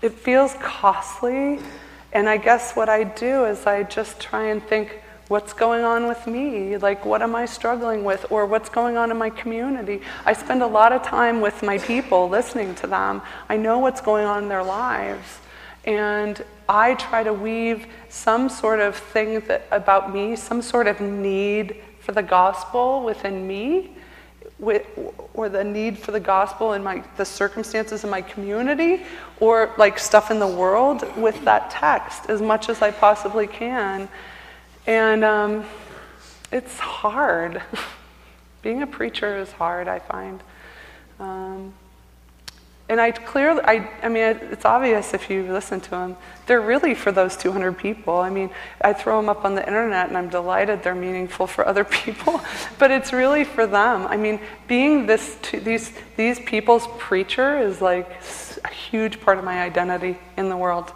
it 0.00 0.14
feels 0.14 0.54
costly, 0.62 1.58
and 2.14 2.26
I 2.26 2.38
guess 2.38 2.72
what 2.72 2.88
I 2.88 3.04
do 3.04 3.44
is 3.44 3.66
I 3.66 3.82
just 3.82 4.18
try 4.18 4.44
and 4.44 4.62
think, 4.62 5.02
what's 5.28 5.52
going 5.52 5.84
on 5.84 6.08
with 6.08 6.26
me? 6.26 6.78
Like, 6.78 7.04
what 7.04 7.20
am 7.20 7.34
I 7.34 7.44
struggling 7.44 8.02
with? 8.02 8.24
Or 8.32 8.46
what's 8.46 8.70
going 8.70 8.96
on 8.96 9.10
in 9.10 9.18
my 9.18 9.28
community? 9.28 10.00
I 10.24 10.32
spend 10.32 10.62
a 10.62 10.66
lot 10.66 10.94
of 10.94 11.02
time 11.02 11.42
with 11.42 11.62
my 11.62 11.76
people 11.76 12.30
listening 12.30 12.74
to 12.76 12.86
them. 12.86 13.20
I 13.46 13.58
know 13.58 13.78
what's 13.78 14.00
going 14.00 14.24
on 14.24 14.44
in 14.44 14.48
their 14.48 14.64
lives. 14.64 15.40
And 15.84 16.44
I 16.68 16.94
try 16.94 17.22
to 17.22 17.32
weave 17.32 17.86
some 18.08 18.48
sort 18.48 18.80
of 18.80 18.94
thing 18.94 19.40
that, 19.40 19.66
about 19.70 20.12
me, 20.12 20.36
some 20.36 20.62
sort 20.62 20.86
of 20.86 21.00
need 21.00 21.76
for 22.00 22.12
the 22.12 22.22
gospel 22.22 23.02
within 23.02 23.46
me, 23.46 23.90
with, 24.58 24.86
or 25.32 25.48
the 25.48 25.64
need 25.64 25.98
for 25.98 26.12
the 26.12 26.20
gospel 26.20 26.74
in 26.74 26.82
my, 26.82 27.02
the 27.16 27.24
circumstances 27.24 28.04
in 28.04 28.10
my 28.10 28.20
community, 28.20 29.02
or 29.40 29.72
like 29.78 29.98
stuff 29.98 30.30
in 30.30 30.38
the 30.38 30.46
world 30.46 31.04
with 31.16 31.42
that 31.44 31.70
text 31.70 32.28
as 32.28 32.42
much 32.42 32.68
as 32.68 32.82
I 32.82 32.90
possibly 32.90 33.46
can. 33.46 34.08
And 34.86 35.24
um, 35.24 35.64
it's 36.52 36.78
hard. 36.78 37.62
Being 38.62 38.82
a 38.82 38.86
preacher 38.86 39.38
is 39.38 39.50
hard, 39.52 39.88
I 39.88 39.98
find. 39.98 40.42
Um, 41.18 41.72
and 42.90 43.00
I 43.00 43.12
clearly, 43.12 43.62
I, 43.62 43.88
I 44.02 44.08
mean, 44.08 44.24
it's 44.50 44.64
obvious 44.64 45.14
if 45.14 45.30
you 45.30 45.44
listen 45.44 45.80
to 45.80 45.90
them. 45.90 46.16
They're 46.46 46.60
really 46.60 46.96
for 46.96 47.12
those 47.12 47.36
200 47.36 47.78
people. 47.78 48.16
I 48.16 48.30
mean, 48.30 48.50
I 48.80 48.92
throw 48.92 49.16
them 49.16 49.28
up 49.28 49.44
on 49.44 49.54
the 49.54 49.64
internet 49.64 50.08
and 50.08 50.18
I'm 50.18 50.28
delighted 50.28 50.82
they're 50.82 50.96
meaningful 50.96 51.46
for 51.46 51.64
other 51.64 51.84
people, 52.04 52.40
but 52.80 52.90
it's 52.90 53.12
really 53.12 53.44
for 53.44 53.64
them. 53.64 54.08
I 54.08 54.16
mean, 54.16 54.40
being 54.66 55.06
this, 55.06 55.36
these, 55.52 55.92
these 56.16 56.40
people's 56.40 56.88
preacher 56.98 57.58
is 57.58 57.80
like 57.80 58.10
a 58.64 58.68
huge 58.74 59.20
part 59.20 59.38
of 59.38 59.44
my 59.44 59.62
identity 59.62 60.18
in 60.36 60.48
the 60.48 60.56
world. 60.56 60.92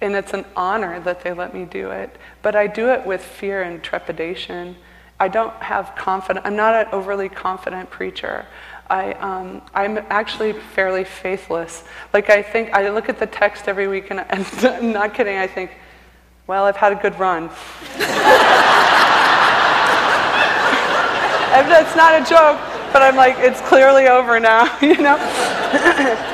And 0.00 0.16
it's 0.16 0.32
an 0.32 0.46
honor 0.56 0.98
that 1.00 1.22
they 1.22 1.34
let 1.34 1.52
me 1.52 1.66
do 1.66 1.90
it. 1.90 2.16
But 2.40 2.56
I 2.56 2.68
do 2.68 2.88
it 2.88 3.04
with 3.04 3.22
fear 3.22 3.60
and 3.60 3.82
trepidation. 3.82 4.76
I 5.20 5.28
don't 5.28 5.54
have 5.56 5.94
confidence, 5.94 6.46
I'm 6.46 6.56
not 6.56 6.74
an 6.74 6.86
overly 6.90 7.28
confident 7.28 7.90
preacher. 7.90 8.46
I, 8.90 9.12
um, 9.14 9.62
I'm 9.74 9.98
actually 10.08 10.52
fairly 10.52 11.04
faithless. 11.04 11.84
Like, 12.12 12.30
I 12.30 12.42
think, 12.42 12.72
I 12.72 12.88
look 12.90 13.08
at 13.08 13.18
the 13.18 13.26
text 13.26 13.68
every 13.68 13.88
week, 13.88 14.10
and, 14.10 14.20
and 14.30 14.92
not 14.92 15.14
kidding, 15.14 15.36
I 15.36 15.46
think, 15.46 15.72
well, 16.46 16.64
I've 16.64 16.76
had 16.76 16.92
a 16.92 16.96
good 16.96 17.18
run. 17.18 17.50
That's 21.78 21.94
not 21.94 22.20
a 22.20 22.24
joke, 22.28 22.58
but 22.92 23.02
I'm 23.02 23.14
like, 23.14 23.36
it's 23.38 23.60
clearly 23.60 24.08
over 24.08 24.40
now, 24.40 24.64
you 24.82 24.96
know? 24.96 25.16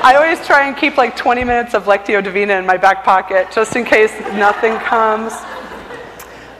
I 0.03 0.15
always 0.15 0.43
try 0.45 0.67
and 0.67 0.75
keep 0.75 0.97
like 0.97 1.15
20 1.15 1.43
minutes 1.43 1.75
of 1.75 1.83
Lectio 1.83 2.23
Divina 2.23 2.55
in 2.55 2.65
my 2.65 2.77
back 2.77 3.03
pocket, 3.03 3.51
just 3.53 3.75
in 3.75 3.85
case 3.85 4.11
nothing 4.33 4.75
comes. 4.79 5.33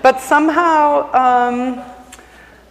But 0.03 0.21
somehow, 0.21 1.11
um, 1.15 1.83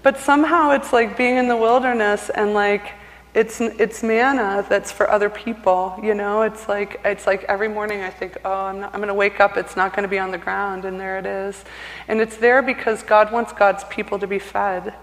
but 0.04 0.18
somehow 0.18 0.70
it's 0.70 0.92
like 0.92 1.16
being 1.16 1.36
in 1.36 1.48
the 1.48 1.56
wilderness 1.56 2.30
and 2.30 2.54
like, 2.54 2.92
it's, 3.34 3.60
it's 3.60 4.02
manna 4.04 4.64
that's 4.68 4.92
for 4.92 5.10
other 5.10 5.28
people, 5.28 5.98
you 6.00 6.14
know? 6.14 6.42
It's 6.42 6.68
like, 6.68 7.00
it's 7.04 7.26
like 7.26 7.42
every 7.44 7.68
morning 7.68 8.00
I 8.00 8.10
think, 8.10 8.38
oh, 8.44 8.52
I'm, 8.52 8.84
I'm 8.84 8.92
going 8.92 9.08
to 9.08 9.14
wake 9.14 9.40
up, 9.40 9.56
it's 9.56 9.74
not 9.74 9.92
going 9.92 10.04
to 10.04 10.08
be 10.08 10.20
on 10.20 10.30
the 10.30 10.38
ground, 10.38 10.84
and 10.84 11.00
there 11.00 11.18
it 11.18 11.26
is. 11.26 11.64
And 12.06 12.20
it's 12.20 12.36
there 12.36 12.62
because 12.62 13.02
God 13.02 13.32
wants 13.32 13.52
God's 13.52 13.82
people 13.84 14.20
to 14.20 14.28
be 14.28 14.38
fed. 14.38 14.94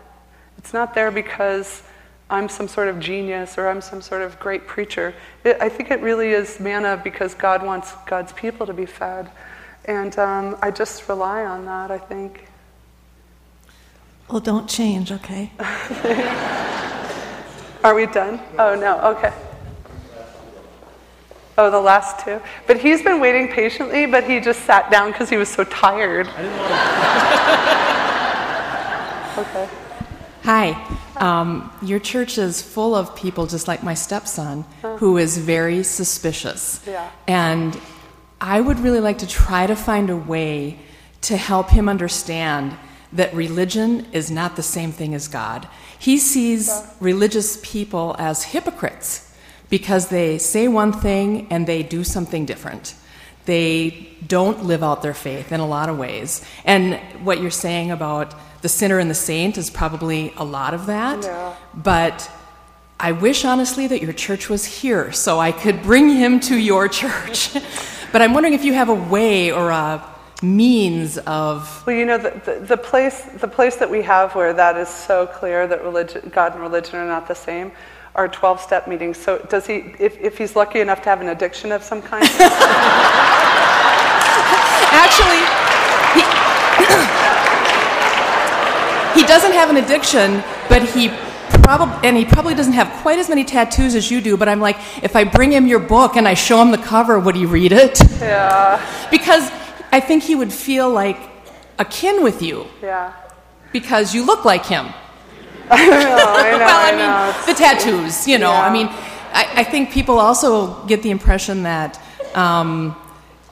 It's 0.57 0.71
not 0.71 0.93
there 0.93 1.11
because 1.11 1.83
I'm 2.29 2.47
some 2.47 2.69
sort 2.69 2.87
of 2.87 3.01
genius 3.01 3.57
or 3.57 3.67
I'm 3.67 3.81
some 3.81 4.01
sort 4.01 4.21
of 4.21 4.39
great 4.39 4.65
preacher. 4.65 5.13
It, 5.43 5.57
I 5.59 5.67
think 5.67 5.91
it 5.91 5.99
really 5.99 6.29
is 6.29 6.57
manna 6.61 7.01
because 7.03 7.33
God 7.33 7.61
wants 7.65 7.91
God's 8.07 8.31
people 8.31 8.65
to 8.65 8.73
be 8.73 8.85
fed. 8.85 9.29
And 9.83 10.17
um, 10.17 10.55
I 10.61 10.71
just 10.71 11.09
rely 11.09 11.43
on 11.43 11.65
that, 11.65 11.91
I 11.91 11.97
think. 11.97 12.47
Well, 14.29 14.39
don't 14.39 14.69
change, 14.69 15.11
okay? 15.11 15.51
Are 17.83 17.95
we 17.95 18.05
done? 18.05 18.39
Oh, 18.59 18.75
no, 18.75 18.99
okay. 19.15 19.33
Oh, 21.57 21.71
the 21.71 21.79
last 21.79 22.23
two. 22.23 22.39
But 22.67 22.79
he's 22.79 23.01
been 23.01 23.19
waiting 23.19 23.47
patiently, 23.47 24.05
but 24.05 24.23
he 24.23 24.39
just 24.39 24.61
sat 24.65 24.91
down 24.91 25.11
because 25.11 25.29
he 25.29 25.37
was 25.37 25.49
so 25.49 25.63
tired. 25.63 26.27
okay. 29.37 29.69
Hi. 30.43 30.97
Um, 31.17 31.71
your 31.83 31.99
church 31.99 32.37
is 32.37 32.61
full 32.61 32.95
of 32.95 33.15
people 33.15 33.45
just 33.47 33.67
like 33.67 33.83
my 33.83 33.93
stepson 33.93 34.63
who 34.97 35.17
is 35.17 35.37
very 35.37 35.83
suspicious. 35.83 36.81
Yeah. 36.87 37.11
And 37.27 37.79
I 38.39 38.61
would 38.61 38.79
really 38.79 38.99
like 38.99 39.19
to 39.19 39.27
try 39.27 39.67
to 39.67 39.75
find 39.75 40.09
a 40.09 40.17
way 40.17 40.79
to 41.21 41.37
help 41.37 41.69
him 41.69 41.87
understand 41.87 42.75
that 43.13 43.33
religion 43.33 44.07
is 44.11 44.31
not 44.31 44.55
the 44.55 44.63
same 44.63 44.91
thing 44.91 45.13
as 45.13 45.27
God. 45.27 45.67
He 45.99 46.17
sees 46.17 46.71
religious 46.99 47.59
people 47.61 48.15
as 48.17 48.43
hypocrites 48.43 49.33
because 49.69 50.09
they 50.09 50.37
say 50.37 50.67
one 50.67 50.93
thing 50.93 51.47
and 51.49 51.67
they 51.67 51.83
do 51.83 52.03
something 52.03 52.45
different. 52.45 52.95
They 53.45 54.09
don't 54.25 54.65
live 54.65 54.83
out 54.83 55.01
their 55.01 55.13
faith 55.13 55.51
in 55.51 55.59
a 55.59 55.67
lot 55.67 55.89
of 55.89 55.97
ways. 55.97 56.45
And 56.63 56.95
what 57.23 57.41
you're 57.41 57.49
saying 57.51 57.91
about 57.91 58.35
the 58.61 58.69
sinner 58.69 58.99
and 58.99 59.09
the 59.09 59.15
saint 59.15 59.57
is 59.57 59.69
probably 59.69 60.33
a 60.37 60.43
lot 60.43 60.73
of 60.73 60.85
that. 60.85 61.23
Yeah. 61.23 61.55
But 61.73 62.29
I 62.99 63.13
wish 63.13 63.45
honestly 63.45 63.87
that 63.87 64.01
your 64.01 64.13
church 64.13 64.47
was 64.47 64.63
here 64.63 65.11
so 65.11 65.39
I 65.39 65.51
could 65.51 65.81
bring 65.81 66.09
him 66.09 66.39
to 66.41 66.57
your 66.57 66.87
church. 67.01 67.53
but 68.11 68.21
I'm 68.21 68.33
wondering 68.33 68.53
if 68.53 68.63
you 68.63 68.73
have 68.73 68.89
a 68.89 68.93
way 68.93 69.51
or 69.51 69.71
a 69.71 70.07
means 70.41 71.17
of 71.19 71.85
well 71.85 71.95
you 71.95 72.05
know 72.05 72.17
the, 72.17 72.31
the, 72.45 72.65
the, 72.65 72.77
place 72.77 73.21
the 73.39 73.47
place 73.47 73.75
that 73.75 73.89
we 73.89 74.01
have 74.01 74.33
where 74.33 74.53
that 74.53 74.75
is 74.75 74.89
so 74.89 75.27
clear 75.27 75.67
that 75.67 75.83
religion 75.83 76.31
god 76.33 76.53
and 76.53 76.61
religion 76.61 76.95
are 76.95 77.05
not 77.05 77.27
the 77.27 77.35
same 77.35 77.71
are 78.15 78.27
12 78.27 78.59
step 78.59 78.87
meetings 78.87 79.17
so 79.17 79.37
does 79.49 79.67
he 79.67 79.93
if, 79.99 80.19
if 80.19 80.37
he's 80.37 80.55
lucky 80.55 80.79
enough 80.79 81.01
to 81.01 81.09
have 81.09 81.21
an 81.21 81.29
addiction 81.29 81.71
of 81.71 81.83
some 81.83 82.01
kind 82.01 82.25
actually 84.91 85.41
he, 86.13 86.81
he 89.21 89.27
doesn't 89.27 89.53
have 89.53 89.69
an 89.69 89.77
addiction, 89.77 90.43
but 90.67 90.83
he 90.83 91.09
probably 91.63 92.07
and 92.07 92.17
he 92.17 92.25
probably 92.25 92.55
doesn't 92.55 92.73
have 92.73 92.91
quite 93.01 93.19
as 93.19 93.29
many 93.29 93.43
tattoos 93.43 93.95
as 93.95 94.11
you 94.11 94.21
do. 94.21 94.37
But 94.37 94.49
I'm 94.49 94.59
like, 94.59 94.77
if 95.03 95.15
I 95.15 95.23
bring 95.23 95.51
him 95.51 95.67
your 95.67 95.79
book 95.79 96.15
and 96.15 96.27
I 96.27 96.33
show 96.33 96.61
him 96.61 96.71
the 96.71 96.77
cover, 96.77 97.19
would 97.19 97.35
he 97.35 97.45
read 97.45 97.71
it? 97.71 97.99
Yeah. 98.19 98.83
because 99.09 99.49
I 99.91 99.99
think 99.99 100.23
he 100.23 100.35
would 100.35 100.53
feel 100.53 100.89
like 100.89 101.17
akin 101.79 102.23
with 102.23 102.41
you 102.41 102.65
Yeah. 102.81 103.11
because 103.73 104.13
you 104.15 104.25
look 104.25 104.45
like 104.45 104.65
him. 104.65 104.85
I 105.71 105.87
know, 105.87 105.95
I 105.95 106.51
know, 106.51 106.57
well, 106.57 106.79
I 106.79 106.89
I 106.89 106.91
mean, 106.91 106.99
know. 106.99 107.45
the 107.45 107.53
tattoos, 107.53 108.27
you 108.27 108.37
know. 108.37 108.51
I 108.51 108.71
mean, 108.71 108.87
I, 109.33 109.47
I 109.57 109.63
think 109.63 109.91
people 109.91 110.19
also 110.19 110.85
get 110.85 111.01
the 111.01 111.11
impression 111.11 111.63
that, 111.63 111.99
um, 112.35 112.95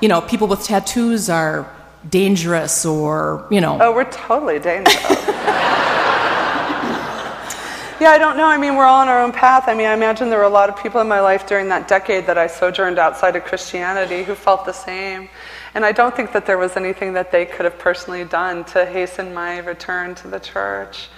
you 0.02 0.07
know, 0.10 0.22
people 0.22 0.48
with 0.48 0.64
tattoos 0.64 1.30
are 1.30 1.66
dangerous 2.10 2.86
or, 2.86 3.48
you 3.49 3.61
know. 3.61 3.78
Oh, 3.82 3.94
we're 3.94 4.10
totally 4.11 4.60
dangerous. 4.60 4.95
yeah, 7.99 8.11
I 8.11 8.18
don't 8.18 8.38
know. 8.38 8.48
I 8.48 8.57
mean, 8.57 8.76
we're 8.76 8.86
all 8.86 9.02
on 9.02 9.07
our 9.10 9.22
own 9.22 9.32
path. 9.34 9.66
I 9.68 9.74
mean, 9.74 9.88
I 9.88 9.94
imagine 9.94 10.30
there 10.30 10.40
were 10.40 10.45
a 10.45 10.49
lot 10.49 10.70
of 10.70 10.78
people 10.82 11.02
in 11.02 11.07
my 11.07 11.20
life 11.20 11.45
during 11.48 11.68
that 11.70 11.88
decade 11.90 12.26
that 12.28 12.38
I 12.38 12.48
sojourned 12.48 12.98
outside 12.98 13.36
of 13.36 13.44
Christianity 13.44 14.24
who 14.24 14.36
felt 14.36 14.66
the 14.66 14.72
same. 14.74 15.28
And 15.74 15.86
I 15.86 15.91
don't 15.91 16.16
think 16.16 16.32
that 16.34 16.46
there 16.46 16.58
was 16.58 16.76
anything 16.76 17.14
that 17.14 17.32
they 17.32 17.46
could 17.46 17.66
have 17.66 17.78
personally 17.78 18.26
done 18.26 18.64
to 18.66 18.86
hasten 18.86 19.34
my 19.34 19.60
return 19.60 20.16
to 20.16 20.28
the 20.28 20.40
church. 20.40 21.10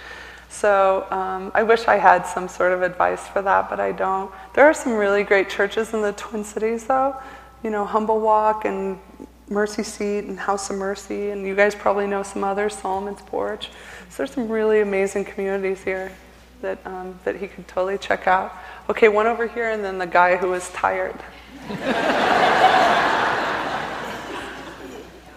So 0.48 1.06
um, 1.10 1.50
I 1.54 1.62
wish 1.62 1.88
I 1.88 1.96
had 1.96 2.26
some 2.26 2.46
sort 2.46 2.72
of 2.72 2.82
advice 2.82 3.26
for 3.26 3.40
that, 3.42 3.70
but 3.70 3.80
I 3.80 3.92
don't. 3.92 4.30
There 4.54 4.66
are 4.66 4.74
some 4.74 4.92
really 4.92 5.24
great 5.24 5.48
churches 5.48 5.94
in 5.94 6.02
the 6.02 6.12
Twin 6.12 6.44
Cities, 6.44 6.84
though. 6.84 7.16
You 7.62 7.70
know, 7.70 7.86
Humble 7.86 8.20
Walk 8.20 8.66
and 8.66 8.98
Mercy 9.48 9.82
Seat 9.82 10.24
and 10.24 10.38
House 10.38 10.68
of 10.68 10.76
Mercy, 10.76 11.30
and 11.30 11.46
you 11.46 11.54
guys 11.56 11.74
probably 11.74 12.06
know 12.06 12.22
some 12.22 12.44
others, 12.44 12.74
Solomon's 12.74 13.22
Porch. 13.22 13.70
So 14.10 14.18
there's 14.18 14.32
some 14.32 14.48
really 14.48 14.80
amazing 14.80 15.24
communities 15.24 15.82
here 15.82 16.12
that, 16.60 16.78
um, 16.86 17.18
that 17.24 17.36
he 17.36 17.48
could 17.48 17.66
totally 17.66 17.98
check 17.98 18.26
out. 18.26 18.52
Okay, 18.90 19.08
one 19.08 19.26
over 19.26 19.46
here, 19.46 19.70
and 19.70 19.82
then 19.82 19.98
the 19.98 20.06
guy 20.06 20.36
who 20.36 20.50
was 20.50 20.70
tired. 20.70 21.18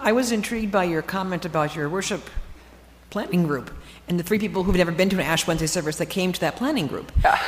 I 0.06 0.11
was 0.11 0.32
intrigued 0.32 0.72
by 0.72 0.84
your 0.84 1.02
comment 1.02 1.45
about 1.45 1.76
your 1.76 1.90
worship 1.90 2.30
planning 3.10 3.48
group 3.48 3.72
and 4.07 4.19
the 4.19 4.23
three 4.23 4.38
people 4.38 4.61
who've 4.61 4.76
never 4.76 4.91
been 4.91 5.10
to 5.10 5.15
an 5.15 5.23
Ash 5.23 5.48
Wednesday 5.48 5.65
service 5.65 5.95
that 5.98 6.06
came 6.11 6.32
to 6.32 6.40
that 6.41 6.56
planning 6.57 6.86
group. 6.86 7.11
Yeah. 7.23 7.41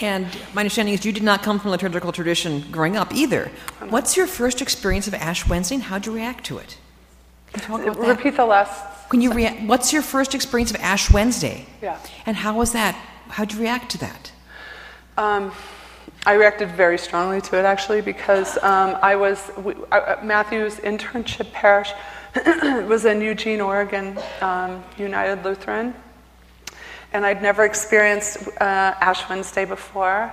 And 0.00 0.26
my 0.54 0.60
understanding 0.60 0.94
is 0.94 1.04
you 1.04 1.10
did 1.10 1.24
not 1.24 1.42
come 1.42 1.58
from 1.58 1.68
a 1.68 1.72
liturgical 1.72 2.12
tradition 2.12 2.64
growing 2.70 2.96
up 2.96 3.12
either. 3.12 3.50
What's 3.88 4.16
your 4.16 4.28
first 4.28 4.62
experience 4.62 5.08
of 5.08 5.14
Ash 5.14 5.48
Wednesday 5.48 5.74
and 5.74 5.82
how'd 5.84 6.06
you 6.06 6.12
react 6.14 6.44
to 6.46 6.58
it? 6.58 6.78
Can 7.52 7.60
you 7.60 7.66
talk 7.66 7.82
about 7.82 7.96
that? 8.00 8.08
Repeat 8.16 8.36
the 8.36 8.44
last. 8.44 9.08
Can 9.08 9.20
you 9.20 9.32
rea- 9.32 9.66
What's 9.66 9.92
your 9.92 10.02
first 10.02 10.36
experience 10.36 10.70
of 10.70 10.76
Ash 10.76 11.10
Wednesday? 11.10 11.66
Yeah. 11.82 11.98
And 12.26 12.36
how 12.36 12.56
was 12.56 12.72
that? 12.72 12.94
How'd 13.28 13.52
you 13.52 13.58
react 13.60 13.90
to 13.92 13.98
that? 13.98 14.30
Um, 15.16 15.50
I 16.26 16.34
reacted 16.34 16.70
very 16.70 16.96
strongly 16.96 17.42
to 17.42 17.58
it 17.58 17.66
actually 17.66 18.00
because 18.00 18.56
um, 18.62 18.96
I 19.02 19.14
was 19.14 19.50
we, 19.58 19.74
uh, 19.92 20.16
Matthew's 20.22 20.76
internship 20.76 21.52
parish 21.52 21.92
was 22.88 23.04
in 23.04 23.20
Eugene, 23.20 23.60
Oregon, 23.60 24.18
um, 24.40 24.82
United 24.96 25.44
Lutheran, 25.44 25.94
and 27.12 27.26
I'd 27.26 27.42
never 27.42 27.66
experienced 27.66 28.48
uh, 28.58 28.94
Ash 29.00 29.28
Wednesday 29.28 29.66
before. 29.66 30.32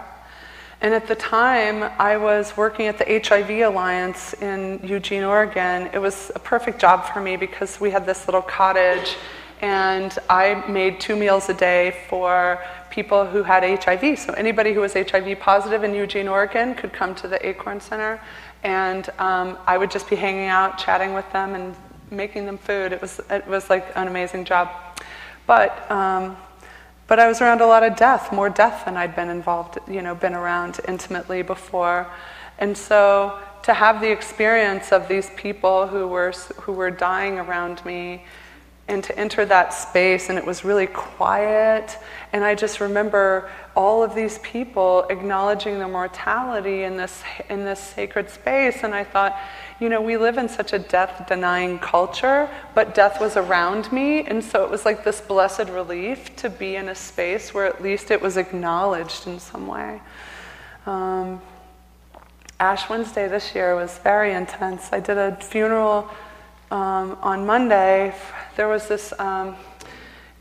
And 0.79 0.93
at 0.93 1.07
the 1.07 1.15
time, 1.15 1.83
I 1.99 2.15
was 2.15 2.55
working 2.55 2.87
at 2.87 2.97
the 2.97 3.21
HIV 3.27 3.49
Alliance 3.69 4.33
in 4.41 4.79
Eugene, 4.83 5.23
Oregon. 5.23 5.89
It 5.93 5.99
was 5.99 6.31
a 6.33 6.39
perfect 6.39 6.79
job 6.79 7.05
for 7.05 7.19
me 7.19 7.35
because 7.35 7.81
we 7.81 7.91
had 7.91 8.05
this 8.05 8.27
little 8.27 8.41
cottage, 8.41 9.17
and 9.61 10.17
I 10.29 10.63
made 10.69 11.01
two 11.01 11.17
meals 11.17 11.49
a 11.49 11.53
day 11.53 11.97
for 12.07 12.63
people 12.91 13.25
who 13.25 13.41
had 13.41 13.63
HIV. 13.63 14.19
So 14.19 14.33
anybody 14.33 14.73
who 14.73 14.81
was 14.81 14.93
HIV 14.93 15.39
positive 15.39 15.83
in 15.83 15.95
Eugene, 15.95 16.27
Oregon 16.27 16.75
could 16.75 16.93
come 16.93 17.15
to 17.15 17.27
the 17.27 17.43
Acorn 17.47 17.81
Center, 17.81 18.21
and 18.63 19.09
um, 19.17 19.57
I 19.65 19.79
would 19.79 19.89
just 19.89 20.07
be 20.09 20.15
hanging 20.15 20.47
out, 20.47 20.77
chatting 20.77 21.13
with 21.15 21.29
them, 21.31 21.55
and 21.55 21.75
making 22.11 22.45
them 22.45 22.59
food. 22.59 22.91
It 22.91 23.01
was 23.01 23.19
it 23.31 23.47
was 23.47 23.69
like 23.69 23.91
an 23.95 24.07
amazing 24.07 24.45
job, 24.45 24.69
but. 25.47 25.89
Um, 25.89 26.37
but 27.07 27.19
I 27.19 27.27
was 27.27 27.41
around 27.41 27.59
a 27.59 27.65
lot 27.65 27.83
of 27.83 27.97
death, 27.97 28.31
more 28.31 28.49
death 28.49 28.85
than 28.85 28.95
I'd 28.95 29.17
been 29.17 29.27
involved, 29.27 29.77
you 29.85 30.01
know, 30.01 30.15
been 30.15 30.33
around 30.33 30.79
intimately 30.87 31.41
before. 31.41 32.07
And 32.57 32.77
so 32.77 33.37
to 33.63 33.73
have 33.73 33.99
the 33.99 34.09
experience 34.09 34.93
of 34.93 35.09
these 35.09 35.29
people 35.35 35.87
who 35.87 36.07
were, 36.07 36.31
who 36.61 36.71
were 36.71 36.89
dying 36.89 37.37
around 37.37 37.83
me 37.83 38.23
and 38.87 39.03
to 39.03 39.17
enter 39.17 39.45
that 39.45 39.73
space, 39.73 40.29
and 40.29 40.37
it 40.37 40.45
was 40.45 40.63
really 40.63 40.87
quiet. 40.87 41.97
And 42.33 42.45
I 42.45 42.55
just 42.55 42.79
remember 42.79 43.49
all 43.75 44.03
of 44.03 44.15
these 44.15 44.37
people 44.39 45.05
acknowledging 45.09 45.79
their 45.79 45.87
mortality 45.87 46.83
in 46.83 46.95
this, 46.95 47.23
in 47.49 47.65
this 47.65 47.79
sacred 47.79 48.29
space. 48.29 48.83
And 48.83 48.95
I 48.95 49.03
thought, 49.03 49.37
you 49.81 49.89
know, 49.89 50.01
we 50.01 50.15
live 50.15 50.37
in 50.37 50.47
such 50.47 50.71
a 50.71 50.79
death 50.79 51.25
denying 51.27 51.79
culture, 51.79 52.49
but 52.73 52.95
death 52.95 53.19
was 53.19 53.35
around 53.35 53.91
me. 53.91 54.23
And 54.23 54.43
so 54.43 54.63
it 54.63 54.69
was 54.69 54.85
like 54.85 55.03
this 55.03 55.19
blessed 55.19 55.69
relief 55.69 56.35
to 56.37 56.49
be 56.49 56.77
in 56.77 56.87
a 56.89 56.95
space 56.95 57.53
where 57.53 57.65
at 57.65 57.83
least 57.83 58.11
it 58.11 58.21
was 58.21 58.37
acknowledged 58.37 59.27
in 59.27 59.39
some 59.39 59.67
way. 59.67 60.01
Um, 60.85 61.41
Ash 62.61 62.87
Wednesday 62.89 63.27
this 63.27 63.55
year 63.55 63.75
was 63.75 63.97
very 63.97 64.33
intense. 64.33 64.89
I 64.93 64.99
did 64.99 65.17
a 65.17 65.35
funeral 65.37 66.07
um, 66.69 67.17
on 67.21 67.45
Monday. 67.45 68.13
There 68.55 68.67
was 68.67 68.87
this, 68.87 69.13
um, 69.19 69.55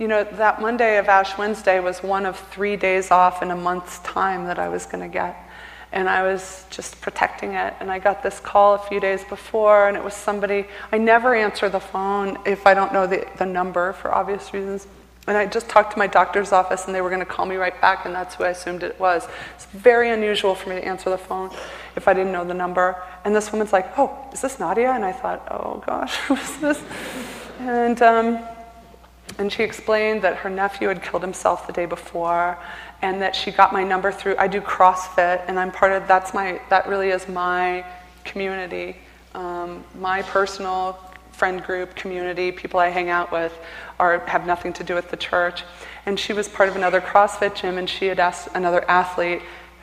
you 0.01 0.09
know, 0.09 0.25
that 0.25 0.63
Monday 0.63 0.97
of 0.97 1.09
Ash 1.09 1.37
Wednesday 1.37 1.79
was 1.79 2.03
one 2.03 2.25
of 2.25 2.39
three 2.49 2.75
days 2.75 3.11
off 3.11 3.43
in 3.43 3.51
a 3.51 3.57
month's 3.57 3.99
time 3.99 4.47
that 4.47 4.59
I 4.59 4.71
was 4.71 4.87
going 4.87 5.03
to 5.03 5.13
get. 5.13 5.37
And 5.93 6.09
I 6.09 6.23
was 6.23 6.65
just 6.71 6.99
protecting 7.03 7.53
it. 7.53 7.75
And 7.81 7.91
I 7.91 7.99
got 7.99 8.23
this 8.23 8.41
call 8.41 8.77
a 8.77 8.79
few 8.79 8.99
days 8.99 9.23
before, 9.25 9.89
and 9.89 9.99
it 9.99 10.03
was 10.03 10.15
somebody. 10.15 10.65
I 10.91 10.97
never 10.97 11.35
answer 11.35 11.69
the 11.69 11.81
phone 11.81 12.39
if 12.47 12.67
I 12.67 12.73
don't 12.73 12.95
know 12.95 13.07
the, 13.07 13.27
the 13.37 13.45
number 13.45 13.93
for 13.93 14.11
obvious 14.11 14.55
reasons. 14.55 14.87
And 15.27 15.37
I 15.37 15.45
just 15.45 15.69
talked 15.69 15.93
to 15.93 15.99
my 15.99 16.07
doctor's 16.07 16.51
office, 16.51 16.87
and 16.87 16.95
they 16.95 17.03
were 17.03 17.11
going 17.11 17.21
to 17.21 17.27
call 17.27 17.45
me 17.45 17.57
right 17.57 17.79
back, 17.83 18.07
and 18.07 18.15
that's 18.15 18.37
who 18.37 18.45
I 18.45 18.51
assumed 18.51 18.83
it 18.83 18.99
was. 18.99 19.29
It's 19.57 19.67
very 19.67 20.09
unusual 20.09 20.55
for 20.55 20.71
me 20.71 20.77
to 20.77 20.85
answer 20.85 21.11
the 21.11 21.19
phone 21.19 21.51
if 21.95 22.09
I 22.09 22.15
didn't 22.15 22.33
know 22.33 22.47
the 22.47 22.55
number. 22.55 22.97
And 23.27 23.37
this 23.37 23.53
woman's 23.53 23.73
like, 23.73 23.99
"Oh, 23.99 24.17
is 24.33 24.41
this 24.41 24.59
Nadia?" 24.59 24.93
And 24.93 25.05
I 25.05 25.13
thought, 25.13 25.47
"Oh 25.51 25.83
gosh, 25.87 26.17
who's 26.27 26.57
this?" 26.57 26.83
And 27.59 28.01
um, 28.01 28.39
and 29.39 29.53
she 29.53 29.63
explained 29.63 30.23
that 30.23 30.37
her 30.37 30.51
nephew 30.51 30.89
had 30.89 31.03
killed 31.03 31.23
himself 31.23 31.67
the 31.67 31.73
day 31.73 31.87
before, 31.87 32.59
and 33.03 33.21
that 33.23 33.35
she 33.35 33.51
got 33.51 33.73
my 33.73 33.83
number 33.83 34.13
through. 34.13 34.37
I 34.39 34.49
do 34.49 34.61
CrossFit, 34.61 35.43
and 35.47 35.59
I'm 35.59 35.73
part 35.73 35.93
of 35.93 36.07
that's 36.07 36.35
my 36.35 36.61
that 36.69 36.89
really 36.89 37.11
is 37.11 37.29
my 37.29 37.85
community, 38.25 38.97
um, 39.35 39.85
my 39.99 40.23
personal 40.23 40.99
friend 41.33 41.63
group 41.63 41.95
community. 41.95 42.53
People 42.53 42.81
I 42.81 42.89
hang 42.89 43.09
out 43.09 43.33
with 43.33 43.57
are 43.99 44.19
have 44.27 44.47
nothing 44.47 44.73
to 44.75 44.85
do 44.85 44.95
with 44.95 45.11
the 45.11 45.17
church. 45.17 45.65
And 46.07 46.19
she 46.19 46.33
was 46.33 46.49
part 46.49 46.69
of 46.69 46.77
another 46.77 47.01
CrossFit 47.01 47.55
gym, 47.55 47.79
and 47.79 47.89
she 47.89 48.07
had 48.07 48.19
asked 48.19 48.49
another 48.55 48.89
athlete. 48.91 49.43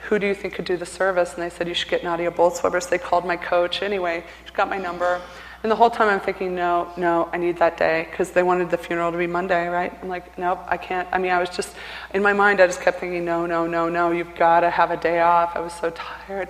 Who 0.09 0.19
do 0.19 0.27
you 0.27 0.35
think 0.35 0.53
could 0.53 0.65
do 0.65 0.77
the 0.77 0.85
service? 0.85 1.33
And 1.33 1.41
they 1.41 1.49
said, 1.49 1.67
You 1.67 1.73
should 1.73 1.89
get 1.89 2.03
Nadia 2.03 2.31
Bolz-Weber. 2.31 2.79
So 2.79 2.89
they 2.89 2.97
called 2.97 3.25
my 3.25 3.37
coach. 3.37 3.81
Anyway, 3.81 4.23
she 4.45 4.53
got 4.53 4.69
my 4.69 4.77
number. 4.77 5.21
And 5.63 5.71
the 5.71 5.75
whole 5.75 5.89
time 5.89 6.07
I'm 6.07 6.19
thinking, 6.19 6.53
no, 6.53 6.91
no, 6.97 7.29
I 7.33 7.37
need 7.37 7.57
that 7.57 7.77
day 7.77 8.07
because 8.09 8.31
they 8.31 8.43
wanted 8.43 8.69
the 8.69 8.77
funeral 8.77 9.11
to 9.11 9.17
be 9.17 9.25
Monday, 9.25 9.67
right? 9.67 9.91
I'm 10.01 10.07
like, 10.07 10.37
nope, 10.37 10.59
I 10.67 10.77
can't. 10.77 11.07
I 11.11 11.17
mean, 11.17 11.31
I 11.31 11.39
was 11.39 11.49
just, 11.49 11.75
in 12.13 12.21
my 12.21 12.33
mind, 12.33 12.61
I 12.61 12.67
just 12.67 12.79
kept 12.79 12.99
thinking, 12.99 13.25
no, 13.25 13.47
no, 13.47 13.65
no, 13.65 13.89
no, 13.89 14.11
you've 14.11 14.35
got 14.35 14.59
to 14.59 14.69
have 14.69 14.91
a 14.91 14.97
day 14.97 15.19
off. 15.19 15.55
I 15.55 15.59
was 15.59 15.73
so 15.73 15.89
tired. 15.89 16.49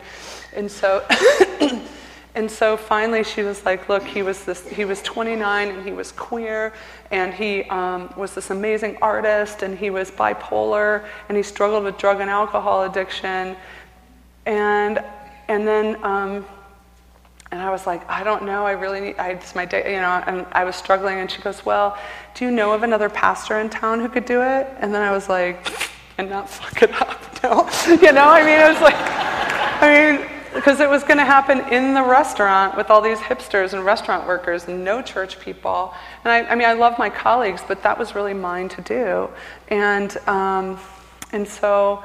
And 0.53 0.69
so, 0.69 1.05
and 2.35 2.51
so 2.51 2.75
finally 2.75 3.23
she 3.23 3.43
was 3.43 3.65
like, 3.65 3.87
look, 3.87 4.03
he 4.03 4.23
was 4.23 4.43
this, 4.43 4.67
he 4.67 4.83
was 4.83 5.01
29 5.03 5.69
and 5.69 5.85
he 5.85 5.93
was 5.93 6.11
queer 6.11 6.73
and 7.09 7.33
he 7.33 7.63
um, 7.65 8.13
was 8.17 8.35
this 8.35 8.49
amazing 8.49 8.97
artist 9.01 9.63
and 9.63 9.77
he 9.77 9.89
was 9.89 10.11
bipolar 10.11 11.05
and 11.29 11.37
he 11.37 11.43
struggled 11.43 11.85
with 11.85 11.97
drug 11.97 12.19
and 12.19 12.29
alcohol 12.29 12.83
addiction. 12.83 13.55
And, 14.45 15.01
and 15.47 15.65
then, 15.65 16.03
um, 16.03 16.45
and 17.51 17.61
I 17.61 17.69
was 17.69 17.87
like, 17.87 18.07
I 18.09 18.23
don't 18.23 18.43
know. 18.43 18.65
I 18.65 18.73
really 18.73 18.99
need. 18.99 19.17
I, 19.17 19.29
it's 19.29 19.55
my 19.55 19.65
day, 19.65 19.93
you 19.93 20.01
know. 20.01 20.21
And 20.27 20.45
I 20.51 20.65
was 20.65 20.75
struggling. 20.75 21.19
And 21.19 21.31
she 21.31 21.41
goes, 21.41 21.65
Well, 21.65 21.97
do 22.33 22.45
you 22.45 22.51
know 22.51 22.73
of 22.73 22.83
another 22.83 23.09
pastor 23.09 23.59
in 23.59 23.69
town 23.69 23.99
who 24.01 24.09
could 24.09 24.25
do 24.25 24.41
it? 24.41 24.67
And 24.79 24.93
then 24.93 25.01
I 25.01 25.11
was 25.11 25.29
like, 25.29 25.65
and 26.17 26.29
not 26.29 26.49
fuck 26.49 26.81
it 26.81 27.01
up. 27.01 27.23
No, 27.43 27.69
you 27.85 28.11
know. 28.11 28.27
I 28.27 28.43
mean, 28.43 28.59
it 28.59 28.67
was 28.67 28.81
like, 28.81 28.95
I 28.97 30.17
mean, 30.17 30.29
because 30.55 30.79
it 30.79 30.89
was 30.89 31.03
going 31.03 31.19
to 31.19 31.23
happen 31.23 31.59
in 31.71 31.93
the 31.93 32.01
restaurant 32.01 32.75
with 32.75 32.89
all 32.89 32.99
these 32.99 33.19
hipsters 33.19 33.73
and 33.73 33.85
restaurant 33.85 34.27
workers 34.27 34.67
and 34.67 34.83
no 34.83 35.03
church 35.03 35.39
people. 35.39 35.93
And 36.25 36.31
I, 36.31 36.51
I 36.51 36.55
mean, 36.55 36.67
I 36.67 36.73
love 36.73 36.97
my 36.97 37.11
colleagues, 37.11 37.61
but 37.67 37.83
that 37.83 37.97
was 37.97 38.15
really 38.15 38.33
mine 38.33 38.69
to 38.69 38.81
do. 38.81 39.29
And 39.67 40.17
um, 40.27 40.79
and 41.31 41.47
so, 41.47 42.03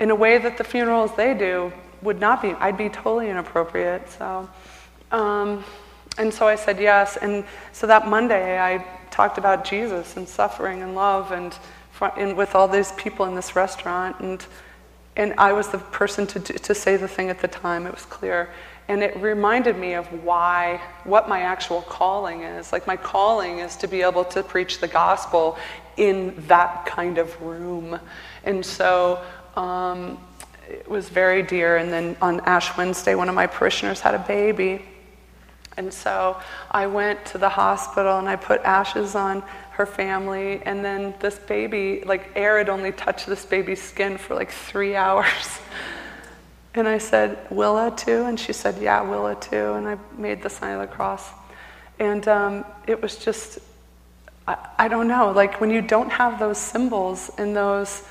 in 0.00 0.10
a 0.10 0.14
way 0.14 0.38
that 0.38 0.58
the 0.58 0.64
funerals 0.64 1.14
they 1.14 1.34
do 1.34 1.72
would 2.02 2.20
not 2.20 2.42
be, 2.42 2.52
I'd 2.52 2.76
be 2.76 2.88
totally 2.88 3.30
inappropriate. 3.30 4.08
So, 4.10 4.48
um, 5.10 5.64
And 6.18 6.34
so 6.34 6.48
I 6.48 6.56
said 6.56 6.80
yes. 6.80 7.16
And 7.16 7.44
so 7.72 7.86
that 7.86 8.08
Monday, 8.08 8.58
I 8.58 8.84
talked 9.10 9.38
about 9.38 9.64
Jesus 9.64 10.16
and 10.16 10.28
suffering 10.28 10.82
and 10.82 10.94
love 10.94 11.30
and, 11.32 11.56
and 12.16 12.36
with 12.36 12.54
all 12.54 12.68
these 12.68 12.92
people 12.92 13.26
in 13.26 13.34
this 13.36 13.54
restaurant. 13.54 14.18
And, 14.20 14.44
and 15.16 15.34
I 15.38 15.52
was 15.52 15.68
the 15.68 15.78
person 15.78 16.26
to, 16.26 16.40
to 16.40 16.74
say 16.74 16.96
the 16.96 17.08
thing 17.08 17.30
at 17.30 17.40
the 17.40 17.48
time. 17.48 17.86
It 17.86 17.94
was 17.94 18.04
clear. 18.04 18.50
And 18.88 19.02
it 19.02 19.16
reminded 19.16 19.76
me 19.76 19.94
of 19.94 20.06
why, 20.24 20.80
what 21.04 21.28
my 21.28 21.40
actual 21.42 21.82
calling 21.82 22.42
is. 22.42 22.72
Like, 22.72 22.86
my 22.86 22.96
calling 22.96 23.60
is 23.60 23.76
to 23.76 23.86
be 23.86 24.02
able 24.02 24.24
to 24.24 24.42
preach 24.42 24.80
the 24.80 24.88
gospel 24.88 25.56
in 25.96 26.34
that 26.48 26.86
kind 26.86 27.18
of 27.18 27.40
room. 27.40 28.00
And 28.44 28.64
so 28.64 29.22
um, 29.56 30.18
it 30.68 30.88
was 30.88 31.08
very 31.08 31.42
dear. 31.42 31.76
And 31.76 31.90
then 31.90 32.16
on 32.20 32.40
Ash 32.40 32.76
Wednesday, 32.76 33.14
one 33.14 33.28
of 33.28 33.34
my 33.34 33.46
parishioners 33.46 34.00
had 34.00 34.14
a 34.14 34.18
baby. 34.18 34.84
And 35.76 35.92
so 35.92 36.36
I 36.70 36.86
went 36.86 37.24
to 37.26 37.38
the 37.38 37.48
hospital 37.48 38.18
and 38.18 38.28
I 38.28 38.36
put 38.36 38.60
ashes 38.62 39.14
on 39.14 39.42
her 39.72 39.86
family. 39.86 40.60
And 40.64 40.84
then 40.84 41.14
this 41.20 41.38
baby, 41.38 42.02
like 42.04 42.30
air 42.34 42.58
had 42.58 42.68
only 42.68 42.92
touched 42.92 43.26
this 43.26 43.44
baby's 43.44 43.82
skin 43.82 44.18
for 44.18 44.34
like 44.34 44.50
three 44.50 44.96
hours. 45.04 45.60
And 46.74 46.86
I 46.86 46.98
said, 46.98 47.38
Willa 47.50 47.94
too? 47.96 48.24
And 48.24 48.38
she 48.38 48.52
said, 48.52 48.80
Yeah, 48.80 49.02
Willa 49.02 49.36
too. 49.36 49.74
And 49.74 49.88
I 49.88 49.98
made 50.16 50.42
the 50.42 50.50
sign 50.50 50.74
of 50.74 50.80
the 50.80 50.94
cross. 50.94 51.30
And 51.98 52.26
um, 52.28 52.64
it 52.86 53.02
was 53.02 53.16
just, 53.16 53.58
I, 54.46 54.56
I 54.78 54.88
don't 54.88 55.08
know, 55.08 55.32
like 55.32 55.60
when 55.60 55.70
you 55.70 55.82
don't 55.82 56.10
have 56.10 56.38
those 56.38 56.58
symbols 56.58 57.30
and 57.38 57.56
those, 57.56 58.02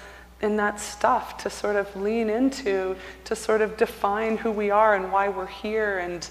in 0.41 0.55
that 0.57 0.80
stuff 0.80 1.38
to 1.43 1.49
sort 1.49 1.76
of 1.76 1.93
lean 1.95 2.30
into, 2.30 2.95
to 3.26 3.35
sort 3.35 3.61
of 3.61 3.76
define 3.77 4.38
who 4.38 4.51
we 4.51 4.69
are 4.69 4.95
and 4.95 5.11
why 5.11 5.30
we're 5.30 5.47
here 5.47 5.99
and 5.99 6.30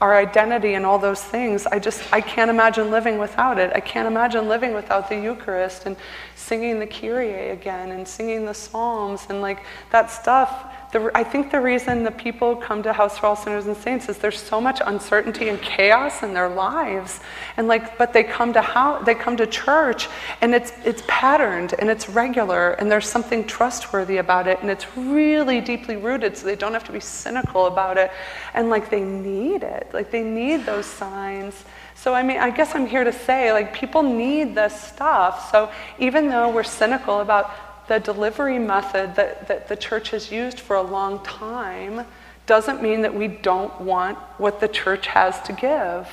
our 0.00 0.16
identity 0.16 0.74
and 0.74 0.84
all 0.84 0.98
those 0.98 1.22
things. 1.22 1.64
I 1.66 1.78
just, 1.78 2.12
I 2.12 2.20
can't 2.20 2.50
imagine 2.50 2.90
living 2.90 3.18
without 3.18 3.58
it. 3.58 3.70
I 3.72 3.80
can't 3.80 4.08
imagine 4.08 4.48
living 4.48 4.74
without 4.74 5.08
the 5.08 5.14
Eucharist 5.14 5.86
and 5.86 5.96
singing 6.34 6.80
the 6.80 6.86
Kyrie 6.86 7.50
again 7.50 7.92
and 7.92 8.06
singing 8.06 8.44
the 8.44 8.54
Psalms 8.54 9.26
and 9.28 9.40
like 9.40 9.60
that 9.90 10.10
stuff 10.10 10.71
the, 10.92 11.10
I 11.14 11.24
think 11.24 11.50
the 11.50 11.60
reason 11.60 12.04
the 12.04 12.10
people 12.10 12.54
come 12.54 12.82
to 12.82 12.92
House 12.92 13.18
for 13.18 13.26
All 13.26 13.36
Sinners 13.36 13.66
and 13.66 13.76
Saints 13.76 14.10
is 14.10 14.18
there's 14.18 14.40
so 14.40 14.60
much 14.60 14.82
uncertainty 14.84 15.48
and 15.48 15.60
chaos 15.60 16.22
in 16.22 16.34
their 16.34 16.50
lives, 16.50 17.20
and 17.56 17.66
like, 17.66 17.96
but 17.96 18.12
they 18.12 18.22
come 18.22 18.52
to 18.52 18.60
how 18.60 19.02
they 19.02 19.14
come 19.14 19.36
to 19.38 19.46
church, 19.46 20.08
and 20.42 20.54
it's 20.54 20.72
it's 20.84 21.02
patterned 21.08 21.74
and 21.78 21.88
it's 21.88 22.10
regular, 22.10 22.72
and 22.72 22.90
there's 22.90 23.08
something 23.08 23.46
trustworthy 23.46 24.18
about 24.18 24.46
it, 24.46 24.60
and 24.60 24.70
it's 24.70 24.86
really 24.96 25.62
deeply 25.62 25.96
rooted, 25.96 26.36
so 26.36 26.44
they 26.44 26.56
don't 26.56 26.74
have 26.74 26.84
to 26.84 26.92
be 26.92 27.00
cynical 27.00 27.66
about 27.66 27.96
it, 27.96 28.10
and 28.52 28.68
like 28.68 28.90
they 28.90 29.02
need 29.02 29.62
it, 29.62 29.90
like 29.94 30.10
they 30.10 30.22
need 30.22 30.66
those 30.66 30.86
signs. 30.86 31.64
So, 31.94 32.14
I 32.14 32.22
mean, 32.22 32.38
I 32.38 32.50
guess 32.50 32.74
I'm 32.74 32.86
here 32.86 33.04
to 33.04 33.12
say, 33.12 33.52
like, 33.52 33.72
people 33.72 34.02
need 34.02 34.56
this 34.56 34.74
stuff. 34.74 35.52
So, 35.52 35.70
even 36.00 36.28
though 36.28 36.48
we're 36.48 36.64
cynical 36.64 37.20
about 37.20 37.71
the 37.88 37.98
delivery 37.98 38.58
method 38.58 39.14
that, 39.16 39.48
that 39.48 39.68
the 39.68 39.76
church 39.76 40.10
has 40.10 40.30
used 40.30 40.60
for 40.60 40.76
a 40.76 40.82
long 40.82 41.22
time 41.24 42.06
doesn't 42.46 42.82
mean 42.82 43.02
that 43.02 43.14
we 43.14 43.28
don't 43.28 43.80
want 43.80 44.18
what 44.38 44.60
the 44.60 44.68
church 44.68 45.06
has 45.06 45.40
to 45.42 45.52
give. 45.52 46.08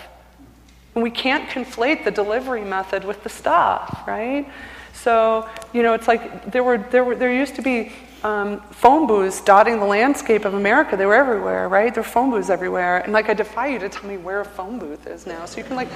We 0.94 1.12
can't 1.12 1.50
conflate 1.50 2.04
the 2.04 2.12
delivery 2.12 2.64
method 2.64 3.04
with 3.04 3.24
the 3.24 3.30
stuff, 3.30 4.04
right? 4.08 4.50
So, 4.94 5.48
you 5.74 5.82
know, 5.82 5.94
it's 5.94 6.08
like 6.08 6.52
there 6.52 6.64
were 6.64 6.78
there 6.78 7.04
were 7.04 7.16
there 7.16 7.34
used 7.34 7.56
to 7.56 7.62
be 7.62 7.94
um, 8.24 8.60
phone 8.72 9.08
booths 9.08 9.42
dotting 9.42 9.80
the 9.80 9.86
landscape 9.86 10.46
of 10.46 10.54
America. 10.54 10.98
They 10.98 11.06
were 11.06 11.16
everywhere, 11.16 11.70
right? 11.70 11.94
There 11.94 12.02
are 12.02 12.08
phone 12.08 12.32
booths 12.32 12.50
everywhere. 12.50 13.00
And 13.00 13.14
like, 13.14 13.30
I 13.30 13.34
defy 13.34 13.68
you 13.68 13.80
to 13.80 13.90
tell 13.90 14.06
me 14.06 14.18
where 14.18 14.42
a 14.42 14.46
phone 14.46 14.78
booth 14.78 15.08
is 15.08 15.26
now. 15.26 15.46
So 15.46 15.58
you 15.58 15.64
can 15.64 15.76
like, 15.76 15.88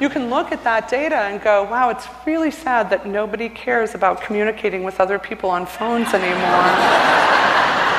you 0.00 0.08
can 0.08 0.28
look 0.28 0.52
at 0.52 0.62
that 0.64 0.88
data 0.88 1.16
and 1.16 1.42
go, 1.42 1.64
wow, 1.64 1.90
it's 1.90 2.06
really 2.26 2.50
sad 2.50 2.90
that 2.90 3.06
nobody 3.06 3.48
cares 3.48 3.94
about 3.94 4.20
communicating 4.20 4.82
with 4.84 5.00
other 5.00 5.18
people 5.18 5.48
on 5.50 5.66
phones 5.66 6.12
anymore. 6.12 7.89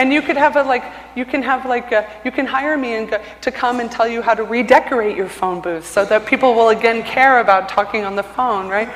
And 0.00 0.14
you 0.14 0.22
could 0.22 0.38
have 0.38 0.56
a 0.56 0.62
like 0.62 0.82
you 1.14 1.26
can 1.26 1.42
have 1.42 1.66
like 1.66 1.92
a, 1.92 2.08
you 2.24 2.30
can 2.30 2.46
hire 2.46 2.78
me 2.78 2.94
and 2.94 3.10
go, 3.10 3.22
to 3.42 3.52
come 3.52 3.80
and 3.80 3.92
tell 3.92 4.08
you 4.08 4.22
how 4.22 4.32
to 4.32 4.44
redecorate 4.44 5.14
your 5.14 5.28
phone 5.28 5.60
booth 5.60 5.86
so 5.86 6.06
that 6.06 6.24
people 6.24 6.54
will 6.54 6.70
again 6.70 7.02
care 7.02 7.40
about 7.40 7.68
talking 7.68 8.02
on 8.06 8.16
the 8.16 8.22
phone 8.22 8.66
right? 8.68 8.88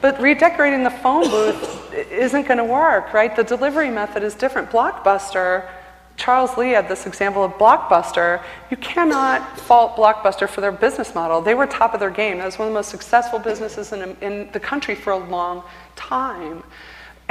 But 0.00 0.18
redecorating 0.20 0.84
the 0.84 0.90
phone 1.04 1.28
booth 1.28 1.92
isn't 1.92 2.48
going 2.48 2.56
to 2.56 2.64
work 2.64 3.12
right? 3.12 3.36
The 3.36 3.44
delivery 3.44 3.90
method 3.90 4.22
is 4.22 4.34
different. 4.34 4.70
Blockbuster 4.70 5.68
charles 6.16 6.56
lee 6.56 6.70
had 6.70 6.88
this 6.88 7.04
example 7.04 7.44
of 7.44 7.52
blockbuster. 7.52 8.42
You 8.70 8.78
cannot 8.78 9.58
fault 9.58 9.96
blockbuster 9.96 10.48
for 10.48 10.62
their 10.62 10.72
business 10.72 11.14
model. 11.14 11.42
They 11.42 11.54
were 11.54 11.66
top 11.66 11.92
of 11.92 12.00
their 12.00 12.10
game. 12.10 12.38
That 12.38 12.46
was 12.46 12.58
one 12.58 12.68
of 12.68 12.72
the 12.72 12.78
most 12.78 12.88
successful 12.88 13.38
businesses 13.38 13.92
in, 13.92 14.16
in 14.22 14.50
the 14.52 14.60
country 14.60 14.94
for 14.94 15.12
a 15.12 15.18
long 15.18 15.62
time 15.94 16.62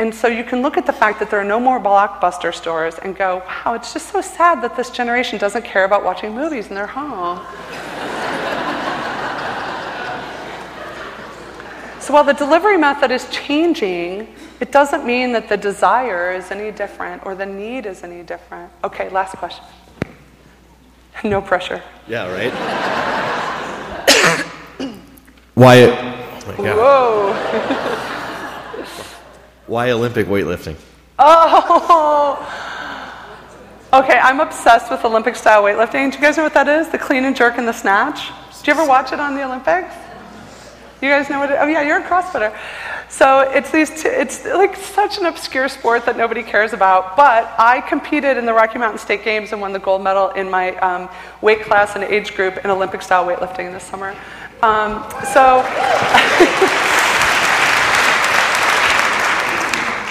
and 0.01 0.13
so 0.15 0.27
you 0.27 0.43
can 0.43 0.63
look 0.63 0.77
at 0.77 0.87
the 0.87 0.93
fact 0.93 1.19
that 1.19 1.29
there 1.29 1.39
are 1.39 1.43
no 1.43 1.59
more 1.59 1.79
blockbuster 1.79 2.51
stores 2.51 2.95
and 3.03 3.15
go, 3.15 3.43
wow, 3.45 3.75
it's 3.75 3.93
just 3.93 4.11
so 4.11 4.19
sad 4.19 4.59
that 4.63 4.75
this 4.75 4.89
generation 4.89 5.37
doesn't 5.37 5.63
care 5.63 5.83
about 5.85 6.03
watching 6.03 6.33
movies 6.33 6.69
in 6.69 6.73
their 6.73 6.87
home. 6.87 7.37
so 12.01 12.11
while 12.11 12.23
the 12.23 12.33
delivery 12.33 12.77
method 12.77 13.11
is 13.11 13.29
changing, 13.29 14.27
it 14.59 14.71
doesn't 14.71 15.05
mean 15.05 15.33
that 15.33 15.47
the 15.47 15.57
desire 15.57 16.31
is 16.31 16.49
any 16.49 16.71
different 16.71 17.23
or 17.23 17.35
the 17.35 17.45
need 17.45 17.85
is 17.85 18.03
any 18.03 18.23
different. 18.23 18.71
Okay, 18.83 19.07
last 19.09 19.37
question. 19.37 19.63
No 21.23 21.43
pressure. 21.43 21.83
Yeah, 22.07 22.25
right? 22.27 22.51
Why? 25.53 25.83
Oh 26.47 26.55
Whoa. 26.57 28.07
Why 29.71 29.91
Olympic 29.91 30.27
weightlifting? 30.27 30.75
Oh! 31.17 32.35
Okay, 33.93 34.19
I'm 34.19 34.41
obsessed 34.41 34.91
with 34.91 35.05
Olympic 35.05 35.37
style 35.37 35.63
weightlifting. 35.63 36.11
Do 36.11 36.17
you 36.17 36.21
guys 36.21 36.35
know 36.35 36.43
what 36.43 36.53
that 36.55 36.67
is? 36.67 36.89
The 36.89 36.97
clean 36.97 37.23
and 37.23 37.33
jerk 37.33 37.57
and 37.57 37.65
the 37.65 37.71
snatch? 37.71 38.31
Do 38.63 38.69
you 38.69 38.77
ever 38.77 38.85
watch 38.85 39.13
it 39.13 39.21
on 39.21 39.33
the 39.33 39.45
Olympics? 39.45 39.95
You 41.01 41.07
guys 41.07 41.29
know 41.29 41.39
what 41.39 41.51
it 41.51 41.57
Oh, 41.57 41.67
yeah, 41.67 41.83
you're 41.83 41.99
a 41.99 42.03
CrossFitter. 42.03 42.53
So 43.07 43.49
it's 43.49 43.71
these 43.71 43.89
two, 44.03 44.09
it's 44.09 44.43
like 44.43 44.75
such 44.75 45.19
an 45.19 45.25
obscure 45.25 45.69
sport 45.69 46.05
that 46.05 46.17
nobody 46.17 46.43
cares 46.43 46.73
about. 46.73 47.15
But 47.15 47.55
I 47.57 47.79
competed 47.79 48.35
in 48.35 48.45
the 48.45 48.53
Rocky 48.53 48.77
Mountain 48.77 48.99
State 48.99 49.23
Games 49.23 49.53
and 49.53 49.61
won 49.61 49.71
the 49.71 49.79
gold 49.79 50.03
medal 50.03 50.31
in 50.31 50.49
my 50.49 50.75
um, 50.79 51.07
weight 51.41 51.61
class 51.61 51.95
and 51.95 52.03
age 52.03 52.35
group 52.35 52.57
in 52.57 52.71
Olympic 52.71 53.01
style 53.01 53.25
weightlifting 53.25 53.71
this 53.71 53.85
summer. 53.85 54.17
Um, 54.61 55.09
so. 55.31 55.63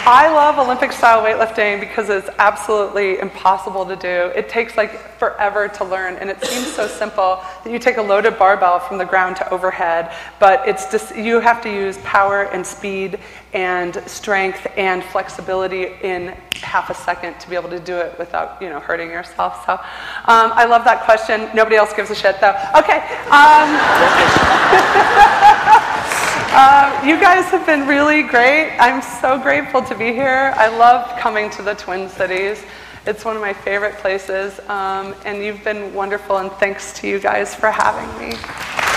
I 0.07 0.33
love 0.33 0.59
Olympic 0.59 0.93
style 0.93 1.23
weightlifting 1.23 1.79
because 1.79 2.09
it's 2.09 2.31
absolutely 2.39 3.19
impossible 3.19 3.85
to 3.85 3.97
do. 3.97 4.33
It 4.35 4.49
takes 4.49 4.77
like 4.77 4.99
forever 5.19 5.69
to 5.69 5.85
learn, 5.85 6.17
and 6.17 6.31
it 6.31 6.43
seems 6.43 6.73
so 6.73 6.87
simple 6.87 7.43
that 7.63 7.71
you 7.71 7.79
take 7.79 7.99
a 7.99 8.03
loaded 8.03 8.39
barbell 8.39 8.81
from 8.81 8.97
the 8.97 9.05
ground 9.05 9.37
to 9.37 9.49
overhead, 9.51 10.11
but 10.39 10.67
it's 10.67 10.91
just 10.91 11.15
you 11.15 11.39
have 11.39 11.61
to 11.63 11.69
use 11.71 11.99
power 11.99 12.45
and 12.45 12.67
speed 12.67 13.19
and 13.53 14.03
strength 14.07 14.67
and 14.77 15.05
flexibility 15.05 15.89
in 16.03 16.35
half 16.63 16.89
a 16.89 16.95
second 16.95 17.39
to 17.41 17.51
be 17.51 17.55
able 17.55 17.71
to 17.71 17.81
do 17.81 17.97
it 17.99 18.19
without 18.19 18.61
you 18.63 18.71
know 18.71 18.81
hurting 18.81 19.11
yourself. 19.11 19.67
So 19.67 19.73
um, 19.73 20.53
I 20.55 20.65
love 20.65 20.85
that 20.85 21.03
question. 21.03 21.51
Nobody 21.55 21.77
else 21.77 21.93
gives 21.93 22.11
a 22.11 22.15
shit 22.15 22.41
though. 22.41 22.57
Okay. 22.75 23.01
Um, 23.31 23.69
Uh, 26.53 27.01
you 27.07 27.17
guys 27.21 27.45
have 27.45 27.65
been 27.65 27.87
really 27.87 28.25
great. 28.25 28.77
I'm 28.81 29.01
so 29.03 29.39
grateful 29.39 29.83
to 29.83 29.95
be 29.95 30.07
here. 30.07 30.53
I 30.57 30.67
love 30.67 31.17
coming 31.21 31.49
to 31.51 31.63
the 31.63 31.75
Twin 31.75 32.09
Cities. 32.09 32.65
It's 33.07 33.25
one 33.25 33.37
of 33.37 33.41
my 33.41 33.53
favorite 33.53 33.99
places, 33.99 34.59
um, 34.69 35.15
and 35.25 35.45
you've 35.45 35.63
been 35.63 35.95
wonderful, 35.95 36.39
and 36.39 36.51
thanks 36.55 36.93
to 36.95 37.09
you 37.09 37.21
guys 37.21 37.55
for 37.55 37.71
having 37.71 38.11
me. 38.19 38.90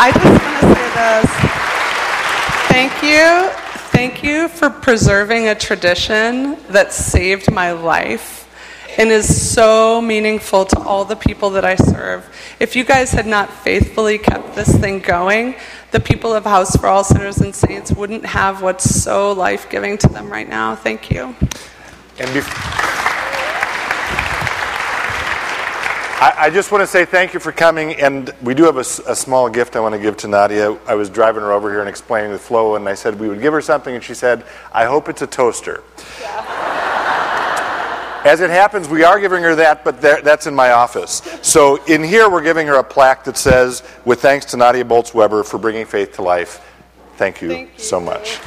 I 0.00 0.12
just 0.12 0.24
want 0.24 0.60
to 0.60 0.74
say 0.74 0.88
this. 0.94 1.30
Thank 2.68 3.02
you. 3.02 3.50
Thank 3.90 4.22
you 4.22 4.46
for 4.48 4.70
preserving 4.70 5.48
a 5.48 5.56
tradition 5.56 6.56
that 6.68 6.92
saved 6.92 7.50
my 7.50 7.72
life 7.72 8.44
and 8.96 9.10
is 9.10 9.52
so 9.52 10.00
meaningful 10.00 10.64
to 10.66 10.78
all 10.80 11.04
the 11.04 11.16
people 11.16 11.50
that 11.50 11.64
I 11.64 11.74
serve. 11.74 12.24
If 12.60 12.76
you 12.76 12.84
guys 12.84 13.10
had 13.10 13.26
not 13.26 13.52
faithfully 13.52 14.18
kept 14.18 14.54
this 14.54 14.72
thing 14.78 15.00
going, 15.00 15.56
the 15.90 16.00
people 16.00 16.32
of 16.32 16.44
House 16.44 16.76
for 16.76 16.86
All 16.86 17.02
Sinners 17.02 17.38
and 17.38 17.52
Saints 17.54 17.90
wouldn't 17.92 18.24
have 18.26 18.62
what's 18.62 19.02
so 19.02 19.32
life 19.32 19.68
giving 19.68 19.98
to 19.98 20.08
them 20.08 20.30
right 20.30 20.48
now. 20.48 20.76
Thank 20.76 21.10
you. 21.10 21.34
And 22.20 22.30
bef- 22.30 22.88
I, 26.20 26.34
I 26.46 26.50
just 26.50 26.72
want 26.72 26.82
to 26.82 26.86
say 26.86 27.04
thank 27.04 27.32
you 27.32 27.38
for 27.38 27.52
coming, 27.52 27.94
and 27.94 28.34
we 28.42 28.52
do 28.52 28.64
have 28.64 28.76
a 28.76 28.82
small 28.82 29.48
gift 29.48 29.76
I 29.76 29.80
want 29.80 29.94
to 29.94 30.00
give 30.00 30.16
to 30.16 30.26
Nadia. 30.26 30.76
I 30.84 30.96
was 30.96 31.08
driving 31.08 31.42
her 31.42 31.52
over 31.52 31.70
here 31.70 31.78
and 31.78 31.88
explaining 31.88 32.32
the 32.32 32.38
flow, 32.40 32.74
and 32.74 32.88
I 32.88 32.94
said 32.94 33.20
we 33.20 33.28
would 33.28 33.40
give 33.40 33.52
her 33.52 33.60
something, 33.60 33.94
and 33.94 34.02
she 34.02 34.14
said, 34.14 34.44
I 34.72 34.86
hope 34.86 35.08
it's 35.08 35.22
a 35.22 35.28
toaster. 35.28 35.84
As 38.24 38.40
it 38.40 38.50
happens, 38.50 38.88
we 38.88 39.04
are 39.04 39.20
giving 39.20 39.44
her 39.44 39.54
that, 39.54 39.84
but 39.84 40.00
there, 40.00 40.20
that's 40.20 40.48
in 40.48 40.56
my 40.56 40.72
office. 40.72 41.22
So 41.40 41.82
in 41.84 42.02
here, 42.02 42.28
we're 42.28 42.42
giving 42.42 42.66
her 42.66 42.80
a 42.80 42.84
plaque 42.84 43.22
that 43.22 43.36
says, 43.36 43.84
with 44.04 44.20
thanks 44.20 44.44
to 44.46 44.56
Nadia 44.56 44.84
Bolz-Weber 44.84 45.44
for 45.44 45.58
bringing 45.58 45.86
faith 45.86 46.14
to 46.16 46.22
life. 46.22 46.64
Thank 47.14 47.40
you, 47.40 47.48
Thank 47.48 47.78
you. 47.78 47.84
so 47.84 48.00
much. 48.00 48.40